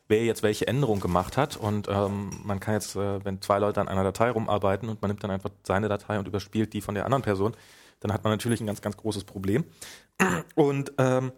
wer 0.08 0.24
jetzt 0.26 0.44
welche 0.44 0.68
Änderung 0.68 1.00
gemacht 1.00 1.38
hat. 1.38 1.58
Und 1.58 1.88
ähm, 1.90 2.30
man 2.44 2.60
kann 2.60 2.76
jetzt, 2.76 2.96
äh, 2.96 3.26
wenn 3.26 3.42
zwei 3.42 3.58
Leute 3.58 3.82
an 3.82 3.88
einer 3.88 4.04
Datei 4.04 4.30
rumarbeiten 4.30 4.90
und 4.90 5.02
man 5.02 5.10
nimmt 5.10 5.24
dann 5.24 5.32
einfach 5.32 5.50
seine 5.66 5.90
Datei 5.90 6.20
und 6.20 6.28
überspielt 6.28 6.74
die 6.74 6.82
von 6.82 6.94
der 6.94 7.06
anderen 7.06 7.24
Person, 7.24 7.56
dann 8.02 8.14
hat 8.14 8.24
man 8.24 8.32
natürlich 8.32 8.62
ein 8.62 8.68
ganz, 8.68 8.82
ganz 8.82 8.96
großes 8.96 9.24
Problem. 9.24 9.66
Und 10.56 10.94
ähm, 10.98 11.32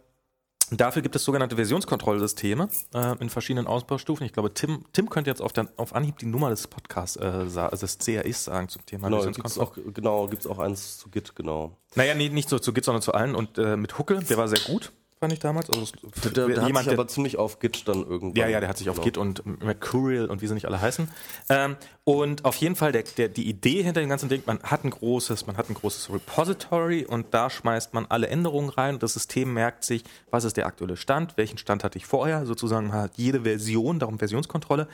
Dafür 0.73 1.01
gibt 1.01 1.17
es 1.17 1.25
sogenannte 1.25 1.57
Versionskontrollsysteme 1.57 2.69
äh, 2.93 3.15
in 3.19 3.29
verschiedenen 3.29 3.67
Ausbaustufen. 3.67 4.25
Ich 4.25 4.31
glaube, 4.31 4.53
Tim, 4.53 4.85
Tim 4.93 5.09
könnte 5.09 5.29
jetzt 5.29 5.41
auf, 5.41 5.51
der, 5.51 5.67
auf 5.75 5.93
Anhieb 5.93 6.17
die 6.19 6.25
Nummer 6.25 6.49
des 6.49 6.67
Podcasts, 6.67 7.17
äh, 7.17 7.25
also 7.25 7.85
des 7.85 7.97
CRIs 7.97 8.45
sagen 8.45 8.69
zum 8.69 8.85
Thema 8.85 9.09
genau, 9.09 9.21
gibt's 9.21 9.37
Versionskontrolle. 9.37 9.87
auch, 9.89 9.93
genau, 9.93 10.27
gibt's 10.27 10.47
auch 10.47 10.59
eins 10.59 10.97
zu 10.97 11.09
Git, 11.09 11.35
genau. 11.35 11.75
Naja, 11.95 12.15
nee, 12.15 12.29
nicht 12.29 12.47
so 12.47 12.57
zu 12.57 12.71
Git, 12.71 12.85
sondern 12.85 13.01
zu 13.01 13.13
allen. 13.13 13.35
Und 13.35 13.57
äh, 13.57 13.75
mit 13.75 13.99
Huckel, 13.99 14.23
der 14.23 14.37
war 14.37 14.47
sehr 14.47 14.61
gut, 14.61 14.93
fand 15.21 15.33
ich 15.33 15.39
damals. 15.39 15.69
Also, 15.69 15.85
Der, 16.23 16.31
der 16.31 16.43
hat 16.61 16.67
jemand, 16.67 16.77
sich 16.77 16.85
der, 16.85 16.93
aber 16.93 17.07
ziemlich 17.07 17.37
auf 17.37 17.59
Git 17.59 17.87
dann 17.87 18.03
irgendwann. 18.03 18.33
ja, 18.35 18.47
ja, 18.47 18.59
der 18.59 18.67
hat 18.67 18.77
sich 18.77 18.89
auf 18.89 18.95
genau. 18.95 19.05
Git 19.05 19.17
und 19.17 19.63
Mercurial 19.63 20.25
und 20.25 20.41
wie 20.41 20.47
sie 20.47 20.55
nicht 20.55 20.65
alle 20.65 20.81
heißen. 20.81 21.07
Ähm, 21.49 21.77
und 22.03 22.43
auf 22.43 22.55
jeden 22.55 22.75
Fall 22.75 22.91
der, 22.91 23.03
der, 23.03 23.29
die 23.29 23.47
Idee 23.47 23.83
hinter 23.83 24.01
dem 24.01 24.09
ganzen 24.09 24.29
Ding, 24.29 24.41
man 24.47 24.59
hat 24.63 24.83
ein 24.83 24.89
großes, 24.89 25.45
man 25.45 25.57
hat 25.57 25.69
ein 25.69 25.75
großes 25.75 26.11
Repository 26.11 27.05
und 27.05 27.35
da 27.35 27.51
schmeißt 27.51 27.93
man 27.93 28.07
alle 28.09 28.29
Änderungen 28.29 28.69
rein. 28.69 28.97
Das 28.97 29.13
System 29.13 29.53
merkt 29.53 29.83
sich, 29.83 30.03
was 30.31 30.43
ist 30.43 30.57
der 30.57 30.65
aktuelle 30.65 30.97
Stand, 30.97 31.37
welchen 31.37 31.59
Stand 31.59 31.83
hatte 31.83 31.99
ich 31.99 32.07
vorher, 32.07 32.47
sozusagen 32.47 32.91
hat 32.91 33.11
jede 33.17 33.41
Version, 33.41 33.99
darum 33.99 34.17
Versionskontrolle 34.17 34.87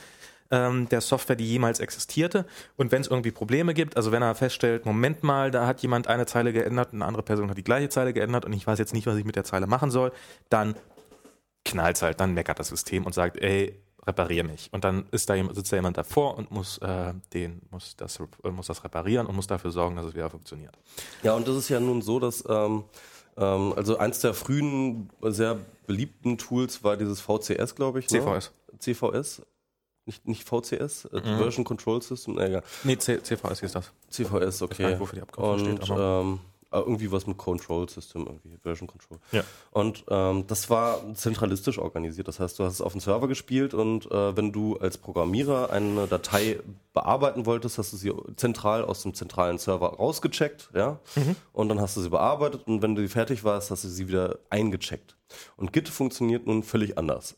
ähm, 0.52 0.88
der 0.89 1.02
Software, 1.02 1.36
die 1.36 1.48
jemals 1.48 1.80
existierte. 1.80 2.45
Und 2.76 2.91
wenn 2.91 3.02
es 3.02 3.08
irgendwie 3.08 3.32
Probleme 3.32 3.74
gibt, 3.74 3.98
also 3.98 4.12
wenn 4.12 4.22
er 4.22 4.36
feststellt, 4.36 4.86
Moment 4.86 5.24
mal, 5.24 5.52
da 5.52 5.68
hat 5.68 5.82
jemand 5.82 6.08
eine 6.08 6.26
Zeile 6.26 6.54
geändert, 6.54 6.93
eine 6.93 7.06
andere 7.06 7.24
Person 7.24 7.50
hat 7.50 7.58
die 7.58 7.64
gleiche 7.64 7.89
Zeile 7.89 8.14
geändert 8.14 8.45
und 8.45 8.54
ich 8.54 8.66
weiß 8.66 8.80
jetzt 8.80 8.93
nicht, 8.93 9.08
was 9.08 9.18
ich 9.18 9.26
mit 9.26 9.36
der 9.36 9.43
Zeile 9.43 9.68
machen 9.68 9.91
soll, 9.91 10.12
dann 10.50 10.76
knallt 11.66 12.02
halt, 12.02 12.20
dann 12.20 12.34
meckert 12.34 12.60
das 12.60 12.70
System 12.70 13.06
und 13.06 13.14
sagt, 13.14 13.38
ey, 13.38 13.80
reparier 14.06 14.45
mich. 14.45 14.70
Und 14.72 14.86
dann 14.86 15.06
ist 15.12 15.30
da 15.30 15.36
sitzt 15.54 15.72
da 15.72 15.76
jemand 15.76 15.98
davor 15.98 16.38
und 16.38 16.50
muss, 16.50 16.78
äh, 16.78 17.14
den, 17.34 17.62
muss, 17.72 17.95
das, 17.98 18.20
äh, 18.20 18.50
muss 18.50 18.68
das 18.68 18.84
reparieren 18.84 19.28
und 19.28 19.36
muss 19.36 19.48
dafür 19.48 19.72
sorgen, 19.72 19.98
dass 19.98 20.06
es 20.06 20.16
wieder 20.16 20.30
funktioniert. 20.30 20.78
Ja, 21.24 21.34
und 21.34 21.48
das 21.48 21.58
ist 21.58 21.70
ja 21.70 21.80
nun 21.80 22.02
so, 22.02 22.20
dass 22.20 22.43
ähm, 22.48 22.86
ähm, 23.38 23.74
also 23.76 23.98
eins 23.98 24.20
der 24.20 24.34
frühen, 24.34 25.10
sehr 25.22 25.60
beliebten 25.86 26.38
Tools 26.38 26.84
war 26.84 26.98
dieses 26.98 27.22
VCS, 27.22 27.76
glaube 27.76 28.00
ich. 28.00 28.10
Ne? 28.10 28.20
CVS. 28.20 28.52
CVS. 28.80 29.41
Nicht, 30.08 30.28
nicht 30.28 30.43
VCS, 30.49 31.05
äh, 31.05 31.18
Mhm. 31.20 31.38
Version 31.38 31.64
Control 31.66 32.01
System, 32.01 32.39
äh, 32.39 32.47
egal. 32.47 32.64
Nee, 32.84 32.97
C 32.97 33.22
CVS 33.22 33.60
hieß 33.60 33.74
das. 33.74 33.91
CVS, 34.10 34.62
okay. 34.64 34.88
nicht, 34.88 34.99
wofür 34.99 35.18
die 35.18 35.22
Abkürzung 35.22 35.51
und 35.53 35.78
steht, 35.84 35.91
aber- 35.91 36.22
ähm, 36.22 36.39
äh, 36.72 36.80
irgendwie 36.80 37.10
was 37.14 37.26
mit 37.28 37.38
Control 37.38 37.88
System, 37.88 38.26
irgendwie 38.26 38.58
Version 38.62 38.88
Control. 38.88 39.20
Ja. 39.32 39.43
Und 39.72 40.03
ähm, 40.10 40.45
das 40.47 40.70
war 40.70 40.99
zentralistisch 41.14 41.78
organisiert. 41.78 42.28
Das 42.28 42.41
heißt, 42.41 42.60
du 42.60 42.66
hast 42.66 42.74
es 42.74 42.82
auf 42.82 42.91
dem 42.91 42.99
Server 42.99 43.28
gespielt 43.30 43.74
und 43.74 44.10
äh, 44.12 44.36
wenn 44.36 44.51
du 44.51 44.76
als 44.78 44.97
Programmierer 44.97 45.70
eine 45.72 46.08
Datei 46.08 46.60
bearbeiten 46.93 47.45
wolltest, 47.45 47.78
hast 47.78 47.93
du 47.93 47.97
sie 47.97 48.12
zentral 48.36 48.84
aus 48.84 49.01
dem 49.03 49.14
zentralen 49.14 49.58
Server 49.60 49.93
rausgecheckt, 49.95 50.70
ja, 50.74 50.99
und 51.53 51.70
dann 51.70 51.80
hast 51.80 51.95
du 51.95 52.01
sie 52.01 52.10
bearbeitet 52.10 52.66
und 52.68 52.82
wenn 52.82 52.95
du 52.95 53.01
sie 53.01 53.08
fertig 53.10 53.43
warst, 53.45 53.72
hast 53.72 53.84
du 53.86 53.88
sie 53.88 54.08
wieder 54.10 54.39
eingecheckt. 54.49 55.16
Und 55.58 55.72
Git 55.74 55.88
funktioniert 55.89 56.47
nun 56.47 56.64
völlig 56.64 56.97
anders. 56.97 57.36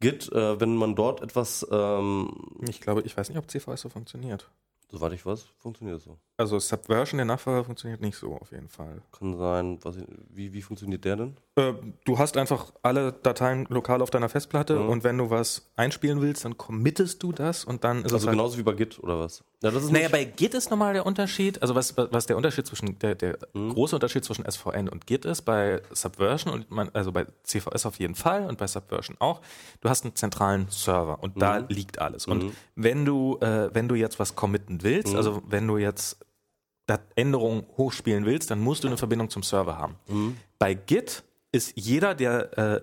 Git, 0.00 0.30
äh, 0.32 0.60
wenn 0.60 0.76
man 0.76 0.94
dort 0.94 1.22
etwas, 1.22 1.66
ähm, 1.70 2.30
Ich 2.68 2.80
glaube, 2.80 3.02
ich 3.02 3.16
weiß 3.16 3.28
nicht, 3.28 3.38
ob 3.38 3.50
CVS 3.50 3.80
so 3.82 3.88
funktioniert. 3.88 4.50
Soweit 4.90 5.12
ich 5.12 5.24
weiß, 5.24 5.46
funktioniert 5.58 5.98
es 5.98 6.04
so. 6.04 6.18
Also 6.36 6.58
Subversion, 6.60 7.18
der 7.18 7.24
Nachfolger, 7.24 7.64
funktioniert 7.64 8.00
nicht 8.00 8.16
so 8.16 8.36
auf 8.36 8.52
jeden 8.52 8.68
Fall. 8.68 9.02
Kann 9.10 9.36
sein, 9.36 9.78
was, 9.82 9.96
wie, 10.30 10.52
wie 10.52 10.62
funktioniert 10.62 11.04
der 11.04 11.16
denn? 11.16 11.36
Äh, 11.56 11.72
du 12.04 12.16
hast 12.18 12.36
einfach 12.36 12.72
alle 12.82 13.12
Dateien 13.12 13.66
lokal 13.70 14.00
auf 14.02 14.10
deiner 14.10 14.28
Festplatte 14.28 14.76
Mhm. 14.78 14.88
und 14.88 15.04
wenn 15.04 15.18
du 15.18 15.30
was 15.30 15.68
einspielen 15.74 16.20
willst, 16.20 16.44
dann 16.44 16.56
committest 16.56 17.22
du 17.24 17.32
das 17.32 17.64
und 17.64 17.82
dann 17.82 17.98
ist 17.98 18.06
es 18.06 18.12
Also 18.14 18.28
halt 18.28 18.36
genauso 18.38 18.56
wie 18.58 18.62
bei 18.62 18.74
Git 18.74 19.00
oder 19.00 19.18
was? 19.18 19.42
Ja, 19.60 19.72
das 19.72 19.82
ist 19.82 19.90
Naja, 19.90 20.08
bei 20.08 20.22
Git 20.24 20.54
ist 20.54 20.70
nochmal 20.70 20.92
der 20.92 21.04
Unterschied, 21.04 21.60
also 21.60 21.74
was, 21.74 21.96
was 21.96 22.26
der 22.26 22.36
Unterschied 22.36 22.64
zwischen, 22.68 22.96
der, 23.00 23.16
der 23.16 23.38
Mhm. 23.54 23.70
große 23.70 23.96
Unterschied 23.96 24.24
zwischen 24.24 24.44
SVN 24.48 24.88
und 24.88 25.08
Git 25.08 25.24
ist, 25.24 25.42
bei 25.42 25.82
Subversion 25.90 26.52
und 26.54 26.70
man, 26.70 26.88
also 26.92 27.10
bei 27.10 27.26
CVS 27.42 27.84
auf 27.86 27.98
jeden 27.98 28.14
Fall 28.14 28.46
und 28.46 28.58
bei 28.58 28.68
Subversion 28.68 29.16
auch, 29.18 29.40
du 29.80 29.88
hast 29.88 30.04
einen 30.04 30.14
zentralen 30.14 30.68
Server 30.70 31.20
und 31.20 31.42
da 31.42 31.58
Mhm. 31.58 31.66
liegt 31.68 31.98
alles. 31.98 32.26
Und 32.28 32.52
wenn 32.76 33.04
du, 33.04 33.38
äh, 33.40 33.74
wenn 33.74 33.88
du 33.88 33.96
jetzt 33.96 34.20
was 34.20 34.36
committen 34.36 34.77
willst, 34.82 35.12
Mhm. 35.12 35.16
also 35.16 35.42
wenn 35.46 35.66
du 35.66 35.78
jetzt 35.78 36.24
Änderungen 37.16 37.64
hochspielen 37.76 38.24
willst, 38.24 38.50
dann 38.50 38.60
musst 38.60 38.82
du 38.84 38.88
eine 38.88 38.96
Verbindung 38.96 39.28
zum 39.30 39.42
Server 39.42 39.76
haben. 39.76 39.96
Mhm. 40.08 40.36
Bei 40.58 40.74
Git 40.74 41.22
ist 41.52 41.72
jeder, 41.76 42.14
der 42.14 42.58
äh, 42.58 42.80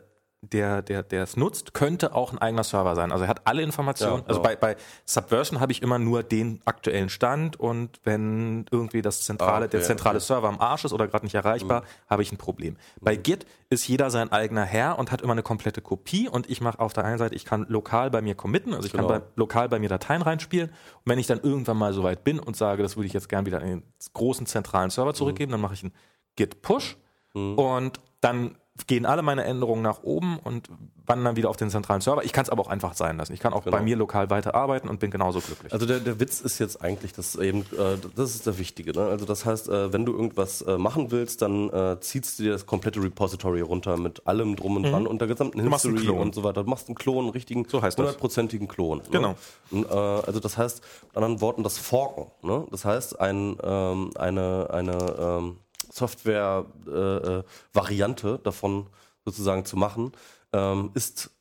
der, 0.49 0.81
der, 0.81 1.03
der 1.03 1.23
es 1.23 1.35
nutzt, 1.37 1.73
könnte 1.73 2.13
auch 2.15 2.31
ein 2.31 2.37
eigener 2.39 2.63
Server 2.63 2.95
sein. 2.95 3.11
Also 3.11 3.23
er 3.25 3.29
hat 3.29 3.41
alle 3.47 3.61
Informationen. 3.61 4.21
Ja, 4.23 4.27
also 4.27 4.41
bei, 4.41 4.55
bei 4.55 4.75
Subversion 5.05 5.59
habe 5.59 5.71
ich 5.71 5.81
immer 5.81 5.99
nur 5.99 6.23
den 6.23 6.61
aktuellen 6.65 7.09
Stand 7.09 7.59
und 7.59 7.99
wenn 8.03 8.65
irgendwie 8.71 9.01
das 9.01 9.21
zentrale, 9.23 9.51
Ah, 9.53 9.57
okay, 9.59 9.67
der 9.69 9.81
zentrale 9.81 10.17
okay. 10.17 10.23
Mhm. 10.23 10.27
Server 10.27 10.47
am 10.49 10.59
Arsch 10.59 10.85
ist 10.85 10.93
oder 10.93 11.07
gerade 11.07 11.25
nicht 11.25 11.35
erreichbar, 11.35 11.83
habe 12.09 12.21
ich 12.21 12.31
ein 12.31 12.37
Problem. 12.37 12.77
Bei 13.01 13.15
Git 13.15 13.45
ist 13.69 13.87
jeder 13.87 14.09
sein 14.09 14.31
eigener 14.31 14.63
Herr 14.63 14.97
und 14.99 15.11
hat 15.11 15.21
immer 15.21 15.33
eine 15.33 15.43
komplette 15.43 15.81
Kopie 15.81 16.29
und 16.29 16.49
ich 16.49 16.61
mache 16.61 16.79
auf 16.79 16.93
der 16.93 17.05
einen 17.05 17.17
Seite, 17.17 17.35
ich 17.35 17.45
kann 17.45 17.65
lokal 17.69 18.11
bei 18.11 18.21
mir 18.21 18.35
committen, 18.35 18.73
also 18.73 18.85
ich 18.85 18.91
Genau. 18.93 19.07
kann 19.07 19.21
bei, 19.21 19.25
lokal 19.35 19.69
bei 19.69 19.79
mir 19.79 19.89
Dateien 19.89 20.21
reinspielen 20.21 20.69
und 20.69 21.01
wenn 21.05 21.19
ich 21.19 21.27
dann 21.27 21.39
irgendwann 21.41 21.77
mal 21.77 21.93
so 21.93 22.03
weit 22.03 22.23
bin 22.23 22.39
und 22.39 22.55
sage, 22.55 22.83
das 22.83 22.95
würde 22.95 23.07
ich 23.07 23.13
jetzt 23.13 23.29
gern 23.29 23.45
wieder 23.45 23.61
in 23.61 23.67
den 23.67 23.83
großen 24.13 24.45
zentralen 24.45 24.89
Server 24.89 25.11
Mhm. 25.11 25.15
zurückgeben, 25.15 25.51
dann 25.51 25.61
mache 25.61 25.73
ich 25.73 25.83
einen 25.83 25.93
Git 26.35 26.61
Push 26.61 26.97
und 27.33 27.99
dann 28.21 28.55
gehen 28.87 29.05
alle 29.05 29.21
meine 29.21 29.45
Änderungen 29.45 29.81
nach 29.81 30.03
oben 30.03 30.37
und 30.43 30.69
wandern 31.07 31.35
wieder 31.35 31.49
auf 31.49 31.55
den 31.55 31.69
zentralen 31.69 32.01
Server. 32.01 32.23
Ich 32.25 32.33
kann 32.33 32.43
es 32.43 32.49
aber 32.49 32.61
auch 32.61 32.67
einfach 32.67 32.93
sein 32.93 33.17
lassen. 33.17 33.31
Ich 33.33 33.39
kann 33.39 33.53
auch 33.53 33.63
Genau. 33.63 33.77
bei 33.77 33.83
mir 33.83 33.95
lokal 33.95 34.29
weiterarbeiten 34.29 34.89
und 34.89 34.99
bin 34.99 35.11
genauso 35.11 35.39
glücklich. 35.39 35.71
Also 35.71 35.85
der, 35.85 35.99
der 35.99 36.19
Witz 36.19 36.41
ist 36.41 36.59
jetzt 36.59 36.81
eigentlich, 36.81 37.13
dass 37.13 37.35
eben, 37.35 37.61
äh, 37.61 37.97
das 38.15 38.35
ist 38.35 38.45
der 38.47 38.57
Wichtige. 38.57 38.91
Ne? 38.91 39.05
Also 39.05 39.25
das 39.25 39.45
heißt, 39.45 39.69
äh, 39.69 39.93
wenn 39.93 40.03
du 40.05 40.11
irgendwas 40.13 40.61
äh, 40.63 40.77
machen 40.77 41.11
willst, 41.11 41.41
dann 41.41 41.69
äh, 41.69 41.99
ziehst 42.01 42.37
du 42.39 42.43
dir 42.43 42.51
das 42.51 42.65
komplette 42.65 43.01
Repository 43.01 43.61
runter 43.61 43.97
mit 43.97 44.25
allem 44.27 44.55
drum 44.55 44.75
und 44.77 44.83
dran 44.83 45.07
und 45.07 45.19
der 45.21 45.27
gesamten 45.29 45.63
Mhm. 45.63 45.71
History 45.71 46.09
und 46.09 46.35
so 46.35 46.43
weiter. 46.43 46.63
Du 46.63 46.69
machst 46.69 46.87
einen 46.89 46.95
Klon, 46.95 47.19
einen 47.25 47.29
richtigen, 47.29 47.65
So 47.69 47.81
hundertprozentigen 47.81 48.67
Klon. 48.67 48.97
Ne? 48.97 49.03
Genau. 49.11 49.35
Und, 49.71 49.85
äh, 49.85 49.93
also 49.93 50.39
das 50.39 50.57
heißt, 50.57 50.81
mit 51.07 51.15
anderen 51.15 51.39
Worten, 51.39 51.63
das 51.63 51.77
Forken. 51.77 52.31
Ne? 52.41 52.65
Das 52.71 52.83
heißt, 52.83 53.19
ein, 53.21 53.57
ähm, 53.63 54.11
eine, 54.17 54.67
eine 54.71 55.15
ähm, 55.19 55.57
Software-Variante 55.95 58.39
davon 58.43 58.87
sozusagen 59.23 59.63
zu 59.65 59.77
machen, 59.77 60.11
ähm, 60.53 60.91
ist 60.93 61.31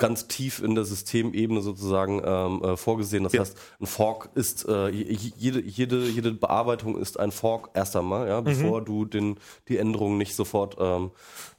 ganz 0.00 0.28
tief 0.28 0.62
in 0.62 0.76
der 0.76 0.84
Systemebene 0.84 1.60
sozusagen 1.60 2.22
ähm, 2.24 2.62
äh, 2.62 2.76
vorgesehen. 2.76 3.24
Das 3.24 3.32
Ja. 3.32 3.40
heißt, 3.40 3.58
ein 3.80 3.86
Fork 3.86 4.28
ist 4.36 4.64
äh, 4.68 4.90
jede, 4.90 5.60
jede, 5.60 6.06
jede 6.06 6.30
Bearbeitung 6.32 6.96
ist 6.96 7.18
ein 7.18 7.32
Fork 7.32 7.70
erst 7.74 7.96
einmal, 7.96 8.28
ja, 8.28 8.40
bevor 8.40 8.80
du 8.80 9.04
den, 9.04 9.38
die 9.66 9.76
Änderungen 9.76 10.16
nicht 10.16 10.36
sofort 10.36 10.76
ähm, 10.78 11.10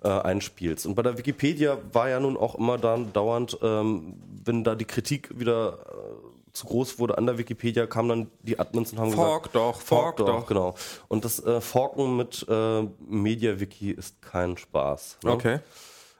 äh, 0.03 0.07
einspielst. 0.07 0.85
Und 0.85 0.95
bei 0.95 1.01
der 1.01 1.17
Wikipedia 1.17 1.79
war 1.91 2.07
ja 2.07 2.21
nun 2.21 2.37
auch 2.37 2.55
immer 2.55 2.77
dann 2.77 3.11
dauernd, 3.11 3.57
ähm, 3.61 4.13
wenn 4.45 4.63
da 4.63 4.75
die 4.75 4.85
Kritik 4.85 5.37
wieder 5.37 5.79
äh, 5.89 5.93
zu 6.53 6.65
groß 6.67 6.99
wurde 6.99 7.17
an 7.17 7.25
der 7.25 7.37
Wikipedia, 7.37 7.85
kamen 7.87 8.09
dann 8.09 8.31
die 8.43 8.59
Admins 8.59 8.91
und 8.91 8.99
haben 8.99 9.11
Fork 9.11 9.43
gesagt, 9.43 9.55
doch, 9.55 9.81
Fork 9.81 10.17
doch. 10.17 10.45
genau. 10.47 10.75
Und 11.07 11.25
das 11.25 11.43
äh, 11.43 11.61
Forken 11.61 12.17
mit 12.17 12.45
äh, 12.49 12.83
MediaWiki 13.07 13.91
ist 13.91 14.21
kein 14.21 14.57
Spaß. 14.57 15.17
Ne? 15.23 15.31
Okay. 15.31 15.59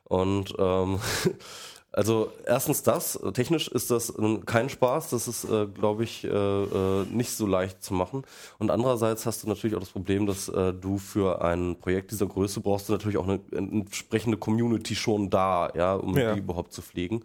Und 0.06 0.54
ähm, 0.58 1.00
also 1.92 2.32
erstens 2.46 2.84
das, 2.84 3.16
äh, 3.16 3.32
technisch 3.32 3.68
ist 3.68 3.90
das 3.92 4.14
kein 4.46 4.70
Spaß, 4.70 5.10
das 5.10 5.28
ist, 5.28 5.44
äh, 5.46 5.66
glaube 5.68 6.04
ich, 6.04 6.24
äh, 6.24 6.28
äh, 6.30 7.06
nicht 7.06 7.32
so 7.32 7.48
leicht 7.48 7.84
zu 7.84 7.94
machen. 7.94 8.24
Und 8.60 8.70
andererseits 8.72 9.26
hast 9.26 9.44
du 9.44 9.48
natürlich 9.50 9.76
auch 9.76 9.80
das 9.82 9.90
Problem, 9.90 10.26
dass 10.28 10.50
äh, 10.50 10.74
du 10.74 10.98
für 10.98 11.42
ein 11.44 11.78
Projekt 11.80 12.12
dieser 12.12 12.28
Größe 12.28 12.60
brauchst 12.62 12.90
du 12.90 12.94
natürlich 12.94 13.18
auch 13.18 13.28
eine 13.28 13.40
entsprechende 13.52 14.38
Community 14.38 14.96
schon 14.96 15.30
da, 15.30 15.72
ja, 15.76 15.96
um 15.96 16.18
Ja. 16.18 16.34
die 16.34 16.40
überhaupt 16.40 16.74
zu 16.74 16.82
pflegen. 16.82 17.24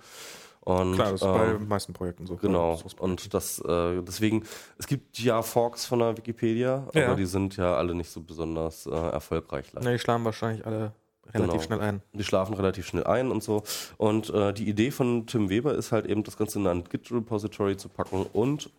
Und, 0.64 0.94
Klar, 0.94 1.12
das 1.12 1.20
ist 1.20 1.26
ähm, 1.26 1.34
bei 1.34 1.46
den 1.52 1.68
meisten 1.68 1.92
Projekten 1.92 2.26
so. 2.26 2.36
Genau. 2.36 2.76
So 2.76 2.86
ist- 2.86 2.98
Und 3.00 3.34
das, 3.34 3.58
äh, 3.60 4.00
deswegen, 4.02 4.44
es 4.78 4.86
gibt 4.86 5.18
ja 5.18 5.42
Forks 5.42 5.84
von 5.84 5.98
der 5.98 6.16
Wikipedia, 6.16 6.86
Ja. 6.94 7.06
aber 7.06 7.16
die 7.16 7.26
sind 7.26 7.56
ja 7.58 7.76
alle 7.76 7.94
nicht 7.94 8.10
so 8.10 8.22
besonders 8.22 8.86
äh, 8.86 8.90
erfolgreich 8.90 9.72
leider. 9.74 9.84
Ne, 9.86 9.92
die 9.92 9.98
schlagen 9.98 10.24
wahrscheinlich 10.24 10.64
alle 10.66 10.92
relativ 11.32 11.52
Genau. 11.52 11.62
schnell 11.62 11.80
ein. 11.80 12.02
Die 12.14 12.24
schlafen 12.24 12.54
relativ 12.54 12.86
schnell 12.86 13.04
ein 13.04 13.30
und 13.30 13.42
so. 13.42 13.62
Und 13.98 14.30
äh, 14.30 14.52
die 14.54 14.68
Idee 14.68 14.90
von 14.90 15.26
Tim 15.26 15.50
Weber 15.50 15.74
ist 15.74 15.92
halt 15.92 16.06
eben, 16.06 16.22
das 16.22 16.36
Ganze 16.38 16.58
in 16.58 16.66
ein 16.66 16.84
Git-Repository 16.84 17.76
zu 17.76 17.88
packen 17.90 18.24
und 18.32 18.70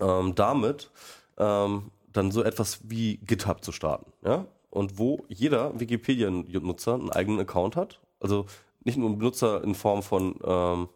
ähm, 0.00 0.34
damit 0.36 0.90
ähm, 1.38 1.90
dann 2.12 2.30
so 2.30 2.42
etwas 2.44 2.80
wie 2.88 3.16
GitHub 3.18 3.64
zu 3.64 3.72
starten. 3.72 4.12
Ja? 4.24 4.46
Und 4.70 4.98
wo 4.98 5.24
jeder 5.28 5.78
Wikipedia-Nutzer 5.80 6.94
einen 6.94 7.10
eigenen 7.10 7.40
Account 7.40 7.74
hat. 7.76 8.00
Also 8.20 8.46
nicht 8.84 8.96
nur 8.96 9.10
ein 9.10 9.18
Benutzer 9.18 9.62
in 9.64 9.74
Form 9.74 10.02
von 10.02 10.36
ähm, 10.44 10.84
äh, 10.84 10.88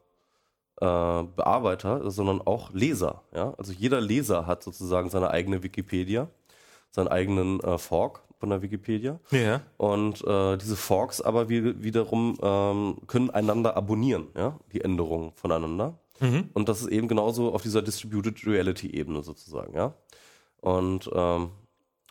Bearbeiter, 0.80 2.10
sondern 2.10 2.40
auch 2.42 2.72
Leser. 2.72 3.22
Ja? 3.34 3.54
Also 3.58 3.72
jeder 3.72 4.00
Leser 4.00 4.46
hat 4.46 4.62
sozusagen 4.62 5.08
seine 5.10 5.30
eigene 5.30 5.62
Wikipedia, 5.62 6.28
seinen 6.90 7.08
eigenen 7.08 7.60
äh, 7.60 7.78
Fork 7.78 8.22
von 8.38 8.50
der 8.50 8.60
Wikipedia. 8.62 9.20
Ja. 9.30 9.62
Und 9.76 10.22
äh, 10.26 10.56
diese 10.56 10.76
Forks 10.76 11.20
aber 11.20 11.48
wie, 11.48 11.82
wiederum 11.82 12.36
ähm, 12.42 12.98
können 13.06 13.30
einander 13.30 13.76
abonnieren, 13.76 14.26
ja, 14.36 14.58
die 14.72 14.80
Änderungen 14.80 15.32
voneinander. 15.34 15.98
Mhm. 16.20 16.50
Und 16.52 16.68
das 16.68 16.82
ist 16.82 16.88
eben 16.88 17.08
genauso 17.08 17.54
auf 17.54 17.62
dieser 17.62 17.82
Distributed 17.82 18.46
Reality 18.46 18.90
Ebene 18.90 19.22
sozusagen, 19.22 19.74
ja. 19.74 19.94
Und 20.60 21.10
ähm, 21.14 21.50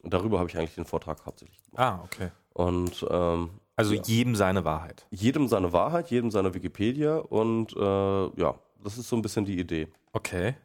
darüber 0.04 0.40
habe 0.40 0.50
ich 0.50 0.58
eigentlich 0.58 0.76
den 0.76 0.86
Vortrag 0.86 1.26
hauptsächlich 1.26 1.62
gemacht. 1.64 1.82
Ah, 1.82 2.02
okay. 2.04 2.30
Und 2.54 3.06
ähm, 3.10 3.50
Also 3.76 3.96
jedem 3.96 4.36
seine 4.36 4.66
Wahrheit. 4.66 5.08
jedem 5.10 5.48
seine 5.48 5.74
Wahrheit, 5.74 6.12
jedem 6.12 6.30
seine 6.30 6.54
Wikipedia 6.54 7.18
und 7.18 7.76
äh, 7.76 7.80
ja, 7.80 8.56
das 8.84 8.98
ist 8.98 9.10
so 9.10 9.16
ein 9.16 9.22
bisschen 9.22 9.46
die 9.46 9.60
Idee. 9.60 9.88
Okay. 10.12 10.56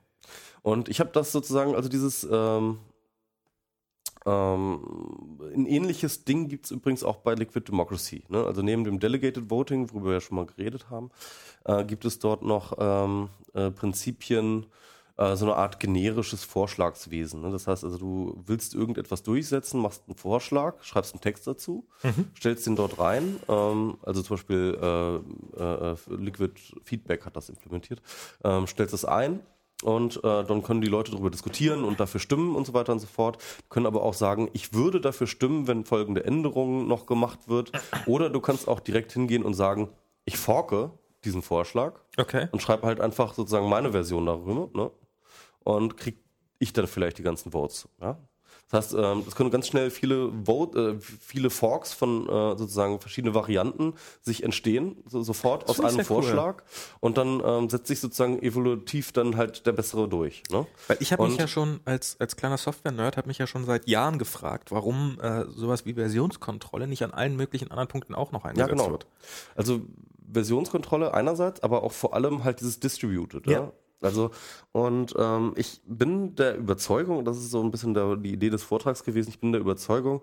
Und 0.63 0.89
ich 0.89 1.01
habe 1.01 1.11
das 1.13 1.33
sozusagen, 1.33 1.75
also 1.75 1.89
dieses 1.89 2.27
ähm, 2.31 2.79
ähm, 4.27 5.39
ein 5.55 5.67
ähnliches 5.67 6.25
Ding 6.25 6.49
gibt 6.49 6.67
es 6.67 6.71
übrigens 6.71 7.03
auch 7.03 7.17
bei 7.17 7.35
Liquid 7.35 7.67
Democracy. 7.67 8.25
Ne? 8.29 8.45
Also 8.45 8.63
neben 8.63 8.85
dem 8.85 8.99
Delegated 8.99 9.51
Voting, 9.51 9.91
worüber 9.91 10.07
wir 10.07 10.13
ja 10.15 10.21
schon 10.21 10.37
mal 10.37 10.47
geredet 10.47 10.91
haben, 10.91 11.11
äh, 11.65 11.85
gibt 11.85 12.05
es 12.05 12.19
dort 12.19 12.43
noch 12.43 12.75
ähm, 12.79 13.31
äh, 13.55 13.71
Prinzipien, 13.71 14.67
äh, 15.19 15.37
so 15.37 15.45
eine 15.45 15.57
Art 15.57 15.79
generisches 15.81 16.45
Vorschlagswesen. 16.45 17.43
Ne? 17.43 17.51
Das 17.51 17.67
heißt 17.67 17.85
also, 17.85 17.99
du 17.99 18.41
willst 18.47 18.75
irgendetwas 18.75 19.23
durchsetzen, 19.23 19.81
machst 19.81 20.05
einen 20.07 20.17
Vorschlag, 20.17 20.83
schreibst 20.83 21.13
einen 21.15 21.21
Text 21.21 21.47
dazu, 21.47 21.87
stellst 22.37 22.67
den 22.67 22.77
dort 22.77 22.99
rein. 22.99 23.37
Ähm, 23.49 23.99
also 24.03 24.23
zum 24.23 24.37
Beispiel 24.37 24.79
äh, 24.81 25.61
äh, 25.63 25.97
Liquid 26.09 26.53
Feedback 26.85 27.27
hat 27.27 27.37
das 27.37 27.49
implementiert. 27.49 28.01
Ähm, 28.45 28.67
stellst 28.67 28.95
es 28.95 29.05
ein 29.05 29.41
und 29.83 30.19
äh, 30.25 30.45
dann 30.45 30.63
können 30.63 30.81
die 30.81 30.89
Leute 30.89 31.13
darüber 31.13 31.31
diskutieren 31.31 31.85
und 31.85 32.01
dafür 32.01 32.21
stimmen 32.21 32.57
und 32.57 32.67
so 32.67 32.75
weiter 32.75 32.93
und 32.93 32.99
so 32.99 33.07
fort. 33.07 33.39
Können 33.69 33.87
aber 33.87 34.03
auch 34.03 34.15
sagen, 34.15 34.49
ich 34.53 34.73
würde 34.73 35.01
dafür 35.01 35.27
stimmen, 35.27 35.67
wenn 35.69 35.85
folgende 35.85 36.25
Änderungen 36.25 36.89
noch 36.89 37.07
gemacht 37.07 37.49
wird. 37.49 37.73
Oder 38.07 38.31
du 38.31 38.41
kannst 38.41 38.67
auch 38.67 38.81
direkt 38.81 39.13
hingehen 39.13 39.43
und 39.45 39.55
sagen, 39.55 39.89
ich 40.25 40.37
forke 40.37 40.91
diesen 41.25 41.43
Vorschlag 41.43 42.01
Okay. 42.17 42.49
und 42.53 42.61
schreibe 42.63 42.87
halt 42.87 43.01
einfach 43.01 43.35
sozusagen 43.35 43.69
meine 43.69 43.93
Version 43.93 44.27
darüber 44.27 44.69
ne? 44.73 44.91
Und 45.69 45.97
krieg 45.97 46.19
ich 46.59 46.73
dann 46.73 46.87
vielleicht 46.87 47.19
die 47.19 47.23
ganzen 47.23 47.53
Votes. 47.53 47.89
Ja? 48.01 48.19
Das 48.71 48.87
heißt, 48.93 48.97
ähm, 48.99 49.25
es 49.27 49.35
können 49.35 49.51
ganz 49.51 49.67
schnell 49.67 49.91
viele 49.91 50.31
Vote, 50.45 50.99
äh, 50.99 51.01
viele 51.01 51.49
Forks 51.49 51.93
von 51.93 52.29
äh, 52.29 52.57
sozusagen 52.57 53.01
verschiedene 53.01 53.35
Varianten 53.35 53.95
sich 54.21 54.43
entstehen, 54.43 54.97
so, 55.07 55.23
sofort 55.23 55.69
aus 55.69 55.77
finde 55.77 55.91
ich 55.91 55.97
einem 55.99 56.05
sehr 56.05 56.17
cool. 56.17 56.23
Vorschlag. 56.23 56.65
Und 57.01 57.17
dann 57.17 57.43
ähm, 57.45 57.71
setzt 57.71 57.87
sich 57.87 58.01
sozusagen 58.01 58.43
evolutiv 58.43 59.13
dann 59.13 59.37
halt 59.37 59.65
der 59.67 59.73
bessere 59.73 60.07
durch. 60.09 60.43
Ne? 60.51 60.67
Weil 60.87 60.99
ich 61.01 61.13
habe 61.13 61.27
mich 61.27 61.39
ja 61.39 61.49
schon 61.49 61.81
als, 61.87 62.17
als 62.19 62.37
kleiner 62.37 62.59
Software-Nerd, 62.59 63.17
habe 63.17 63.29
mich 63.29 63.39
ja 63.39 63.47
schon 63.47 63.65
seit 63.65 63.89
Jahren 63.89 64.19
gefragt, 64.19 64.71
warum 64.71 65.19
äh, 65.21 65.45
sowas 65.49 65.87
wie 65.87 65.95
Versionskontrolle 65.95 66.87
nicht 66.87 67.03
an 67.05 67.13
allen 67.13 67.37
möglichen 67.37 67.71
anderen 67.71 67.89
Punkten 67.89 68.15
auch 68.15 68.33
noch 68.33 68.45
Ja, 68.45 68.51
eingesetzt 68.51 68.73
genau. 68.73 68.91
wird. 68.91 69.07
Also 69.55 69.81
Versionskontrolle 70.31 71.15
einerseits, 71.15 71.63
aber 71.63 71.83
auch 71.83 71.93
vor 71.93 72.13
allem 72.13 72.45
halt 72.45 72.61
dieses 72.61 72.81
Distributed. 72.81 73.47
Ja. 73.47 73.53
Ja. 73.53 73.73
Also, 74.01 74.31
und 74.73 75.15
ähm, 75.19 75.55
ich 75.57 75.81
bin 75.85 76.35
der 76.37 76.57
Überzeugung, 76.57 77.25
das 77.25 77.39
ist 77.39 77.51
so 77.51 77.63
ein 77.63 77.71
bisschen 77.71 77.95
der, 77.95 78.17
die 78.17 78.33
Idee 78.33 78.51
des 78.51 78.63
Vortrags 78.63 79.05
gewesen, 79.05 79.31
ich 79.31 79.41
bin 79.41 79.53
der 79.53 79.61
Überzeugung, 79.61 80.23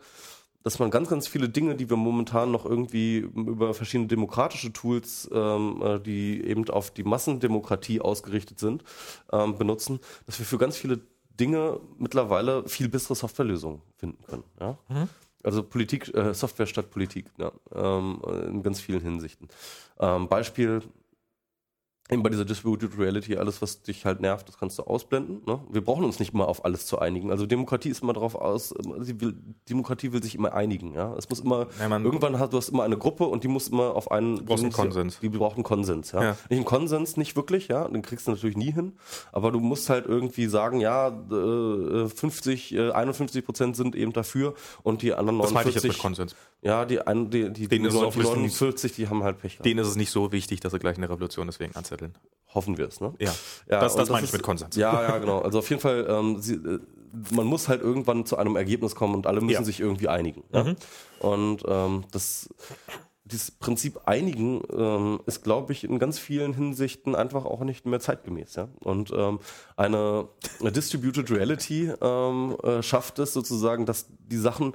dass 0.63 0.79
man 0.79 0.89
ganz, 0.89 1.09
ganz 1.09 1.27
viele 1.27 1.47
Dinge, 1.47 1.75
die 1.75 1.89
wir 1.89 1.97
momentan 1.97 2.51
noch 2.51 2.65
irgendwie 2.65 3.17
über 3.17 3.73
verschiedene 3.75 4.07
demokratische 4.07 4.73
Tools, 4.73 5.29
ähm, 5.31 5.81
äh, 5.83 5.99
die 5.99 6.43
eben 6.43 6.67
auf 6.69 6.89
die 6.89 7.03
Massendemokratie 7.03 8.01
ausgerichtet 8.01 8.59
sind, 8.59 8.83
ähm, 9.31 9.57
benutzen, 9.57 9.99
dass 10.25 10.39
wir 10.39 10.45
für 10.45 10.57
ganz 10.57 10.75
viele 10.75 11.01
Dinge 11.39 11.79
mittlerweile 11.99 12.67
viel 12.67 12.89
bessere 12.89 13.15
Softwarelösungen 13.15 13.81
finden 13.97 14.23
können. 14.25 14.43
Ja? 14.59 14.79
Also 15.43 15.61
Politik, 15.61 16.11
äh, 16.15 16.33
Software 16.33 16.65
statt 16.65 16.89
Politik, 16.89 17.27
ja, 17.37 17.51
ähm, 17.71 18.19
in 18.47 18.63
ganz 18.63 18.81
vielen 18.81 19.01
Hinsichten. 19.01 19.47
Ähm, 19.99 20.27
Beispiel, 20.27 20.81
eben 22.09 22.21
bei 22.21 22.29
dieser 22.29 22.45
Distributed 22.45 22.99
Reality, 22.99 23.35
alles, 23.35 23.61
was 23.63 23.81
dich 23.81 24.05
halt 24.05 24.21
nervt, 24.21 24.47
das 24.47 24.59
kannst 24.59 24.77
du 24.77 24.83
ausblenden. 24.83 25.41
Ne? 25.47 25.59
Wir 25.71 25.83
brauchen 25.83 26.05
uns 26.05 26.19
nicht 26.19 26.33
mal 26.33 26.43
auf 26.45 26.63
alles 26.63 26.85
zu 26.85 26.99
einigen. 26.99 27.31
Also 27.31 27.47
Demokratie 27.47 27.89
ist 27.89 28.03
immer 28.03 28.13
darauf 28.13 28.35
aus, 28.35 28.71
äh, 28.71 28.75
sie 28.99 29.19
will, 29.19 29.35
Demokratie 29.67 30.13
will 30.13 30.21
sich 30.21 30.35
immer 30.35 30.53
einigen. 30.53 30.93
Ja? 30.93 31.15
Es 31.17 31.29
muss 31.29 31.39
immer, 31.39 31.67
Ja, 31.79 31.89
irgendwann 31.97 32.37
hast 32.37 32.53
du 32.53 32.57
hast 32.57 32.69
immer 32.69 32.83
eine 32.83 32.97
Gruppe 32.97 33.25
und 33.25 33.43
die 33.43 33.47
muss 33.47 33.69
immer 33.69 33.95
auf 33.95 34.11
einen, 34.11 34.45
brauchst 34.45 34.61
die 34.61 34.65
einen 34.65 34.73
Konsens. 34.73 35.19
Die 35.19 35.29
braucht 35.29 35.55
einen 35.55 35.63
Konsens, 35.63 36.11
ja. 36.11 36.23
Ja. 36.23 36.29
Nicht 36.49 36.59
einen 36.59 36.65
Konsens, 36.65 37.17
nicht 37.17 37.35
wirklich, 37.35 37.69
ja, 37.69 37.87
den 37.87 38.03
kriegst 38.03 38.27
du 38.27 38.31
natürlich 38.31 38.57
nie 38.57 38.71
hin, 38.71 38.93
aber 39.31 39.51
du 39.51 39.59
musst 39.59 39.89
halt 39.89 40.05
irgendwie 40.05 40.45
sagen, 40.45 40.81
ja, 40.81 41.07
äh, 41.07 42.07
50, 42.07 42.75
äh, 42.75 42.91
51 42.91 43.43
Prozent 43.43 43.75
sind 43.75 43.95
eben 43.95 44.13
dafür 44.13 44.53
und 44.83 45.01
die 45.01 45.13
anderen 45.13 45.39
Das 45.39 45.51
meinte 45.53 45.69
ich 45.69 45.75
49, 45.75 45.83
jetzt 45.83 45.97
mit 45.97 46.01
Konsens. 46.01 46.35
Ja, 46.65 46.83
die, 46.83 46.99
ein, 46.99 47.29
die, 47.29 47.53
die, 47.53 47.67
die, 47.67 47.77
ist 47.77 47.93
es 47.93 48.01
auch 48.01 48.15
49, 48.15 48.93
die 48.93 49.07
haben 49.07 49.23
halt 49.23 49.37
Pech 49.37 49.53
gehabt. 49.53 49.65
Denen 49.65 49.79
ist 49.79 49.87
es 49.87 49.95
nicht 49.95 50.09
so 50.09 50.31
wichtig, 50.31 50.61
dass 50.61 50.71
sie 50.71 50.79
gleich 50.79 50.97
eine 50.97 51.07
Revolution 51.07 51.45
deswegen 51.45 51.75
anzetteln. 51.75 52.17
Hoffen 52.55 52.77
wir 52.79 52.87
es, 52.87 52.99
ne? 52.99 53.13
Ja, 53.19 53.33
Ja, 53.69 53.79
das, 53.81 53.95
das 53.95 54.09
meine 54.09 54.25
ich 54.25 54.33
mit 54.33 54.41
Konsens. 54.41 54.75
Ja, 54.75 55.01
ja, 55.03 55.17
genau. 55.19 55.39
Also 55.41 55.59
auf 55.59 55.69
jeden 55.69 55.81
Fall, 55.81 56.07
ähm, 56.09 56.41
sie, 56.41 56.55
äh, 56.55 56.79
man 57.31 57.45
muss 57.45 57.69
halt 57.69 57.81
irgendwann 57.81 58.25
zu 58.25 58.37
einem 58.37 58.55
Ergebnis 58.55 58.95
kommen 58.95 59.13
und 59.13 59.27
alle 59.27 59.41
müssen 59.41 59.53
Ja. 59.59 59.63
sich 59.63 59.79
irgendwie 59.79 60.07
einigen. 60.07 60.43
Ja? 60.51 60.73
Und 61.19 61.63
ähm, 61.67 62.03
das 62.11 62.49
dieses 63.25 63.49
Prinzip 63.51 64.01
einigen 64.05 64.61
ähm, 64.75 65.19
ist, 65.25 65.43
glaube 65.43 65.73
ich, 65.73 65.83
in 65.83 65.97
ganz 65.97 66.19
vielen 66.19 66.53
Hinsichten 66.53 67.15
einfach 67.15 67.45
auch 67.45 67.63
nicht 67.63 67.85
mehr 67.85 67.99
zeitgemäß. 67.99 68.55
Ja? 68.55 68.69
Und 68.81 69.11
ähm, 69.15 69.39
eine, 69.75 70.27
eine 70.59 70.71
Distributed 70.71 71.29
Reality 71.31 71.91
ähm, 72.01 72.55
äh, 72.63 72.83
schafft 72.83 73.17
es 73.19 73.33
sozusagen, 73.33 73.85
dass 73.87 74.07
die 74.19 74.37
Sachen 74.37 74.73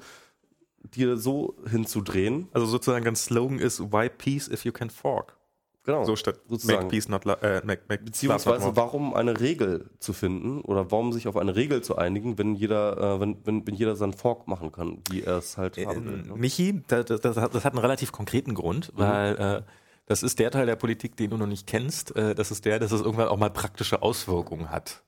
dir 0.83 1.17
so 1.17 1.57
hinzudrehen. 1.69 2.49
Also 2.53 2.67
sozusagen 2.67 3.07
ein 3.07 3.17
Slogan 3.17 3.59
ist, 3.59 3.81
why 3.93 4.09
peace 4.09 4.49
if 4.49 4.65
you 4.65 4.73
can 4.73 4.91
fork? 4.91 5.37
Genau. 5.85 6.05
So 6.05 6.15
statt 6.15 6.41
sozusagen. 6.47 6.83
make 6.83 6.89
peace 6.89 7.09
not 7.09 7.25
äh, 7.43 7.63
make, 7.65 7.83
make 7.89 8.05
Beziehungsweise 8.05 8.67
not 8.67 8.77
warum 8.77 9.15
eine 9.15 9.41
Regel 9.41 9.91
zu 9.99 10.13
finden 10.13 10.61
oder 10.61 10.91
warum 10.91 11.13
sich 11.13 11.27
auf 11.27 11.37
eine 11.37 11.57
Regel 11.57 11.83
zu 11.83 11.97
einigen, 11.97 12.37
wenn 12.37 12.55
jeder, 12.55 13.17
äh, 13.17 13.21
wenn, 13.21 13.39
wenn, 13.45 13.67
wenn 13.67 13.75
jeder 13.75 13.97
seinen 13.97 14.13
Fork 14.13 14.47
machen 14.47 14.73
kann, 14.73 14.99
wie 15.11 15.23
er 15.23 15.39
es 15.39 15.57
halt 15.57 15.79
haben 15.79 16.05
will. 16.05 16.21
Äh, 16.21 16.29
Ne? 16.29 16.35
Michi, 16.37 16.83
das, 16.87 17.07
das, 17.07 17.21
das, 17.21 17.37
hat, 17.37 17.67
einen 17.67 17.79
relativ 17.79 18.13
konkreten 18.13 18.55
Grund, 18.55 18.93
weil 18.95 19.37
äh, 19.37 19.63
das 20.07 20.23
ist 20.23 20.39
der 20.39 20.51
Teil 20.51 20.67
der 20.67 20.77
Politik, 20.77 21.17
den 21.17 21.31
du 21.31 21.37
noch 21.39 21.47
nicht 21.47 21.67
kennst. 21.67 22.15
Äh, 22.15 22.35
das 22.35 22.51
ist 22.51 22.65
der, 22.67 22.79
dass 22.79 22.93
es 22.93 23.01
irgendwann 23.01 23.29
auch 23.29 23.39
mal 23.39 23.51
praktische 23.51 24.03
Auswirkungen 24.03 24.71
hat. 24.71 25.03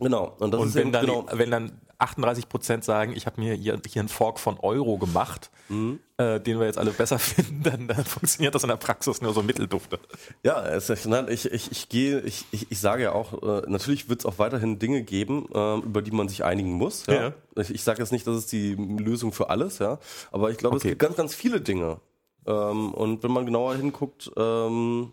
Genau. 0.00 0.34
Und, 0.38 0.54
und 0.54 0.74
wenn, 0.74 0.82
eben, 0.82 0.92
dann, 0.92 1.06
genau. 1.06 1.26
wenn 1.32 1.50
dann 1.50 1.80
38 1.98 2.48
Prozent 2.48 2.84
sagen, 2.84 3.12
ich 3.16 3.26
habe 3.26 3.40
mir 3.40 3.54
hier, 3.54 3.80
hier 3.86 4.00
einen 4.00 4.08
Fork 4.08 4.38
von 4.40 4.58
Euro 4.58 4.98
gemacht, 4.98 5.50
Mhm. 5.70 5.98
äh, 6.18 6.40
den 6.40 6.58
wir 6.58 6.66
jetzt 6.66 6.76
alle 6.76 6.90
besser 6.90 7.18
finden, 7.20 7.62
dann, 7.62 7.88
dann 7.88 8.04
funktioniert 8.04 8.54
das 8.54 8.64
in 8.64 8.68
der 8.68 8.76
Praxis 8.76 9.22
nur 9.22 9.32
so 9.32 9.42
mitteldufte. 9.42 9.98
Ja, 10.42 10.62
es 10.66 10.90
ist, 10.90 11.06
ich, 11.06 11.46
ich, 11.50 11.72
ich 11.72 11.88
gehe, 11.88 12.20
ich, 12.20 12.44
ich, 12.50 12.70
ich 12.70 12.78
sage 12.80 13.04
ja 13.04 13.12
auch, 13.12 13.42
äh, 13.42 13.62
natürlich 13.70 14.08
wird 14.10 14.20
es 14.20 14.26
auch 14.26 14.38
weiterhin 14.38 14.78
Dinge 14.78 15.02
geben, 15.02 15.46
äh, 15.54 15.78
über 15.78 16.02
die 16.02 16.10
man 16.10 16.28
sich 16.28 16.44
einigen 16.44 16.72
muss. 16.72 17.06
Ja? 17.06 17.14
Ja. 17.14 17.32
Ich, 17.56 17.70
ich 17.70 17.82
sage 17.82 18.00
jetzt 18.02 18.12
nicht, 18.12 18.26
das 18.26 18.36
ist 18.36 18.52
die 18.52 18.74
Lösung 18.74 19.32
für 19.32 19.48
alles, 19.48 19.78
ja, 19.78 19.98
aber 20.32 20.50
ich 20.50 20.58
glaube, 20.58 20.76
Okay. 20.76 20.88
es 20.88 20.90
gibt 20.90 21.00
ganz, 21.00 21.16
ganz 21.16 21.34
viele 21.34 21.60
Dinge. 21.62 21.98
Ähm, 22.46 22.92
und 22.92 23.22
wenn 23.22 23.30
man 23.30 23.46
genauer 23.46 23.76
hinguckt, 23.76 24.30
ähm, 24.36 25.12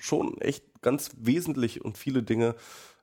schon 0.00 0.40
echt 0.40 0.64
ganz 0.80 1.10
wesentlich 1.18 1.84
und 1.84 1.98
viele 1.98 2.22
Dinge, 2.22 2.54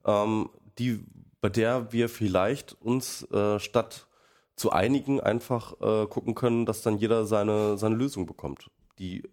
ähm, 0.06 0.50
die, 0.80 1.04
bei 1.42 1.50
der 1.50 1.92
wir 1.92 2.10
vielleicht 2.10 2.74
uns 2.82 3.24
äh, 3.32 3.60
statt 3.60 4.08
zu 4.56 4.72
einigen 4.72 5.22
einfach 5.22 5.74
äh, 5.82 6.08
gucken 6.08 6.36
können, 6.36 6.66
dass 6.66 6.82
dann 6.82 6.98
jeder 6.98 7.26
seine, 7.26 7.78
seine 7.78 7.96
Lösung 7.96 8.26
bekommt, 8.26 8.70
die 8.98 9.24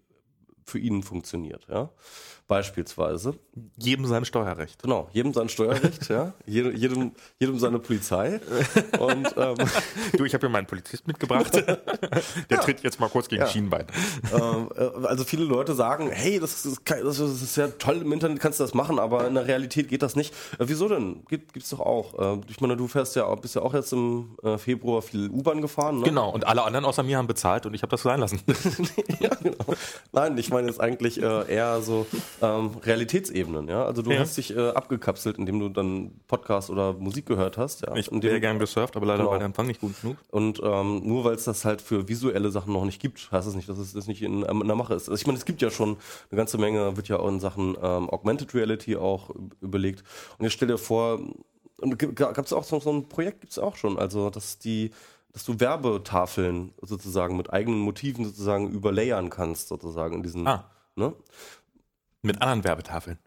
für 0.65 0.79
ihn 0.79 1.03
funktioniert, 1.03 1.67
ja. 1.69 1.91
Beispielsweise. 2.49 3.35
Jedem 3.77 4.07
sein 4.07 4.25
Steuerrecht. 4.25 4.83
Genau, 4.83 5.09
jedem 5.13 5.33
sein 5.33 5.49
Steuerrecht, 5.49 6.09
ja. 6.09 6.33
Jedem, 6.47 6.77
jedem, 6.77 7.13
jedem 7.41 7.59
seine 7.59 7.79
Polizei. 7.81 8.41
Und 9.01 9.35
ähm, 9.37 9.57
Du, 10.17 10.25
ich 10.25 10.33
habe 10.33 10.47
hier 10.47 10.49
meinen 10.51 10.67
Polizist 10.67 11.07
mitgebracht. 11.09 11.53
Der 12.51 12.61
tritt 12.61 12.83
jetzt 12.83 13.01
mal 13.01 13.09
kurz 13.09 13.29
gegen 13.29 13.43
Ja. 13.43 13.49
Schienbein. 13.49 13.87
ähm, 14.33 14.69
äh, 14.77 15.07
also 15.07 15.25
viele 15.25 15.45
Leute 15.45 15.75
sagen, 15.75 16.09
hey, 16.11 16.39
das 16.39 16.65
ist, 16.65 16.81
das 16.89 17.19
ist 17.19 17.57
ja 17.57 17.69
toll, 17.69 17.97
im 18.03 18.13
Internet 18.13 18.39
kannst 18.39 18.61
du 18.61 18.65
das 18.65 18.75
machen, 18.75 18.99
aber 19.01 19.27
in 19.27 19.35
der 19.35 19.47
Realität 19.47 19.89
geht 19.89 20.03
das 20.03 20.15
nicht. 20.15 20.33
Äh, 20.59 20.67
wieso 20.69 20.89
denn? 20.89 21.25
Gibt, 21.29 21.53
gibt's 21.53 21.71
doch 21.71 21.81
auch. 21.81 22.37
Äh, 22.37 22.41
ich 22.49 22.61
meine, 22.61 22.77
du 22.77 22.87
fährst 22.87 23.17
ja, 23.17 23.35
bist 23.35 23.57
ja 23.57 23.63
auch 23.63 23.75
jetzt 23.75 23.93
im 23.93 24.37
Februar 24.59 25.03
viel 25.03 25.31
U-Bahn 25.31 25.61
gefahren, 25.61 25.99
ne? 25.99 26.05
Genau, 26.05 26.31
und 26.31 26.47
alle 26.47 26.63
anderen 26.63 26.85
außer 26.85 27.03
mir 27.03 27.19
haben 27.19 27.27
bezahlt 27.27 27.67
und 27.67 27.75
ich 27.75 27.83
habe 27.83 27.91
das 27.91 28.03
sein 28.03 28.21
lassen. 28.21 28.41
ja, 29.21 29.31
genau. 29.43 29.57
Nein, 30.13 30.39
ich 30.39 30.51
meine 30.51 30.69
jetzt 30.69 30.81
eigentlich 30.81 31.21
äh, 31.21 31.53
eher 31.53 31.81
so 31.83 32.07
ähm, 32.43 32.71
Realitätsebenen, 32.83 33.69
ja. 33.69 33.85
Also 33.85 34.03
du 34.03 34.11
Ja. 34.11 34.19
hast 34.21 34.37
dich 34.37 34.55
äh, 34.57 34.69
abgekapselt, 34.71 35.39
indem 35.39 35.59
du 35.61 35.69
dann 35.69 36.13
Podcast 36.29 36.71
oder 36.71 36.93
Musik 36.93 37.27
gehört 37.27 37.57
hast, 37.59 37.83
ja. 37.83 37.95
Ich 37.97 38.11
wäre 38.11 38.41
gern 38.41 38.59
gesurft, 38.59 38.97
aber 38.97 39.07
leider 39.07 39.19
Genau. 39.21 39.31
war 39.31 39.39
der 39.39 39.47
Empfang 39.47 39.67
nicht 39.67 39.81
gut 39.81 40.01
genug. 40.01 40.17
Und 40.31 40.61
ähm, 40.63 41.01
nur 41.07 41.25
weil 41.25 41.35
es 41.35 41.45
das 41.45 41.65
halt 41.65 41.81
für 41.81 42.09
visuelle 42.09 42.51
Sachen 42.51 42.73
noch 42.73 42.85
nicht 42.85 43.01
gibt, 43.01 43.31
heißt 43.33 43.49
es 43.49 43.55
nicht, 43.55 43.69
dass 43.69 43.79
es 43.79 43.93
das 43.93 44.07
nicht 44.07 44.23
in, 44.23 44.43
in 44.43 44.67
der 44.67 44.77
Mache 44.77 44.95
ist. 44.95 45.09
Also 45.09 45.21
ich 45.21 45.27
meine, 45.27 45.39
es 45.39 45.45
gibt 45.45 45.63
ja 45.63 45.71
schon 45.71 45.97
eine 46.31 46.37
ganze 46.37 46.59
Menge, 46.59 46.97
wird 46.97 47.09
ja 47.09 47.19
auch 47.19 47.29
in 47.29 47.41
Sachen 47.41 47.77
ähm, 47.83 48.11
Augmented 48.11 48.55
Reality 48.55 48.97
auch 48.97 49.31
überlegt. 49.61 50.03
Und 50.39 50.45
jetzt 50.45 50.53
stell 50.55 50.69
dir 50.69 50.79
vor, 50.79 51.21
gab 52.15 52.39
es 52.45 52.53
auch 52.53 52.65
so, 52.65 52.81
so 52.81 52.91
ein 52.91 53.09
Projekt, 53.09 53.41
gibt 53.43 53.53
es 53.53 53.59
auch 53.59 53.77
schon, 53.77 53.99
also 53.99 54.31
dass 54.31 54.59
die 54.59 54.91
dass 55.33 55.45
du 55.45 55.61
Werbetafeln 55.61 56.73
sozusagen 56.81 57.37
mit 57.37 57.53
eigenen 57.53 57.79
Motiven 57.81 58.25
sozusagen 58.25 58.71
überlayern 58.71 59.29
kannst, 59.29 59.69
sozusagen 59.69 60.15
in 60.17 60.23
diesen, 60.23 60.47
Ah. 60.47 60.65
ne? 60.95 61.13
Mit 62.27 62.43
anderen 62.43 62.65
Werbetafeln. 62.65 63.19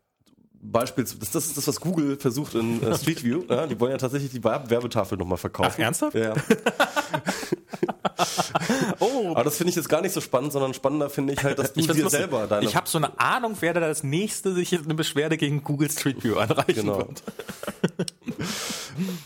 Beispielsweise, 0.61 1.19
das, 1.19 1.31
das 1.31 1.45
ist 1.47 1.57
das, 1.57 1.67
was 1.69 1.79
Google 1.79 2.17
versucht 2.19 2.53
in 2.53 2.83
äh, 2.83 2.93
Street 2.97 3.23
View. 3.23 3.43
ja, 3.49 3.65
die 3.65 3.79
wollen 3.79 3.91
ja 3.93 3.97
tatsächlich 3.97 4.31
die 4.31 4.43
Werb- 4.43 4.69
Werbetafel 4.69 5.17
nochmal 5.17 5.37
verkaufen. 5.37 5.71
Ach, 5.75 5.79
ernsthaft? 5.79 6.15
Ja. 6.15 6.33
Oh, 8.99 9.31
Aber 9.31 9.43
das 9.45 9.55
finde 9.57 9.69
ich 9.69 9.75
jetzt 9.77 9.87
gar 9.87 10.01
nicht 10.01 10.11
so 10.13 10.19
spannend, 10.21 10.51
sondern 10.51 10.73
spannender 10.73 11.09
finde 11.09 11.33
ich 11.33 11.43
halt, 11.43 11.57
dass 11.57 11.71
du 11.73 11.79
ich, 11.79 11.87
dir 11.87 12.09
selber 12.09 12.47
deine. 12.47 12.65
ich 12.65 12.75
habe 12.75 12.87
so 12.89 12.97
eine 12.97 13.17
Ahnung, 13.19 13.55
wer 13.61 13.73
da 13.73 13.79
das 13.79 14.03
nächste 14.03 14.53
sich 14.53 14.71
jetzt 14.71 14.85
eine 14.85 14.95
Beschwerde 14.95 15.37
gegen 15.37 15.63
Google 15.63 15.89
Street 15.89 16.21
View 16.23 16.35
anreichen 16.37 16.75
Genau. 16.75 16.97
wird. 16.97 17.23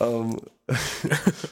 ähm, 0.00 0.36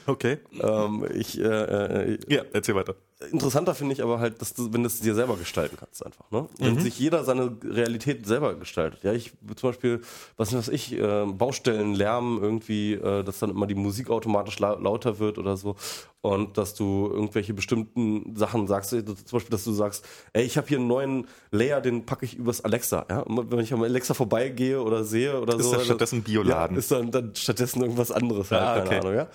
Okay. 0.05 0.37
ähm, 0.61 1.05
ich, 1.13 1.37
äh, 1.39 1.43
äh, 1.43 2.19
Ja, 2.29 2.43
erzähl 2.53 2.75
weiter. 2.75 2.95
Interessanter 3.31 3.73
finde 3.75 3.93
ich 3.93 4.03
aber 4.03 4.19
halt, 4.19 4.41
dass 4.41 4.53
du, 4.53 4.71
wenn 4.73 4.83
du 4.83 4.87
es 4.87 4.99
dir 4.99 5.15
selber 5.15 5.35
gestalten 5.37 5.77
kannst, 5.79 6.05
einfach. 6.05 6.29
Ne? 6.31 6.47
Wenn 6.59 6.79
sich 6.79 6.97
jeder 6.99 7.23
seine 7.23 7.55
Realität 7.63 8.25
selber 8.25 8.55
gestaltet. 8.55 8.99
Ja, 9.03 9.13
ich 9.13 9.31
zum 9.55 9.69
Beispiel, 9.69 10.01
was 10.37 10.53
weiß 10.53 10.67
ich, 10.69 10.93
äh, 10.93 11.25
Baustellen, 11.25 11.93
Lärm 11.95 12.39
irgendwie, 12.41 12.93
äh, 12.93 13.23
dass 13.23 13.39
dann 13.39 13.49
immer 13.51 13.67
die 13.67 13.75
Musik 13.75 14.09
automatisch 14.09 14.59
lau 14.59 14.77
lauter 14.79 15.19
wird 15.19 15.37
oder 15.37 15.57
so. 15.57 15.75
Und 16.21 16.57
dass 16.57 16.73
du 16.73 17.09
irgendwelche 17.11 17.53
bestimmten 17.53 18.33
Sachen 18.37 18.65
sagst, 18.67 18.93
äh, 18.93 19.03
zum 19.03 19.15
Beispiel, 19.33 19.51
dass 19.51 19.65
du 19.65 19.73
sagst, 19.73 20.05
ey, 20.31 20.43
ich 20.45 20.55
habe 20.57 20.67
hier 20.69 20.77
einen 20.77 20.87
neuen 20.87 21.27
Layer, 21.51 21.81
den 21.81 22.05
packe 22.05 22.23
ich 22.25 22.37
übers 22.37 22.63
Alexa. 22.63 23.05
Ja? 23.09 23.19
Und 23.19 23.51
wenn 23.51 23.59
ich 23.59 23.73
am 23.73 23.83
Alexa 23.83 24.13
vorbeigehe 24.13 24.81
oder 24.81 25.03
sehe 25.03 25.39
oder 25.41 25.55
Ist 25.57 25.65
so. 25.65 25.71
das 25.71 25.79
dann- 25.79 25.85
stattdessen 25.85 26.19
ein 26.19 26.23
Bioladen? 26.23 26.77
Ja, 26.77 26.79
ist 26.79 26.91
dann, 26.91 27.11
dann 27.11 27.35
stattdessen 27.35 27.81
irgendwas 27.81 28.09
anderes, 28.11 28.51
halt, 28.51 28.61
Ah, 28.61 28.73
keine 28.75 28.85
okay. 28.87 28.99
Ahnung, 28.99 29.15
ja. 29.15 29.27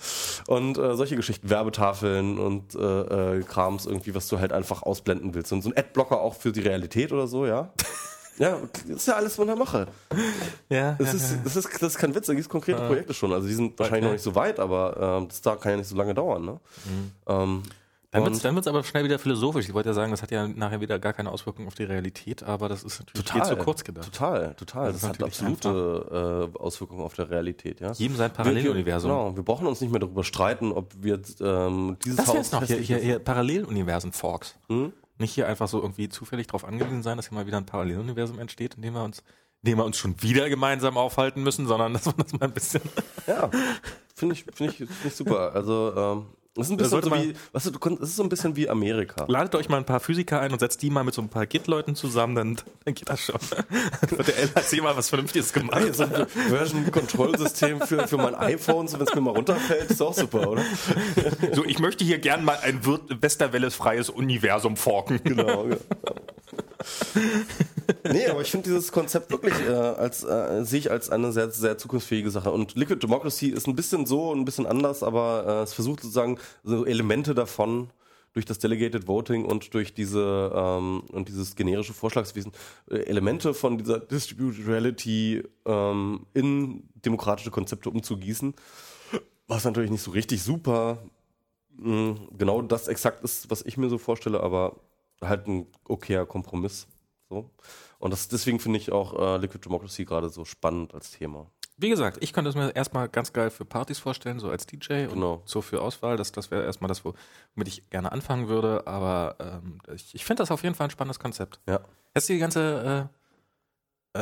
Und 0.47 0.77
äh, 0.79 0.95
solche 0.95 1.15
Geschichten, 1.15 1.47
Werbetafeln 1.51 2.39
und 2.39 2.73
äh, 2.73 3.37
äh, 3.37 3.43
Krams 3.79 3.85
irgendwie, 3.91 4.15
was 4.15 4.27
du 4.27 4.39
halt 4.39 4.53
einfach 4.53 4.83
ausblenden 4.83 5.33
willst. 5.33 5.51
Und 5.51 5.61
so 5.61 5.69
ein 5.69 5.77
Adblocker 5.77 6.19
auch 6.19 6.35
für 6.35 6.51
die 6.51 6.61
Realität 6.61 7.11
oder 7.11 7.27
so, 7.27 7.45
ja. 7.45 7.71
ja, 8.37 8.57
das 8.87 8.95
ist 8.97 9.07
ja 9.07 9.15
alles 9.15 9.35
von 9.35 9.47
der 9.47 9.55
Mache. 9.55 9.87
Ja, 10.69 10.93
Das 10.99 11.13
ist, 11.13 11.37
das 11.43 11.55
ist, 11.55 11.67
das 11.81 11.93
ist 11.93 11.97
kein 11.97 12.13
Witz, 12.15 12.27
da 12.27 12.33
gibt 12.33 12.45
es 12.45 12.49
konkrete 12.49 12.79
Projekte 12.87 13.13
schon. 13.13 13.33
Also 13.33 13.47
die 13.47 13.53
sind 13.53 13.77
wahrscheinlich 13.79 14.03
Okay. 14.03 14.05
noch 14.07 14.13
nicht 14.13 14.23
so 14.23 14.35
weit, 14.35 14.59
aber 14.59 15.17
ähm, 15.21 15.27
das 15.27 15.41
da 15.41 15.55
kann 15.55 15.71
ja 15.71 15.77
nicht 15.77 15.87
so 15.89 15.95
lange 15.95 16.13
dauern, 16.13 16.45
ne? 16.45 16.59
Ähm, 17.27 17.63
Dann 18.11 18.23
wird 18.25 18.33
es 18.65 18.67
aber 18.67 18.83
schnell 18.83 19.03
wieder 19.03 19.19
philosophisch. 19.19 19.67
Ich 19.67 19.73
wollte 19.75 19.89
ja 19.89 19.93
sagen, 19.93 20.09
das 20.09 20.23
hat 20.23 20.31
ja 20.31 20.47
nachher 20.47 20.81
wieder 20.81 20.97
gar 20.97 21.13
keine 21.13 21.31
Auswirkung 21.31 21.67
auf 21.67 21.75
die 21.75 21.83
Realität, 21.83 22.41
aber 22.41 22.67
das 22.67 22.83
ist 22.83 22.99
natürlich 22.99 23.31
viel 23.31 23.43
zu 23.43 23.55
kurz 23.57 23.83
gedacht. 23.83 24.11
Total, 24.11 24.55
total. 24.55 24.91
Das 24.91 25.01
Das, 25.01 25.09
hat 25.11 25.21
absolute 25.23 26.49
äh, 26.55 26.57
Auswirkungen 26.57 27.01
auf 27.01 27.13
der 27.13 27.29
Realität, 27.29 27.79
ja. 27.81 27.91
Jedem 27.91 28.17
sein 28.17 28.31
Wir- 28.31 28.35
Paralleluniversum. 28.35 29.11
Wir, 29.11 29.15
genau, 29.17 29.35
wir 29.35 29.43
brauchen 29.43 29.67
uns 29.67 29.79
nicht 29.81 29.91
mehr 29.91 29.99
darüber 29.99 30.23
streiten, 30.23 30.71
ob 30.71 30.91
wir 30.99 31.19
ähm, 31.41 31.97
dieses 32.03 32.17
Das 32.17 32.27
Haus 32.27 32.35
wär's 32.35 32.51
noch, 32.51 32.63
hier, 32.63 32.77
hier, 32.77 32.97
hier 32.97 33.19
Paralleluniversen-Forks. 33.19 34.55
Hm? 34.69 34.93
Nicht 35.19 35.33
hier 35.33 35.47
einfach 35.47 35.67
so 35.67 35.81
irgendwie 35.81 36.09
zufällig 36.09 36.47
drauf 36.47 36.65
angewiesen 36.65 37.03
sein, 37.03 37.17
dass 37.17 37.29
hier 37.29 37.37
mal 37.37 37.45
wieder 37.45 37.57
ein 37.57 37.65
Paralleluniversum 37.65 38.39
entsteht, 38.39 38.75
in 38.75 38.81
dem 38.81 38.93
wir 38.93 39.03
uns, 39.03 39.19
in 39.61 39.69
dem 39.71 39.77
wir 39.77 39.85
uns 39.85 39.97
schon 39.97 40.21
wieder 40.23 40.49
gemeinsam 40.49 40.97
aufhalten 40.97 41.43
müssen, 41.43 41.67
sondern 41.67 41.93
dass 41.93 42.05
man 42.05 42.15
das 42.17 42.33
mal 42.33 42.45
ein 42.47 42.53
bisschen. 42.53 42.81
Ja, 43.27 43.49
finde 44.15 44.33
ich, 44.33 44.45
finde 44.53 44.71
ich, 44.73 44.77
find 44.77 44.89
ich 45.05 45.15
super. 45.15 45.53
Also, 45.53 45.93
ähm, 45.95 46.25
das 46.59 46.67
ist 46.67 46.71
ein 46.71 46.77
bisschen 46.77 47.01
so 47.03 47.11
wie, 47.15 47.33
weißt 47.53 47.65
du, 47.67 47.71
das 47.95 48.09
ist 48.09 48.15
so 48.15 48.23
ein 48.23 48.29
bisschen 48.29 48.55
wie 48.55 48.69
Amerika. 48.69 49.25
Ladet 49.27 49.55
euch 49.55 49.69
mal 49.69 49.77
ein 49.77 49.85
paar 49.85 49.99
Physiker 49.99 50.39
ein 50.39 50.51
und 50.51 50.59
setzt 50.59 50.81
die 50.81 50.89
mal 50.89 51.03
mit 51.03 51.13
so 51.13 51.21
ein 51.21 51.29
paar 51.29 51.45
Git-Leuten 51.45 51.95
zusammen, 51.95 52.35
dann, 52.35 52.55
dann 52.85 52.93
geht 52.93 53.09
das 53.09 53.21
schon. 53.21 53.35
Dann 54.01 54.11
wird 54.17 54.27
der 54.27 54.37
LHC 54.43 54.81
mal 54.83 54.95
was 54.95 55.09
Vernünftiges 55.09 55.51
gemacht. 55.53 55.95
So 55.95 56.03
ein 56.03 56.27
Version-Control-System 56.27 57.81
für, 57.81 58.07
für 58.07 58.17
mein 58.17 58.35
iPhone, 58.35 58.87
so 58.87 58.99
wenn 58.99 59.07
es 59.07 59.15
mir 59.15 59.21
mal 59.21 59.35
runterfällt, 59.35 59.89
ist 59.91 60.01
auch 60.01 60.13
super, 60.13 60.49
oder? 60.49 60.63
So, 61.53 61.65
ich 61.65 61.79
möchte 61.79 62.03
hier 62.03 62.19
gern 62.19 62.43
mal 62.43 62.57
ein 62.61 62.85
Wir- 62.85 62.99
Westerwelles-freies 63.21 64.09
Universum 64.09 64.77
forken. 64.77 65.19
Genau. 65.23 65.67
ja. 65.67 65.75
nee, 68.11 68.27
aber 68.27 68.41
ich 68.41 68.51
finde 68.51 68.69
dieses 68.69 68.91
Konzept 68.91 69.31
wirklich 69.31 69.53
äh, 69.67 69.71
als 69.71 70.23
äh, 70.23 70.63
sehe 70.63 70.79
ich 70.79 70.91
als 70.91 71.09
eine 71.09 71.31
sehr 71.31 71.51
sehr 71.51 71.77
zukunftsfähige 71.77 72.31
Sache. 72.31 72.51
Und 72.51 72.75
Liquid 72.75 72.99
Democracy 73.01 73.47
ist 73.47 73.67
ein 73.67 73.75
bisschen 73.75 74.05
so 74.05 74.31
und 74.31 74.39
ein 74.39 74.45
bisschen 74.45 74.65
anders, 74.65 75.03
aber 75.03 75.45
äh, 75.45 75.63
es 75.63 75.73
versucht 75.73 76.01
sozusagen 76.01 76.39
so 76.63 76.85
Elemente 76.85 77.35
davon 77.35 77.89
durch 78.33 78.45
das 78.45 78.59
Delegated 78.59 79.07
Voting 79.07 79.45
und 79.45 79.73
durch 79.73 79.93
diese 79.93 80.51
ähm, 80.55 81.03
und 81.11 81.27
dieses 81.27 81.55
generische 81.55 81.93
Vorschlagswesen 81.93 82.51
äh, 82.89 82.99
Elemente 82.99 83.53
von 83.53 83.77
dieser 83.77 83.99
Distributed 83.99 84.67
Reality 84.67 85.43
ähm, 85.65 86.25
in 86.33 86.83
demokratische 86.95 87.51
Konzepte 87.51 87.89
umzugießen, 87.89 88.53
was 89.47 89.65
natürlich 89.65 89.91
nicht 89.91 90.03
so 90.03 90.11
richtig 90.11 90.43
super 90.43 90.99
mh, 91.77 92.15
genau 92.37 92.61
das 92.61 92.87
exakt 92.87 93.23
ist, 93.23 93.49
was 93.49 93.63
ich 93.63 93.77
mir 93.77 93.89
so 93.89 93.97
vorstelle, 93.97 94.41
aber 94.41 94.75
halt 95.23 95.47
ein 95.47 95.67
okayer 95.87 96.25
Kompromiss. 96.25 96.87
So. 97.29 97.49
Und 97.99 98.11
das, 98.11 98.27
deswegen 98.27 98.59
finde 98.59 98.79
ich 98.79 98.91
auch 98.91 99.13
äh, 99.13 99.37
Liquid 99.37 99.63
Democracy 99.63 100.05
gerade 100.05 100.29
so 100.29 100.45
spannend 100.45 100.93
als 100.93 101.11
Thema. 101.11 101.47
Wie 101.77 101.89
gesagt, 101.89 102.17
ich 102.21 102.33
könnte 102.33 102.49
es 102.49 102.55
mir 102.55 102.75
erstmal 102.75 103.07
ganz 103.07 103.31
geil 103.31 103.49
für 103.49 103.63
Partys 103.63 103.99
vorstellen, 103.99 104.39
so 104.39 104.49
als 104.49 104.65
DJ 104.65 105.03
und 105.05 105.13
Genau. 105.13 105.41
so 105.45 105.61
für 105.61 105.81
Auswahl. 105.81 106.17
Das, 106.17 106.31
das 106.33 106.51
wäre 106.51 106.65
erstmal 106.65 106.89
das, 106.89 107.05
womit 107.05 107.67
ich 107.67 107.89
gerne 107.89 108.11
anfangen 108.11 108.49
würde. 108.49 108.85
Aber 108.85 109.35
ähm, 109.39 109.79
ich, 109.93 110.13
ich 110.13 110.25
finde 110.25 110.41
das 110.41 110.51
auf 110.51 110.63
jeden 110.63 110.75
Fall 110.75 110.87
ein 110.87 110.91
spannendes 110.91 111.19
Konzept. 111.19 111.61
Ja. 111.67 111.79
Jetzt 112.15 112.27
die 112.27 112.37
ganze, 112.37 112.61
äh, 112.83 112.99
äh, 112.99 113.05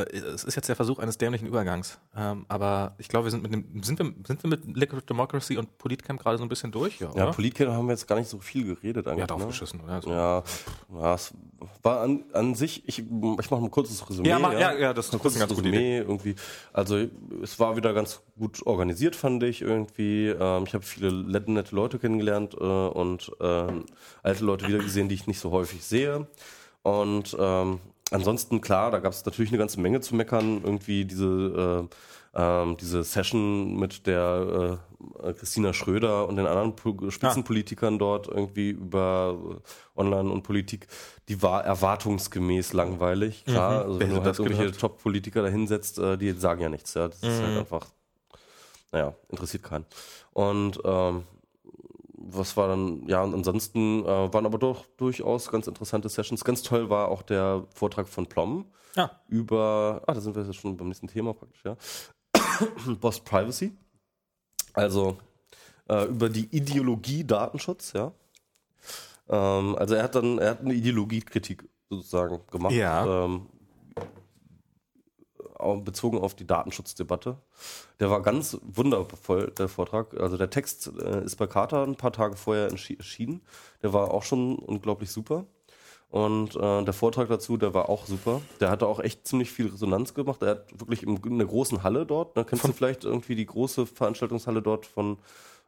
es 0.03 0.43
ist 0.43 0.55
jetzt 0.55 0.67
der 0.69 0.75
Versuch 0.75 0.99
eines 0.99 1.17
dämlichen 1.17 1.47
Übergangs. 1.47 1.99
Ähm, 2.15 2.45
aber 2.47 2.95
ich 2.97 3.07
glaube, 3.07 3.25
wir 3.25 3.31
sind 3.31 3.43
mit 3.43 3.53
dem, 3.53 3.83
sind 3.83 3.99
wir, 3.99 4.13
sind 4.27 4.43
wir 4.43 4.49
mit 4.49 4.65
Liquid 4.77 5.01
Democracy 5.09 5.57
und 5.57 5.77
Politcamp 5.77 6.21
gerade 6.21 6.37
so 6.37 6.43
ein 6.43 6.49
bisschen 6.49 6.71
durch, 6.71 6.99
ja, 6.99 7.09
Ja? 7.15 7.31
Politker 7.31 7.73
haben 7.73 7.87
wir 7.87 7.93
jetzt 7.93 8.07
gar 8.07 8.17
nicht 8.17 8.29
so 8.29 8.39
viel 8.39 8.65
geredet 8.65 9.07
eigentlich. 9.07 9.19
Ja, 9.21 9.27
drauf 9.27 9.39
ne? 9.41 9.47
geschissen, 9.47 9.81
oder? 9.81 10.01
So. 10.01 10.09
Ja, 10.09 10.43
ja, 10.93 11.13
es 11.15 11.33
war 11.83 12.01
an, 12.01 12.23
an 12.33 12.55
sich, 12.55 12.87
ich, 12.87 12.99
ich 12.99 13.05
mache 13.51 13.55
ein 13.63 13.71
kurzes 13.71 14.09
Resümee. 14.09 14.29
Ja, 14.29 14.39
mach- 14.39 14.53
ja, 14.53 14.73
ja, 14.77 14.93
das 14.93 15.07
ist 15.07 15.13
ein 15.13 15.19
kurzes 15.19 15.39
ganz 15.39 15.53
gute 15.53 15.67
Resümee 15.67 15.97
irgendwie. 15.99 16.35
Also 16.73 16.97
es 17.43 17.59
war 17.59 17.75
wieder 17.75 17.93
ganz 17.93 18.21
gut 18.37 18.65
organisiert, 18.65 19.15
fand 19.15 19.43
ich 19.43 19.61
irgendwie. 19.61 20.27
Ähm, 20.29 20.63
ich 20.67 20.73
habe 20.73 20.83
viele 20.83 21.11
nette, 21.11 21.51
nette 21.51 21.75
Leute 21.75 21.99
kennengelernt 21.99 22.53
äh, 22.53 22.63
und 22.63 23.31
ähm, 23.41 23.85
alte 24.23 24.43
Leute 24.45 24.67
wieder 24.67 24.79
gesehen, 24.79 25.09
die 25.09 25.15
ich 25.15 25.27
nicht 25.27 25.39
so 25.39 25.51
häufig 25.51 25.83
sehe. 25.83 26.27
Und 26.83 27.35
ähm, 27.39 27.79
ansonsten, 28.11 28.61
klar, 28.61 28.91
da 28.91 28.99
gab 28.99 29.13
es 29.13 29.25
natürlich 29.25 29.51
eine 29.51 29.57
ganze 29.57 29.79
Menge 29.79 30.01
zu 30.01 30.15
meckern. 30.15 30.61
Irgendwie 30.63 31.05
diese 31.05 31.87
äh, 31.89 31.95
ähm, 32.37 32.77
diese 32.77 33.03
Session 33.03 33.77
mit 33.77 34.05
der 34.05 34.79
äh, 35.23 35.33
Christina 35.33 35.73
Schröder 35.73 36.27
und 36.27 36.35
den 36.35 36.45
anderen 36.45 36.75
po 36.75 37.09
Spitzenpolitikern 37.09 37.95
ah. 37.95 37.97
dort 37.97 38.27
irgendwie 38.27 38.69
über 38.69 39.37
äh, 39.95 39.99
Online 39.99 40.29
und 40.29 40.43
Politik, 40.43 40.87
die 41.29 41.41
war 41.41 41.65
erwartungsgemäß 41.65 42.73
langweilig. 42.73 43.43
Klar, 43.45 43.71
mhm. 43.71 43.85
also 43.87 43.99
wenn 43.99 44.09
du 44.11 44.23
halt 44.23 44.39
irgendwelche 44.39 44.77
Top-Politiker 44.77 45.41
da 45.41 45.47
hinsetzt, 45.47 45.97
äh, 45.97 46.17
die 46.17 46.31
sagen 46.33 46.61
ja 46.61 46.69
nichts. 46.69 46.93
Ja, 46.93 47.07
das 47.07 47.21
mhm. 47.23 47.27
ist 47.27 47.41
halt 47.41 47.51
mhm. 47.53 47.59
einfach, 47.59 47.87
naja, 48.91 49.15
interessiert 49.29 49.63
keinen. 49.63 49.85
Und 50.33 50.79
ähm, 50.85 51.23
was 52.29 52.57
war 52.57 52.67
dann, 52.67 53.07
ja, 53.07 53.23
und 53.23 53.33
ansonsten 53.33 54.03
äh, 54.03 54.33
waren 54.33 54.45
aber 54.45 54.57
doch 54.57 54.85
durchaus 54.97 55.49
ganz 55.49 55.67
interessante 55.67 56.09
Sessions. 56.09 56.43
Ganz 56.43 56.61
toll 56.61 56.89
war 56.89 57.09
auch 57.09 57.21
der 57.21 57.65
Vortrag 57.73 58.07
von 58.07 58.27
Plom 58.27 58.65
ja. 58.95 59.11
über, 59.27 60.01
ah, 60.05 60.13
da 60.13 60.19
sind 60.19 60.35
wir 60.35 60.43
jetzt 60.43 60.55
schon 60.55 60.75
beim 60.75 60.87
nächsten 60.87 61.07
Thema 61.07 61.33
praktisch, 61.33 61.63
ja. 61.63 61.77
Boss 62.99 63.19
Privacy. 63.19 63.71
Also 64.73 65.17
äh, 65.87 66.05
über 66.05 66.29
die 66.29 66.45
Ideologie 66.55 67.23
Datenschutz, 67.23 67.93
ja. 67.93 68.11
Ähm, 69.29 69.75
also 69.77 69.95
er 69.95 70.03
hat 70.03 70.15
dann, 70.15 70.39
er 70.39 70.51
hat 70.51 70.61
eine 70.61 70.73
Ideologiekritik 70.73 71.67
sozusagen 71.89 72.41
gemacht. 72.51 72.73
Ja. 72.73 73.25
Ähm, 73.25 73.47
bezogen 75.83 76.19
auf 76.19 76.35
die 76.35 76.47
Datenschutzdebatte. 76.47 77.37
Der 77.99 78.09
war 78.09 78.21
ganz 78.21 78.57
wundervoll, 78.63 79.51
der 79.57 79.67
Vortrag. 79.67 80.19
Also 80.19 80.37
der 80.37 80.49
Text 80.49 80.91
äh, 80.99 81.23
ist 81.23 81.35
bei 81.37 81.47
Carter 81.47 81.83
ein 81.83 81.95
paar 81.95 82.11
Tage 82.11 82.35
vorher 82.35 82.69
erschienen. 82.69 83.41
Der 83.81 83.93
war 83.93 84.11
auch 84.11 84.23
schon 84.23 84.57
unglaublich 84.57 85.11
super. 85.11 85.45
Und 86.09 86.55
äh, 86.55 86.83
der 86.83 86.93
Vortrag 86.93 87.27
dazu, 87.27 87.57
der 87.57 87.73
war 87.73 87.89
auch 87.89 88.05
super. 88.05 88.41
Der 88.59 88.69
hatte 88.69 88.87
auch 88.87 88.99
echt 88.99 89.27
ziemlich 89.27 89.51
viel 89.51 89.67
Resonanz 89.67 90.13
gemacht. 90.13 90.41
Er 90.41 90.51
hat 90.51 90.79
wirklich 90.79 91.03
in 91.03 91.37
der 91.37 91.47
großen 91.47 91.83
Halle 91.83 92.05
dort, 92.05 92.37
da 92.37 92.43
kennst 92.43 92.61
von 92.61 92.71
du 92.71 92.77
vielleicht 92.77 93.03
irgendwie 93.03 93.35
die 93.35 93.45
große 93.45 93.85
Veranstaltungshalle 93.85 94.61
dort 94.61 94.85
von, 94.85 95.17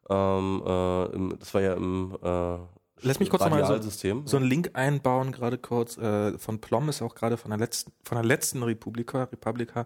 ähm, 0.10 0.64
äh, 0.66 1.06
im, 1.08 1.38
das 1.38 1.54
war 1.54 1.62
ja 1.62 1.74
im 1.74 2.18
äh, 2.22 2.58
Lass 3.02 3.20
mich 3.20 3.30
kurz 3.30 3.44
nochmal 3.44 3.66
so, 3.82 4.22
so 4.26 4.38
einen 4.38 4.46
Link 4.46 4.72
einbauen, 4.74 5.32
gerade 5.32 5.58
kurz. 5.58 5.98
Äh, 5.98 6.38
von 6.38 6.60
Plom 6.60 6.90
ist 6.90 7.02
auch 7.02 7.16
gerade 7.16 7.38
von 7.38 7.52
der 7.52 7.60
letzten, 7.60 7.92
von 8.04 8.16
der 8.18 8.26
letzten 8.26 8.64
Republika, 8.64 9.24
Republika 9.24 9.86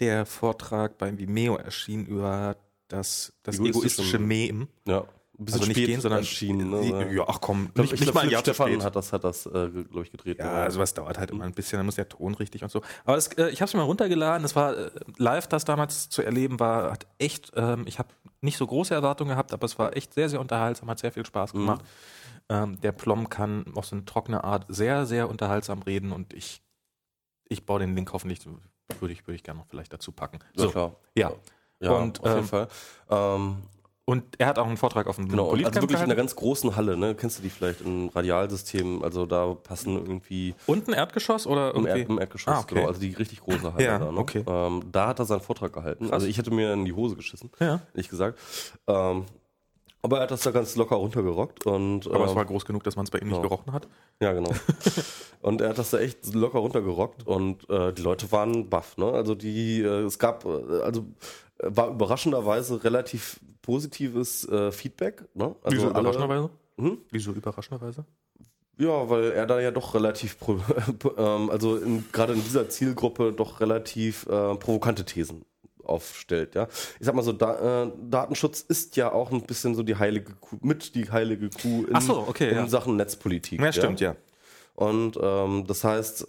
der 0.00 0.26
Vortrag 0.26 0.98
beim 0.98 1.18
Vimeo 1.18 1.56
erschienen 1.56 2.06
über 2.06 2.56
das, 2.88 3.32
das 3.42 3.58
egoistische 3.58 4.18
Mem. 4.18 4.68
Ja. 4.86 5.04
Ein 5.38 5.46
bisschen 5.46 5.60
also 5.62 5.72
nicht 5.72 5.86
gehen, 5.86 6.00
sondern 6.00 6.20
erschienen. 6.20 6.70
Ne? 6.70 7.14
Ja, 7.14 7.24
ach 7.26 7.40
komm, 7.40 7.70
ich 7.74 7.80
nicht, 7.80 8.00
nicht 8.00 8.14
mal 8.14 8.20
ein 8.20 8.30
Jahr 8.30 8.42
Stefan 8.42 8.68
spät. 8.68 8.84
hat 8.84 8.94
das, 8.94 9.12
hat 9.12 9.24
das, 9.24 9.46
äh, 9.46 9.70
glaube 9.70 10.02
ich, 10.02 10.12
gedreht. 10.12 10.38
Ja, 10.38 10.52
also 10.52 10.78
was 10.78 10.92
dauert 10.92 11.18
halt 11.18 11.30
immer 11.30 11.44
ein 11.44 11.52
bisschen, 11.52 11.78
dann 11.78 11.86
muss 11.86 11.94
der 11.94 12.08
Ton 12.08 12.34
richtig 12.34 12.62
und 12.62 12.70
so. 12.70 12.82
Aber 13.04 13.16
das, 13.16 13.28
äh, 13.28 13.48
ich 13.48 13.60
habe 13.60 13.68
es 13.68 13.74
mir 13.74 13.80
mal 13.80 13.86
runtergeladen. 13.86 14.42
Das 14.42 14.54
war 14.54 14.76
äh, 14.76 14.90
live, 15.16 15.46
das 15.46 15.64
damals 15.64 16.10
zu 16.10 16.22
erleben 16.22 16.60
war, 16.60 16.92
hat 16.92 17.06
echt. 17.18 17.52
Ähm, 17.56 17.84
ich 17.86 17.98
habe 17.98 18.10
nicht 18.40 18.58
so 18.58 18.66
große 18.66 18.94
Erwartungen 18.94 19.30
gehabt, 19.30 19.52
aber 19.52 19.64
es 19.64 19.78
war 19.78 19.96
echt 19.96 20.12
sehr, 20.12 20.28
sehr 20.28 20.38
unterhaltsam, 20.38 20.90
hat 20.90 20.98
sehr 20.98 21.12
viel 21.12 21.24
Spaß 21.24 21.54
mhm. 21.54 21.58
gemacht. 21.58 21.82
Mhm. 21.82 22.21
Ähm, 22.52 22.78
der 22.82 22.92
Plom 22.92 23.30
kann 23.30 23.64
auf 23.74 23.86
so 23.86 23.96
eine 23.96 24.04
trockene 24.04 24.44
Art 24.44 24.66
sehr, 24.68 25.06
sehr 25.06 25.30
unterhaltsam 25.30 25.80
reden 25.80 26.12
und 26.12 26.34
ich, 26.34 26.62
ich 27.48 27.64
baue 27.64 27.80
den 27.80 27.94
Link 27.94 28.12
hoffentlich, 28.12 28.40
würde 29.00 29.14
ich, 29.14 29.26
würde 29.26 29.36
ich 29.36 29.42
gerne 29.42 29.60
noch 29.60 29.66
vielleicht 29.66 29.92
dazu 29.92 30.12
packen. 30.12 30.38
So, 30.54 30.66
ja, 30.66 30.70
klar. 30.70 30.96
Ja. 31.16 31.32
ja 31.80 31.92
und, 31.92 32.20
auf 32.20 32.26
jeden 32.26 32.38
ähm, 32.40 32.44
Fall. 32.44 32.68
Ähm, 33.08 33.56
und 34.04 34.24
er 34.38 34.48
hat 34.48 34.58
auch 34.58 34.66
einen 34.66 34.76
Vortrag 34.76 35.06
auf 35.06 35.16
dem 35.16 35.28
genau, 35.28 35.50
Also 35.50 35.62
wirklich 35.62 35.74
gehalten. 35.76 35.94
in 35.94 36.10
einer 36.10 36.14
ganz 36.16 36.36
großen 36.36 36.76
Halle, 36.76 36.98
ne? 36.98 37.14
Kennst 37.14 37.38
du 37.38 37.42
die 37.42 37.48
vielleicht 37.48 37.80
im 37.80 38.08
Radialsystem? 38.08 39.02
Also 39.02 39.24
da 39.24 39.54
passen 39.54 39.96
irgendwie. 39.96 40.54
Unten 40.66 40.92
Erdgeschoss 40.92 41.46
oder 41.46 41.68
irgendwie? 41.68 41.92
Im, 41.92 41.98
Erd 41.98 42.08
im 42.10 42.18
Erdgeschoss, 42.18 42.54
ah, 42.54 42.60
okay. 42.60 42.74
genau. 42.74 42.88
Also 42.88 43.00
die 43.00 43.12
richtig 43.14 43.40
große 43.40 43.72
Halle 43.72 43.84
ja, 43.84 43.98
da, 43.98 44.12
ne? 44.12 44.18
okay. 44.18 44.44
Ähm, 44.46 44.82
da 44.92 45.06
hat 45.06 45.20
er 45.20 45.24
seinen 45.24 45.40
Vortrag 45.40 45.72
gehalten. 45.72 46.06
Krass. 46.06 46.14
Also 46.14 46.26
ich 46.26 46.36
hätte 46.36 46.50
mir 46.50 46.74
in 46.74 46.84
die 46.84 46.92
Hose 46.92 47.14
geschissen, 47.16 47.50
ja. 47.60 47.80
ehrlich 47.94 48.10
gesagt. 48.10 48.38
Ähm, 48.88 49.24
aber 50.04 50.16
er 50.16 50.22
hat 50.24 50.32
das 50.32 50.42
da 50.42 50.50
ganz 50.50 50.74
locker 50.74 50.96
runtergerockt 50.96 51.64
und. 51.64 52.08
Aber 52.08 52.24
ähm, 52.24 52.30
es 52.30 52.34
war 52.34 52.44
groß 52.44 52.64
genug, 52.64 52.82
dass 52.82 52.96
man 52.96 53.04
es 53.04 53.10
bei 53.10 53.18
ihm 53.18 53.28
genau. 53.28 53.38
nicht 53.38 53.48
gerochen 53.48 53.72
hat. 53.72 53.88
Ja, 54.20 54.32
genau. 54.32 54.50
und 55.42 55.60
er 55.60 55.70
hat 55.70 55.78
das 55.78 55.90
da 55.90 55.98
echt 55.98 56.34
locker 56.34 56.58
runtergerockt 56.58 57.24
und 57.26 57.68
äh, 57.70 57.92
die 57.92 58.02
Leute 58.02 58.30
waren 58.32 58.68
baff, 58.68 58.96
ne? 58.96 59.06
Also 59.06 59.36
die, 59.36 59.80
äh, 59.80 60.02
es 60.02 60.18
gab, 60.18 60.44
äh, 60.44 60.80
also 60.82 61.06
äh, 61.58 61.68
war 61.68 61.90
überraschenderweise 61.90 62.82
relativ 62.82 63.38
positives 63.62 64.46
äh, 64.48 64.72
Feedback, 64.72 65.24
ne? 65.34 65.54
Also 65.62 65.76
Wieso 65.76 65.90
überraschenderweise? 65.90 66.50
Hm? 66.78 66.98
Wieso 67.10 67.30
überraschenderweise? 67.30 68.04
Ja, 68.78 69.08
weil 69.08 69.30
er 69.30 69.46
da 69.46 69.60
ja 69.60 69.70
doch 69.70 69.94
relativ, 69.94 70.36
ähm, 71.16 71.48
also 71.48 71.80
gerade 72.10 72.32
in 72.32 72.42
dieser 72.42 72.68
Zielgruppe 72.68 73.32
doch 73.32 73.60
relativ 73.60 74.26
äh, 74.26 74.56
provokante 74.56 75.04
Thesen 75.04 75.44
aufstellt. 75.84 76.54
Ja, 76.54 76.68
ich 76.98 77.06
sag 77.06 77.14
mal 77.14 77.22
so, 77.22 77.32
da, 77.32 77.84
äh, 77.84 77.92
Datenschutz 78.08 78.60
ist 78.60 78.96
ja 78.96 79.12
auch 79.12 79.30
ein 79.30 79.42
bisschen 79.42 79.74
so 79.74 79.82
die 79.82 79.96
heilige 79.96 80.32
Kuh, 80.34 80.58
mit 80.60 80.94
die 80.94 81.10
heilige 81.10 81.50
Kuh 81.50 81.84
in, 81.84 82.00
so, 82.00 82.24
okay, 82.28 82.50
in 82.50 82.56
ja. 82.56 82.66
Sachen 82.68 82.96
Netzpolitik. 82.96 83.60
Ja, 83.60 83.72
stimmt, 83.72 84.00
ja. 84.00 84.16
Und 84.74 85.18
ähm, 85.20 85.64
das 85.66 85.84
heißt, 85.84 86.26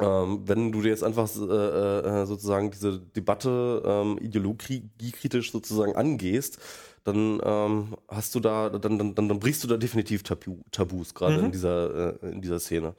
ähm, 0.00 0.42
wenn 0.46 0.72
du 0.72 0.82
dir 0.82 0.90
jetzt 0.90 1.04
einfach 1.04 1.28
äh, 1.36 1.42
äh, 1.42 2.26
sozusagen 2.26 2.70
diese 2.70 2.98
Debatte 2.98 3.82
ähm, 3.84 4.18
ideologiekritisch 4.18 5.52
sozusagen 5.52 5.96
angehst, 5.96 6.58
dann 7.04 7.40
ähm, 7.42 7.96
hast 8.08 8.34
du 8.34 8.40
da, 8.40 8.68
dann, 8.68 8.98
dann, 8.98 9.14
dann, 9.14 9.28
dann 9.28 9.40
brichst 9.40 9.62
du 9.62 9.68
da 9.68 9.76
definitiv 9.76 10.22
Tabu, 10.22 10.58
Tabus 10.72 11.14
gerade 11.14 11.38
mhm. 11.38 11.44
in 11.46 11.52
dieser 11.52 12.22
äh, 12.22 12.32
in 12.32 12.42
dieser 12.42 12.58
Szene. 12.58 12.94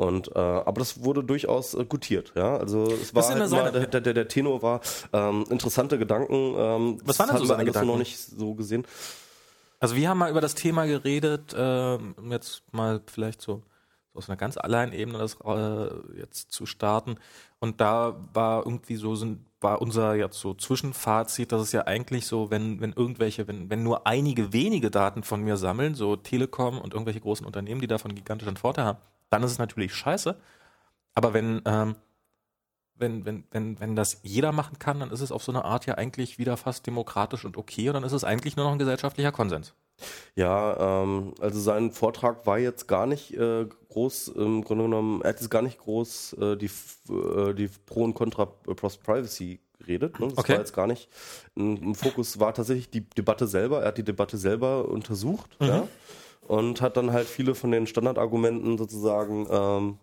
Und 0.00 0.34
äh, 0.34 0.38
aber 0.38 0.78
das 0.78 1.04
wurde 1.04 1.22
durchaus 1.22 1.74
äh, 1.74 1.84
gutiert, 1.84 2.32
ja. 2.34 2.56
Also 2.56 2.84
es 2.84 3.14
war 3.14 3.22
halt 3.28 3.52
immer, 3.52 3.70
der, 3.70 4.00
der, 4.00 4.14
der 4.14 4.28
Tenor 4.28 4.62
war 4.62 4.80
ähm, 5.12 5.44
interessante 5.50 5.98
Gedanken. 5.98 6.54
Ähm, 6.56 6.98
Was 7.04 7.18
waren 7.18 7.28
das 7.28 7.40
so 7.40 7.44
seine 7.44 7.66
Gedanken? 7.66 7.88
noch 7.88 7.98
nicht 7.98 8.18
so 8.18 8.54
gesehen. 8.54 8.86
Also 9.78 9.96
wir 9.96 10.08
haben 10.08 10.16
mal 10.16 10.30
über 10.30 10.40
das 10.40 10.54
Thema 10.54 10.86
geredet, 10.86 11.52
äh, 11.52 11.98
um 12.16 12.32
jetzt 12.32 12.62
mal 12.72 13.02
vielleicht 13.12 13.42
so, 13.42 13.62
so 14.14 14.20
aus 14.20 14.30
einer 14.30 14.38
ganz 14.38 14.56
allein 14.56 14.94
Ebene 14.94 15.18
das 15.18 15.36
äh, 15.44 15.90
jetzt 16.18 16.50
zu 16.50 16.64
starten. 16.64 17.16
Und 17.58 17.82
da 17.82 18.26
war 18.32 18.64
irgendwie 18.64 18.96
so 18.96 19.14
sind 19.16 19.40
war 19.60 19.82
unser 19.82 20.14
jetzt 20.14 20.40
so 20.40 20.54
Zwischenfazit, 20.54 21.52
dass 21.52 21.60
es 21.60 21.72
ja 21.72 21.86
eigentlich 21.86 22.24
so, 22.26 22.50
wenn, 22.50 22.80
wenn 22.80 22.94
irgendwelche, 22.94 23.46
wenn, 23.46 23.68
wenn 23.68 23.82
nur 23.82 24.06
einige 24.06 24.54
wenige 24.54 24.90
Daten 24.90 25.24
von 25.24 25.42
mir 25.44 25.58
sammeln, 25.58 25.94
so 25.94 26.16
Telekom 26.16 26.78
und 26.78 26.94
irgendwelche 26.94 27.20
großen 27.20 27.44
Unternehmen, 27.44 27.82
die 27.82 27.86
davon 27.86 28.14
gigantischen 28.14 28.56
Vorteil 28.56 28.86
haben, 28.86 28.98
dann 29.30 29.42
ist 29.42 29.52
es 29.52 29.58
natürlich 29.58 29.94
scheiße. 29.94 30.36
Aber 31.14 31.32
wenn, 31.34 31.62
ähm, 31.64 31.96
wenn, 32.94 33.24
wenn, 33.24 33.44
wenn, 33.50 33.80
wenn 33.80 33.96
das 33.96 34.18
jeder 34.22 34.52
machen 34.52 34.78
kann, 34.78 35.00
dann 35.00 35.10
ist 35.10 35.20
es 35.20 35.32
auf 35.32 35.42
so 35.42 35.52
eine 35.52 35.64
Art 35.64 35.86
ja 35.86 35.94
eigentlich 35.94 36.38
wieder 36.38 36.56
fast 36.56 36.86
demokratisch 36.86 37.44
und 37.44 37.56
okay 37.56 37.88
und 37.88 37.94
dann 37.94 38.04
ist 38.04 38.12
es 38.12 38.24
eigentlich 38.24 38.56
nur 38.56 38.66
noch 38.66 38.72
ein 38.72 38.78
gesellschaftlicher 38.78 39.32
Konsens. 39.32 39.74
Ja, 40.34 41.02
ähm, 41.02 41.34
also 41.40 41.60
sein 41.60 41.90
Vortrag 41.90 42.46
war 42.46 42.58
jetzt 42.58 42.88
gar 42.88 43.06
nicht 43.06 43.34
äh, 43.34 43.66
groß, 43.90 44.28
im 44.28 44.64
Grunde 44.64 44.84
genommen, 44.84 45.22
er 45.22 45.30
hat 45.30 45.40
jetzt 45.40 45.50
gar 45.50 45.62
nicht 45.62 45.78
groß 45.78 46.34
äh, 46.34 46.56
die, 46.56 46.70
äh, 47.10 47.54
die 47.54 47.68
Pro 47.86 48.04
und 48.04 48.14
Contra 48.14 48.46
Post 48.46 49.02
Privacy 49.02 49.60
geredet. 49.78 50.20
Ne? 50.20 50.28
Das 50.28 50.38
okay. 50.38 50.52
war 50.52 50.58
jetzt 50.58 50.72
gar 50.72 50.86
nicht. 50.86 51.08
Im 51.54 51.94
Fokus 51.94 52.38
war 52.38 52.54
tatsächlich 52.54 52.90
die 52.90 53.08
Debatte 53.08 53.46
selber. 53.46 53.82
Er 53.82 53.88
hat 53.88 53.98
die 53.98 54.04
Debatte 54.04 54.36
selber 54.38 54.88
untersucht. 54.88 55.56
Mhm. 55.60 55.66
Ja? 55.66 55.88
Und 56.46 56.80
hat 56.80 56.96
dann 56.96 57.12
halt 57.12 57.26
viele 57.26 57.54
von 57.54 57.70
den 57.70 57.86
Standardargumenten 57.86 58.78
sozusagen 58.78 59.46
ähm, 59.50 59.98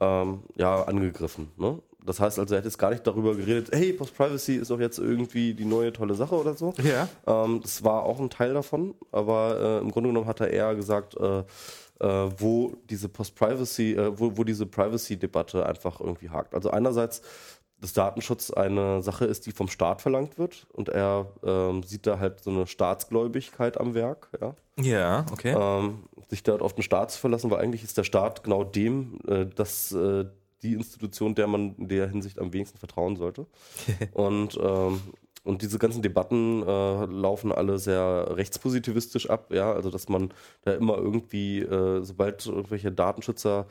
ähm, 0.00 0.42
ja, 0.56 0.82
angegriffen. 0.84 1.50
Ne? 1.56 1.80
Das 2.04 2.18
heißt 2.18 2.38
also, 2.38 2.54
er 2.54 2.58
hat 2.58 2.64
jetzt 2.64 2.78
gar 2.78 2.90
nicht 2.90 3.06
darüber 3.06 3.34
geredet, 3.34 3.70
hey, 3.72 3.92
Post-Privacy 3.92 4.56
ist 4.56 4.70
doch 4.70 4.80
jetzt 4.80 4.98
irgendwie 4.98 5.54
die 5.54 5.64
neue 5.64 5.92
tolle 5.92 6.14
Sache 6.14 6.34
oder 6.34 6.54
so. 6.54 6.74
Ja. 6.82 7.08
Ähm, 7.26 7.60
das 7.62 7.84
war 7.84 8.02
auch 8.02 8.18
ein 8.18 8.30
Teil 8.30 8.54
davon, 8.54 8.94
aber 9.12 9.60
äh, 9.60 9.78
im 9.78 9.90
Grunde 9.90 10.08
genommen 10.08 10.26
hat 10.26 10.40
er 10.40 10.50
eher 10.50 10.74
gesagt, 10.74 11.16
äh, 11.16 11.44
äh, 12.00 12.30
wo 12.38 12.74
diese 12.90 13.08
Post-Privacy, 13.08 13.92
äh, 13.92 14.18
wo, 14.18 14.36
wo 14.36 14.44
diese 14.44 14.66
Privacy-Debatte 14.66 15.64
einfach 15.64 16.00
irgendwie 16.00 16.30
hakt. 16.30 16.54
Also 16.54 16.70
einerseits 16.70 17.22
dass 17.82 17.92
Datenschutz 17.94 18.52
eine 18.52 19.02
Sache 19.02 19.24
ist, 19.24 19.44
die 19.46 19.50
vom 19.50 19.66
Staat 19.66 20.02
verlangt 20.02 20.38
wird 20.38 20.68
und 20.72 20.88
er 20.88 21.26
ähm, 21.42 21.82
sieht 21.82 22.06
da 22.06 22.20
halt 22.20 22.40
so 22.40 22.50
eine 22.50 22.68
Staatsgläubigkeit 22.68 23.78
am 23.78 23.94
Werk. 23.94 24.28
Ja, 24.40 24.54
ja 24.78 25.26
okay. 25.30 25.54
Ähm, 25.58 26.04
sich 26.28 26.42
dort 26.42 26.62
auf 26.62 26.74
den 26.74 26.82
Staat 26.82 27.10
zu 27.10 27.18
verlassen, 27.18 27.50
weil 27.50 27.60
eigentlich 27.60 27.84
ist 27.84 27.98
der 27.98 28.04
Staat 28.04 28.42
genau 28.42 28.64
dem, 28.64 29.18
äh, 29.26 29.46
dass 29.46 29.92
äh, 29.92 30.24
die 30.62 30.74
Institution, 30.74 31.34
der 31.34 31.46
man 31.46 31.74
in 31.76 31.88
der 31.88 32.08
Hinsicht 32.08 32.38
am 32.38 32.52
wenigsten 32.52 32.78
vertrauen 32.78 33.16
sollte. 33.16 33.46
und 34.12 34.58
ähm, 34.62 35.00
und 35.44 35.62
diese 35.62 35.78
ganzen 35.78 36.02
Debatten 36.02 36.62
äh, 36.62 37.04
laufen 37.06 37.50
alle 37.50 37.78
sehr 37.78 38.28
rechtspositivistisch 38.30 39.28
ab, 39.28 39.52
ja, 39.52 39.72
also 39.72 39.90
dass 39.90 40.08
man 40.08 40.32
da 40.62 40.72
immer 40.74 40.96
irgendwie, 40.96 41.58
äh, 41.58 42.02
sobald 42.04 42.46
irgendwelche 42.46 42.92
Datenschützer 42.92 43.66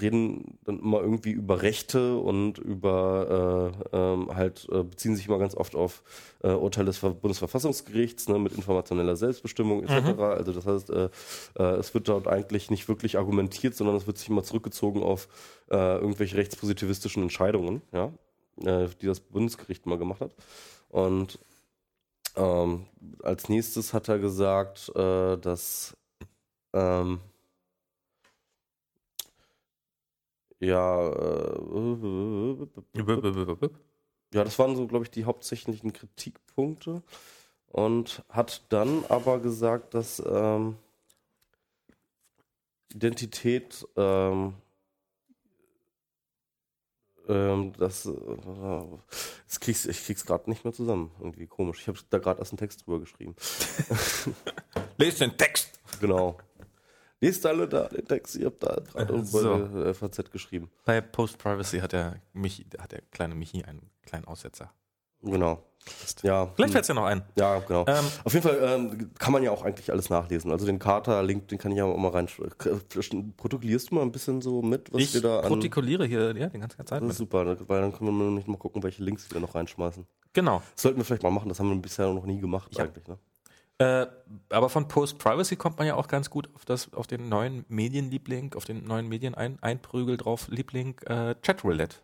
reden 0.00 0.58
dann 0.64 0.80
immer 0.80 1.00
irgendwie 1.00 1.30
über 1.30 1.62
Rechte 1.62 2.16
und 2.16 2.58
über 2.58 3.72
äh, 3.92 3.96
ähm, 3.96 4.34
halt 4.34 4.68
äh, 4.70 4.82
beziehen 4.82 5.16
sich 5.16 5.26
immer 5.26 5.38
ganz 5.38 5.54
oft 5.54 5.74
auf 5.74 6.02
äh, 6.42 6.50
Urteile 6.50 6.86
des 6.86 7.00
Bundesverfassungsgerichts 7.00 8.28
ne, 8.28 8.38
mit 8.38 8.52
informationeller 8.52 9.16
Selbstbestimmung 9.16 9.82
etc. 9.82 10.16
Mhm. 10.16 10.20
Also 10.20 10.52
das 10.52 10.66
heißt, 10.66 10.90
äh, 10.90 11.08
äh, 11.58 11.62
es 11.76 11.94
wird 11.94 12.08
dort 12.08 12.28
eigentlich 12.28 12.70
nicht 12.70 12.88
wirklich 12.88 13.18
argumentiert, 13.18 13.74
sondern 13.74 13.96
es 13.96 14.06
wird 14.06 14.18
sich 14.18 14.28
immer 14.28 14.42
zurückgezogen 14.42 15.02
auf 15.02 15.28
äh, 15.70 15.76
irgendwelche 15.76 16.36
rechtspositivistischen 16.36 17.22
Entscheidungen. 17.22 17.82
Ja, 17.92 18.12
äh, 18.64 18.88
die 19.00 19.06
das 19.06 19.20
Bundesgericht 19.20 19.86
mal 19.86 19.98
gemacht 19.98 20.20
hat. 20.20 20.34
Und 20.88 21.38
ähm, 22.36 22.86
als 23.22 23.48
nächstes 23.48 23.94
hat 23.94 24.08
er 24.08 24.18
gesagt, 24.18 24.90
äh, 24.94 25.36
dass 25.38 25.96
ähm, 26.72 27.20
ja, 30.60 31.08
äh, 31.08 32.58
ja, 34.32 34.44
das 34.44 34.58
waren 34.58 34.76
so, 34.76 34.86
glaube 34.86 35.04
ich, 35.04 35.10
die 35.10 35.24
hauptsächlichen 35.24 35.92
Kritikpunkte. 35.92 37.02
Und 37.66 38.24
hat 38.28 38.64
dann 38.70 39.04
aber 39.08 39.38
gesagt, 39.38 39.94
dass 39.94 40.20
ähm, 40.26 40.76
Identität 42.92 43.86
ähm, 43.96 44.54
ähm, 47.28 47.72
das, 47.78 48.06
äh, 48.06 48.12
das 49.46 49.60
krieg's, 49.60 49.86
ich 49.86 50.04
krieg's 50.04 50.26
gerade 50.26 50.50
nicht 50.50 50.64
mehr 50.64 50.72
zusammen. 50.72 51.12
Irgendwie 51.20 51.46
komisch. 51.46 51.80
Ich 51.80 51.88
habe 51.88 51.98
da 52.10 52.18
gerade 52.18 52.40
erst 52.40 52.52
einen 52.52 52.58
Text 52.58 52.84
drüber 52.84 53.00
geschrieben. 53.00 53.36
Lest 54.98 55.20
den 55.20 55.36
Text! 55.36 55.78
Genau. 56.00 56.38
Lest 57.20 57.44
alle 57.46 57.68
da 57.68 57.88
den 57.88 58.06
Text. 58.06 58.36
Ich 58.36 58.44
habe 58.44 58.56
da 58.60 58.76
gerade 58.92 59.14
Äh, 59.14 59.24
so. 59.24 59.92
FAZ 59.94 60.30
geschrieben. 60.30 60.70
Bei 60.84 61.00
Post 61.00 61.38
Privacy 61.38 61.78
hat 61.80 61.92
der 61.92 62.16
Michi, 62.32 62.64
hat 62.78 62.92
der 62.92 63.02
kleine 63.10 63.34
Michi 63.34 63.62
einen 63.64 63.90
kleinen 64.06 64.24
Aussetzer. 64.24 64.72
Genau. 65.22 65.62
Ja. 66.22 66.46
Vielleicht 66.54 66.72
fällt 66.72 66.82
es 66.84 66.88
ja 66.88 66.94
noch 66.94 67.04
ein. 67.04 67.22
Ja, 67.36 67.58
genau. 67.58 67.84
Ähm, 67.86 68.04
Auf 68.24 68.32
jeden 68.32 68.46
Fall 68.46 68.58
ähm, 68.62 69.10
kann 69.18 69.32
man 69.34 69.42
ja 69.42 69.50
auch 69.50 69.62
eigentlich 69.62 69.90
alles 69.90 70.08
nachlesen. 70.08 70.50
Also 70.50 70.64
den 70.64 70.78
Kater-Link, 70.78 71.48
den 71.48 71.58
kann 71.58 71.72
ich 71.72 71.78
ja 71.78 71.84
auch 71.84 71.96
mal 71.96 72.08
rein. 72.10 72.26
Protokollierst 73.36 73.90
du 73.90 73.94
mal 73.94 74.02
ein 74.02 74.12
bisschen 74.12 74.40
so 74.40 74.62
mit, 74.62 74.92
was 74.92 75.02
ich 75.02 75.14
wir 75.14 75.20
da 75.22 75.40
an. 75.40 75.48
protokolliere 75.48 76.06
hier 76.06 76.34
ja, 76.36 76.48
die 76.48 76.58
ganze 76.58 76.76
Zeit 76.78 76.90
Das 76.90 77.00
mit. 77.02 77.10
ist 77.10 77.18
super, 77.18 77.44
ne? 77.44 77.56
weil 77.66 77.80
dann 77.82 77.92
können 77.92 78.16
wir 78.18 78.24
nämlich 78.24 78.46
mal 78.46 78.56
gucken, 78.56 78.82
welche 78.82 79.02
Links 79.02 79.30
wir 79.30 79.40
noch 79.40 79.54
reinschmeißen. 79.54 80.06
Genau. 80.32 80.62
Das 80.74 80.82
sollten 80.82 80.98
wir 80.98 81.04
vielleicht 81.04 81.22
mal 81.22 81.30
machen, 81.30 81.48
das 81.48 81.58
haben 81.60 81.68
wir 81.70 81.76
bisher 81.76 82.12
noch 82.12 82.24
nie 82.26 82.40
gemacht 82.40 82.70
Ja. 82.76 82.84
eigentlich. 82.84 83.06
Ne? 83.06 83.18
Äh, 83.80 84.08
aber 84.50 84.68
von 84.68 84.88
Post 84.88 85.16
Privacy 85.16 85.56
kommt 85.56 85.78
man 85.78 85.86
ja 85.86 85.94
auch 85.94 86.06
ganz 86.06 86.28
gut 86.28 86.50
auf 86.54 86.66
das, 86.66 86.92
auf 86.92 87.06
den 87.06 87.30
neuen 87.30 87.64
Medienliebling, 87.68 88.52
auf 88.52 88.66
den 88.66 88.84
neuen 88.84 89.08
Medien 89.08 89.34
ein, 89.34 89.58
Einprügel 89.62 90.18
drauf 90.18 90.48
Liebling 90.48 90.98
äh, 91.06 91.34
Chatroulette. 91.40 91.96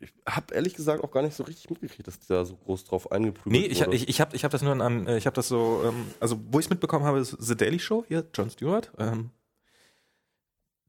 Ich 0.00 0.14
habe 0.26 0.54
ehrlich 0.54 0.72
gesagt 0.72 1.04
auch 1.04 1.10
gar 1.10 1.22
nicht 1.22 1.34
so 1.34 1.44
richtig 1.44 1.68
mitgekriegt, 1.68 2.08
dass 2.08 2.20
da 2.20 2.46
so 2.46 2.56
groß 2.56 2.84
drauf 2.84 3.12
eingeprügelt 3.12 3.52
Nee, 3.52 3.66
ich, 3.66 3.80
wurde. 3.80 3.96
ich, 3.96 4.08
ich 4.08 4.18
habe 4.22 4.34
ich 4.34 4.44
hab 4.44 4.50
das 4.50 4.62
nur 4.62 4.80
an, 4.80 5.06
äh, 5.06 5.18
ich 5.18 5.26
habe 5.26 5.34
das 5.34 5.48
so, 5.48 5.82
ähm, 5.84 6.06
also 6.20 6.40
wo 6.50 6.58
ich 6.58 6.64
es 6.64 6.70
mitbekommen 6.70 7.04
habe, 7.04 7.18
ist 7.18 7.36
The 7.38 7.54
Daily 7.54 7.78
Show, 7.78 8.06
hier, 8.08 8.24
Jon 8.34 8.48
Stewart, 8.48 8.90
ähm, 8.96 9.32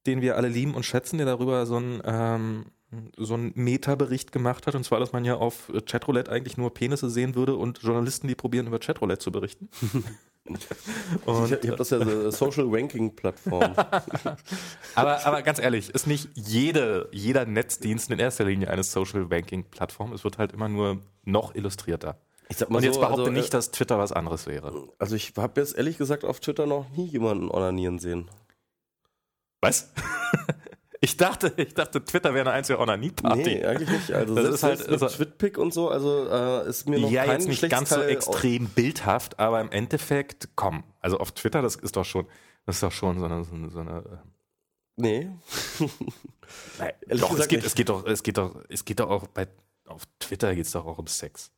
den 0.06 0.22
wir 0.22 0.38
alle 0.38 0.48
lieben 0.48 0.76
und 0.76 0.86
schätzen, 0.86 1.18
der 1.18 1.26
darüber 1.26 1.66
so 1.66 1.76
ein, 1.76 2.02
ähm, 2.06 2.66
so 3.18 3.36
ein 3.36 3.52
Meta-Bericht 3.56 4.32
gemacht 4.32 4.66
hat, 4.66 4.76
und 4.76 4.84
zwar, 4.84 5.00
dass 5.00 5.12
man 5.12 5.26
ja 5.26 5.36
auf 5.36 5.70
äh, 5.70 5.82
Chatroulette 5.82 6.32
eigentlich 6.32 6.58
nur 6.58 6.74
Penisse 6.74 7.10
sehen 7.10 7.36
würde 7.36 7.56
und 7.56 7.80
Journalisten, 7.80 8.28
die 8.28 8.36
probieren, 8.36 8.68
über 8.68 8.80
Chatroulette 8.80 9.20
zu 9.20 9.32
berichten. 9.32 9.70
und, 11.26 11.52
ich, 11.52 11.64
ich 11.64 11.68
habe 11.68 11.78
das 11.78 11.90
ja 11.90 12.00
so 12.00 12.10
eine 12.10 12.32
Social 12.32 12.66
Ranking 12.70 13.14
Plattform. 13.14 13.74
aber, 14.96 15.26
aber 15.26 15.42
ganz 15.42 15.60
ehrlich, 15.60 15.90
ist 15.90 16.08
nicht 16.08 16.30
jede, 16.36 17.10
jeder 17.12 17.46
Netzdienst 17.46 18.10
in 18.10 18.20
erster 18.20 18.46
Linie 18.46 18.70
eine 18.70 18.84
Social 18.84 19.26
Banking 19.26 19.66
Plattform. 19.66 20.14
Es 20.14 20.24
wird 20.24 20.38
halt 20.38 20.54
immer 20.54 20.70
nur 20.70 21.02
noch 21.26 21.56
illustrierter. 21.56 22.18
Ich 22.50 22.58
sag 22.58 22.70
Und 22.70 22.84
jetzt 22.84 23.00
behaupte 23.02 23.24
also, 23.24 23.32
nicht, 23.32 23.54
dass 23.54 23.72
Twitter 23.72 24.00
was 24.00 24.14
anderes 24.14 24.48
wäre. 24.48 24.70
äh, 24.70 24.88
Also 25.00 25.16
ich 25.16 25.34
habe 25.36 25.60
jetzt 25.60 25.76
ehrlich 25.76 25.98
gesagt 25.98 26.24
auf 26.24 26.40
Twitter 26.40 26.66
noch 26.66 26.90
nie 26.96 27.08
jemanden 27.08 27.52
onanieren 27.52 28.00
sehen. 28.00 28.30
Was? 29.60 29.92
ich 31.02 31.16
dachte, 31.18 31.54
ich 31.58 31.74
dachte, 31.74 32.04
Twitter 32.04 32.34
wäre 32.34 32.48
eine 32.50 32.56
einzige 32.58 32.80
Onanie-Party. 32.80 33.42
Nee, 33.44 33.66
eigentlich 33.66 33.90
nicht. 33.90 34.12
Also 34.12 34.36
Das 34.36 34.48
ist 34.56 34.64
halt- 34.64 34.88
also- 34.90 35.08
Twitpic 35.08 35.60
und 35.60 35.74
so, 35.74 35.90
also 35.90 36.28
äh, 36.30 36.68
ist 36.70 36.88
mir 36.90 37.00
noch 37.00 37.12
ja, 37.12 37.26
kein 37.26 37.40
jetzt 37.40 37.48
nicht 37.48 37.70
ganz 37.70 37.90
so 37.90 38.02
extrem 38.02 38.68
bildhaft, 38.70 39.40
aber 39.40 39.62
im 39.62 39.72
Endeffekt, 39.72 40.50
komm, 40.56 40.84
also 41.00 41.20
auf 41.20 41.32
Twitter, 41.34 41.62
das 41.62 41.76
ist 41.76 41.96
doch 41.96 42.06
schon, 42.06 42.26
das 42.66 42.78
ist 42.78 42.84
doch 42.84 42.92
schon 42.92 43.20
so 43.20 43.26
eine, 43.26 43.44
so 43.44 43.54
eine, 43.56 43.70
eine 43.80 44.24
Nee. 45.00 45.30
Nein, 46.80 46.92
doch, 47.10 47.38
es 47.38 47.48
geht, 47.48 47.60
nicht. 47.60 47.68
es 47.68 47.76
geht 47.76 47.90
doch, 47.90 48.06
es 48.06 48.24
geht 48.24 48.38
doch, 48.38 48.56
es 48.70 48.84
geht 48.86 49.00
doch 49.00 49.10
auch 49.10 49.28
bei, 49.28 49.48
auf 49.88 50.04
Twitter 50.20 50.56
geht 50.56 50.66
es 50.66 50.72
doch 50.72 50.86
auch 50.86 50.98
um 50.98 51.08
Sex. 51.08 51.52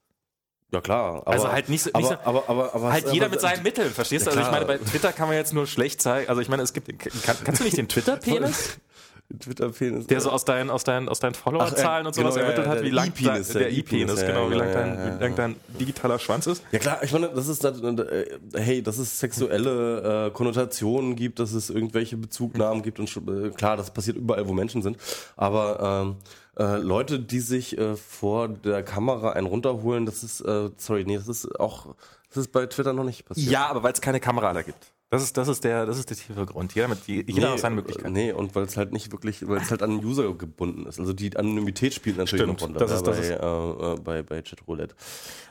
Ja 0.72 0.82
klar. 0.82 1.22
Aber, 1.22 1.28
Also 1.30 1.52
halt 1.52 1.68
nicht 1.70 1.82
so- 1.84 1.90
aber, 1.94 2.00
nicht 2.00 2.10
so- 2.10 2.28
aber, 2.28 2.50
aber, 2.50 2.76
aber, 2.76 2.92
Halt 2.92 3.06
aber, 3.06 3.14
jeder 3.14 3.30
mit 3.30 3.42
seinen 3.42 3.64
Mitteln, 3.64 3.90
verstehst 3.92 4.28
du? 4.28 4.32
Ja, 4.32 4.36
Also 4.38 4.50
ich 4.50 4.52
meine, 4.54 4.66
bei 4.66 4.78
Twitter 4.78 5.12
kann 5.14 5.28
man 5.28 5.38
jetzt 5.38 5.54
nur 5.54 5.66
schlecht 5.66 6.02
zeigen, 6.02 6.30
also 6.30 6.42
ich 6.42 6.50
meine, 6.50 6.62
es 6.64 6.74
gibt, 6.74 6.88
kann, 7.00 7.38
kannst 7.44 7.62
du 7.62 7.64
nicht 7.66 7.78
den 7.78 7.88
Twitter-Penis? 7.88 8.78
Twitter-Penis. 9.38 10.08
Der 10.08 10.22
so 10.22 10.32
aus 10.32 10.44
deinen, 10.44 10.70
aus 10.70 10.84
deinen, 10.84 11.08
aus 11.08 11.20
deinen 11.20 11.36
Follower-Zahlen 11.36 12.06
äh, 12.06 12.08
und 12.08 12.16
sowas 12.16 12.34
genau, 12.34 12.46
ermittelt 12.46 12.66
ja, 12.66 12.72
hat, 12.72 12.80
der 12.80 12.86
wie 12.86 12.90
lang 12.90 13.08
E-Penis, 13.10 13.48
der 13.50 13.72
E-Penis, 13.72 14.22
ja, 14.22 14.28
genau, 14.28 14.50
wie 14.50 14.56
lang 14.56 14.68
ja, 14.70 14.74
dein, 14.74 14.96
ja, 14.96 15.20
wie 15.20 15.24
lang 15.24 15.36
dein 15.36 15.56
digitaler 15.80 16.18
Schwanz 16.18 16.48
ist. 16.48 16.64
Ja 16.72 16.80
klar, 16.80 17.04
ich 17.04 17.12
meine, 17.12 17.30
das 17.30 17.48
ist 17.48 17.64
äh, 17.64 18.40
hey, 18.56 18.82
dass 18.82 18.98
es 18.98 19.20
sexuelle 19.20 20.28
äh, 20.28 20.32
Konnotationen 20.32 21.16
gibt, 21.16 21.40
dass 21.40 21.54
es 21.54 21.70
irgendwelche 21.70 22.18
Bezugnahmen 22.18 22.82
gibt 22.82 23.00
und 23.00 23.16
äh, 23.28 23.50
klar, 23.52 23.78
das 23.78 23.92
passiert 23.92 24.18
überall, 24.18 24.48
wo 24.48 24.54
Menschen 24.54 24.82
sind. 24.82 24.98
Aber 25.38 26.06
ähm, 26.06 26.16
äh, 26.58 26.78
Leute, 26.78 27.20
die 27.20 27.40
sich 27.40 27.78
äh, 27.78 27.96
vor 27.96 28.48
der 28.50 28.84
Kamera 28.84 29.32
einen 29.32 29.48
runterholen, 29.48 30.06
das 30.06 30.24
ist, 30.24 30.42
äh, 30.42 30.70
sorry, 30.78 31.04
nee, 31.06 31.18
das 31.18 31.28
ist 31.28 31.60
auch, 31.60 31.96
das 32.30 32.38
ist 32.38 32.52
bei 32.52 32.66
Twitter 32.66 32.94
noch 32.94 33.04
nicht 33.04 33.26
passiert. 33.26 33.52
Ja, 33.52 33.68
aber 33.68 33.84
weil 33.84 33.94
es 33.94 34.02
keine 34.02 34.20
Kamera 34.20 34.54
da 34.54 34.64
gibt. 34.64 34.92
Das 35.12 35.24
ist, 35.24 35.36
das 35.38 35.48
ist 35.48 35.64
der, 35.64 35.88
das 35.88 35.98
ist 35.98 36.10
der 36.12 36.18
tiefe 36.18 36.46
Grund. 36.46 36.76
Jeder 36.76 36.88
mit, 36.88 37.00
jeder 37.08 37.52
hat 37.52 37.60
seine 37.60 37.76
Möglichkeiten. 37.76 38.14
Nee, 38.14 38.32
und 38.32 38.54
weil 38.54 38.64
es 38.66 38.78
halt 38.78 38.92
nicht 38.94 39.12
wirklich, 39.12 39.48
weil 39.48 39.58
es 39.58 39.72
halt 39.72 39.82
an 39.82 39.90
den 39.98 40.06
User 40.06 40.32
gebunden 40.36 40.86
ist. 40.86 41.00
Also 41.00 41.14
die 41.14 41.36
Anonymität 41.36 41.96
spielt 41.96 42.18
natürlich 42.18 42.44
Stimmt, 42.44 42.62
noch 42.62 42.68
runter 42.68 42.80
das 42.80 42.92
ist- 42.92 43.08
das 43.08 43.18
bei, 43.18 43.24
ist- 43.24 43.30
äh, 43.32 43.94
äh, 43.94 44.00
bei, 44.02 44.22
bei 44.22 44.42
Chatroulette. 44.44 44.96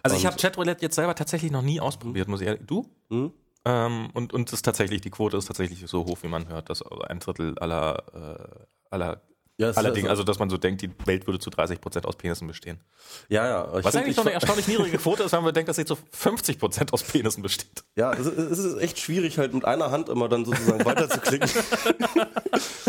Also 0.05 0.17
ich 0.17 0.23
Und- 0.23 0.31
habe 0.31 0.41
Chatroulette 0.41 0.83
jetzt 0.83 0.95
selber 0.95 1.15
tatsächlich 1.17 1.51
noch 1.51 1.63
nie 1.63 1.81
ausprobiert, 1.81 2.29
muss 2.29 2.41
ich 2.41 2.47
ehrlich. 2.47 2.63
Du? 2.67 2.87
Hm? 3.11 3.33
Ähm, 3.65 4.11
und 4.15 4.33
und 4.33 4.53
ist 4.53 4.63
tatsächlich 4.65 5.01
die 5.01 5.11
Quote 5.11 5.37
ist 5.37 5.47
tatsächlich 5.47 5.85
so 5.89 6.05
hoch, 6.07 6.19
wie 6.23 6.29
man 6.29 6.49
hört, 6.49 6.71
dass 6.71 6.81
ein 6.83 7.19
Drittel 7.19 7.59
aller 7.59 8.05
äh, 8.15 8.65
aller 8.95 9.23
Ja, 9.61 9.71
es 9.71 9.77
aller 9.77 9.89
ist- 9.89 9.97
Dinge, 9.97 10.09
also 10.09 10.23
dass 10.23 10.39
man 10.39 10.49
so 10.51 10.57
denkt, 10.57 10.83
die 10.83 10.91
Welt 11.05 11.27
würde 11.27 11.41
zu 11.41 11.51
30 11.51 11.81
Prozent 11.81 12.07
aus 12.07 12.15
Penissen 12.15 12.47
bestehen. 12.47 12.79
Ja, 13.29 13.45
ja. 13.45 13.65
Ich 13.79 13.85
Was 13.85 13.93
find- 13.93 13.97
eigentlich 14.05 14.11
ich 14.13 14.17
noch 14.17 14.25
eine 14.27 14.35
erstaunlich 14.35 14.69
niedrige 14.69 14.99
Quote 14.99 15.25
ist, 15.25 15.33
wenn 15.33 15.43
man 15.43 15.53
denkt, 15.53 15.69
dass 15.69 15.77
sie 15.77 15.85
zu 15.85 15.99
50 16.13 16.61
Prozent 16.61 16.93
aus 16.93 17.03
Penissen 17.03 17.43
besteht. 17.43 17.83
Ja, 17.97 18.13
es, 18.13 18.25
es 18.27 18.59
ist 18.59 18.79
echt 18.79 19.01
schwierig, 19.01 19.37
halt 19.39 19.53
mit 19.55 19.65
einer 19.65 19.91
Hand 19.91 20.09
immer 20.09 20.29
dann 20.29 20.45
sozusagen 20.45 20.85
weiterzuklicken. 20.85 21.51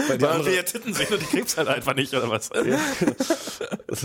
Weil 0.08 0.18
die 0.18 0.24
Weil 0.24 0.30
andere, 0.32 0.52
wir 0.54 0.66
Titten 0.66 0.94
sehen 0.94 1.08
und 1.12 1.22
die 1.22 1.26
kriegt's 1.26 1.58
halt 1.58 1.68
einfach 1.68 1.94
nicht, 1.96 2.14
oder 2.14 2.30
was? 2.30 2.50
ist, 2.50 4.04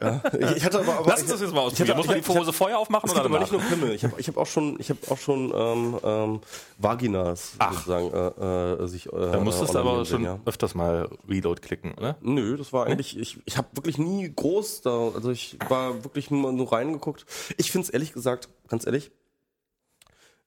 ja. 0.00 0.22
ich, 0.38 0.56
ich 0.56 0.64
hatte 0.64 0.80
aber, 0.80 0.98
aber 0.98 1.10
Lass 1.10 1.22
uns 1.22 1.30
das 1.30 1.40
jetzt 1.40 1.54
mal 1.54 1.60
ausprobieren. 1.60 1.96
Muss 1.96 2.06
man 2.06 2.20
die 2.20 2.26
Hose 2.28 2.52
vorher 2.52 2.78
aufmachen 2.78 3.10
oder 3.10 3.24
aber 3.24 3.38
nicht 3.40 3.52
nur 3.52 3.60
Pimmel. 3.60 3.92
Ich 3.92 4.04
habe 4.04 4.14
ich 4.18 4.28
hab 4.28 4.36
auch 4.36 4.46
schon, 4.46 4.76
ich 4.80 4.88
habe 4.90 4.98
auch 5.10 5.18
schon 5.18 5.52
ähm, 5.54 5.98
ähm, 6.02 6.40
Vaginas 6.78 7.52
Ach. 7.58 7.72
sozusagen 7.72 8.10
äh, 8.12 8.82
äh, 8.84 8.86
sich. 8.86 9.06
Äh, 9.06 9.10
Da 9.32 9.40
musstest 9.40 9.74
du 9.74 9.78
aber 9.78 9.96
schon 9.96 10.04
sehen, 10.06 10.24
ja. 10.24 10.38
öfters 10.44 10.74
mal 10.74 11.08
Reload 11.28 11.60
klicken, 11.60 11.94
oder? 12.04 12.16
Nö, 12.20 12.56
das 12.56 12.72
war 12.72 12.86
eigentlich, 12.86 13.18
ich, 13.18 13.38
ich 13.44 13.56
habe 13.56 13.68
wirklich 13.74 13.98
nie 13.98 14.32
groß 14.34 14.82
da, 14.82 15.08
also 15.14 15.30
ich 15.30 15.56
war 15.68 16.04
wirklich 16.04 16.30
nur, 16.30 16.52
nur 16.52 16.72
reingeguckt. 16.72 17.26
Ich 17.56 17.70
find's 17.72 17.88
ehrlich 17.88 18.12
gesagt, 18.12 18.48
ganz 18.68 18.86
ehrlich, 18.86 19.10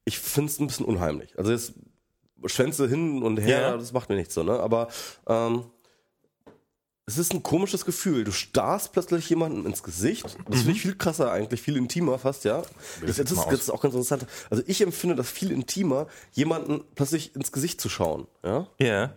ich 0.05 0.19
find's 0.19 0.59
ein 0.59 0.67
bisschen 0.67 0.85
unheimlich. 0.85 1.37
Also 1.37 1.51
jetzt 1.51 1.73
Schwänze 2.45 2.87
hin 2.87 3.23
und 3.23 3.37
her, 3.37 3.61
Ja. 3.61 3.77
das 3.77 3.91
macht 3.93 4.09
mir 4.09 4.15
nichts 4.15 4.33
so, 4.33 4.43
ne? 4.43 4.59
Aber 4.59 4.87
ähm, 5.27 5.65
es 7.09 7.17
ist 7.17 7.33
ein 7.33 7.41
komisches 7.41 7.85
Gefühl. 7.85 8.25
Du 8.25 8.31
starrst 8.33 8.91
plötzlich 8.91 9.29
jemanden 9.29 9.65
ins 9.65 9.81
Gesicht. 9.81 10.25
Das 10.49 10.57
finde 10.59 10.71
ich 10.73 10.81
viel 10.81 10.95
krasser 10.95 11.31
eigentlich, 11.31 11.61
viel 11.61 11.77
intimer 11.77 12.19
fast, 12.19 12.43
ja. 12.43 12.61
das 13.05 13.15
Das, 13.17 13.31
ist, 13.31 13.45
das 13.45 13.59
ist 13.61 13.69
auch 13.69 13.81
ganz 13.81 13.93
interessant. 13.95 14.27
Also 14.49 14.61
ich 14.67 14.81
empfinde 14.81 15.15
das 15.15 15.29
viel 15.31 15.51
intimer, 15.51 16.07
jemanden 16.33 16.83
plötzlich 16.95 17.33
ins 17.35 17.51
Gesicht 17.53 17.79
zu 17.79 17.87
schauen, 17.89 18.27
ja. 18.43 18.67
Ja. 18.79 19.15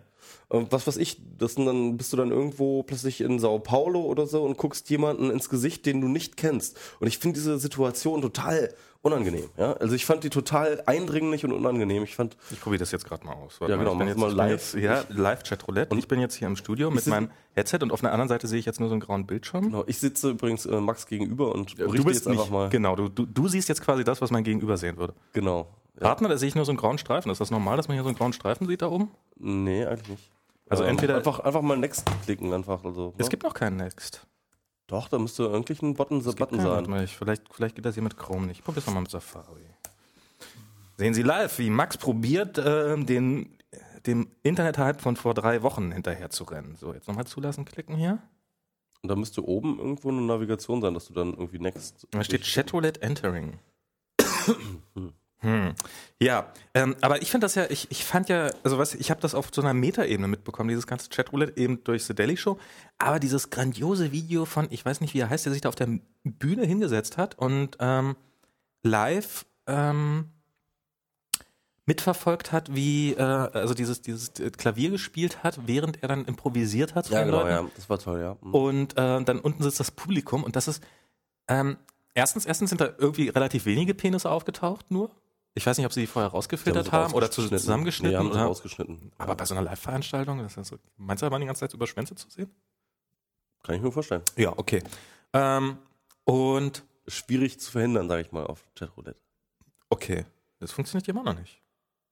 Was 0.51 0.87
weiß 0.87 0.97
ich, 0.97 1.21
das 1.39 1.55
sind 1.55 1.67
dann 1.67 1.97
bist 1.97 2.13
du 2.13 2.17
dann 2.17 2.33
irgendwo 2.33 2.83
plötzlich 2.83 3.21
in 3.21 3.39
Sao 3.39 3.61
Paulo 3.61 4.03
oder 4.03 4.27
so 4.27 4.43
und 4.43 4.59
guckst 4.59 4.91
jemanden 4.91 5.31
ins 5.31 5.49
Gesicht, 5.49 5.87
den 5.87 6.01
du 6.01 6.09
nicht 6.09 6.37
kennst. 6.37 6.77
Und 6.99 7.07
ich 7.07 7.19
finde 7.19 7.39
diese 7.39 7.59
Situation 7.59 8.21
total 8.21 8.75
unangenehm. 9.03 9.49
Ja? 9.57 9.75
Also 9.75 9.95
ich 9.95 10.05
fand 10.05 10.25
die 10.25 10.31
total 10.31 10.83
eindringlich 10.87 11.45
und 11.45 11.53
unangenehm. 11.53 12.03
Ich 12.03 12.17
fand, 12.17 12.37
Ich 12.51 12.61
probiere 12.61 12.81
das 12.81 12.91
jetzt 12.93 13.05
gerade 13.05 13.25
mal 13.25 13.33
aus. 13.33 13.61
Warte 13.61 13.73
Ja, 13.73 13.79
genau, 13.79 13.93
ich 13.93 13.99
bin 13.99 14.09
jetzt, 14.09 14.19
mal 14.19 14.33
live. 14.33 14.75
Jetzt, 14.75 14.75
ja, 14.75 15.05
live 15.09 15.43
Chat 15.43 15.67
Roulette. 15.67 15.93
Und 15.93 15.99
ich 15.99 16.09
bin 16.09 16.21
jetzt 16.21 16.35
hier 16.35 16.49
im 16.49 16.57
Studio 16.57 16.91
mit 16.91 17.07
meinem 17.07 17.31
Headset 17.55 17.79
und 17.83 17.93
auf 17.93 18.01
der 18.01 18.13
anderen 18.13 18.29
Seite 18.29 18.47
sehe 18.47 18.59
ich 18.59 18.67
jetzt 18.67 18.81
nur 18.81 18.89
so 18.89 18.95
einen 18.95 19.01
grauen 19.01 19.27
Bildschirm. 19.27 19.67
genau, 19.67 19.85
ich 19.87 19.99
sitze 19.99 20.31
übrigens 20.31 20.67
äh, 20.67 20.81
Max 20.81 21.07
gegenüber 21.07 21.55
und 21.55 21.77
berichte 21.77 21.97
du 21.97 22.05
bist 22.05 22.21
jetzt 22.21 22.29
einfach 22.29 22.45
nicht, 22.45 22.53
mal. 22.53 22.69
genau, 22.71 22.97
du, 22.97 23.09
du, 23.09 23.25
du 23.25 23.49
siehst 23.49 23.69
jetzt 23.69 23.83
quasi 23.83 24.05
das, 24.05 24.21
was 24.21 24.31
mein 24.31 24.45
Gegenüber 24.45 24.77
sehen 24.77 24.97
würde. 24.97 25.15
Genau. 25.33 25.69
Ja. 25.95 26.09
Partner, 26.09 26.29
da 26.29 26.39
sehe 26.39 26.49
ich 26.49 26.55
nur 26.55 26.65
so 26.65 26.73
einen 26.73 26.79
grauen 26.79 26.99
Streifen. 26.99 27.31
Ist 27.31 27.41
das 27.41 27.51
normal, 27.51 27.77
dass 27.77 27.89
man 27.89 27.95
hier 27.95 28.03
so 28.03 28.09
einen 28.09 28.19
grauen 28.19 28.33
Streifen 28.33 28.67
sieht 28.67 28.83
da 28.83 28.89
oben? 28.89 29.11
Nee, 29.37 29.85
eigentlich 29.85 30.09
nicht. 30.09 30.31
Also 30.71 30.85
Ähm, 30.85 30.91
entweder- 30.91 31.17
einfach, 31.17 31.41
einfach 31.41 31.61
mal 31.63 31.77
Next 31.77 32.07
klicken 32.25 32.53
einfach. 32.55 32.83
Also, 32.85 33.13
Es 33.19 33.27
ne? 33.27 33.31
gibt 33.31 33.43
noch 33.43 33.55
keinen 33.55 33.77
Next. 33.77 34.27
Doch, 34.87 35.09
da 35.09 35.19
müsste 35.19 35.53
eigentlich 35.53 35.83
ein 35.83 35.95
Button, 35.95 36.23
Button 36.23 36.61
sein. 36.61 37.03
ich- 37.05 37.17
Vielleicht, 37.17 37.53
vielleicht 37.53 37.77
geht 37.77 37.85
das 37.85 37.95
hier 37.95 38.03
mit 38.03 38.17
Chrome 38.17 38.47
nicht. 38.47 38.65
Probier's 38.65 38.87
mal 38.87 39.01
mit 39.01 39.11
Safari. 39.11 39.67
Sehen 40.97 41.15
Sie 41.15 41.23
live, 41.23 41.59
wie 41.59 41.71
Max 41.71 41.97
probiert, 41.97 42.59
ähm, 42.65 43.07
den, 43.07 43.57
dem 44.07 44.29
Internet-Hype 44.43 45.01
von 45.01 45.17
vor 45.17 45.35
drei 45.35 45.63
Wochen 45.63 45.93
hinterher 45.93 46.31
zu 46.31 46.45
rennen. 46.45 46.77
So, 46.77 46.93
jetzt 46.93 47.09
nochmal 47.09 47.27
zulassen, 47.27 47.65
klicken 47.65 47.97
hier. 47.97 48.19
Und 49.03 49.09
da 49.09 49.17
müsste 49.17 49.45
oben 49.47 49.79
irgendwo 49.79 50.11
eine 50.11 50.21
Navigation 50.21 50.83
sein, 50.83 50.93
dass 50.95 51.07
du 51.07 51.15
dann 51.15 51.31
irgendwie 51.31 51.59
next. 51.59 52.07
Da 52.11 52.23
steht 52.23 52.45
Chatroulette 52.45 53.01
Entering. 53.03 53.59
hm. 54.95 55.13
Ja, 56.21 56.53
ähm, 56.75 56.97
aber 57.01 57.23
ich 57.23 57.31
finde 57.31 57.47
das 57.47 57.55
ja, 57.55 57.65
ich, 57.71 57.91
ich 57.91 58.05
fand 58.05 58.29
ja, 58.29 58.51
also 58.63 58.79
was, 58.79 58.95
ich 58.95 59.11
habe 59.11 59.21
das 59.21 59.35
auf 59.35 59.49
so 59.53 59.63
einer 59.63 59.73
Metaebene 59.73 60.29
mitbekommen, 60.29 60.69
dieses 60.69 60.87
ganze 60.87 61.09
Chatroulette 61.09 61.57
eben 61.57 61.83
durch 61.85 62.05
The 62.05 62.15
Daily 62.15 62.37
Show, 62.37 62.59
aber 62.99 63.19
dieses 63.19 63.49
grandiose 63.49 64.13
Video 64.13 64.45
von, 64.45 64.69
ich 64.71 64.85
weiß 64.85 65.01
nicht, 65.01 65.15
wie 65.15 65.21
er 65.21 65.31
heißt, 65.31 65.47
der 65.47 65.53
sich 65.53 65.63
da 65.63 65.71
auf 65.71 65.77
der 65.77 65.89
Bühne 66.25 66.67
hingesetzt 66.67 67.17
hat 67.17 67.39
und 67.39 67.79
ähm, 67.81 68.17
live 68.83 69.47
ähm, 69.67 70.27
mitverfolgt 71.87 72.53
hat, 72.53 72.75
wie 72.75 73.15
äh, 73.15 73.21
also 73.21 73.75
dieses 73.75 74.01
dieses 74.03 74.33
Klavier 74.57 74.91
gespielt 74.91 75.43
hat, 75.43 75.67
während 75.67 76.03
er 76.03 76.09
dann 76.09 76.25
improvisiert 76.25 76.95
hat. 76.95 77.09
Ja, 77.11 77.25
genau, 77.25 77.39
Leuten. 77.39 77.51
ja, 77.51 77.71
das 77.75 77.91
war 77.91 77.99
toll, 77.99 78.21
ja. 78.21 78.37
Mhm. 78.41 78.55
Und 78.55 78.93
äh, 78.93 79.25
dann 79.25 79.41
unten 79.41 79.63
sitzt 79.63 79.81
das 79.81 79.91
Publikum 79.91 80.45
und 80.45 80.55
das 80.55 80.69
ist 80.69 80.85
ähm, 81.49 81.79
erstens 82.15 82.47
erstens 82.47 82.71
sind 82.71 82.81
da 82.81 82.91
irgendwie 82.99 83.29
relativ 83.29 83.65
wenige 83.65 83.95
Penisse 83.95 84.31
aufgetaucht 84.31 84.91
nur. 84.91 85.11
Ich 85.55 85.67
weiß 85.67 85.77
nicht, 85.77 85.87
ob 85.87 85.93
sie 85.93 86.01
die 86.01 86.07
vorher 86.07 86.31
rausgefiltert 86.31 86.93
haben 86.93 87.13
oder 87.13 87.31
zusammengeschnitten. 87.31 88.13
Nee, 88.13 88.19
haben 88.19 88.33
sie 88.33 88.39
oder? 88.39 88.47
rausgeschnitten. 88.47 89.13
Aber 89.19 89.35
bei 89.35 89.45
so 89.45 89.55
einer 89.55 89.63
Live-Veranstaltung, 89.63 90.49
so, 90.49 90.79
meinst 90.97 91.23
du, 91.23 91.27
da 91.27 91.33
waren 91.33 91.41
die 91.41 91.47
ganze 91.47 91.61
Zeit 91.61 91.75
über 91.75 91.87
Schwänze 91.87 92.15
zu 92.15 92.31
sehen? 92.31 92.51
Kann 93.63 93.75
ich 93.75 93.83
mir 93.83 93.91
vorstellen. 93.91 94.23
Ja, 94.37 94.53
okay. 94.57 94.83
Ähm, 95.33 95.79
und 96.25 96.85
schwierig 97.07 97.59
zu 97.61 97.73
verhindern, 97.73 98.09
sage 98.09 98.23
ich 98.23 98.33
mal, 98.33 98.47
auf 98.47 98.65
Chatroulette. 98.75 99.21
Okay, 99.89 100.25
das 100.61 100.73
funktioniert 100.73 101.09
immer 101.09 101.25
noch 101.25 101.39
nicht. 101.39 101.61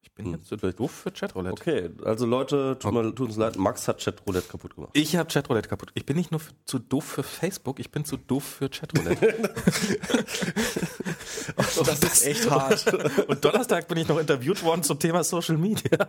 Ich 0.03 0.13
bin 0.13 0.27
hm. 0.27 0.35
jetzt 0.35 0.49
so 0.49 0.57
doof 0.57 0.91
für 0.91 1.11
Chatroulette. 1.11 1.53
Okay, 1.53 1.91
also 2.05 2.27
Leute, 2.27 2.77
tut, 2.79 2.95
okay. 2.95 3.13
tut 3.13 3.29
uns 3.29 3.37
leid, 3.37 3.57
Max 3.57 3.89
hat 3.89 4.03
Chatroulette 4.03 4.49
kaputt 4.49 4.75
gemacht. 4.75 4.91
Ich 4.95 5.17
habe 5.17 5.31
Chatroulette 5.33 5.69
kaputt. 5.69 5.91
Ich 5.95 6.07
bin 6.07 6.17
nicht 6.17 6.31
nur 6.31 6.41
zu 6.65 6.79
doof 6.79 7.05
für 7.05 7.23
Facebook, 7.23 7.79
ich 7.79 7.91
bin 7.91 8.05
zu 8.05 8.17
doof 8.17 8.45
für 8.45 8.69
Chatroulette. 8.69 9.53
oh, 11.57 11.83
das 11.85 12.03
ist 12.03 12.27
echt 12.27 12.51
hart. 12.51 12.87
Und 13.29 13.45
Donnerstag 13.45 13.89
bin 13.89 13.99
ich 13.99 14.09
noch 14.09 14.19
interviewt 14.19 14.63
worden 14.63 14.83
zum 14.83 14.99
Thema 14.99 15.25
Social 15.25 15.57
Media. 15.57 16.09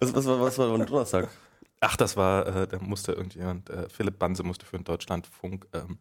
Was, 0.00 0.14
was, 0.14 0.26
war, 0.26 0.40
was 0.40 0.58
war 0.58 0.70
am 0.70 0.86
Donnerstag? 0.86 1.28
Ach, 1.80 1.96
das 1.96 2.16
war, 2.16 2.46
äh, 2.46 2.66
da 2.66 2.78
musste 2.78 3.12
irgendjemand, 3.12 3.70
äh, 3.70 3.88
Philipp 3.88 4.18
Banse 4.18 4.42
musste 4.42 4.64
für 4.64 4.76
den 4.76 4.84
Deutschlandfunk 4.84 5.66
ähm, 5.72 5.98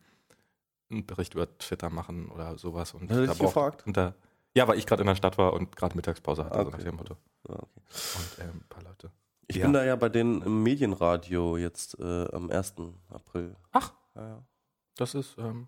einen 0.89 1.05
Bericht 1.05 1.33
über 1.33 1.57
Twitter 1.57 1.89
machen 1.89 2.29
oder 2.29 2.57
sowas. 2.57 2.93
Und 2.93 3.11
Hat 3.11 3.17
er 3.17 3.27
dich 3.27 3.39
gefragt? 3.39 3.85
Und 3.85 3.97
da, 3.97 4.13
ja, 4.55 4.67
weil 4.67 4.77
ich 4.77 4.85
gerade 4.85 5.01
in 5.01 5.07
der 5.07 5.15
Stadt 5.15 5.37
war 5.37 5.53
und 5.53 5.75
gerade 5.75 5.95
Mittagspause 5.95 6.45
hatte, 6.45 6.59
okay. 6.59 6.71
so 6.71 6.77
nach 6.77 6.83
dem 6.83 6.95
Motto. 6.95 7.17
Okay. 7.43 7.59
Und 7.59 8.39
äh, 8.39 8.49
ein 8.49 8.63
paar 8.69 8.83
Leute. 8.83 9.11
Ich 9.47 9.57
ja. 9.57 9.65
bin 9.65 9.73
da 9.73 9.83
ja 9.83 9.95
bei 9.95 10.09
denen 10.09 10.41
im 10.41 10.63
Medienradio 10.63 11.57
jetzt 11.57 11.99
äh, 11.99 12.25
am 12.31 12.49
1. 12.49 12.75
April. 13.09 13.55
Ach, 13.71 13.93
ja, 14.15 14.27
ja. 14.27 14.45
das 14.95 15.13
ist 15.13 15.37
ähm, 15.37 15.67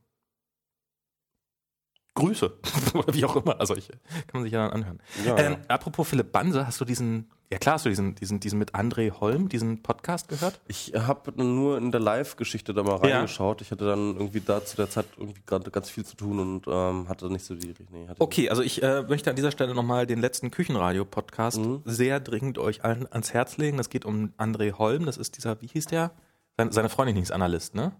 Grüße 2.15 2.57
oder 2.93 3.13
wie 3.13 3.25
auch 3.25 3.35
immer. 3.35 3.59
Also 3.59 3.75
ich 3.75 3.89
kann 3.89 3.99
man 4.33 4.43
sich 4.43 4.53
ja 4.53 4.63
dann 4.63 4.81
anhören. 4.81 5.01
Ja, 5.23 5.37
ähm, 5.37 5.57
apropos 5.67 6.07
Philipp 6.07 6.31
Banse, 6.31 6.65
hast 6.65 6.81
du 6.81 6.85
diesen 6.85 7.29
ja 7.49 7.57
klar, 7.57 7.75
hast 7.75 7.85
du 7.85 7.89
diesen, 7.89 8.15
diesen, 8.15 8.39
diesen 8.39 8.59
mit 8.59 8.75
André 8.75 9.11
Holm, 9.11 9.47
diesen 9.47 9.81
Podcast 9.81 10.27
gehört? 10.27 10.59
Ich 10.67 10.93
habe 10.95 11.31
nur 11.41 11.77
in 11.77 11.91
der 11.91 12.01
Live-Geschichte 12.01 12.73
da 12.73 12.83
mal 12.83 12.97
reingeschaut. 12.97 13.61
Ja. 13.61 13.65
Ich 13.65 13.71
hatte 13.71 13.85
dann 13.85 14.15
irgendwie 14.17 14.41
da 14.41 14.65
zu 14.65 14.75
der 14.75 14.89
Zeit 14.89 15.05
irgendwie 15.17 15.41
gerade 15.45 15.71
ganz 15.71 15.89
viel 15.89 16.05
zu 16.05 16.17
tun 16.17 16.39
und 16.39 16.67
ähm, 16.67 17.07
hatte 17.07 17.31
nicht 17.31 17.45
so 17.45 17.55
die. 17.55 17.73
Nee, 17.91 18.07
okay, 18.19 18.49
also 18.49 18.61
ich 18.61 18.83
äh, 18.83 19.03
möchte 19.03 19.29
an 19.29 19.35
dieser 19.35 19.51
Stelle 19.51 19.73
nochmal 19.73 20.05
den 20.05 20.19
letzten 20.19 20.51
Küchenradio-Podcast 20.51 21.59
mhm. 21.59 21.81
sehr 21.85 22.19
dringend 22.19 22.57
euch 22.57 22.83
allen 22.83 23.07
ans 23.11 23.33
Herz 23.33 23.57
legen. 23.57 23.77
Das 23.77 23.89
geht 23.89 24.03
um 24.03 24.33
André 24.37 24.73
Holm, 24.73 25.05
das 25.05 25.17
ist 25.17 25.37
dieser, 25.37 25.61
wie 25.61 25.67
hieß 25.67 25.85
der? 25.85 26.11
Seine, 26.57 26.73
seine 26.73 26.89
Freundin 26.89 27.15
hieß 27.15 27.31
Analyst, 27.31 27.75
ne? 27.75 27.93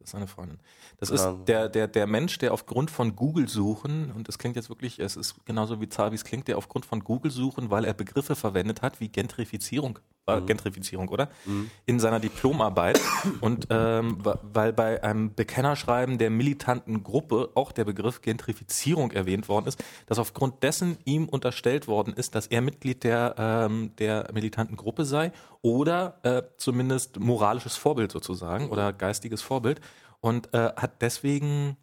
Das 0.00 0.08
ist 0.08 0.12
seine 0.12 0.26
Freundin. 0.26 0.58
Das 0.98 1.10
ist 1.10 1.28
der, 1.46 1.68
der, 1.68 1.86
der 1.86 2.06
Mensch, 2.06 2.38
der 2.38 2.54
aufgrund 2.54 2.90
von 2.90 3.14
Google-Suchen, 3.14 4.10
und 4.12 4.28
das 4.28 4.38
klingt 4.38 4.56
jetzt 4.56 4.70
wirklich, 4.70 4.98
es 4.98 5.14
ist 5.14 5.44
genauso 5.44 5.76
bizarr, 5.76 6.10
wie 6.10 6.14
es 6.14 6.24
klingt, 6.24 6.48
der 6.48 6.56
aufgrund 6.56 6.86
von 6.86 7.04
Google-Suchen, 7.04 7.70
weil 7.70 7.84
er 7.84 7.92
Begriffe 7.92 8.34
verwendet 8.34 8.80
hat, 8.80 8.98
wie 9.00 9.08
Gentrifizierung, 9.08 9.98
äh, 10.36 10.40
mhm. 10.40 10.46
Gentrifizierung, 10.46 11.08
oder? 11.08 11.28
Mhm. 11.44 11.70
In 11.86 12.00
seiner 12.00 12.20
Diplomarbeit. 12.20 13.00
und 13.40 13.66
ähm, 13.70 14.18
weil 14.22 14.72
bei 14.72 15.02
einem 15.02 15.34
Bekennerschreiben 15.34 16.18
der 16.18 16.30
militanten 16.30 17.02
Gruppe 17.02 17.50
auch 17.54 17.72
der 17.72 17.84
Begriff 17.84 18.22
Gentrifizierung 18.22 19.12
erwähnt 19.12 19.48
worden 19.48 19.66
ist, 19.66 19.82
dass 20.06 20.18
aufgrund 20.18 20.62
dessen 20.62 20.98
ihm 21.04 21.28
unterstellt 21.28 21.88
worden 21.88 22.14
ist, 22.14 22.34
dass 22.34 22.46
er 22.46 22.60
Mitglied 22.60 23.04
der, 23.04 23.34
ähm, 23.38 23.92
der 23.98 24.28
militanten 24.32 24.76
Gruppe 24.76 25.04
sei 25.04 25.32
oder 25.62 26.18
äh, 26.22 26.42
zumindest 26.56 27.20
moralisches 27.20 27.76
Vorbild 27.76 28.12
sozusagen 28.12 28.68
oder 28.68 28.92
geistiges 28.92 29.42
Vorbild 29.42 29.80
und 30.20 30.52
äh, 30.54 30.72
hat 30.76 31.02
deswegen 31.02 31.76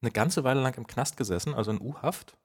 eine 0.00 0.10
ganze 0.10 0.44
Weile 0.44 0.60
lang 0.60 0.76
im 0.76 0.86
Knast 0.86 1.16
gesessen, 1.16 1.54
also 1.54 1.70
in 1.70 1.80
U-Haft. 1.80 2.36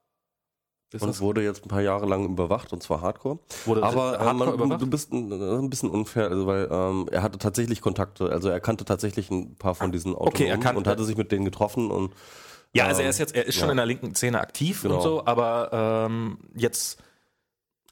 Und 1.02 1.20
wurde 1.22 1.44
jetzt 1.44 1.65
ein 1.65 1.70
paar 1.70 1.82
Jahre 1.82 2.06
lang 2.06 2.26
überwacht 2.26 2.74
und 2.74 2.84
zwar 2.84 3.02
Hardcore. 3.02 3.40
Wurde 3.65 3.84
Aber 3.84 4.15
äh, 4.15 4.24
Hardcore 4.24 4.68
man, 4.68 4.80
du 4.80 4.88
bist 4.88 5.11
ein, 5.11 5.32
ein, 5.32 5.70
bisschen 5.70 5.90
unfair, 5.90 6.30
also 6.30 6.45
weil 6.45 6.68
ähm, 6.72 7.07
er 7.11 7.24
hatte 7.24 7.38
tatsächlich 7.38 7.82
Kontakte, 7.82 8.30
also 8.30 8.49
er 8.49 8.60
kannte 8.60 8.86
tatsächlich 8.86 9.32
ein 9.32 9.56
paar 9.56 9.76
von 9.76 9.91
diesen 9.91 10.14
Autonomen 10.14 10.34
okay, 10.34 10.45
er 10.48 10.57
kannte, 10.57 10.78
und 10.78 10.88
hatte 10.88 11.03
sich 11.03 11.18
mit 11.18 11.32
denen 11.32 11.45
getroffen 11.45 11.90
und 11.91 12.14
ja, 12.76 12.88
also 12.88 13.03
er 13.03 13.10
ist 13.10 13.20
jetzt, 13.20 13.36
er 13.36 13.45
ist 13.45 13.56
schon 13.56 13.68
ja. 13.68 13.72
in 13.72 13.78
der 13.78 13.86
linken 13.86 14.15
Szene 14.15 14.41
aktiv 14.41 14.82
genau. 14.82 14.95
und 14.95 15.02
so, 15.02 15.26
aber 15.26 15.70
ähm, 15.72 16.40
jetzt 16.56 16.99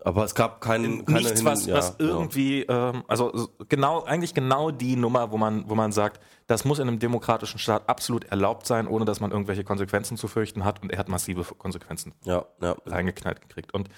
aber 0.04 0.24
es 0.24 0.36
gab 0.36 0.62
keinen 0.62 1.06
keine 1.06 1.20
nichts, 1.20 1.46
was, 1.46 1.66
ja, 1.66 1.76
was 1.76 1.96
irgendwie, 2.00 2.66
ja. 2.66 2.90
ähm, 2.90 3.04
also 3.08 3.50
genau, 3.70 4.04
eigentlich 4.04 4.34
genau 4.34 4.72
die 4.72 4.96
Nummer, 4.96 5.32
wo 5.32 5.38
man, 5.38 5.70
wo 5.70 5.76
man 5.76 5.92
sagt, 5.92 6.20
das 6.48 6.66
muss 6.66 6.80
in 6.80 6.88
einem 6.88 7.00
demokratischen 7.00 7.60
Staat 7.60 7.88
absolut 7.88 8.26
erlaubt 8.26 8.66
sein, 8.66 8.88
ohne 8.88 9.06
dass 9.06 9.20
man 9.20 9.32
irgendwelche 9.32 9.64
Konsequenzen 9.64 10.18
zu 10.18 10.28
fürchten 10.28 10.66
hat. 10.66 10.82
Und 10.82 10.92
er 10.92 10.98
hat 10.98 11.08
massive 11.08 11.44
Konsequenzen 11.56 12.14
ja, 12.24 12.46
ja. 12.62 12.76
reingeknallt 12.86 13.42
gekriegt. 13.42 13.74
Und 13.74 13.90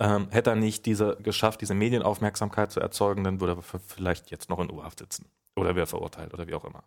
ähm, 0.00 0.28
hätte 0.30 0.50
er 0.50 0.56
nicht 0.56 0.86
diese 0.86 1.16
geschafft, 1.16 1.60
diese 1.60 1.74
Medienaufmerksamkeit 1.74 2.70
zu 2.70 2.80
erzeugen, 2.80 3.24
dann 3.24 3.40
würde 3.40 3.56
er 3.60 3.80
vielleicht 3.80 4.30
jetzt 4.30 4.48
noch 4.50 4.60
in 4.60 4.70
U-Haft 4.70 4.98
sitzen 5.00 5.26
oder 5.56 5.74
wäre 5.74 5.86
verurteilt 5.86 6.34
oder 6.34 6.46
wie 6.46 6.54
auch 6.54 6.64
immer. 6.64 6.84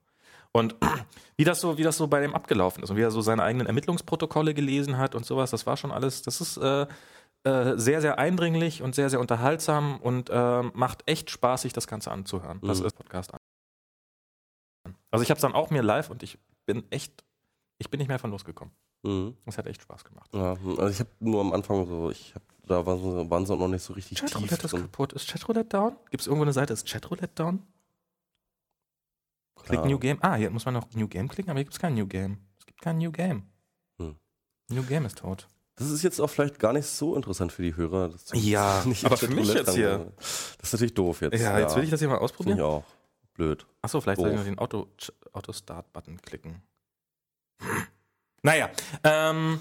Und 0.51 0.75
wie 1.35 1.43
das 1.43 1.61
so, 1.61 1.77
wie 1.77 1.83
das 1.83 1.97
so 1.97 2.07
bei 2.07 2.21
dem 2.21 2.35
abgelaufen 2.35 2.83
ist 2.83 2.89
und 2.89 2.97
wie 2.97 3.01
er 3.01 3.11
so 3.11 3.21
seine 3.21 3.43
eigenen 3.43 3.67
Ermittlungsprotokolle 3.67 4.53
gelesen 4.53 4.97
hat 4.97 5.15
und 5.15 5.25
sowas, 5.25 5.51
das 5.51 5.65
war 5.65 5.77
schon 5.77 5.91
alles, 5.91 6.21
das 6.21 6.41
ist 6.41 6.57
äh, 6.57 6.85
äh, 7.43 7.77
sehr, 7.77 8.01
sehr 8.01 8.19
eindringlich 8.19 8.81
und 8.81 8.95
sehr, 8.95 9.09
sehr 9.09 9.19
unterhaltsam 9.19 9.97
und 9.97 10.29
äh, 10.29 10.63
macht 10.73 11.03
echt 11.07 11.29
Spaß, 11.29 11.63
sich 11.63 11.73
das 11.73 11.87
Ganze 11.87 12.11
anzuhören. 12.11 12.59
Das 12.61 12.79
mhm. 12.79 12.85
ist 12.85 12.93
Podcast. 12.95 13.31
Also 15.09 15.23
ich 15.23 15.29
habe 15.29 15.37
es 15.37 15.41
dann 15.41 15.53
auch 15.53 15.69
mir 15.69 15.81
live 15.81 16.09
und 16.09 16.23
ich 16.23 16.37
bin 16.65 16.83
echt, 16.91 17.23
ich 17.79 17.89
bin 17.89 17.99
nicht 17.99 18.07
mehr 18.07 18.19
von 18.19 18.31
losgekommen. 18.31 18.73
Mhm. 19.03 19.35
Es 19.45 19.57
hat 19.57 19.65
echt 19.65 19.81
Spaß 19.81 20.03
gemacht. 20.03 20.29
Ja, 20.33 20.51
also 20.53 20.87
ich 20.87 20.99
habe 20.99 21.09
nur 21.19 21.41
am 21.41 21.53
Anfang 21.53 21.85
so, 21.87 22.11
ich 22.11 22.35
habe 22.35 22.45
da 22.67 22.85
waren, 22.85 23.01
so, 23.01 23.29
waren 23.29 23.45
sie 23.45 23.53
auch 23.53 23.59
noch 23.59 23.67
nicht 23.67 23.83
so 23.83 23.93
richtig 23.93 24.19
Chatroulette 24.19 24.57
tief 24.57 24.65
ist 24.65 24.79
kaputt. 24.79 25.13
Ist 25.13 25.27
Chatroulette 25.27 25.69
down? 25.69 25.97
Gibt 26.09 26.21
es 26.21 26.27
irgendwo 26.27 26.43
eine 26.43 26.53
Seite, 26.53 26.73
ist 26.73 26.87
Chatroulette 26.87 27.33
down? 27.35 27.63
Klick 29.63 29.85
New 29.85 29.99
Game. 29.99 30.17
Ah, 30.21 30.35
hier 30.35 30.49
muss 30.49 30.65
man 30.65 30.73
noch 30.73 30.89
New 30.93 31.07
Game 31.07 31.27
klicken, 31.27 31.49
aber 31.49 31.59
hier 31.59 31.65
gibt 31.65 31.73
es 31.73 31.79
kein 31.79 31.93
New 31.93 32.07
Game. 32.07 32.37
Es 32.59 32.65
gibt 32.65 32.81
kein 32.81 32.97
New 32.97 33.11
Game. 33.11 33.43
Hm. 33.99 34.15
New 34.69 34.83
Game 34.83 35.05
ist 35.05 35.17
tot. 35.17 35.47
Das 35.75 35.89
ist 35.89 36.03
jetzt 36.03 36.19
auch 36.19 36.29
vielleicht 36.29 36.59
gar 36.59 36.73
nicht 36.73 36.85
so 36.85 37.15
interessant 37.15 37.51
für 37.51 37.63
die 37.63 37.75
Hörer. 37.75 38.11
ja, 38.33 38.83
aber 39.03 39.17
für 39.17 39.29
mich 39.29 39.53
jetzt 39.53 39.73
hier. 39.73 40.11
Das 40.17 40.55
ist 40.61 40.73
natürlich 40.73 40.93
doof 40.93 41.21
jetzt. 41.21 41.41
Ja, 41.41 41.59
jetzt 41.59 41.75
will 41.75 41.83
ich 41.83 41.89
das 41.89 41.99
hier 41.99 42.09
mal 42.09 42.17
ausprobieren. 42.17 42.57
Finde 42.57 42.69
ich 42.69 42.75
auch. 42.75 42.83
Blöd. 43.33 43.65
Achso, 43.81 44.01
vielleicht 44.01 44.19
soll 44.19 44.29
ich 44.29 44.35
noch 44.35 44.43
den 44.43 44.59
Auto, 44.59 44.87
Auto-Start-Button 45.33 46.21
klicken. 46.21 46.61
Naja, 48.43 48.71
ähm, 49.03 49.59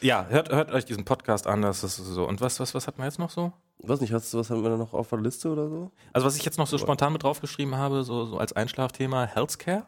ja, 0.00 0.26
hört, 0.28 0.50
hört 0.50 0.72
euch 0.72 0.86
diesen 0.86 1.04
Podcast 1.04 1.46
an, 1.46 1.62
das 1.62 1.84
ist 1.84 1.96
so. 1.96 2.26
Und 2.26 2.40
was, 2.40 2.58
was, 2.58 2.74
was 2.74 2.86
hat 2.86 2.96
man 2.98 3.06
jetzt 3.06 3.18
noch 3.18 3.28
so? 3.28 3.52
Weiß 3.78 4.00
nicht, 4.00 4.12
hast 4.12 4.32
was 4.34 4.48
haben 4.48 4.62
wir 4.62 4.70
da 4.70 4.76
noch 4.76 4.94
auf 4.94 5.10
der 5.10 5.20
Liste 5.20 5.50
oder 5.50 5.68
so? 5.68 5.90
Also, 6.12 6.26
was 6.26 6.36
ich 6.36 6.44
jetzt 6.44 6.56
noch 6.56 6.66
so 6.66 6.78
spontan 6.78 7.12
mit 7.12 7.22
draufgeschrieben 7.22 7.76
habe, 7.76 8.02
so, 8.04 8.24
so 8.24 8.38
als 8.38 8.54
Einschlafthema, 8.54 9.26
Healthcare. 9.26 9.86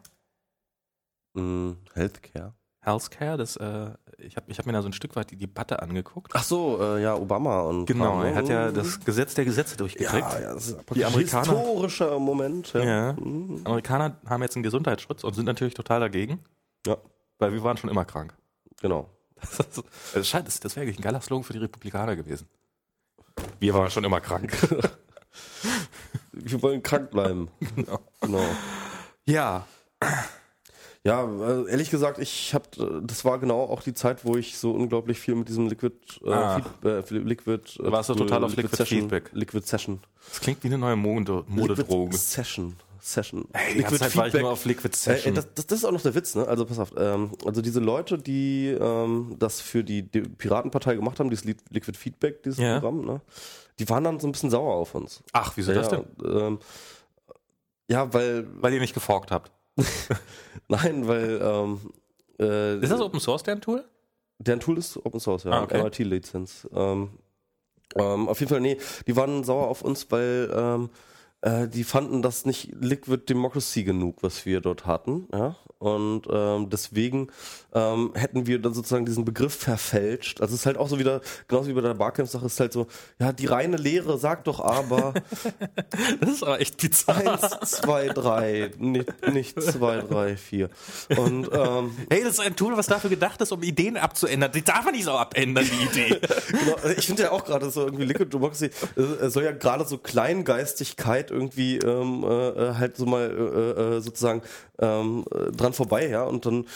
Mm, 1.32 1.72
Healthcare? 1.94 2.52
Healthcare, 2.88 3.36
das, 3.36 3.56
äh, 3.56 3.90
ich 4.18 4.36
habe 4.36 4.50
ich 4.50 4.58
hab 4.58 4.66
mir 4.66 4.72
da 4.72 4.82
so 4.82 4.88
ein 4.88 4.92
Stück 4.92 5.14
weit 5.16 5.30
die 5.30 5.36
Debatte 5.36 5.82
angeguckt. 5.82 6.32
Ach 6.34 6.42
so, 6.42 6.78
äh, 6.80 7.02
ja, 7.02 7.14
Obama 7.14 7.60
und. 7.60 7.86
Genau, 7.86 8.22
er 8.22 8.34
hat 8.34 8.48
ja 8.48 8.72
das 8.72 9.00
Gesetz 9.00 9.34
der 9.34 9.44
Gesetze 9.44 9.76
durchgekriegt. 9.76 10.32
Ja, 10.32 10.40
ja 10.40 10.54
das 10.54 10.68
ist 10.68 10.78
die 10.94 11.04
Amerikaner, 11.04 11.58
historischer 11.58 12.18
Moment. 12.18 12.72
Ja. 12.72 12.82
ja. 12.82 13.12
Mhm. 13.12 13.60
Amerikaner 13.64 14.16
haben 14.26 14.42
jetzt 14.42 14.56
einen 14.56 14.62
Gesundheitsschutz 14.62 15.24
und 15.24 15.34
sind 15.34 15.44
natürlich 15.44 15.74
total 15.74 16.00
dagegen. 16.00 16.40
Ja. 16.86 16.96
Weil 17.38 17.52
wir 17.52 17.62
waren 17.62 17.76
schon 17.76 17.90
immer 17.90 18.04
krank. 18.04 18.34
Genau. 18.80 19.08
Das, 19.40 20.32
das, 20.32 20.44
das, 20.44 20.60
das 20.60 20.74
wäre 20.74 20.84
eigentlich 20.84 20.98
ein 20.98 21.02
geiler 21.02 21.20
Slogan 21.20 21.44
für 21.44 21.52
die 21.52 21.60
Republikaner 21.60 22.16
gewesen. 22.16 22.48
Wir 23.60 23.72
waren 23.72 23.88
schon 23.88 24.02
immer 24.02 24.20
krank. 24.20 24.52
wir 26.32 26.62
wollen 26.62 26.82
krank 26.82 27.10
bleiben. 27.10 27.48
Genau. 27.76 28.00
genau. 28.20 28.46
Ja. 29.24 29.66
Ja, 31.04 31.24
also 31.24 31.66
ehrlich 31.66 31.90
gesagt, 31.90 32.18
ich 32.18 32.52
habe, 32.54 33.02
das 33.02 33.24
war 33.24 33.38
genau 33.38 33.62
auch 33.62 33.82
die 33.82 33.94
Zeit, 33.94 34.24
wo 34.24 34.36
ich 34.36 34.58
so 34.58 34.72
unglaublich 34.72 35.18
viel 35.20 35.34
mit 35.36 35.48
diesem 35.48 35.68
Liquid, 35.68 35.94
äh, 36.24 36.30
Ah. 36.30 36.60
Feed, 37.02 37.14
äh, 37.14 37.18
Liquid. 37.18 37.62
Äh, 37.78 37.92
Warst 37.92 38.10
du 38.10 38.14
total 38.14 38.44
auf 38.44 38.56
Liquid 38.56 38.76
Session, 38.76 39.00
Feedback? 39.00 39.30
Liquid 39.32 39.66
Session. 39.66 40.00
Das 40.28 40.40
klingt 40.40 40.62
wie 40.64 40.68
eine 40.68 40.78
neue 40.78 40.96
Mode- 40.96 41.44
Liquid 41.46 41.60
Modedroge. 41.60 42.16
Session. 42.16 42.76
Session. 43.00 43.46
Ey, 43.52 43.80
ganze 43.80 43.98
Zeit 43.98 44.16
war 44.16 44.26
ich 44.26 44.34
nur 44.34 44.50
auf 44.50 44.64
Liquid 44.64 44.94
Session. 44.94 45.32
Äh, 45.32 45.36
das, 45.36 45.48
das, 45.54 45.66
das, 45.66 45.78
ist 45.78 45.84
auch 45.84 45.92
noch 45.92 46.02
der 46.02 46.14
Witz, 46.14 46.34
ne? 46.34 46.46
Also 46.46 46.66
pass 46.66 46.78
auf, 46.78 46.92
ähm, 46.98 47.30
also 47.46 47.62
diese 47.62 47.80
Leute, 47.80 48.18
die 48.18 48.66
ähm, 48.68 49.36
das 49.38 49.60
für 49.60 49.84
die, 49.84 50.02
die, 50.02 50.22
Piratenpartei 50.22 50.96
gemacht 50.96 51.20
haben, 51.20 51.30
dieses 51.30 51.44
Liquid 51.44 51.96
Feedback, 51.96 52.42
dieses 52.42 52.58
ja. 52.58 52.80
Programm, 52.80 53.04
ne? 53.04 53.20
Die 53.78 53.88
waren 53.88 54.04
dann 54.04 54.18
so 54.18 54.26
ein 54.26 54.32
bisschen 54.32 54.50
sauer 54.50 54.74
auf 54.74 54.94
uns. 54.94 55.22
Ach, 55.32 55.52
wieso 55.54 55.72
ja, 55.72 55.78
das 55.78 55.88
denn? 55.88 56.04
Ähm, 56.24 56.58
ja, 57.88 58.12
weil. 58.12 58.46
Weil 58.60 58.74
ihr 58.74 58.80
nicht 58.80 58.94
geforkt 58.94 59.30
habt. 59.30 59.52
Nein, 60.68 61.06
weil. 61.06 61.40
Ähm, 61.42 61.80
äh, 62.38 62.78
ist 62.78 62.90
das 62.90 63.00
Open 63.00 63.20
Source, 63.20 63.42
deren 63.42 63.60
Tool? 63.60 63.84
Deren 64.38 64.60
Tool 64.60 64.78
ist 64.78 64.96
Open 65.04 65.20
Source, 65.20 65.44
ja. 65.44 65.52
Ah, 65.52 65.62
okay. 65.62 65.82
MIT-Lizenz. 65.82 66.68
Ähm, 66.72 67.10
ähm, 67.96 68.28
auf 68.28 68.38
jeden 68.40 68.50
Fall, 68.50 68.60
nee, 68.60 68.78
die 69.06 69.16
waren 69.16 69.42
sauer 69.44 69.68
auf 69.68 69.82
uns, 69.82 70.10
weil 70.10 70.50
ähm, 70.54 70.90
äh, 71.42 71.68
die 71.68 71.84
fanden 71.84 72.22
das 72.22 72.46
nicht 72.46 72.72
Liquid 72.80 73.24
Democracy 73.28 73.84
genug, 73.84 74.22
was 74.22 74.44
wir 74.44 74.60
dort 74.60 74.86
hatten. 74.86 75.28
Ja? 75.32 75.56
Und 75.78 76.22
ähm, 76.28 76.70
deswegen 76.70 77.28
ähm, 77.72 78.10
hätten 78.14 78.48
wir 78.48 78.60
dann 78.60 78.74
sozusagen 78.74 79.06
diesen 79.06 79.24
Begriff 79.24 79.54
verfälscht. 79.54 80.40
Also 80.40 80.54
es 80.54 80.60
ist 80.60 80.66
halt 80.66 80.76
auch 80.76 80.88
so 80.88 80.98
wieder, 80.98 81.20
genauso 81.46 81.68
wie 81.68 81.74
bei 81.74 81.80
der 81.80 81.94
Barcamp-Sache, 81.94 82.46
ist 82.46 82.58
halt 82.58 82.72
so, 82.72 82.88
ja, 83.20 83.32
die 83.32 83.46
reine 83.46 83.76
Lehre 83.76 84.18
sagt 84.18 84.48
doch 84.48 84.58
aber. 84.58 85.14
das 86.20 86.30
ist 86.30 86.42
aber 86.42 86.60
echt 86.60 86.78
bizarr. 86.78 87.18
Eins, 87.18 87.70
zwei, 87.70 88.08
drei, 88.08 88.72
nicht, 88.78 89.28
nicht 89.32 89.62
zwei, 89.62 89.98
drei, 89.98 90.36
vier. 90.36 90.68
Und 91.16 91.48
ähm, 91.52 91.92
hey, 92.10 92.24
das 92.24 92.34
ist 92.34 92.40
ein 92.40 92.56
Tool, 92.56 92.76
was 92.76 92.86
dafür 92.86 93.10
gedacht 93.10 93.40
ist, 93.40 93.52
um 93.52 93.62
Ideen 93.62 93.96
abzuändern. 93.96 94.50
Die 94.50 94.64
darf 94.64 94.84
man 94.84 94.94
nicht 94.94 95.04
so 95.04 95.12
abändern, 95.12 95.64
die 95.64 95.84
Idee. 95.84 96.20
genau, 96.48 96.76
ich 96.96 97.06
finde 97.06 97.24
ja 97.24 97.30
auch 97.30 97.44
gerade 97.44 97.70
so 97.70 97.84
irgendwie 97.84 98.04
Liquid 98.04 98.30
Democracy 98.30 98.70
äh, 98.96 99.28
soll 99.28 99.44
ja 99.44 99.52
gerade 99.52 99.86
so 99.86 99.98
Kleingeistigkeit 99.98 101.27
irgendwie 101.30 101.78
ähm, 101.78 102.24
äh, 102.24 102.48
äh 102.48 102.74
halt 102.74 102.96
so 102.96 103.06
mal 103.06 103.30
äh, 103.30 103.96
äh, 103.96 104.00
sozusagen 104.00 104.42
ähm, 104.78 105.24
äh, 105.32 105.52
dran 105.52 105.72
vorbei, 105.72 106.08
ja, 106.08 106.24
und 106.24 106.46
dann 106.46 106.66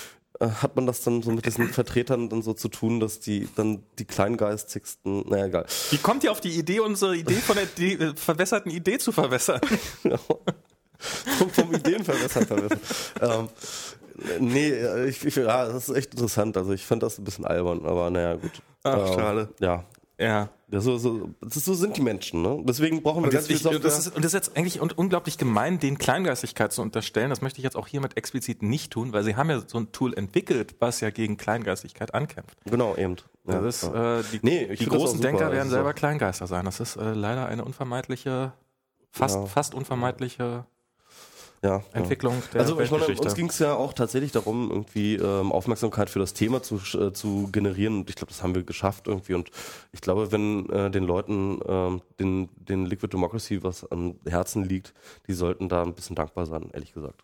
äh, 0.41 0.49
hat 0.49 0.77
man 0.77 0.87
das 0.87 1.03
dann 1.03 1.23
so 1.23 1.31
mit 1.31 1.47
diesen 1.47 1.69
Vertretern 1.69 2.29
dann 2.29 2.43
so 2.43 2.55
zu 2.55 2.69
tun, 2.69 3.01
dass 3.01 3.21
die 3.21 3.49
dann 3.55 3.83
die 3.99 4.05
kleingeistigsten, 4.05 5.29
naja, 5.29 5.47
egal. 5.47 5.67
Wie 5.91 5.99
kommt 5.99 6.25
ihr 6.25 6.33
auf 6.33 6.41
die 6.41 6.59
Idee, 6.59 6.81
unsere 6.81 7.17
Idee 7.17 7.35
von 7.35 7.57
der 7.57 7.69
äh, 7.79 8.15
verwässerten 8.15 8.71
Idee 8.71 8.99
zu 8.99 9.13
verwässern? 9.13 9.61
vom, 11.39 11.51
vom 11.51 11.75
Ideenverwässern 11.75 12.47
verwässern. 12.47 12.81
ähm, 13.21 13.49
nee, 14.41 14.73
ich, 15.07 15.25
ich, 15.25 15.37
ja, 15.37 15.67
das 15.67 15.89
ist 15.89 15.97
echt 15.97 16.13
interessant. 16.15 16.57
Also 16.57 16.73
ich 16.73 16.85
fand 16.85 17.03
das 17.03 17.19
ein 17.19 17.25
bisschen 17.25 17.45
albern, 17.45 17.85
aber 17.85 18.11
naja, 18.11 18.35
gut. 18.35 18.53
Ach, 18.85 18.99
ähm, 18.99 19.15
schade. 19.15 19.49
Ja. 19.61 19.85
Ja. 20.19 20.51
So, 20.71 20.97
so, 20.97 21.31
so 21.43 21.75
sind 21.75 21.97
die 21.97 22.01
Menschen, 22.01 22.41
ne? 22.41 22.63
Deswegen 22.65 23.03
brauchen 23.03 23.23
wir 23.23 23.25
und 23.25 23.33
ganz 23.33 23.47
viel 23.47 23.59
Software. 23.59 23.81
Das 23.81 23.99
ist, 23.99 24.17
und 24.17 24.25
das 24.25 24.33
ist 24.33 24.35
jetzt 24.35 24.57
eigentlich 24.57 24.81
unglaublich 24.81 25.37
gemein, 25.37 25.79
den 25.79 25.99
Kleingeistigkeit 25.99 26.73
zu 26.73 26.81
unterstellen. 26.81 27.29
Das 27.29 27.43
möchte 27.43 27.59
ich 27.59 27.65
jetzt 27.65 27.77
auch 27.77 27.87
hiermit 27.87 28.17
explizit 28.17 28.63
nicht 28.63 28.93
tun, 28.93 29.13
weil 29.13 29.23
sie 29.23 29.37
haben 29.37 29.51
ja 29.51 29.63
so 29.67 29.79
ein 29.79 29.93
Tool 29.93 30.15
entwickelt, 30.15 30.77
was 30.79 31.01
ja 31.01 31.11
gegen 31.11 31.37
Kleingeistigkeit 31.37 32.15
ankämpft. 32.15 32.57
Genau, 32.65 32.97
eben. 32.97 33.17
Ja, 33.47 33.61
das 33.61 33.83
ist, 33.83 33.93
äh, 33.93 34.23
die, 34.33 34.41
nee, 34.43 34.77
die 34.77 34.87
großen 34.87 35.21
Denker 35.21 35.51
werden 35.51 35.69
selber 35.69 35.93
Kleingeister 35.93 36.47
sein. 36.47 36.65
Das 36.65 36.81
ist 36.81 36.97
äh, 36.97 37.13
leider 37.13 37.47
eine 37.47 37.65
unvermeidliche, 37.65 38.53
fast, 39.11 39.37
ja. 39.37 39.47
fast 39.47 39.75
unvermeidliche 39.75 40.65
ja, 41.65 41.81
Entwicklung 41.93 42.35
ja. 42.35 42.43
der 42.55 42.61
Also 42.63 42.81
ich 42.81 42.91
meine, 42.91 43.07
uns 43.07 43.35
ging 43.37 43.49
es 43.49 43.61
ja 43.61 43.75
auch 43.75 43.93
tatsächlich 43.93 44.33
darum, 44.33 44.69
irgendwie 44.69 45.15
ähm, 45.15 45.53
Aufmerksamkeit 45.53 46.11
für 46.11 46.19
das 46.19 46.35
Thema 46.35 46.61
zu, 46.61 46.81
äh, 46.99 47.13
zu 47.13 47.49
generieren. 47.53 47.99
Und 47.99 48.11
ich 48.11 48.17
glaube, 48.17 48.33
das 48.33 48.43
haben 48.43 48.57
wir 48.57 48.65
geschafft 48.65 49.07
irgendwie. 49.07 49.35
Und 49.35 49.51
ich 49.93 50.01
glaube, 50.01 50.33
wenn 50.33 50.69
äh, 50.71 50.91
den 50.91 51.05
Leuten 51.05 51.61
ähm, 51.65 52.03
den, 52.19 52.49
den 52.57 52.87
Liquid 52.87 53.13
Democracy 53.13 53.63
was 53.63 53.89
am 53.93 54.17
Herzen 54.27 54.65
liegt, 54.65 54.93
die 55.29 55.35
sollten 55.35 55.69
da 55.69 55.85
ein 55.85 55.95
bisschen 55.95 56.17
dankbar 56.17 56.47
sein, 56.47 56.69
ehrlich 56.73 56.95
gesagt. 56.95 57.23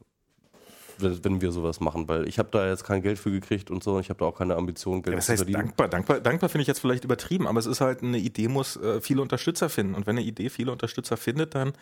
Wenn, 0.99 1.25
wenn 1.25 1.41
wir 1.41 1.51
sowas 1.51 1.81
machen, 1.81 2.09
weil 2.09 2.29
ich 2.29 2.39
habe 2.39 2.49
da 2.53 2.69
jetzt 2.69 2.85
kein 2.85 3.03
Geld 3.03 3.19
für 3.19 3.33
gekriegt 3.33 3.73
und 3.73 3.83
so, 3.83 3.99
ich 3.99 4.09
habe 4.09 4.21
da 4.21 4.27
auch 4.27 4.39
keine 4.39 4.55
Ambition, 4.55 5.03
Geld 5.03 5.15
ja, 5.15 5.17
das 5.17 5.29
heißt, 5.29 5.39
zu 5.41 5.45
verdienen. 5.47 5.67
Dankbar, 5.67 5.89
dankbar, 5.89 6.21
dankbar 6.21 6.49
finde 6.49 6.63
ich 6.63 6.69
jetzt 6.69 6.79
vielleicht 6.79 7.05
übertrieben, 7.05 7.49
aber 7.49 7.59
es 7.59 7.67
ist 7.67 7.81
halt 7.81 8.05
eine 8.05 8.19
Idee, 8.19 8.47
muss 8.47 8.77
äh, 8.77 9.01
viele 9.01 9.21
Unterstützer 9.21 9.69
finden. 9.69 9.95
Und 9.95 10.07
wenn 10.07 10.17
eine 10.17 10.27
Idee 10.27 10.49
viele 10.49 10.71
Unterstützer 10.71 11.17
findet, 11.17 11.57
dann, 11.57 11.73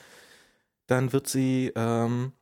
dann 0.87 1.13
wird 1.13 1.29
sie 1.29 1.73
ähm, 1.77 2.33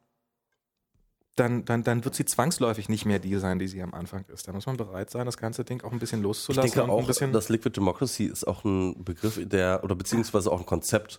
dann, 1.37 1.65
dann, 1.65 1.83
dann 1.83 2.05
wird 2.05 2.15
sie 2.15 2.25
zwangsläufig 2.25 2.89
nicht 2.89 3.07
mehr 3.07 3.19
die 3.19 3.37
sein, 3.37 3.59
die 3.59 3.67
sie 3.69 3.83
am 3.83 3.93
Anfang 3.95 4.25
ist. 4.33 4.47
Da 4.47 4.53
muss 4.53 4.67
man 4.67 4.77
bereit 4.77 5.11
sein, 5.11 5.27
das 5.27 5.37
ganze 5.37 5.65
Ding 5.65 5.83
auch 5.83 5.93
ein 5.93 5.99
bisschen 5.99 6.23
loszulassen. 6.23 6.69
Ich 6.69 6.75
denke 6.75 6.93
auch, 6.93 7.07
dass 7.07 7.49
Liquid 7.49 7.75
Democracy 7.77 8.25
ist 8.25 8.47
auch 8.47 8.65
ein 8.65 9.05
Begriff, 9.05 9.41
der, 9.43 9.83
oder 9.83 9.95
beziehungsweise 9.95 10.51
auch 10.53 10.61
ein 10.61 10.67
Konzept, 10.67 11.19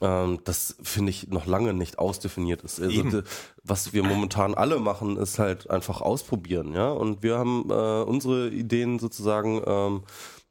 ähm, 0.00 0.40
das 0.44 0.76
finde 0.82 1.10
ich 1.10 1.28
noch 1.28 1.46
lange 1.46 1.74
nicht 1.74 1.98
ausdefiniert 1.98 2.62
ist. 2.62 2.80
Also, 2.80 3.22
was 3.62 3.92
wir 3.92 4.02
momentan 4.02 4.54
alle 4.54 4.78
machen, 4.78 5.16
ist 5.16 5.38
halt 5.38 5.70
einfach 5.70 6.00
ausprobieren, 6.00 6.72
ja. 6.72 6.90
Und 6.90 7.22
wir 7.22 7.38
haben 7.38 7.70
äh, 7.70 8.02
unsere 8.02 8.48
Ideen 8.48 8.98
sozusagen 8.98 9.62
ähm, 9.64 10.02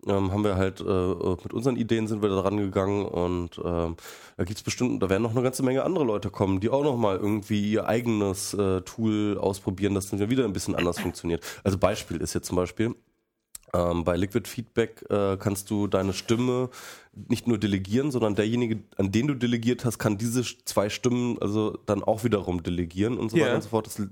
ähm, 0.07 0.31
haben 0.31 0.43
wir 0.43 0.55
halt 0.55 0.81
äh, 0.81 0.83
mit 0.83 1.53
unseren 1.53 1.75
Ideen 1.75 2.07
sind 2.07 2.21
wir 2.21 2.29
da 2.29 2.41
dran 2.41 2.57
gegangen 2.57 3.05
und 3.05 3.59
ähm, 3.63 3.95
da 4.37 4.43
gibt's 4.43 4.63
bestimmt, 4.63 5.01
da 5.01 5.09
werden 5.09 5.23
noch 5.23 5.31
eine 5.31 5.43
ganze 5.43 5.63
Menge 5.63 5.83
andere 5.83 6.03
Leute 6.03 6.29
kommen, 6.29 6.59
die 6.59 6.69
auch 6.69 6.83
noch 6.83 6.97
mal 6.97 7.17
irgendwie 7.17 7.73
ihr 7.73 7.87
eigenes 7.87 8.53
äh, 8.53 8.81
Tool 8.81 9.37
ausprobieren, 9.37 9.93
das 9.93 10.09
dann 10.09 10.29
wieder 10.29 10.45
ein 10.45 10.53
bisschen 10.53 10.75
anders 10.75 10.99
funktioniert. 10.99 11.43
Also 11.63 11.77
Beispiel 11.77 12.17
ist 12.17 12.33
jetzt 12.33 12.47
zum 12.47 12.55
Beispiel 12.55 12.95
ähm, 13.73 14.03
bei 14.03 14.17
Liquid 14.17 14.47
Feedback 14.47 15.05
äh, 15.09 15.37
kannst 15.37 15.69
du 15.69 15.87
deine 15.87 16.13
Stimme 16.13 16.69
nicht 17.13 17.45
nur 17.45 17.57
delegieren, 17.57 18.09
sondern 18.09 18.35
derjenige, 18.35 18.79
an 18.97 19.11
den 19.11 19.27
du 19.27 19.33
delegiert 19.33 19.83
hast, 19.83 19.99
kann 19.99 20.17
diese 20.17 20.43
zwei 20.43 20.89
Stimmen 20.89 21.37
also 21.41 21.77
dann 21.85 22.03
auch 22.03 22.23
wiederum 22.23 22.63
delegieren 22.63 23.17
und 23.17 23.31
so 23.31 23.37
yeah. 23.37 23.47
weiter 23.47 23.55
und 23.55 23.61
so 23.63 23.69
fort. 23.69 23.87
Das 23.87 23.99
ist 23.99 24.09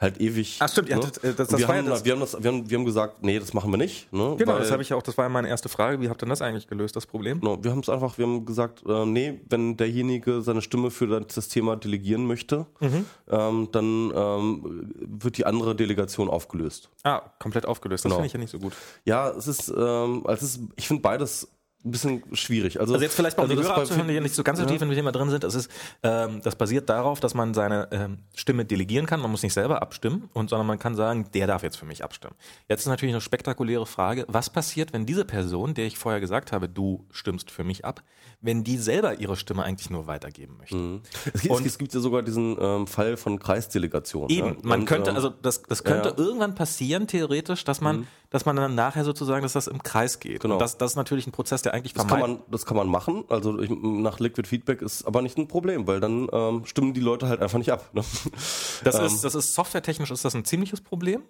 halt 0.00 0.20
ewig. 0.20 0.56
Ach 0.58 0.68
stimmt, 0.68 0.88
ne? 0.88 0.96
ja, 0.96 1.00
das, 1.00 1.12
das, 1.12 1.48
das 1.48 1.60
wir, 1.60 1.68
haben, 1.68 1.86
das 1.86 2.04
wir, 2.04 2.12
haben 2.12 2.20
das, 2.20 2.42
wir, 2.42 2.50
haben, 2.50 2.68
wir 2.68 2.78
haben 2.78 2.84
gesagt, 2.84 3.22
nee, 3.22 3.38
das 3.38 3.54
machen 3.54 3.70
wir 3.70 3.76
nicht. 3.76 4.12
Ne? 4.12 4.34
Genau, 4.36 4.54
Weil, 4.54 4.60
das 4.60 4.72
habe 4.72 4.82
ich 4.82 4.92
auch, 4.92 5.02
das 5.02 5.16
war 5.16 5.26
ja 5.26 5.28
meine 5.28 5.48
erste 5.48 5.68
Frage. 5.68 6.00
Wie 6.00 6.08
habt 6.08 6.22
ihr 6.24 6.26
das 6.26 6.42
eigentlich 6.42 6.66
gelöst, 6.66 6.96
das 6.96 7.06
Problem? 7.06 7.38
No, 7.40 7.62
wir 7.62 7.70
haben 7.70 7.80
es 7.80 7.88
einfach, 7.88 8.18
wir 8.18 8.26
haben 8.26 8.44
gesagt, 8.44 8.82
äh, 8.84 9.06
nee, 9.06 9.40
wenn 9.48 9.76
derjenige 9.76 10.42
seine 10.42 10.60
Stimme 10.60 10.90
für 10.90 11.20
das 11.20 11.48
Thema 11.48 11.76
delegieren 11.76 12.26
möchte, 12.26 12.66
mhm. 12.80 13.06
ähm, 13.28 13.68
dann 13.70 14.12
ähm, 14.12 14.92
wird 14.96 15.38
die 15.38 15.46
andere 15.46 15.76
Delegation 15.76 16.28
aufgelöst. 16.28 16.90
Ah, 17.04 17.22
komplett 17.38 17.66
aufgelöst. 17.66 18.04
Das 18.04 18.10
genau. 18.10 18.16
finde 18.16 18.26
ich 18.26 18.32
ja 18.32 18.40
nicht 18.40 18.50
so 18.50 18.58
gut. 18.58 18.72
Ja, 19.04 19.30
es 19.30 19.46
ist, 19.46 19.68
ähm, 19.68 20.26
also 20.26 20.44
es 20.44 20.56
ist 20.56 20.60
ich 20.76 20.88
finde 20.88 21.02
beides 21.02 21.48
ein 21.84 21.90
bisschen 21.90 22.22
schwierig. 22.32 22.80
Also, 22.80 22.94
also 22.94 23.04
jetzt 23.04 23.14
vielleicht 23.14 23.36
mal 23.36 23.44
also 23.44 23.54
die 23.54 23.62
Hörer 23.62 23.76
abzuhören, 23.76 24.08
die 24.08 24.18
nicht 24.18 24.34
so 24.34 24.42
ganz 24.42 24.58
so 24.58 24.64
tief 24.64 24.80
in 24.80 24.88
dem 24.88 24.96
Thema 24.96 25.12
drin 25.12 25.28
sind. 25.28 25.44
Das 25.44 25.54
ist, 25.54 25.70
ähm, 26.02 26.40
das 26.42 26.56
basiert 26.56 26.88
darauf, 26.88 27.20
dass 27.20 27.34
man 27.34 27.52
seine 27.52 27.88
ähm, 27.92 28.18
Stimme 28.34 28.64
delegieren 28.64 29.04
kann. 29.04 29.20
Man 29.20 29.30
muss 29.30 29.42
nicht 29.42 29.52
selber 29.52 29.82
abstimmen, 29.82 30.30
und 30.32 30.48
sondern 30.48 30.66
man 30.66 30.78
kann 30.78 30.94
sagen, 30.94 31.26
der 31.34 31.46
darf 31.46 31.62
jetzt 31.62 31.76
für 31.76 31.84
mich 31.84 32.02
abstimmen. 32.02 32.34
Jetzt 32.68 32.80
ist 32.80 32.86
natürlich 32.86 33.14
eine 33.14 33.20
spektakuläre 33.20 33.84
Frage: 33.84 34.24
Was 34.28 34.48
passiert, 34.48 34.92
wenn 34.94 35.04
diese 35.04 35.26
Person, 35.26 35.74
der 35.74 35.86
ich 35.86 35.98
vorher 35.98 36.20
gesagt 36.20 36.52
habe, 36.52 36.68
du 36.68 37.04
stimmst 37.10 37.50
für 37.50 37.64
mich 37.64 37.84
ab, 37.84 38.02
wenn 38.40 38.64
die 38.64 38.78
selber 38.78 39.20
ihre 39.20 39.36
Stimme 39.36 39.62
eigentlich 39.62 39.90
nur 39.90 40.06
weitergeben 40.06 40.56
möchte? 40.56 40.76
Mhm. 40.76 41.02
Es, 41.34 41.42
gibt, 41.42 41.54
und, 41.54 41.66
es 41.66 41.78
gibt 41.78 41.92
ja 41.92 42.00
sogar 42.00 42.22
diesen 42.22 42.56
ähm, 42.58 42.86
Fall 42.86 43.16
von 43.18 43.38
Kreisdelegationen. 43.38 44.30
Eben, 44.30 44.48
ja? 44.48 44.56
man 44.62 44.80
und, 44.80 44.86
könnte, 44.86 45.10
ähm, 45.10 45.16
also 45.16 45.28
das, 45.28 45.62
das 45.62 45.84
könnte 45.84 46.10
ja. 46.10 46.14
irgendwann 46.16 46.54
passieren 46.54 47.06
theoretisch, 47.06 47.64
dass 47.64 47.80
man, 47.80 47.98
mhm. 47.98 48.06
Dass 48.34 48.46
man 48.46 48.56
dann 48.56 48.74
nachher 48.74 49.04
sozusagen, 49.04 49.44
dass 49.44 49.52
das 49.52 49.68
im 49.68 49.80
Kreis 49.84 50.18
geht. 50.18 50.40
Genau. 50.40 50.54
Und 50.54 50.60
das, 50.60 50.76
das 50.76 50.90
ist 50.90 50.96
natürlich 50.96 51.28
ein 51.28 51.30
Prozess, 51.30 51.62
der 51.62 51.72
eigentlich 51.72 51.94
das 51.94 52.08
kann 52.08 52.18
man 52.18 52.40
Das 52.50 52.66
kann 52.66 52.76
man 52.76 52.88
machen. 52.88 53.22
Also 53.28 53.60
ich, 53.60 53.70
nach 53.70 54.18
Liquid 54.18 54.48
Feedback 54.48 54.82
ist 54.82 55.04
aber 55.04 55.22
nicht 55.22 55.38
ein 55.38 55.46
Problem, 55.46 55.86
weil 55.86 56.00
dann 56.00 56.26
ähm, 56.32 56.66
stimmen 56.66 56.94
die 56.94 57.00
Leute 57.00 57.28
halt 57.28 57.40
einfach 57.40 57.58
nicht 57.58 57.70
ab. 57.70 57.90
Ne? 57.92 58.02
Das, 58.82 58.96
ähm, 58.96 59.04
ist, 59.04 59.22
das 59.22 59.36
ist 59.36 59.54
softwaretechnisch 59.54 60.10
ist 60.10 60.24
das 60.24 60.34
ein 60.34 60.44
ziemliches 60.44 60.80
Problem 60.80 61.22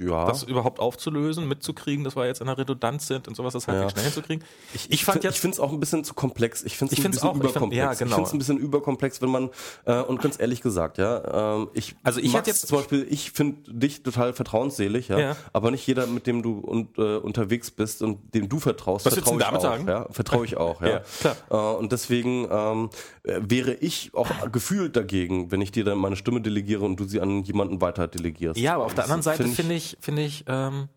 ja. 0.00 0.26
das 0.26 0.42
überhaupt 0.42 0.80
aufzulösen, 0.80 1.48
mitzukriegen, 1.48 2.04
dass 2.04 2.16
wir 2.16 2.26
jetzt 2.26 2.40
in 2.40 2.46
der 2.46 2.58
Redundanz 2.58 3.06
sind 3.06 3.28
und 3.28 3.36
sowas, 3.36 3.52
das 3.52 3.68
halt 3.68 3.80
ja. 3.80 3.90
schnell 3.90 4.04
hinzukriegen. 4.04 4.44
Ich, 4.74 4.90
ich, 4.90 5.04
fand 5.04 5.24
jetzt, 5.24 5.34
ich 5.34 5.40
finde 5.40 5.54
es 5.54 5.60
auch 5.60 5.72
ein 5.72 5.80
bisschen 5.80 6.04
zu 6.04 6.14
komplex. 6.14 6.62
Ich 6.62 6.76
finde 6.76 6.94
es 6.94 7.04
ein 7.04 7.10
bisschen 7.10 7.28
auch, 7.28 7.36
überkomplex. 7.36 7.82
Ich, 7.82 7.98
find, 7.98 8.00
ja, 8.00 8.06
genau. 8.06 8.10
ich 8.10 8.14
finde 8.14 8.26
es 8.26 8.32
ein 8.32 8.38
bisschen 8.38 8.58
überkomplex, 8.58 9.22
wenn 9.22 9.30
man 9.30 9.50
äh, 9.84 10.00
und 10.00 10.20
ganz 10.20 10.38
ehrlich 10.40 10.60
gesagt, 10.60 10.98
ja, 10.98 11.56
ähm, 11.56 11.68
ich 11.74 11.94
also 12.02 12.20
ich 12.20 12.34
hätte 12.34 12.50
jetzt 12.50 12.66
zum 12.66 12.78
Beispiel, 12.78 13.06
ich 13.08 13.32
finde 13.32 13.72
dich 13.72 14.02
total 14.02 14.32
vertrauensselig, 14.32 15.08
ja, 15.08 15.18
ja, 15.18 15.36
aber 15.52 15.70
nicht 15.70 15.86
jeder, 15.86 16.06
mit 16.06 16.26
dem 16.26 16.41
du 16.42 16.58
und, 16.58 16.98
äh, 16.98 17.16
unterwegs 17.16 17.70
bist 17.70 18.02
und 18.02 18.34
dem 18.34 18.48
du 18.48 18.58
vertraust, 18.58 19.06
Was 19.06 19.14
vertraue 19.14 19.38
ich 19.38 19.46
auch. 19.46 19.60
Sagen? 19.60 19.88
Ja, 19.88 20.06
vertraue 20.10 20.44
ich 20.44 20.56
auch, 20.56 20.80
ja. 20.82 20.88
ja 20.88 21.02
klar. 21.20 21.36
Äh, 21.50 21.78
und 21.78 21.92
deswegen 21.92 22.48
ähm, 22.50 22.90
wäre 23.24 23.74
ich 23.74 24.10
auch 24.14 24.28
gefühlt 24.50 24.96
dagegen, 24.96 25.50
wenn 25.50 25.60
ich 25.60 25.72
dir 25.72 25.84
dann 25.84 25.98
meine 25.98 26.16
Stimme 26.16 26.40
delegiere 26.40 26.84
und 26.84 26.96
du 26.96 27.04
sie 27.04 27.20
an 27.20 27.42
jemanden 27.44 27.80
weiter 27.80 28.08
delegierst. 28.08 28.58
Ja, 28.58 28.74
aber 28.74 28.86
auf 28.86 28.94
der 28.94 29.04
anderen 29.04 29.22
Seite 29.22 29.44
finde 29.44 29.74
ich, 29.74 29.96
finde 30.00 30.22
ich 30.22 30.44
ähm, 30.48 30.88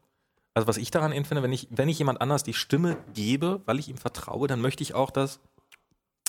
also 0.56 0.68
was 0.68 0.78
ich 0.78 0.90
daran 0.90 1.12
empfinde, 1.12 1.44
wenn 1.44 1.52
ich, 1.52 1.68
wenn 1.70 1.90
ich 1.90 2.00
jemand 2.00 2.22
anders 2.22 2.44
die 2.44 2.54
Stimme 2.54 2.98
gebe, 3.14 3.62
weil 3.66 3.78
ich 3.78 3.90
ihm 3.90 3.98
vertraue, 3.98 4.48
dann 4.48 4.62
möchte 4.62 4.84
ich 4.84 4.96
auch, 4.96 5.12
dass 5.12 5.42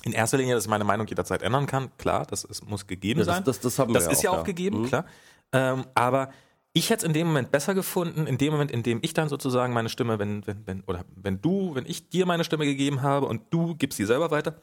in 0.03 0.13
erster 0.13 0.37
Linie, 0.37 0.55
dass 0.55 0.65
ich 0.65 0.71
meine 0.71 0.85
Meinung 0.85 1.07
jederzeit 1.07 1.43
ändern 1.43 1.67
kann. 1.67 1.91
Klar, 1.97 2.27
das 2.27 2.45
ist, 2.45 2.69
muss 2.69 2.87
gegeben 2.87 3.21
ja, 3.21 3.25
sein. 3.25 3.45
Das, 3.45 3.57
das, 3.57 3.75
das, 3.75 3.79
haben 3.79 3.95
das 3.95 4.07
wir 4.07 4.13
ist 4.13 4.23
ja 4.23 4.31
auch, 4.31 4.39
ja. 4.39 4.43
gegeben, 4.43 4.83
mhm. 4.83 4.87
klar. 4.87 5.07
Ähm, 5.53 5.85
aber 5.95 6.31
ich 6.77 6.91
hätte 6.91 6.99
es 6.99 7.05
in 7.05 7.15
dem 7.15 7.29
Moment 7.29 7.51
besser 7.51 7.75
gefunden, 7.75 8.27
in 8.27 8.37
dem 8.37 8.53
Moment, 8.53 8.71
in 8.71 8.83
dem 8.83 8.99
ich 9.01 9.15
dann 9.15 9.31
sozusagen 9.31 9.73
meine 9.73 9.89
Stimme, 9.89 10.19
wenn, 10.19 10.47
wenn, 10.47 10.67
wenn, 10.67 10.83
oder 10.83 11.07
wenn 11.15 11.41
du, 11.41 11.75
wenn 11.75 11.87
ich 11.87 12.11
dir 12.11 12.27
meine 12.27 12.45
Stimme 12.45 12.67
gegeben 12.67 13.01
habe 13.01 13.25
und 13.25 13.45
du 13.49 13.75
gibst 13.77 13.97
sie 13.97 14.05
selber 14.05 14.31
weiter, 14.31 14.61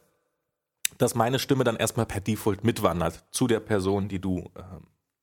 dass 0.99 1.15
meine 1.15 1.39
Stimme 1.39 1.63
dann 1.63 1.75
erstmal 1.75 2.05
per 2.05 2.21
Default 2.21 2.63
mitwandert 2.63 3.25
zu 3.31 3.47
der 3.47 3.59
Person, 3.59 4.09
die 4.09 4.19
du 4.19 4.47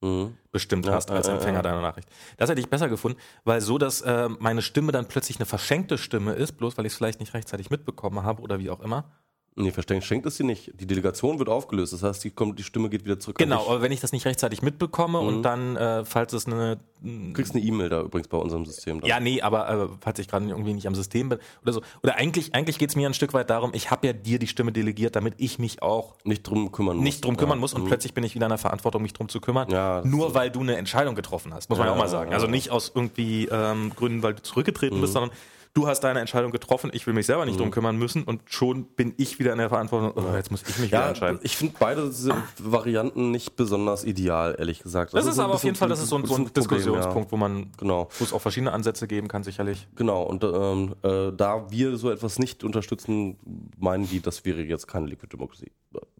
ähm, 0.02 0.34
bestimmt 0.50 0.84
Ja, 0.84 0.94
hast 0.94 1.12
als 1.12 1.28
äh, 1.28 1.30
äh, 1.30 1.34
Empfänger 1.34 1.58
ja. 1.58 1.62
deiner 1.62 1.80
Nachricht. 1.80 2.08
Das 2.38 2.50
hätte 2.50 2.60
ich 2.60 2.68
besser 2.68 2.88
gefunden, 2.88 3.20
weil 3.44 3.60
so, 3.60 3.78
dass 3.78 4.00
äh, 4.00 4.28
meine 4.40 4.60
Stimme 4.60 4.90
dann 4.90 5.06
plötzlich 5.06 5.38
eine 5.38 5.46
verschenkte 5.46 5.96
Stimme 5.96 6.32
ist, 6.32 6.54
bloß 6.54 6.76
weil 6.76 6.86
ich 6.86 6.92
es 6.92 6.96
vielleicht 6.96 7.20
nicht 7.20 7.34
rechtzeitig 7.34 7.70
mitbekommen 7.70 8.24
habe 8.24 8.42
oder 8.42 8.58
wie 8.58 8.68
auch 8.68 8.80
immer. 8.80 9.12
Nee, 9.60 9.70
versteckt 9.72 10.04
schenkt 10.04 10.26
es 10.26 10.36
sie 10.36 10.44
nicht. 10.44 10.72
Die 10.80 10.86
Delegation 10.86 11.38
wird 11.38 11.48
aufgelöst. 11.48 11.92
Das 11.92 12.02
heißt, 12.02 12.24
die, 12.24 12.30
kommt, 12.30 12.58
die 12.58 12.62
Stimme 12.62 12.88
geht 12.88 13.04
wieder 13.04 13.18
zurück. 13.18 13.38
Genau, 13.38 13.66
aber 13.68 13.82
wenn 13.82 13.92
ich 13.92 14.00
das 14.00 14.12
nicht 14.12 14.26
rechtzeitig 14.26 14.62
mitbekomme 14.62 15.18
und 15.18 15.42
dann, 15.42 15.76
äh, 15.76 16.04
falls 16.04 16.32
es 16.32 16.46
eine 16.46 16.78
Du 17.02 17.32
kriegst 17.32 17.54
eine 17.54 17.64
E-Mail 17.64 17.88
da 17.88 18.02
übrigens 18.02 18.28
bei 18.28 18.36
unserem 18.36 18.66
System. 18.66 19.00
Dann. 19.00 19.08
Ja, 19.08 19.20
nee, 19.20 19.40
aber 19.40 19.68
äh, 19.70 19.88
falls 20.02 20.18
ich 20.18 20.28
gerade 20.28 20.46
irgendwie 20.46 20.74
nicht 20.74 20.86
am 20.86 20.94
System 20.94 21.30
bin 21.30 21.38
oder 21.62 21.72
so. 21.72 21.80
Oder 22.02 22.16
eigentlich, 22.16 22.54
eigentlich 22.54 22.78
geht 22.78 22.90
es 22.90 22.96
mir 22.96 23.08
ein 23.08 23.14
Stück 23.14 23.32
weit 23.32 23.48
darum, 23.48 23.70
ich 23.72 23.90
habe 23.90 24.06
ja 24.06 24.12
dir 24.12 24.38
die 24.38 24.46
Stimme 24.46 24.70
delegiert, 24.70 25.16
damit 25.16 25.34
ich 25.38 25.58
mich 25.58 25.82
auch 25.82 26.16
Nicht 26.24 26.42
drum 26.42 26.72
kümmern 26.72 26.96
muss. 26.96 27.04
nicht 27.04 27.24
drum 27.24 27.38
kümmern 27.38 27.56
ja. 27.56 27.60
muss 27.60 27.72
und 27.72 27.86
plötzlich 27.86 28.12
bin 28.12 28.22
ich 28.22 28.34
wieder 28.34 28.46
in 28.46 28.50
der 28.50 28.58
Verantwortung, 28.58 29.00
mich 29.00 29.14
drum 29.14 29.30
zu 29.30 29.40
kümmern. 29.40 29.70
Ja, 29.70 30.02
nur 30.04 30.34
weil 30.34 30.50
du 30.50 30.60
eine 30.60 30.76
Entscheidung 30.76 31.14
getroffen 31.14 31.54
hast, 31.54 31.70
muss 31.70 31.78
man 31.78 31.88
ja, 31.88 31.94
auch 31.94 31.98
mal 31.98 32.08
sagen. 32.08 32.34
Also 32.34 32.46
nicht 32.46 32.70
aus 32.70 32.92
irgendwie 32.94 33.48
ähm, 33.50 33.92
Gründen, 33.96 34.22
weil 34.22 34.34
du 34.34 34.42
zurückgetreten 34.42 34.98
Mhm. 34.98 35.00
bist, 35.00 35.14
sondern 35.14 35.30
du 35.72 35.86
hast 35.86 36.00
deine 36.00 36.20
Entscheidung 36.20 36.50
getroffen, 36.50 36.90
ich 36.92 37.06
will 37.06 37.14
mich 37.14 37.26
selber 37.26 37.44
nicht 37.46 37.58
drum 37.60 37.70
kümmern 37.70 37.96
müssen 37.96 38.24
und 38.24 38.42
schon 38.46 38.84
bin 38.84 39.14
ich 39.18 39.38
wieder 39.38 39.52
in 39.52 39.58
der 39.58 39.68
Verantwortung, 39.68 40.12
oh, 40.16 40.34
jetzt 40.34 40.50
muss 40.50 40.62
ich 40.62 40.78
mich 40.78 40.88
wieder 40.90 41.00
Ja, 41.02 41.08
entscheiden. 41.08 41.38
ich 41.42 41.56
finde 41.56 41.74
beide 41.78 42.10
Varianten 42.58 43.30
nicht 43.30 43.56
besonders 43.56 44.04
ideal, 44.04 44.56
ehrlich 44.58 44.82
gesagt. 44.82 45.14
Das 45.14 45.26
ist 45.26 45.36
so 45.36 45.42
ein 45.42 45.44
aber 45.46 45.54
auf 45.54 45.64
jeden 45.64 45.76
Fall, 45.76 45.88
das 45.88 46.00
ist 46.02 46.08
so 46.08 46.16
ein, 46.16 46.26
so 46.26 46.34
ein 46.36 46.52
Diskussionspunkt, 46.52 47.30
wo 47.32 47.36
man, 47.36 47.70
Genau. 47.78 48.08
wo 48.18 48.24
es 48.24 48.32
auch 48.32 48.40
verschiedene 48.40 48.72
Ansätze 48.72 49.06
geben 49.06 49.28
kann, 49.28 49.42
sicherlich. 49.44 49.82
Ja. 49.82 49.88
Genau, 49.96 50.22
und 50.24 50.42
ähm, 50.44 50.94
äh, 51.02 51.32
da 51.36 51.70
wir 51.70 51.96
so 51.96 52.10
etwas 52.10 52.38
nicht 52.38 52.64
unterstützen, 52.64 53.38
meinen 53.78 54.08
die, 54.08 54.20
das 54.20 54.44
wäre 54.44 54.62
jetzt 54.62 54.86
keine 54.88 55.06
Liquid 55.06 55.28
Democracy. 55.32 55.70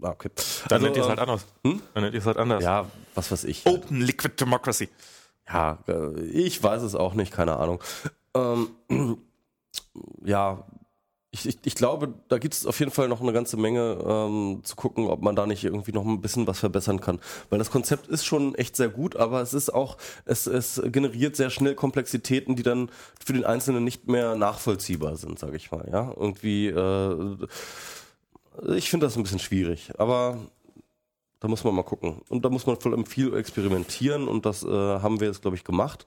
Ah, 0.02 0.10
okay. 0.10 0.30
Dann 0.68 0.76
Also, 0.76 0.84
nennt 0.86 0.96
ihr 0.96 1.02
es 1.02 1.06
äh, 1.06 1.10
halt 1.10 1.18
anders. 1.20 1.46
Dann 1.62 2.02
nennt 2.02 2.14
ihr 2.14 2.20
es 2.20 2.26
halt 2.26 2.36
anders. 2.36 2.62
Ja, 2.62 2.86
was 3.14 3.30
weiß 3.30 3.44
ich. 3.44 3.66
Open 3.66 4.00
Liquid 4.00 4.34
Democracy. 4.40 4.88
Ja, 5.48 5.78
äh, 5.88 6.20
ich 6.22 6.62
weiß 6.62 6.82
es 6.82 6.94
auch 6.94 7.14
nicht, 7.14 7.32
keine 7.32 7.56
Ahnung. 7.56 7.80
Ähm, 8.34 8.68
ja, 10.24 10.64
ich, 11.32 11.46
ich, 11.46 11.58
ich 11.64 11.74
glaube, 11.76 12.12
da 12.28 12.38
gibt 12.38 12.54
es 12.54 12.66
auf 12.66 12.80
jeden 12.80 12.90
Fall 12.90 13.08
noch 13.08 13.20
eine 13.20 13.32
ganze 13.32 13.56
Menge 13.56 13.98
ähm, 14.04 14.60
zu 14.64 14.74
gucken, 14.74 15.06
ob 15.06 15.22
man 15.22 15.36
da 15.36 15.46
nicht 15.46 15.62
irgendwie 15.62 15.92
noch 15.92 16.04
ein 16.04 16.20
bisschen 16.20 16.46
was 16.48 16.58
verbessern 16.58 17.00
kann. 17.00 17.20
Weil 17.50 17.60
das 17.60 17.70
Konzept 17.70 18.08
ist 18.08 18.24
schon 18.24 18.56
echt 18.56 18.74
sehr 18.74 18.88
gut, 18.88 19.14
aber 19.14 19.40
es 19.40 19.54
ist 19.54 19.72
auch, 19.72 19.96
es, 20.24 20.48
es 20.48 20.82
generiert 20.86 21.36
sehr 21.36 21.50
schnell 21.50 21.76
Komplexitäten, 21.76 22.56
die 22.56 22.64
dann 22.64 22.90
für 23.24 23.32
den 23.32 23.44
Einzelnen 23.44 23.84
nicht 23.84 24.08
mehr 24.08 24.34
nachvollziehbar 24.34 25.16
sind, 25.16 25.38
sage 25.38 25.56
ich 25.56 25.70
mal. 25.70 25.88
Ja, 25.90 26.12
irgendwie, 26.16 26.66
äh, 26.66 27.36
ich 28.74 28.90
finde 28.90 29.06
das 29.06 29.16
ein 29.16 29.22
bisschen 29.22 29.38
schwierig, 29.38 29.92
aber 29.98 30.38
da 31.40 31.48
muss 31.48 31.64
man 31.64 31.74
mal 31.74 31.82
gucken. 31.82 32.20
Und 32.28 32.44
da 32.44 32.50
muss 32.50 32.66
man 32.66 32.78
vor 32.78 32.92
allem 32.92 33.06
viel 33.06 33.34
experimentieren 33.34 34.28
und 34.28 34.44
das 34.44 34.62
äh, 34.62 34.68
haben 34.68 35.20
wir 35.20 35.26
jetzt, 35.28 35.40
glaube 35.42 35.56
ich, 35.56 35.64
gemacht. 35.64 36.04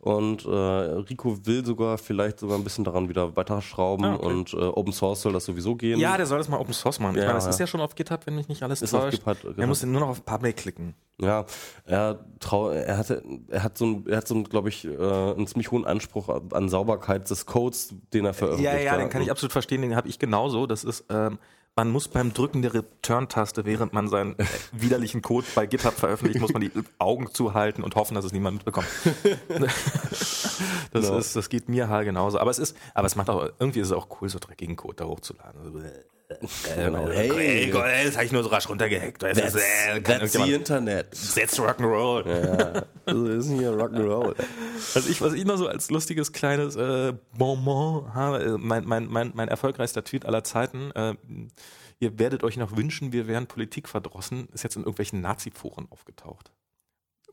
Und 0.00 0.44
äh, 0.44 0.48
Rico 0.50 1.38
will 1.46 1.64
sogar 1.64 1.96
vielleicht 1.98 2.38
sogar 2.40 2.58
ein 2.58 2.64
bisschen 2.64 2.84
daran 2.84 3.08
wieder 3.08 3.34
weiterschrauben 3.34 4.04
Ah, 4.04 4.14
okay. 4.16 4.26
und 4.26 4.52
äh, 4.52 4.56
Open 4.58 4.92
Source 4.92 5.22
soll 5.22 5.32
das 5.32 5.46
sowieso 5.46 5.74
gehen. 5.74 5.98
Ja, 5.98 6.16
der 6.18 6.26
soll 6.26 6.36
das 6.38 6.48
mal 6.48 6.58
Open 6.60 6.74
Source 6.74 7.00
machen. 7.00 7.14
Ich 7.16 7.20
Ja, 7.22 7.28
meine, 7.28 7.36
das 7.38 7.44
ja. 7.44 7.50
ist 7.50 7.60
ja 7.60 7.66
schon 7.66 7.80
auf 7.80 7.94
GitHub, 7.94 8.26
wenn 8.26 8.34
mich 8.36 8.48
nicht 8.48 8.62
alles 8.62 8.82
Ist 8.82 8.92
auf 8.94 9.04
täuscht. 9.04 9.18
GitHub, 9.24 9.38
Er 9.44 9.52
genau. 9.54 9.66
muss 9.68 9.82
nur 9.82 10.00
noch 10.00 10.08
auf 10.08 10.24
Public 10.24 10.56
klicken. 10.58 10.94
Ja, 11.20 11.46
er 11.86 12.18
trau, 12.40 12.68
er 12.70 12.98
hatte, 12.98 13.22
er 13.48 13.62
hat 13.62 13.78
so, 13.78 13.86
ein, 13.86 14.06
er 14.08 14.16
hat 14.18 14.28
so, 14.28 14.34
ein, 14.34 14.44
glaube 14.44 14.68
ich, 14.68 14.84
äh, 14.84 14.90
einen 14.98 15.46
ziemlich 15.46 15.70
hohen 15.70 15.84
Anspruch 15.86 16.28
an 16.52 16.68
Sauberkeit 16.68 17.30
des 17.30 17.46
Codes, 17.46 17.94
den 18.12 18.24
er 18.26 18.34
veröffentlicht. 18.34 18.74
Ja, 18.74 18.80
ja, 18.80 18.96
den 18.98 19.08
kann 19.10 19.22
ich 19.22 19.30
absolut 19.30 19.52
verstehen, 19.52 19.80
den 19.82 19.94
habe 19.96 20.08
ich 20.08 20.18
genauso. 20.18 20.66
Das 20.66 20.82
ist, 20.84 21.04
ähm, 21.10 21.38
man 21.76 21.90
muss 21.90 22.06
beim 22.08 22.32
Drücken 22.32 22.62
der 22.62 22.72
Return-Taste, 22.74 23.64
während 23.64 23.92
man 23.92 24.08
seinen 24.08 24.38
äh, 24.38 24.44
widerlichen 24.72 25.22
Code 25.22 25.46
bei 25.54 25.66
GitHub 25.66 25.94
veröffentlicht, 25.94 26.40
muss 26.40 26.52
man 26.52 26.62
die 26.62 26.70
Augen 26.98 27.28
zuhalten 27.32 27.82
und 27.82 27.96
hoffen, 27.96 28.14
dass 28.14 28.24
es 28.24 28.32
niemand 28.32 28.56
mitbekommt. 28.58 28.86
das 29.48 31.06
Genau. 31.06 31.18
ist, 31.18 31.34
das 31.34 31.48
geht 31.48 31.68
mir 31.68 31.88
halt 31.88 32.04
genauso. 32.04 32.38
Aber 32.38 32.50
es 32.50 32.58
ist, 32.58 32.76
aber 32.94 33.06
es 33.06 33.16
macht 33.16 33.28
auch, 33.28 33.48
irgendwie 33.58 33.80
ist 33.80 33.88
es 33.88 33.92
auch 33.92 34.08
cool, 34.20 34.28
so 34.28 34.38
dreckigen 34.38 34.76
Code 34.76 34.96
da 34.96 35.04
hochzuladen. 35.06 35.60
Äh, 36.28 36.36
Genau. 36.74 37.08
Hey, 37.08 37.28
Hey. 37.28 37.70
Gott, 37.70 37.84
ey, 37.86 38.06
das 38.06 38.14
habe 38.16 38.24
ich 38.24 38.32
nur 38.32 38.42
so 38.42 38.48
rasch 38.48 38.68
runtergehackt. 38.68 39.22
Das 39.22 39.38
ist, 39.38 39.56
äh, 39.56 40.00
That's 40.00 40.32
the 40.32 40.52
Internet. 40.52 41.10
That's 41.34 41.58
Rock'n'Roll. 41.60 42.84
Also 43.06 43.26
ist 43.26 43.48
hier 43.50 43.70
Rock'n'Roll. 43.72 44.34
Also 44.94 45.08
ich, 45.10 45.20
was 45.20 45.34
ich 45.34 45.44
noch 45.44 45.56
so 45.58 45.68
als 45.68 45.90
lustiges 45.90 46.32
kleines 46.32 46.76
äh, 46.76 47.12
Bonbon 47.36 48.14
habe, 48.14 48.42
äh, 48.42 48.48
mein, 48.58 48.86
mein, 48.86 49.06
mein, 49.06 49.32
mein 49.34 49.48
erfolgreichster 49.48 50.02
Tweet 50.04 50.24
aller 50.24 50.44
Zeiten, 50.44 50.90
äh, 50.92 51.14
ihr 52.00 52.18
werdet 52.18 52.42
euch 52.44 52.56
noch 52.56 52.76
wünschen, 52.76 53.12
wir 53.12 53.26
wären 53.28 53.46
Politik 53.46 53.88
verdrossen, 53.88 54.48
ist 54.52 54.62
jetzt 54.64 54.76
in 54.76 54.82
irgendwelchen 54.82 55.20
Nazi-Foren 55.20 55.86
aufgetaucht, 55.90 56.52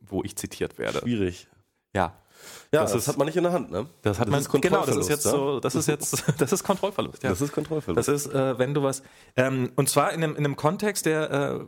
wo 0.02 0.24
ich 0.24 0.36
zitiert 0.36 0.78
werde. 0.78 1.00
Schwierig. 1.00 1.48
Ja, 1.94 2.18
Ja, 2.74 2.82
Das 2.82 2.94
das, 2.94 3.02
ist- 3.04 3.08
hat 3.10 3.18
man 3.18 3.26
nicht 3.28 3.36
in 3.38 3.44
der 3.44 3.52
Hand, 3.54 3.70
ne? 3.72 3.88
das 4.02 4.18
hat 4.20 4.28
Das 4.28 4.32
man, 4.32 4.40
ist 4.42 4.50
genau, 4.62 4.86
das 4.86 4.96
ist 4.96 4.96
Kontrollverlust, 4.96 5.10
jetzt 5.10 5.26
ja? 5.26 5.32
so, 5.32 5.60
das 5.60 5.76
ist 5.76 5.88
jetzt, 5.88 6.24
das 6.42 6.52
ist 6.54 6.64
Kontrollverlust, 6.64 7.24
ja. 7.24 7.30
Das 7.30 7.42
ist 7.42 7.52
Kontrollverlust. 7.52 8.08
Das 8.08 8.26
ist, 8.26 8.34
äh, 8.34 8.58
wenn 8.60 8.74
du 8.74 8.84
was, 8.84 9.04
ähm, 9.36 9.72
und 9.76 9.90
zwar 9.90 10.14
in 10.14 10.24
einem, 10.24 10.34
in 10.36 10.46
einem 10.46 10.56
Kontext, 10.56 11.06
der, 11.06 11.32
äh, 11.32 11.60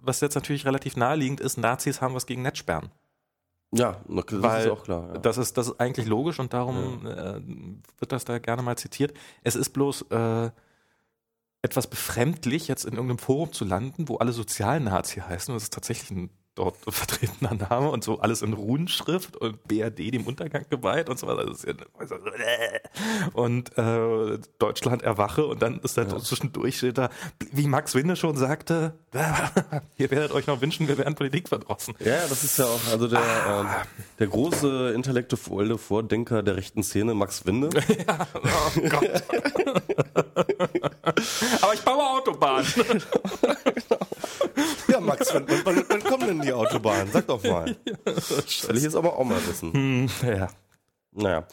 was 0.00 0.20
jetzt 0.20 0.34
natürlich 0.34 0.66
relativ 0.66 0.96
naheliegend 0.96 1.40
ist, 1.40 1.56
Nazis 1.56 2.00
haben 2.00 2.14
was 2.14 2.26
gegen 2.26 2.42
Netzsperren. 2.42 2.90
ja, 3.72 3.96
das 4.08 4.24
Weil 4.42 4.64
ist 4.66 4.70
auch 4.70 4.82
klar. 4.84 5.08
Ja. 5.14 5.18
Das, 5.20 5.38
ist, 5.38 5.56
das 5.56 5.68
ist 5.68 5.80
eigentlich 5.80 6.06
logisch 6.06 6.38
und 6.38 6.52
darum 6.52 7.06
äh, 7.06 7.40
wird 7.98 8.12
das 8.12 8.24
da 8.26 8.38
gerne 8.38 8.62
mal 8.62 8.76
zitiert. 8.76 9.14
Es 9.42 9.56
ist 9.56 9.70
bloß 9.70 10.02
äh, 10.10 10.50
etwas 11.62 11.86
befremdlich, 11.86 12.68
jetzt 12.68 12.84
in 12.84 12.92
irgendeinem 12.94 13.18
Forum 13.18 13.52
zu 13.52 13.64
landen, 13.64 14.08
wo 14.08 14.16
alle 14.16 14.32
Sozialnazi 14.32 15.20
heißen. 15.20 15.52
Und 15.52 15.56
das 15.56 15.62
ist 15.64 15.72
tatsächlich 15.72 16.10
ein 16.10 16.28
dort 16.54 16.76
vertretener 16.88 17.54
Name 17.54 17.90
und 17.90 18.04
so 18.04 18.20
alles 18.20 18.42
in 18.42 18.52
Runenschrift 18.52 19.36
und 19.36 19.62
BRD 19.64 20.12
dem 20.12 20.26
Untergang 20.26 20.64
geweiht 20.68 21.08
und 21.08 21.18
so 21.18 21.26
weiter. 21.26 21.44
Ja, 21.44 21.74
also, 21.98 22.14
äh. 22.16 22.80
und 23.32 23.76
äh, 23.78 24.38
Deutschland 24.58 25.02
erwache 25.02 25.46
und 25.46 25.62
dann 25.62 25.80
ist 25.80 25.96
da 25.96 26.06
zwischendurch 26.18 26.78
steht 26.78 26.98
da, 26.98 27.08
wie 27.52 27.66
Max 27.66 27.94
Winde 27.94 28.16
schon 28.16 28.36
sagte, 28.36 28.94
ihr 29.96 30.10
werdet 30.10 30.32
euch 30.32 30.46
noch 30.46 30.60
wünschen, 30.60 30.88
wir 30.88 30.98
wären 30.98 31.14
Politik 31.14 31.48
verdrossen. 31.48 31.94
Ja, 32.00 32.16
ja, 32.16 32.26
das 32.28 32.44
ist 32.44 32.58
ja 32.58 32.66
auch, 32.66 32.80
also 32.90 33.08
der, 33.08 33.20
Ah. 33.22 33.60
ähm, 33.60 33.66
der 34.18 34.26
große 34.26 34.92
intellektuelle 34.94 35.78
Vordenker 35.78 36.42
der 36.42 36.56
rechten 36.56 36.82
Szene, 36.82 37.14
Max 37.14 37.46
Winde. 37.46 37.70
Oh 38.44 38.80
Gott. 38.88 39.22
Aber 41.62 41.74
ich 41.74 41.80
baue 41.82 42.10
Autobahn. 42.10 42.64
ja, 44.88 45.00
Max, 45.00 45.32
wann 45.34 45.46
kommen 45.46 46.01
denn 46.32 46.42
die 46.42 46.52
Autobahnen? 46.52 47.08
Sag 47.12 47.26
doch 47.26 47.42
mal. 47.42 47.76
Das 48.04 48.68
will 48.68 48.76
ich 48.76 48.82
jetzt 48.84 48.96
aber 48.96 49.16
auch 49.16 49.24
mal 49.24 49.38
wissen. 49.46 50.08
Ja. 50.22 50.48
Naja. 51.12 51.46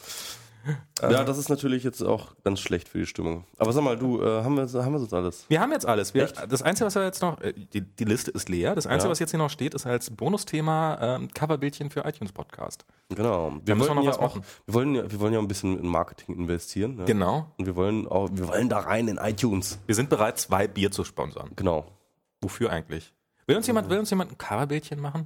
Ja, 1.01 1.23
das 1.23 1.37
ist 1.37 1.47
natürlich 1.49 1.83
jetzt 1.85 2.01
auch 2.03 2.35
ganz 2.43 2.59
schlecht 2.59 2.89
für 2.89 2.97
die 2.99 3.05
Stimmung. 3.05 3.45
Aber 3.57 3.71
sag 3.71 3.81
mal, 3.81 3.97
du, 3.97 4.21
äh, 4.21 4.43
haben 4.43 4.55
wir, 4.57 4.83
haben 4.83 4.91
wir 4.93 4.99
das 4.99 5.13
alles? 5.13 5.45
Wir 5.47 5.61
haben 5.61 5.71
jetzt 5.71 5.85
alles. 5.85 6.13
Wir, 6.13 6.27
das 6.27 6.61
Einzige, 6.61 6.85
was 6.85 6.95
wir 6.95 7.03
jetzt 7.05 7.21
noch, 7.21 7.39
äh, 7.39 7.53
die, 7.53 7.81
die 7.81 8.03
Liste 8.03 8.29
ist 8.31 8.49
leer. 8.49 8.75
Das 8.75 8.85
Einzige, 8.85 9.07
Ja. 9.07 9.11
was 9.11 9.19
jetzt 9.19 9.31
hier 9.31 9.39
noch 9.39 9.49
steht, 9.49 9.73
ist 9.73 9.85
als 9.85 10.09
Bonusthema 10.09 10.97
ähm, 11.15 11.29
Coverbildchen 11.33 11.89
für 11.89 12.01
iTunes 12.05 12.33
Podcast. 12.33 12.85
Genau. 13.07 13.53
Wir 13.63 13.75
müssen 13.75 13.89
wir 13.91 13.95
noch 13.95 14.03
ja 14.03 14.09
was 14.09 14.17
auch, 14.17 14.35
machen. 14.35 14.43
wir 14.65 14.73
wollen 14.73 14.95
ja, 14.95 15.09
wir 15.09 15.19
wollen 15.21 15.33
ja 15.33 15.39
ein 15.39 15.47
bisschen 15.47 15.79
in 15.79 15.87
Marketing 15.87 16.35
investieren. 16.35 16.97
Ne? 16.97 17.05
Genau. 17.05 17.51
Und 17.57 17.65
wir 17.65 17.75
wollen 17.77 18.05
auch, 18.07 18.29
wir 18.33 18.47
wollen 18.49 18.67
da 18.67 18.79
rein 18.79 19.07
in 19.07 19.17
iTunes. 19.17 19.79
Wir 19.87 19.95
sind 19.95 20.09
bereit, 20.09 20.39
zwei 20.39 20.67
Bier 20.67 20.91
zu 20.91 21.05
sponsern. 21.05 21.51
Genau. 21.55 21.85
Wofür 22.41 22.69
eigentlich? 22.69 23.13
Will 23.49 23.57
uns 23.57 23.65
jemand, 23.65 23.89
will 23.89 23.97
uns 23.97 24.11
jemand 24.11 24.31
ein 24.31 24.37
Coverbildchen 24.37 24.99
machen? 24.99 25.25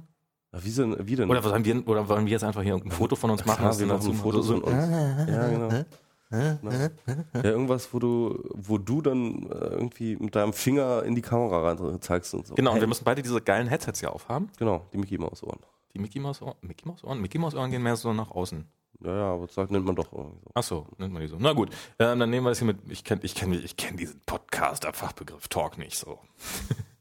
Ja, 0.50 0.64
wie, 0.64 0.70
denn, 0.70 0.96
wie 1.06 1.14
denn? 1.14 1.28
Oder 1.28 1.44
wollen 1.44 1.62
wir, 1.62 1.86
oder 1.86 2.08
wollen 2.08 2.24
wir 2.24 2.32
jetzt 2.32 2.42
einfach 2.42 2.62
hier 2.62 2.72
irgendein 2.72 2.96
Foto 2.96 3.16
von 3.16 3.30
uns 3.30 3.44
machen? 3.44 3.58
Klar, 3.58 3.78
wir 3.78 3.86
machen 3.86 4.14
Fotos 4.14 4.46
so, 4.46 4.60
von 4.60 4.62
uns. 4.62 5.28
Ja, 5.28 5.48
genau. 5.48 5.68
Ja, 6.30 7.44
irgendwas, 7.44 7.92
wo 7.92 8.00
du, 8.00 8.42
wo 8.54 8.78
du 8.78 9.00
dann 9.02 9.44
äh, 9.44 9.66
irgendwie 9.66 10.16
mit 10.16 10.34
deinem 10.34 10.52
Finger 10.52 11.04
in 11.04 11.14
die 11.14 11.20
Kamera 11.22 11.70
rein 11.70 12.00
zeigst 12.00 12.34
und 12.34 12.44
so. 12.44 12.54
Genau, 12.54 12.70
und 12.70 12.76
Hey, 12.76 12.80
wir 12.82 12.88
müssen 12.88 13.04
beide 13.04 13.22
diese 13.22 13.40
geilen 13.40 13.68
Headsets 13.68 14.00
hier 14.00 14.12
aufhaben. 14.12 14.50
genau, 14.58 14.84
die 14.92 14.98
Mickey 14.98 15.16
Maus 15.16 15.44
Ohren. 15.44 15.60
Die 15.94 16.00
Mickey 16.00 16.18
Mouse 16.18 16.42
Ohren. 16.42 16.56
Mickey 16.62 16.88
Mouse 16.88 17.04
Ohren? 17.04 17.20
Mickey 17.20 17.38
Mouse 17.38 17.54
Ohren 17.54 17.70
gehen 17.70 17.82
mehr 17.82 17.94
so 17.94 18.12
nach 18.12 18.32
außen. 18.32 18.66
Ja, 19.04 19.14
ja, 19.14 19.32
aber 19.34 19.46
das 19.46 19.54
sagt, 19.54 19.70
nennt 19.70 19.84
man 19.84 19.94
doch 19.94 20.12
irgendwie 20.12 20.40
so. 20.42 20.50
Ach 20.54 20.62
so, 20.62 20.86
nennt 20.98 21.12
man 21.12 21.22
die 21.22 21.28
so. 21.28 21.36
Na 21.38 21.52
gut, 21.52 21.68
ähm, 22.00 22.18
dann 22.18 22.30
nehmen 22.30 22.46
wir 22.46 22.50
das 22.50 22.58
hier 22.58 22.66
mit. 22.66 22.78
Ich 22.88 23.04
kenne 23.04 23.20
ich 23.22 23.36
kenn, 23.36 23.52
ich 23.52 23.76
kenn 23.76 23.96
diesen 23.96 24.20
Podcast-Fachbegriff 24.26 25.46
Talk 25.46 25.78
nicht 25.78 25.96
so. 25.96 26.18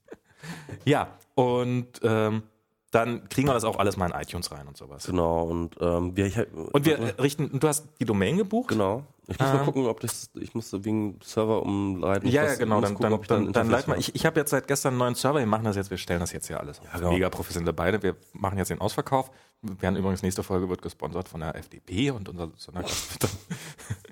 ja, 0.86 1.08
und 1.36 1.88
ähm, 2.04 2.44
dann 2.92 3.28
kriegen 3.28 3.48
wir 3.48 3.54
das 3.54 3.64
auch 3.64 3.80
alles 3.80 3.98
mal 3.98 4.12
in 4.12 4.20
iTunes 4.20 4.52
rein 4.52 4.68
und 4.68 4.78
sowas. 4.78 5.06
Genau, 5.06 5.44
und 5.44 5.76
ähm, 5.82 6.16
wir, 6.16 6.28
ich, 6.28 6.38
Und 6.54 6.86
wir 6.86 7.00
äh, 7.00 7.22
richten, 7.22 7.60
du 7.60 7.68
hast 7.68 7.88
die 8.00 8.06
Domain 8.06 8.38
gebucht? 8.38 8.68
Genau. 8.70 9.04
Ich 9.28 9.40
muss 9.40 9.48
mal 9.48 9.60
Ähm. 9.60 9.66
gucken, 9.66 9.86
ob 9.88 10.00
das, 10.02 10.30
ich 10.36 10.54
muss 10.54 10.72
wegen 10.84 11.18
Server 11.24 11.64
umleiten. 11.64 12.28
Ja, 12.28 12.44
ja, 12.44 12.56
genau. 12.56 12.82
Dann, 12.82 12.94
gucken, 12.94 13.10
dann, 13.10 13.22
dann, 13.22 13.28
dann 13.28 13.48
Interface 13.48 13.72
leit 13.72 13.88
mal. 13.88 13.94
habe. 13.94 14.02
Ich, 14.02 14.14
ich 14.14 14.26
habe 14.26 14.40
jetzt 14.40 14.50
seit 14.52 14.68
gestern 14.68 14.90
einen 14.90 15.00
neuen 15.00 15.16
Server. 15.16 15.40
Wir 15.40 15.46
machen 15.48 15.64
das 15.64 15.76
jetzt. 15.76 15.90
Wir 15.90 15.98
stellen 15.98 16.20
das 16.20 16.34
jetzt 16.34 16.48
hier 16.48 16.60
alles 16.60 16.80
auf. 16.82 16.92
genau. 16.94 17.12
Mega 17.12 17.30
professionelle 17.30 17.74
Beine. 17.74 18.04
Wir 18.04 18.16
machen 18.34 18.58
jetzt 18.58 18.70
den 18.70 18.82
Ausverkauf. 18.82 19.32
Wir 19.62 19.82
werden 19.82 19.96
übrigens 19.96 20.22
nächste 20.24 20.44
Folge 20.44 20.68
wird 20.70 20.82
gesponsert 20.82 21.30
von 21.30 21.40
der 21.40 21.56
FDP 21.56 22.12
und 22.12 22.28
unser 22.28 22.52
Sondergast 22.58 23.14
wird 23.22 23.24
dann 23.24 23.58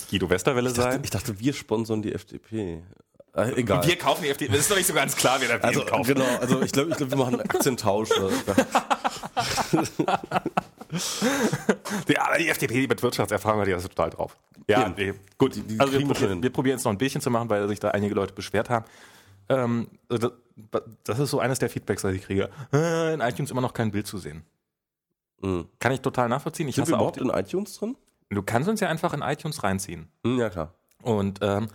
Guido 0.10 0.30
Westerwelle 0.30 0.70
ich, 0.70 0.76
dachte, 0.76 0.92
sein. 0.94 1.02
ich 1.04 1.10
dachte, 1.10 1.40
wir 1.40 1.54
sponsern 1.54 2.02
die 2.02 2.14
FDP. 2.14 2.82
Äh, 3.34 3.54
egal. 3.60 3.80
Und 3.80 3.88
wir 3.88 3.98
kaufen 3.98 4.24
die 4.24 4.30
FDP. 4.30 4.52
Das 4.52 4.62
ist 4.62 4.72
doch 4.72 4.76
nicht 4.76 4.88
so 4.88 4.94
ganz 4.94 5.16
klar, 5.16 5.38
wer 5.40 5.58
da 5.58 5.68
also, 5.68 5.86
kauft. 5.86 6.08
genau, 6.08 6.26
also 6.40 6.62
ich 6.62 6.72
glaube, 6.72 6.92
ich 6.92 6.98
glaub, 6.98 7.10
wir 7.10 7.18
machen 7.18 7.40
einen 7.40 7.50
Aktientausch. 7.50 8.10
Ja, 12.08 12.28
aber 12.28 12.38
die 12.38 12.50
FDP, 12.50 12.82
die 12.82 12.88
mit 12.88 13.02
Wirtschaftserfahrung 13.02 13.62
hat 13.62 13.68
ja 13.70 13.76
das 13.76 13.88
total 13.88 14.10
drauf. 14.10 14.38
Ja, 14.68 14.90
nee, 14.90 15.14
gut. 15.38 15.56
die 15.56 15.80
also 15.80 15.94
wir, 15.94 16.02
wir 16.02 16.44
wir 16.44 16.50
probieren 16.52 16.78
jetzt 16.78 16.84
noch 16.84 16.92
ein 16.92 16.98
Bierchen 16.98 17.22
zu 17.22 17.30
machen, 17.30 17.50
weil 17.50 17.66
sich 17.70 17.80
da 17.80 17.92
einige 17.92 18.14
Leute 18.14 18.34
beschwert 18.34 18.70
haben. 18.70 18.86
Ähm, 19.48 19.88
das, 20.10 20.32
das 21.06 21.20
ist 21.20 21.32
so 21.32 21.40
eines 21.40 21.60
der 21.60 21.70
Feedbacks, 21.70 22.02
das 22.02 22.14
ich 22.14 22.24
kriege. 22.24 22.50
Äh, 22.74 23.14
in 23.14 23.22
iTunes 23.22 23.52
immer 23.52 23.62
noch 23.62 23.74
kein 23.74 23.92
Bild 23.92 24.08
zu 24.08 24.18
sehen. 24.18 24.44
Mhm. 25.42 25.68
Kann 25.80 25.92
ich 25.92 26.02
total 26.02 26.30
nachvollziehen. 26.30 26.68
Ich 26.68 26.76
Sind 26.76 26.88
wir 26.88 26.96
überhaupt 26.96 27.18
in 27.18 27.30
iTunes 27.30 27.78
drin? 27.78 27.96
die, 28.30 28.36
du 28.36 28.44
kannst 28.44 28.70
uns 28.70 28.80
ja 28.80 28.90
einfach 28.90 29.14
in 29.14 29.22
iTunes 29.22 29.64
reinziehen. 29.64 30.08
Hm, 30.26 30.40
ja, 30.40 30.50
klar. 30.50 30.74
Und 31.02 31.40
ähm, 31.42 31.68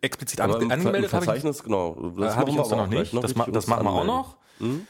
explizit 0.00 0.40
Aber 0.40 0.56
an, 0.56 0.70
angemeldet 0.70 1.12
habe 1.12 1.24
ich, 1.24 1.30
Verzeichnis, 1.30 1.62
genau. 1.62 2.12
äh, 2.18 2.30
hab 2.30 2.48
ich 2.48 2.58
uns 2.58 2.70
noch 2.70 2.86
nicht. 2.86 3.14
Das, 3.14 3.34
ma 3.34 3.46
das 3.46 3.66
machen 3.66 3.84
wir 3.84 3.92
auch 3.92 4.04
noch. 4.04 4.36
Mhm. 4.58 4.86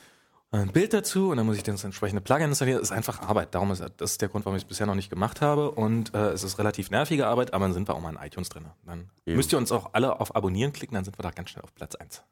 ein 0.51 0.73
Bild 0.73 0.93
dazu 0.93 1.31
und 1.31 1.39
dann 1.39 1.47
muss 1.47 1.57
ich 1.57 1.63
das 1.63 1.83
entsprechende 1.83 2.21
Plugin 2.21 2.49
installieren. 2.49 2.79
Das 2.79 2.91
ist 2.91 2.97
einfach 2.97 3.23
Arbeit. 3.23 3.55
Darum 3.55 3.71
ist 3.73 3.83
das 3.97 4.13
ist 4.13 4.23
der 4.23 4.29
Grund, 4.29 4.45
warum 4.45 4.57
ich 4.57 4.63
es 4.63 4.69
bisher 4.69 4.87
noch 4.87 4.95
nicht 4.95 5.11
gemacht 5.11 5.41
habe. 5.41 5.71
Und 5.71 6.15
äh, 6.15 6.31
es 6.31 6.45
ist 6.45 6.59
relativ 6.59 6.91
nervige 6.91 7.27
Arbeit, 7.27 7.55
aber 7.55 7.65
dann 7.65 7.75
sind 7.75 7.89
wir 7.89 7.95
auch 7.95 8.01
mal 8.01 8.11
in 8.11 8.19
iTunes 8.23 8.49
drin. 8.51 8.67
Dann 8.85 9.11
Eben. 9.27 9.37
müsst 9.37 9.53
ihr 9.53 9.59
uns 9.59 9.73
auch 9.73 9.91
alle 9.93 10.21
auf 10.21 10.37
Abonnieren 10.37 10.73
klicken, 10.73 10.95
dann 10.95 11.05
sind 11.05 11.19
wir 11.19 11.23
da 11.23 11.31
ganz 11.31 11.51
schnell 11.51 11.65
auf 11.65 11.75
Platz 11.75 11.95
1. 11.97 12.23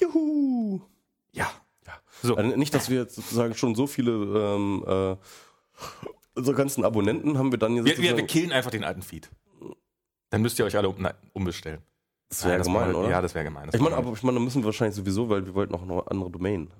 Juhu! 0.00 0.80
Ja. 1.32 1.50
Ja. 1.86 1.94
So. 2.22 2.36
Also 2.36 2.56
nicht, 2.56 2.74
dass 2.74 2.90
wir 2.90 3.00
jetzt 3.00 3.14
sozusagen 3.14 3.54
schon 3.54 3.74
so 3.74 3.86
viele 3.86 4.12
ähm, 4.12 4.84
äh, 4.86 5.16
unsere 6.34 6.56
ganzen 6.56 6.84
Abonnenten 6.84 7.38
haben 7.38 7.50
wir 7.50 7.58
dann 7.58 7.72
hier 7.74 7.84
Wir, 7.84 7.98
wir, 7.98 8.16
wir 8.16 8.26
killen 8.26 8.52
einfach 8.52 8.70
den 8.70 8.84
alten 8.84 9.02
Feed. 9.02 9.30
Dann 10.30 10.42
müsst 10.42 10.58
ihr 10.58 10.64
euch 10.64 10.76
alle 10.76 10.88
um, 10.88 11.00
nein, 11.00 11.14
umbestellen. 11.32 11.82
Das 12.28 12.44
wäre 12.44 12.54
Nein, 12.58 12.62
gemein, 12.64 12.90
wir- 12.90 12.98
oder? 12.98 13.10
Ja, 13.10 13.22
das 13.22 13.34
wäre 13.34 13.44
gemein. 13.44 13.66
Das 13.66 13.74
ich 13.74 13.80
meine, 13.80 13.96
aber 13.96 14.12
ich 14.12 14.22
meine, 14.22 14.38
da 14.38 14.44
müssen 14.44 14.62
wir 14.62 14.66
wahrscheinlich 14.66 14.96
sowieso, 14.96 15.28
weil 15.28 15.44
wir 15.46 15.54
wollten 15.54 15.74
auch 15.74 15.84
noch 15.84 16.02
eine 16.02 16.10
andere 16.10 16.30
Domain. 16.30 16.70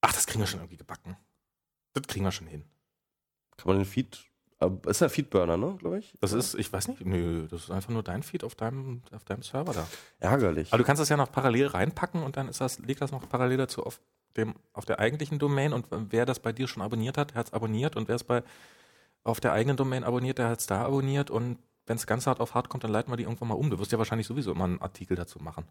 Ach, 0.00 0.12
das 0.12 0.26
kriegen 0.26 0.40
wir 0.40 0.46
schon 0.46 0.60
irgendwie 0.60 0.76
gebacken. 0.76 1.16
Das 1.92 2.02
kriegen 2.06 2.24
wir 2.24 2.32
schon 2.32 2.46
hin. 2.46 2.64
Kann 3.56 3.68
man 3.68 3.76
den 3.78 3.86
Feed. 3.86 4.24
Ist 4.86 5.00
ja 5.00 5.08
Feedburner, 5.08 5.56
ne, 5.56 5.76
glaube 5.78 6.00
ich? 6.00 6.12
Das 6.20 6.32
ist, 6.32 6.54
ich 6.54 6.72
weiß 6.72 6.88
nicht, 6.88 7.04
nö, 7.06 7.46
das 7.48 7.64
ist 7.64 7.70
einfach 7.70 7.90
nur 7.90 8.02
dein 8.02 8.24
Feed 8.24 8.42
auf 8.42 8.56
deinem, 8.56 9.02
auf 9.14 9.24
deinem 9.24 9.42
Server 9.42 9.72
da. 9.72 9.86
Ärgerlich. 10.18 10.72
Aber 10.72 10.78
du 10.78 10.84
kannst 10.84 11.00
das 11.00 11.08
ja 11.08 11.16
noch 11.16 11.30
parallel 11.30 11.68
reinpacken 11.68 12.24
und 12.24 12.36
dann 12.36 12.48
ist 12.48 12.60
das, 12.60 12.80
liegt 12.80 13.00
das 13.00 13.12
noch 13.12 13.28
parallel 13.28 13.58
dazu 13.58 13.84
auf 13.84 14.00
dem, 14.36 14.56
auf 14.72 14.84
der 14.84 14.98
eigentlichen 14.98 15.38
Domain 15.38 15.72
und 15.72 15.86
wer 15.90 16.26
das 16.26 16.40
bei 16.40 16.52
dir 16.52 16.66
schon 16.66 16.82
abonniert 16.82 17.16
hat, 17.16 17.30
der 17.30 17.36
hat 17.38 17.46
es 17.48 17.52
abonniert 17.52 17.94
und 17.94 18.08
wer 18.08 18.16
es 18.16 18.24
bei 18.24 18.42
auf 19.22 19.38
der 19.38 19.52
eigenen 19.52 19.76
Domain 19.76 20.02
abonniert, 20.02 20.38
der 20.38 20.48
hat 20.48 20.58
es 20.58 20.66
da 20.66 20.84
abonniert 20.84 21.30
und 21.30 21.58
wenn 21.88 21.96
es 21.96 22.06
ganz 22.06 22.26
hart 22.26 22.40
auf 22.40 22.54
hart 22.54 22.68
kommt, 22.68 22.84
dann 22.84 22.92
leiten 22.92 23.10
wir 23.10 23.16
die 23.16 23.24
irgendwann 23.24 23.48
mal 23.48 23.54
um. 23.54 23.70
Du 23.70 23.78
wirst 23.78 23.92
ja 23.92 23.98
wahrscheinlich 23.98 24.26
sowieso 24.26 24.52
immer 24.52 24.64
einen 24.64 24.80
Artikel 24.80 25.16
dazu 25.16 25.38
machen. 25.40 25.64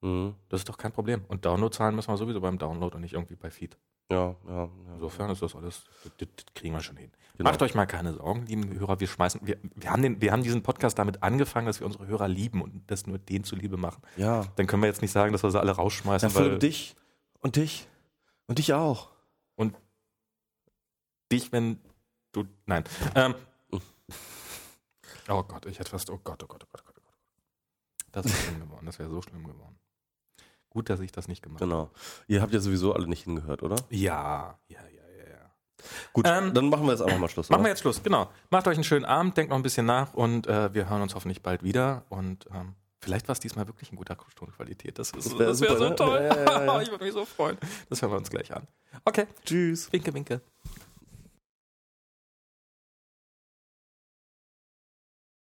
Mhm. 0.00 0.34
Das 0.48 0.60
ist 0.60 0.68
doch 0.68 0.78
kein 0.78 0.92
Problem. 0.92 1.24
Und 1.28 1.44
Downloadzahlen 1.44 1.94
müssen 1.94 2.10
wir 2.10 2.16
sowieso 2.16 2.40
beim 2.40 2.58
Download 2.58 2.94
und 2.94 3.02
nicht 3.02 3.14
irgendwie 3.14 3.36
bei 3.36 3.50
Feed. 3.50 3.76
Ja, 4.10 4.36
ja, 4.46 4.64
ja. 4.64 4.70
Insofern 4.94 5.30
ist 5.30 5.42
das 5.42 5.54
alles, 5.54 5.84
das, 6.02 6.12
das, 6.16 6.28
das 6.34 6.46
kriegen 6.54 6.74
wir 6.74 6.80
schon 6.80 6.96
hin. 6.96 7.10
Genau. 7.36 7.50
Macht 7.50 7.60
euch 7.62 7.74
mal 7.74 7.86
keine 7.86 8.14
Sorgen, 8.14 8.46
lieben 8.46 8.78
Hörer. 8.78 8.98
Wir 9.00 9.06
schmeißen, 9.06 9.46
wir, 9.46 9.58
wir, 9.74 9.90
haben 9.90 10.02
den, 10.02 10.20
wir 10.22 10.32
haben 10.32 10.42
diesen 10.42 10.62
Podcast 10.62 10.98
damit 10.98 11.22
angefangen, 11.22 11.66
dass 11.66 11.80
wir 11.80 11.86
unsere 11.86 12.06
Hörer 12.06 12.26
lieben 12.26 12.62
und 12.62 12.90
das 12.90 13.06
nur 13.06 13.18
denen 13.18 13.44
zuliebe 13.44 13.76
machen. 13.76 14.02
Ja. 14.16 14.46
Dann 14.56 14.66
können 14.66 14.82
wir 14.82 14.88
jetzt 14.88 15.02
nicht 15.02 15.12
sagen, 15.12 15.32
dass 15.32 15.42
wir 15.42 15.50
sie 15.50 15.60
alle 15.60 15.72
rausschmeißen, 15.72 16.30
Ja, 16.30 16.34
für 16.34 16.52
weil 16.52 16.58
dich 16.58 16.96
und 17.40 17.56
dich 17.56 17.86
und 18.46 18.58
dich 18.58 18.72
auch. 18.72 19.10
und 19.56 19.74
dich, 21.30 21.52
wenn 21.52 21.78
du, 22.32 22.44
nein. 22.64 22.84
Ähm, 23.14 23.34
oh 25.28 25.42
Gott, 25.42 25.66
ich 25.66 25.78
hätte 25.78 25.90
fast, 25.90 26.10
oh 26.10 26.18
Gott, 26.22 26.42
oh 26.42 26.46
Gott, 26.46 26.64
oh 26.64 26.68
Gott, 26.70 26.82
oh 26.82 26.92
Gott, 26.92 26.96
oh 26.98 27.02
Gott. 27.04 27.14
Das 28.12 28.24
wäre 28.26 28.36
schlimm 28.36 28.60
geworden, 28.60 28.86
das 28.86 28.98
wäre 28.98 29.10
so 29.10 29.22
schlimm 29.22 29.44
geworden. 29.44 29.78
Gut, 30.70 30.90
dass 30.90 31.00
ich 31.00 31.12
das 31.12 31.28
nicht 31.28 31.42
gemacht 31.42 31.60
habe. 31.62 31.70
Genau. 31.70 31.90
Ihr 32.26 32.42
habt 32.42 32.52
ja 32.52 32.60
sowieso 32.60 32.92
alle 32.94 33.08
nicht 33.08 33.24
hingehört, 33.24 33.62
oder? 33.62 33.76
Ja, 33.90 34.58
ja, 34.68 34.80
ja, 34.82 35.02
ja, 35.16 35.28
ja. 35.30 35.50
Gut, 36.12 36.26
Ähm, 36.28 36.52
dann 36.52 36.68
machen 36.68 36.84
wir 36.84 36.92
jetzt 36.92 37.00
einfach 37.02 37.18
mal 37.18 37.28
Schluss. 37.28 37.48
Machen 37.48 37.62
wir 37.64 37.70
jetzt 37.70 37.80
Schluss, 37.80 38.02
genau. 38.02 38.30
Macht 38.50 38.66
euch 38.68 38.76
einen 38.76 38.84
schönen 38.84 39.04
Abend, 39.06 39.36
denkt 39.36 39.50
noch 39.50 39.56
ein 39.56 39.62
bisschen 39.62 39.86
nach 39.86 40.12
und 40.14 40.46
äh, 40.46 40.72
wir 40.74 40.88
hören 40.90 41.02
uns 41.02 41.14
hoffentlich 41.14 41.42
bald 41.42 41.62
wieder. 41.62 42.04
Und 42.10 42.46
ähm, 42.52 42.74
vielleicht 43.00 43.28
war 43.28 43.32
es 43.32 43.40
diesmal 43.40 43.66
wirklich 43.66 43.90
ein 43.92 43.96
guter 43.96 44.16
Tonqualität. 44.34 44.98
Das, 44.98 45.12
Das 45.12 45.30
wär 45.32 45.38
wäre 45.38 45.54
super, 45.54 45.78
so 45.78 45.88
ne? 45.88 45.96
toll. 45.96 46.20
Ja, 46.22 46.36
ja, 46.36 46.64
ja. 46.66 46.80
ich 46.82 46.90
würde 46.90 47.04
mich 47.04 47.14
so 47.14 47.24
freuen. 47.24 47.56
Das 47.88 48.02
hören 48.02 48.12
wir 48.12 48.18
uns 48.18 48.28
gleich 48.30 48.54
an. 48.54 48.66
Okay, 49.04 49.26
Tschüss. 49.44 49.90
winke, 49.92 50.12
winke. 50.12 50.42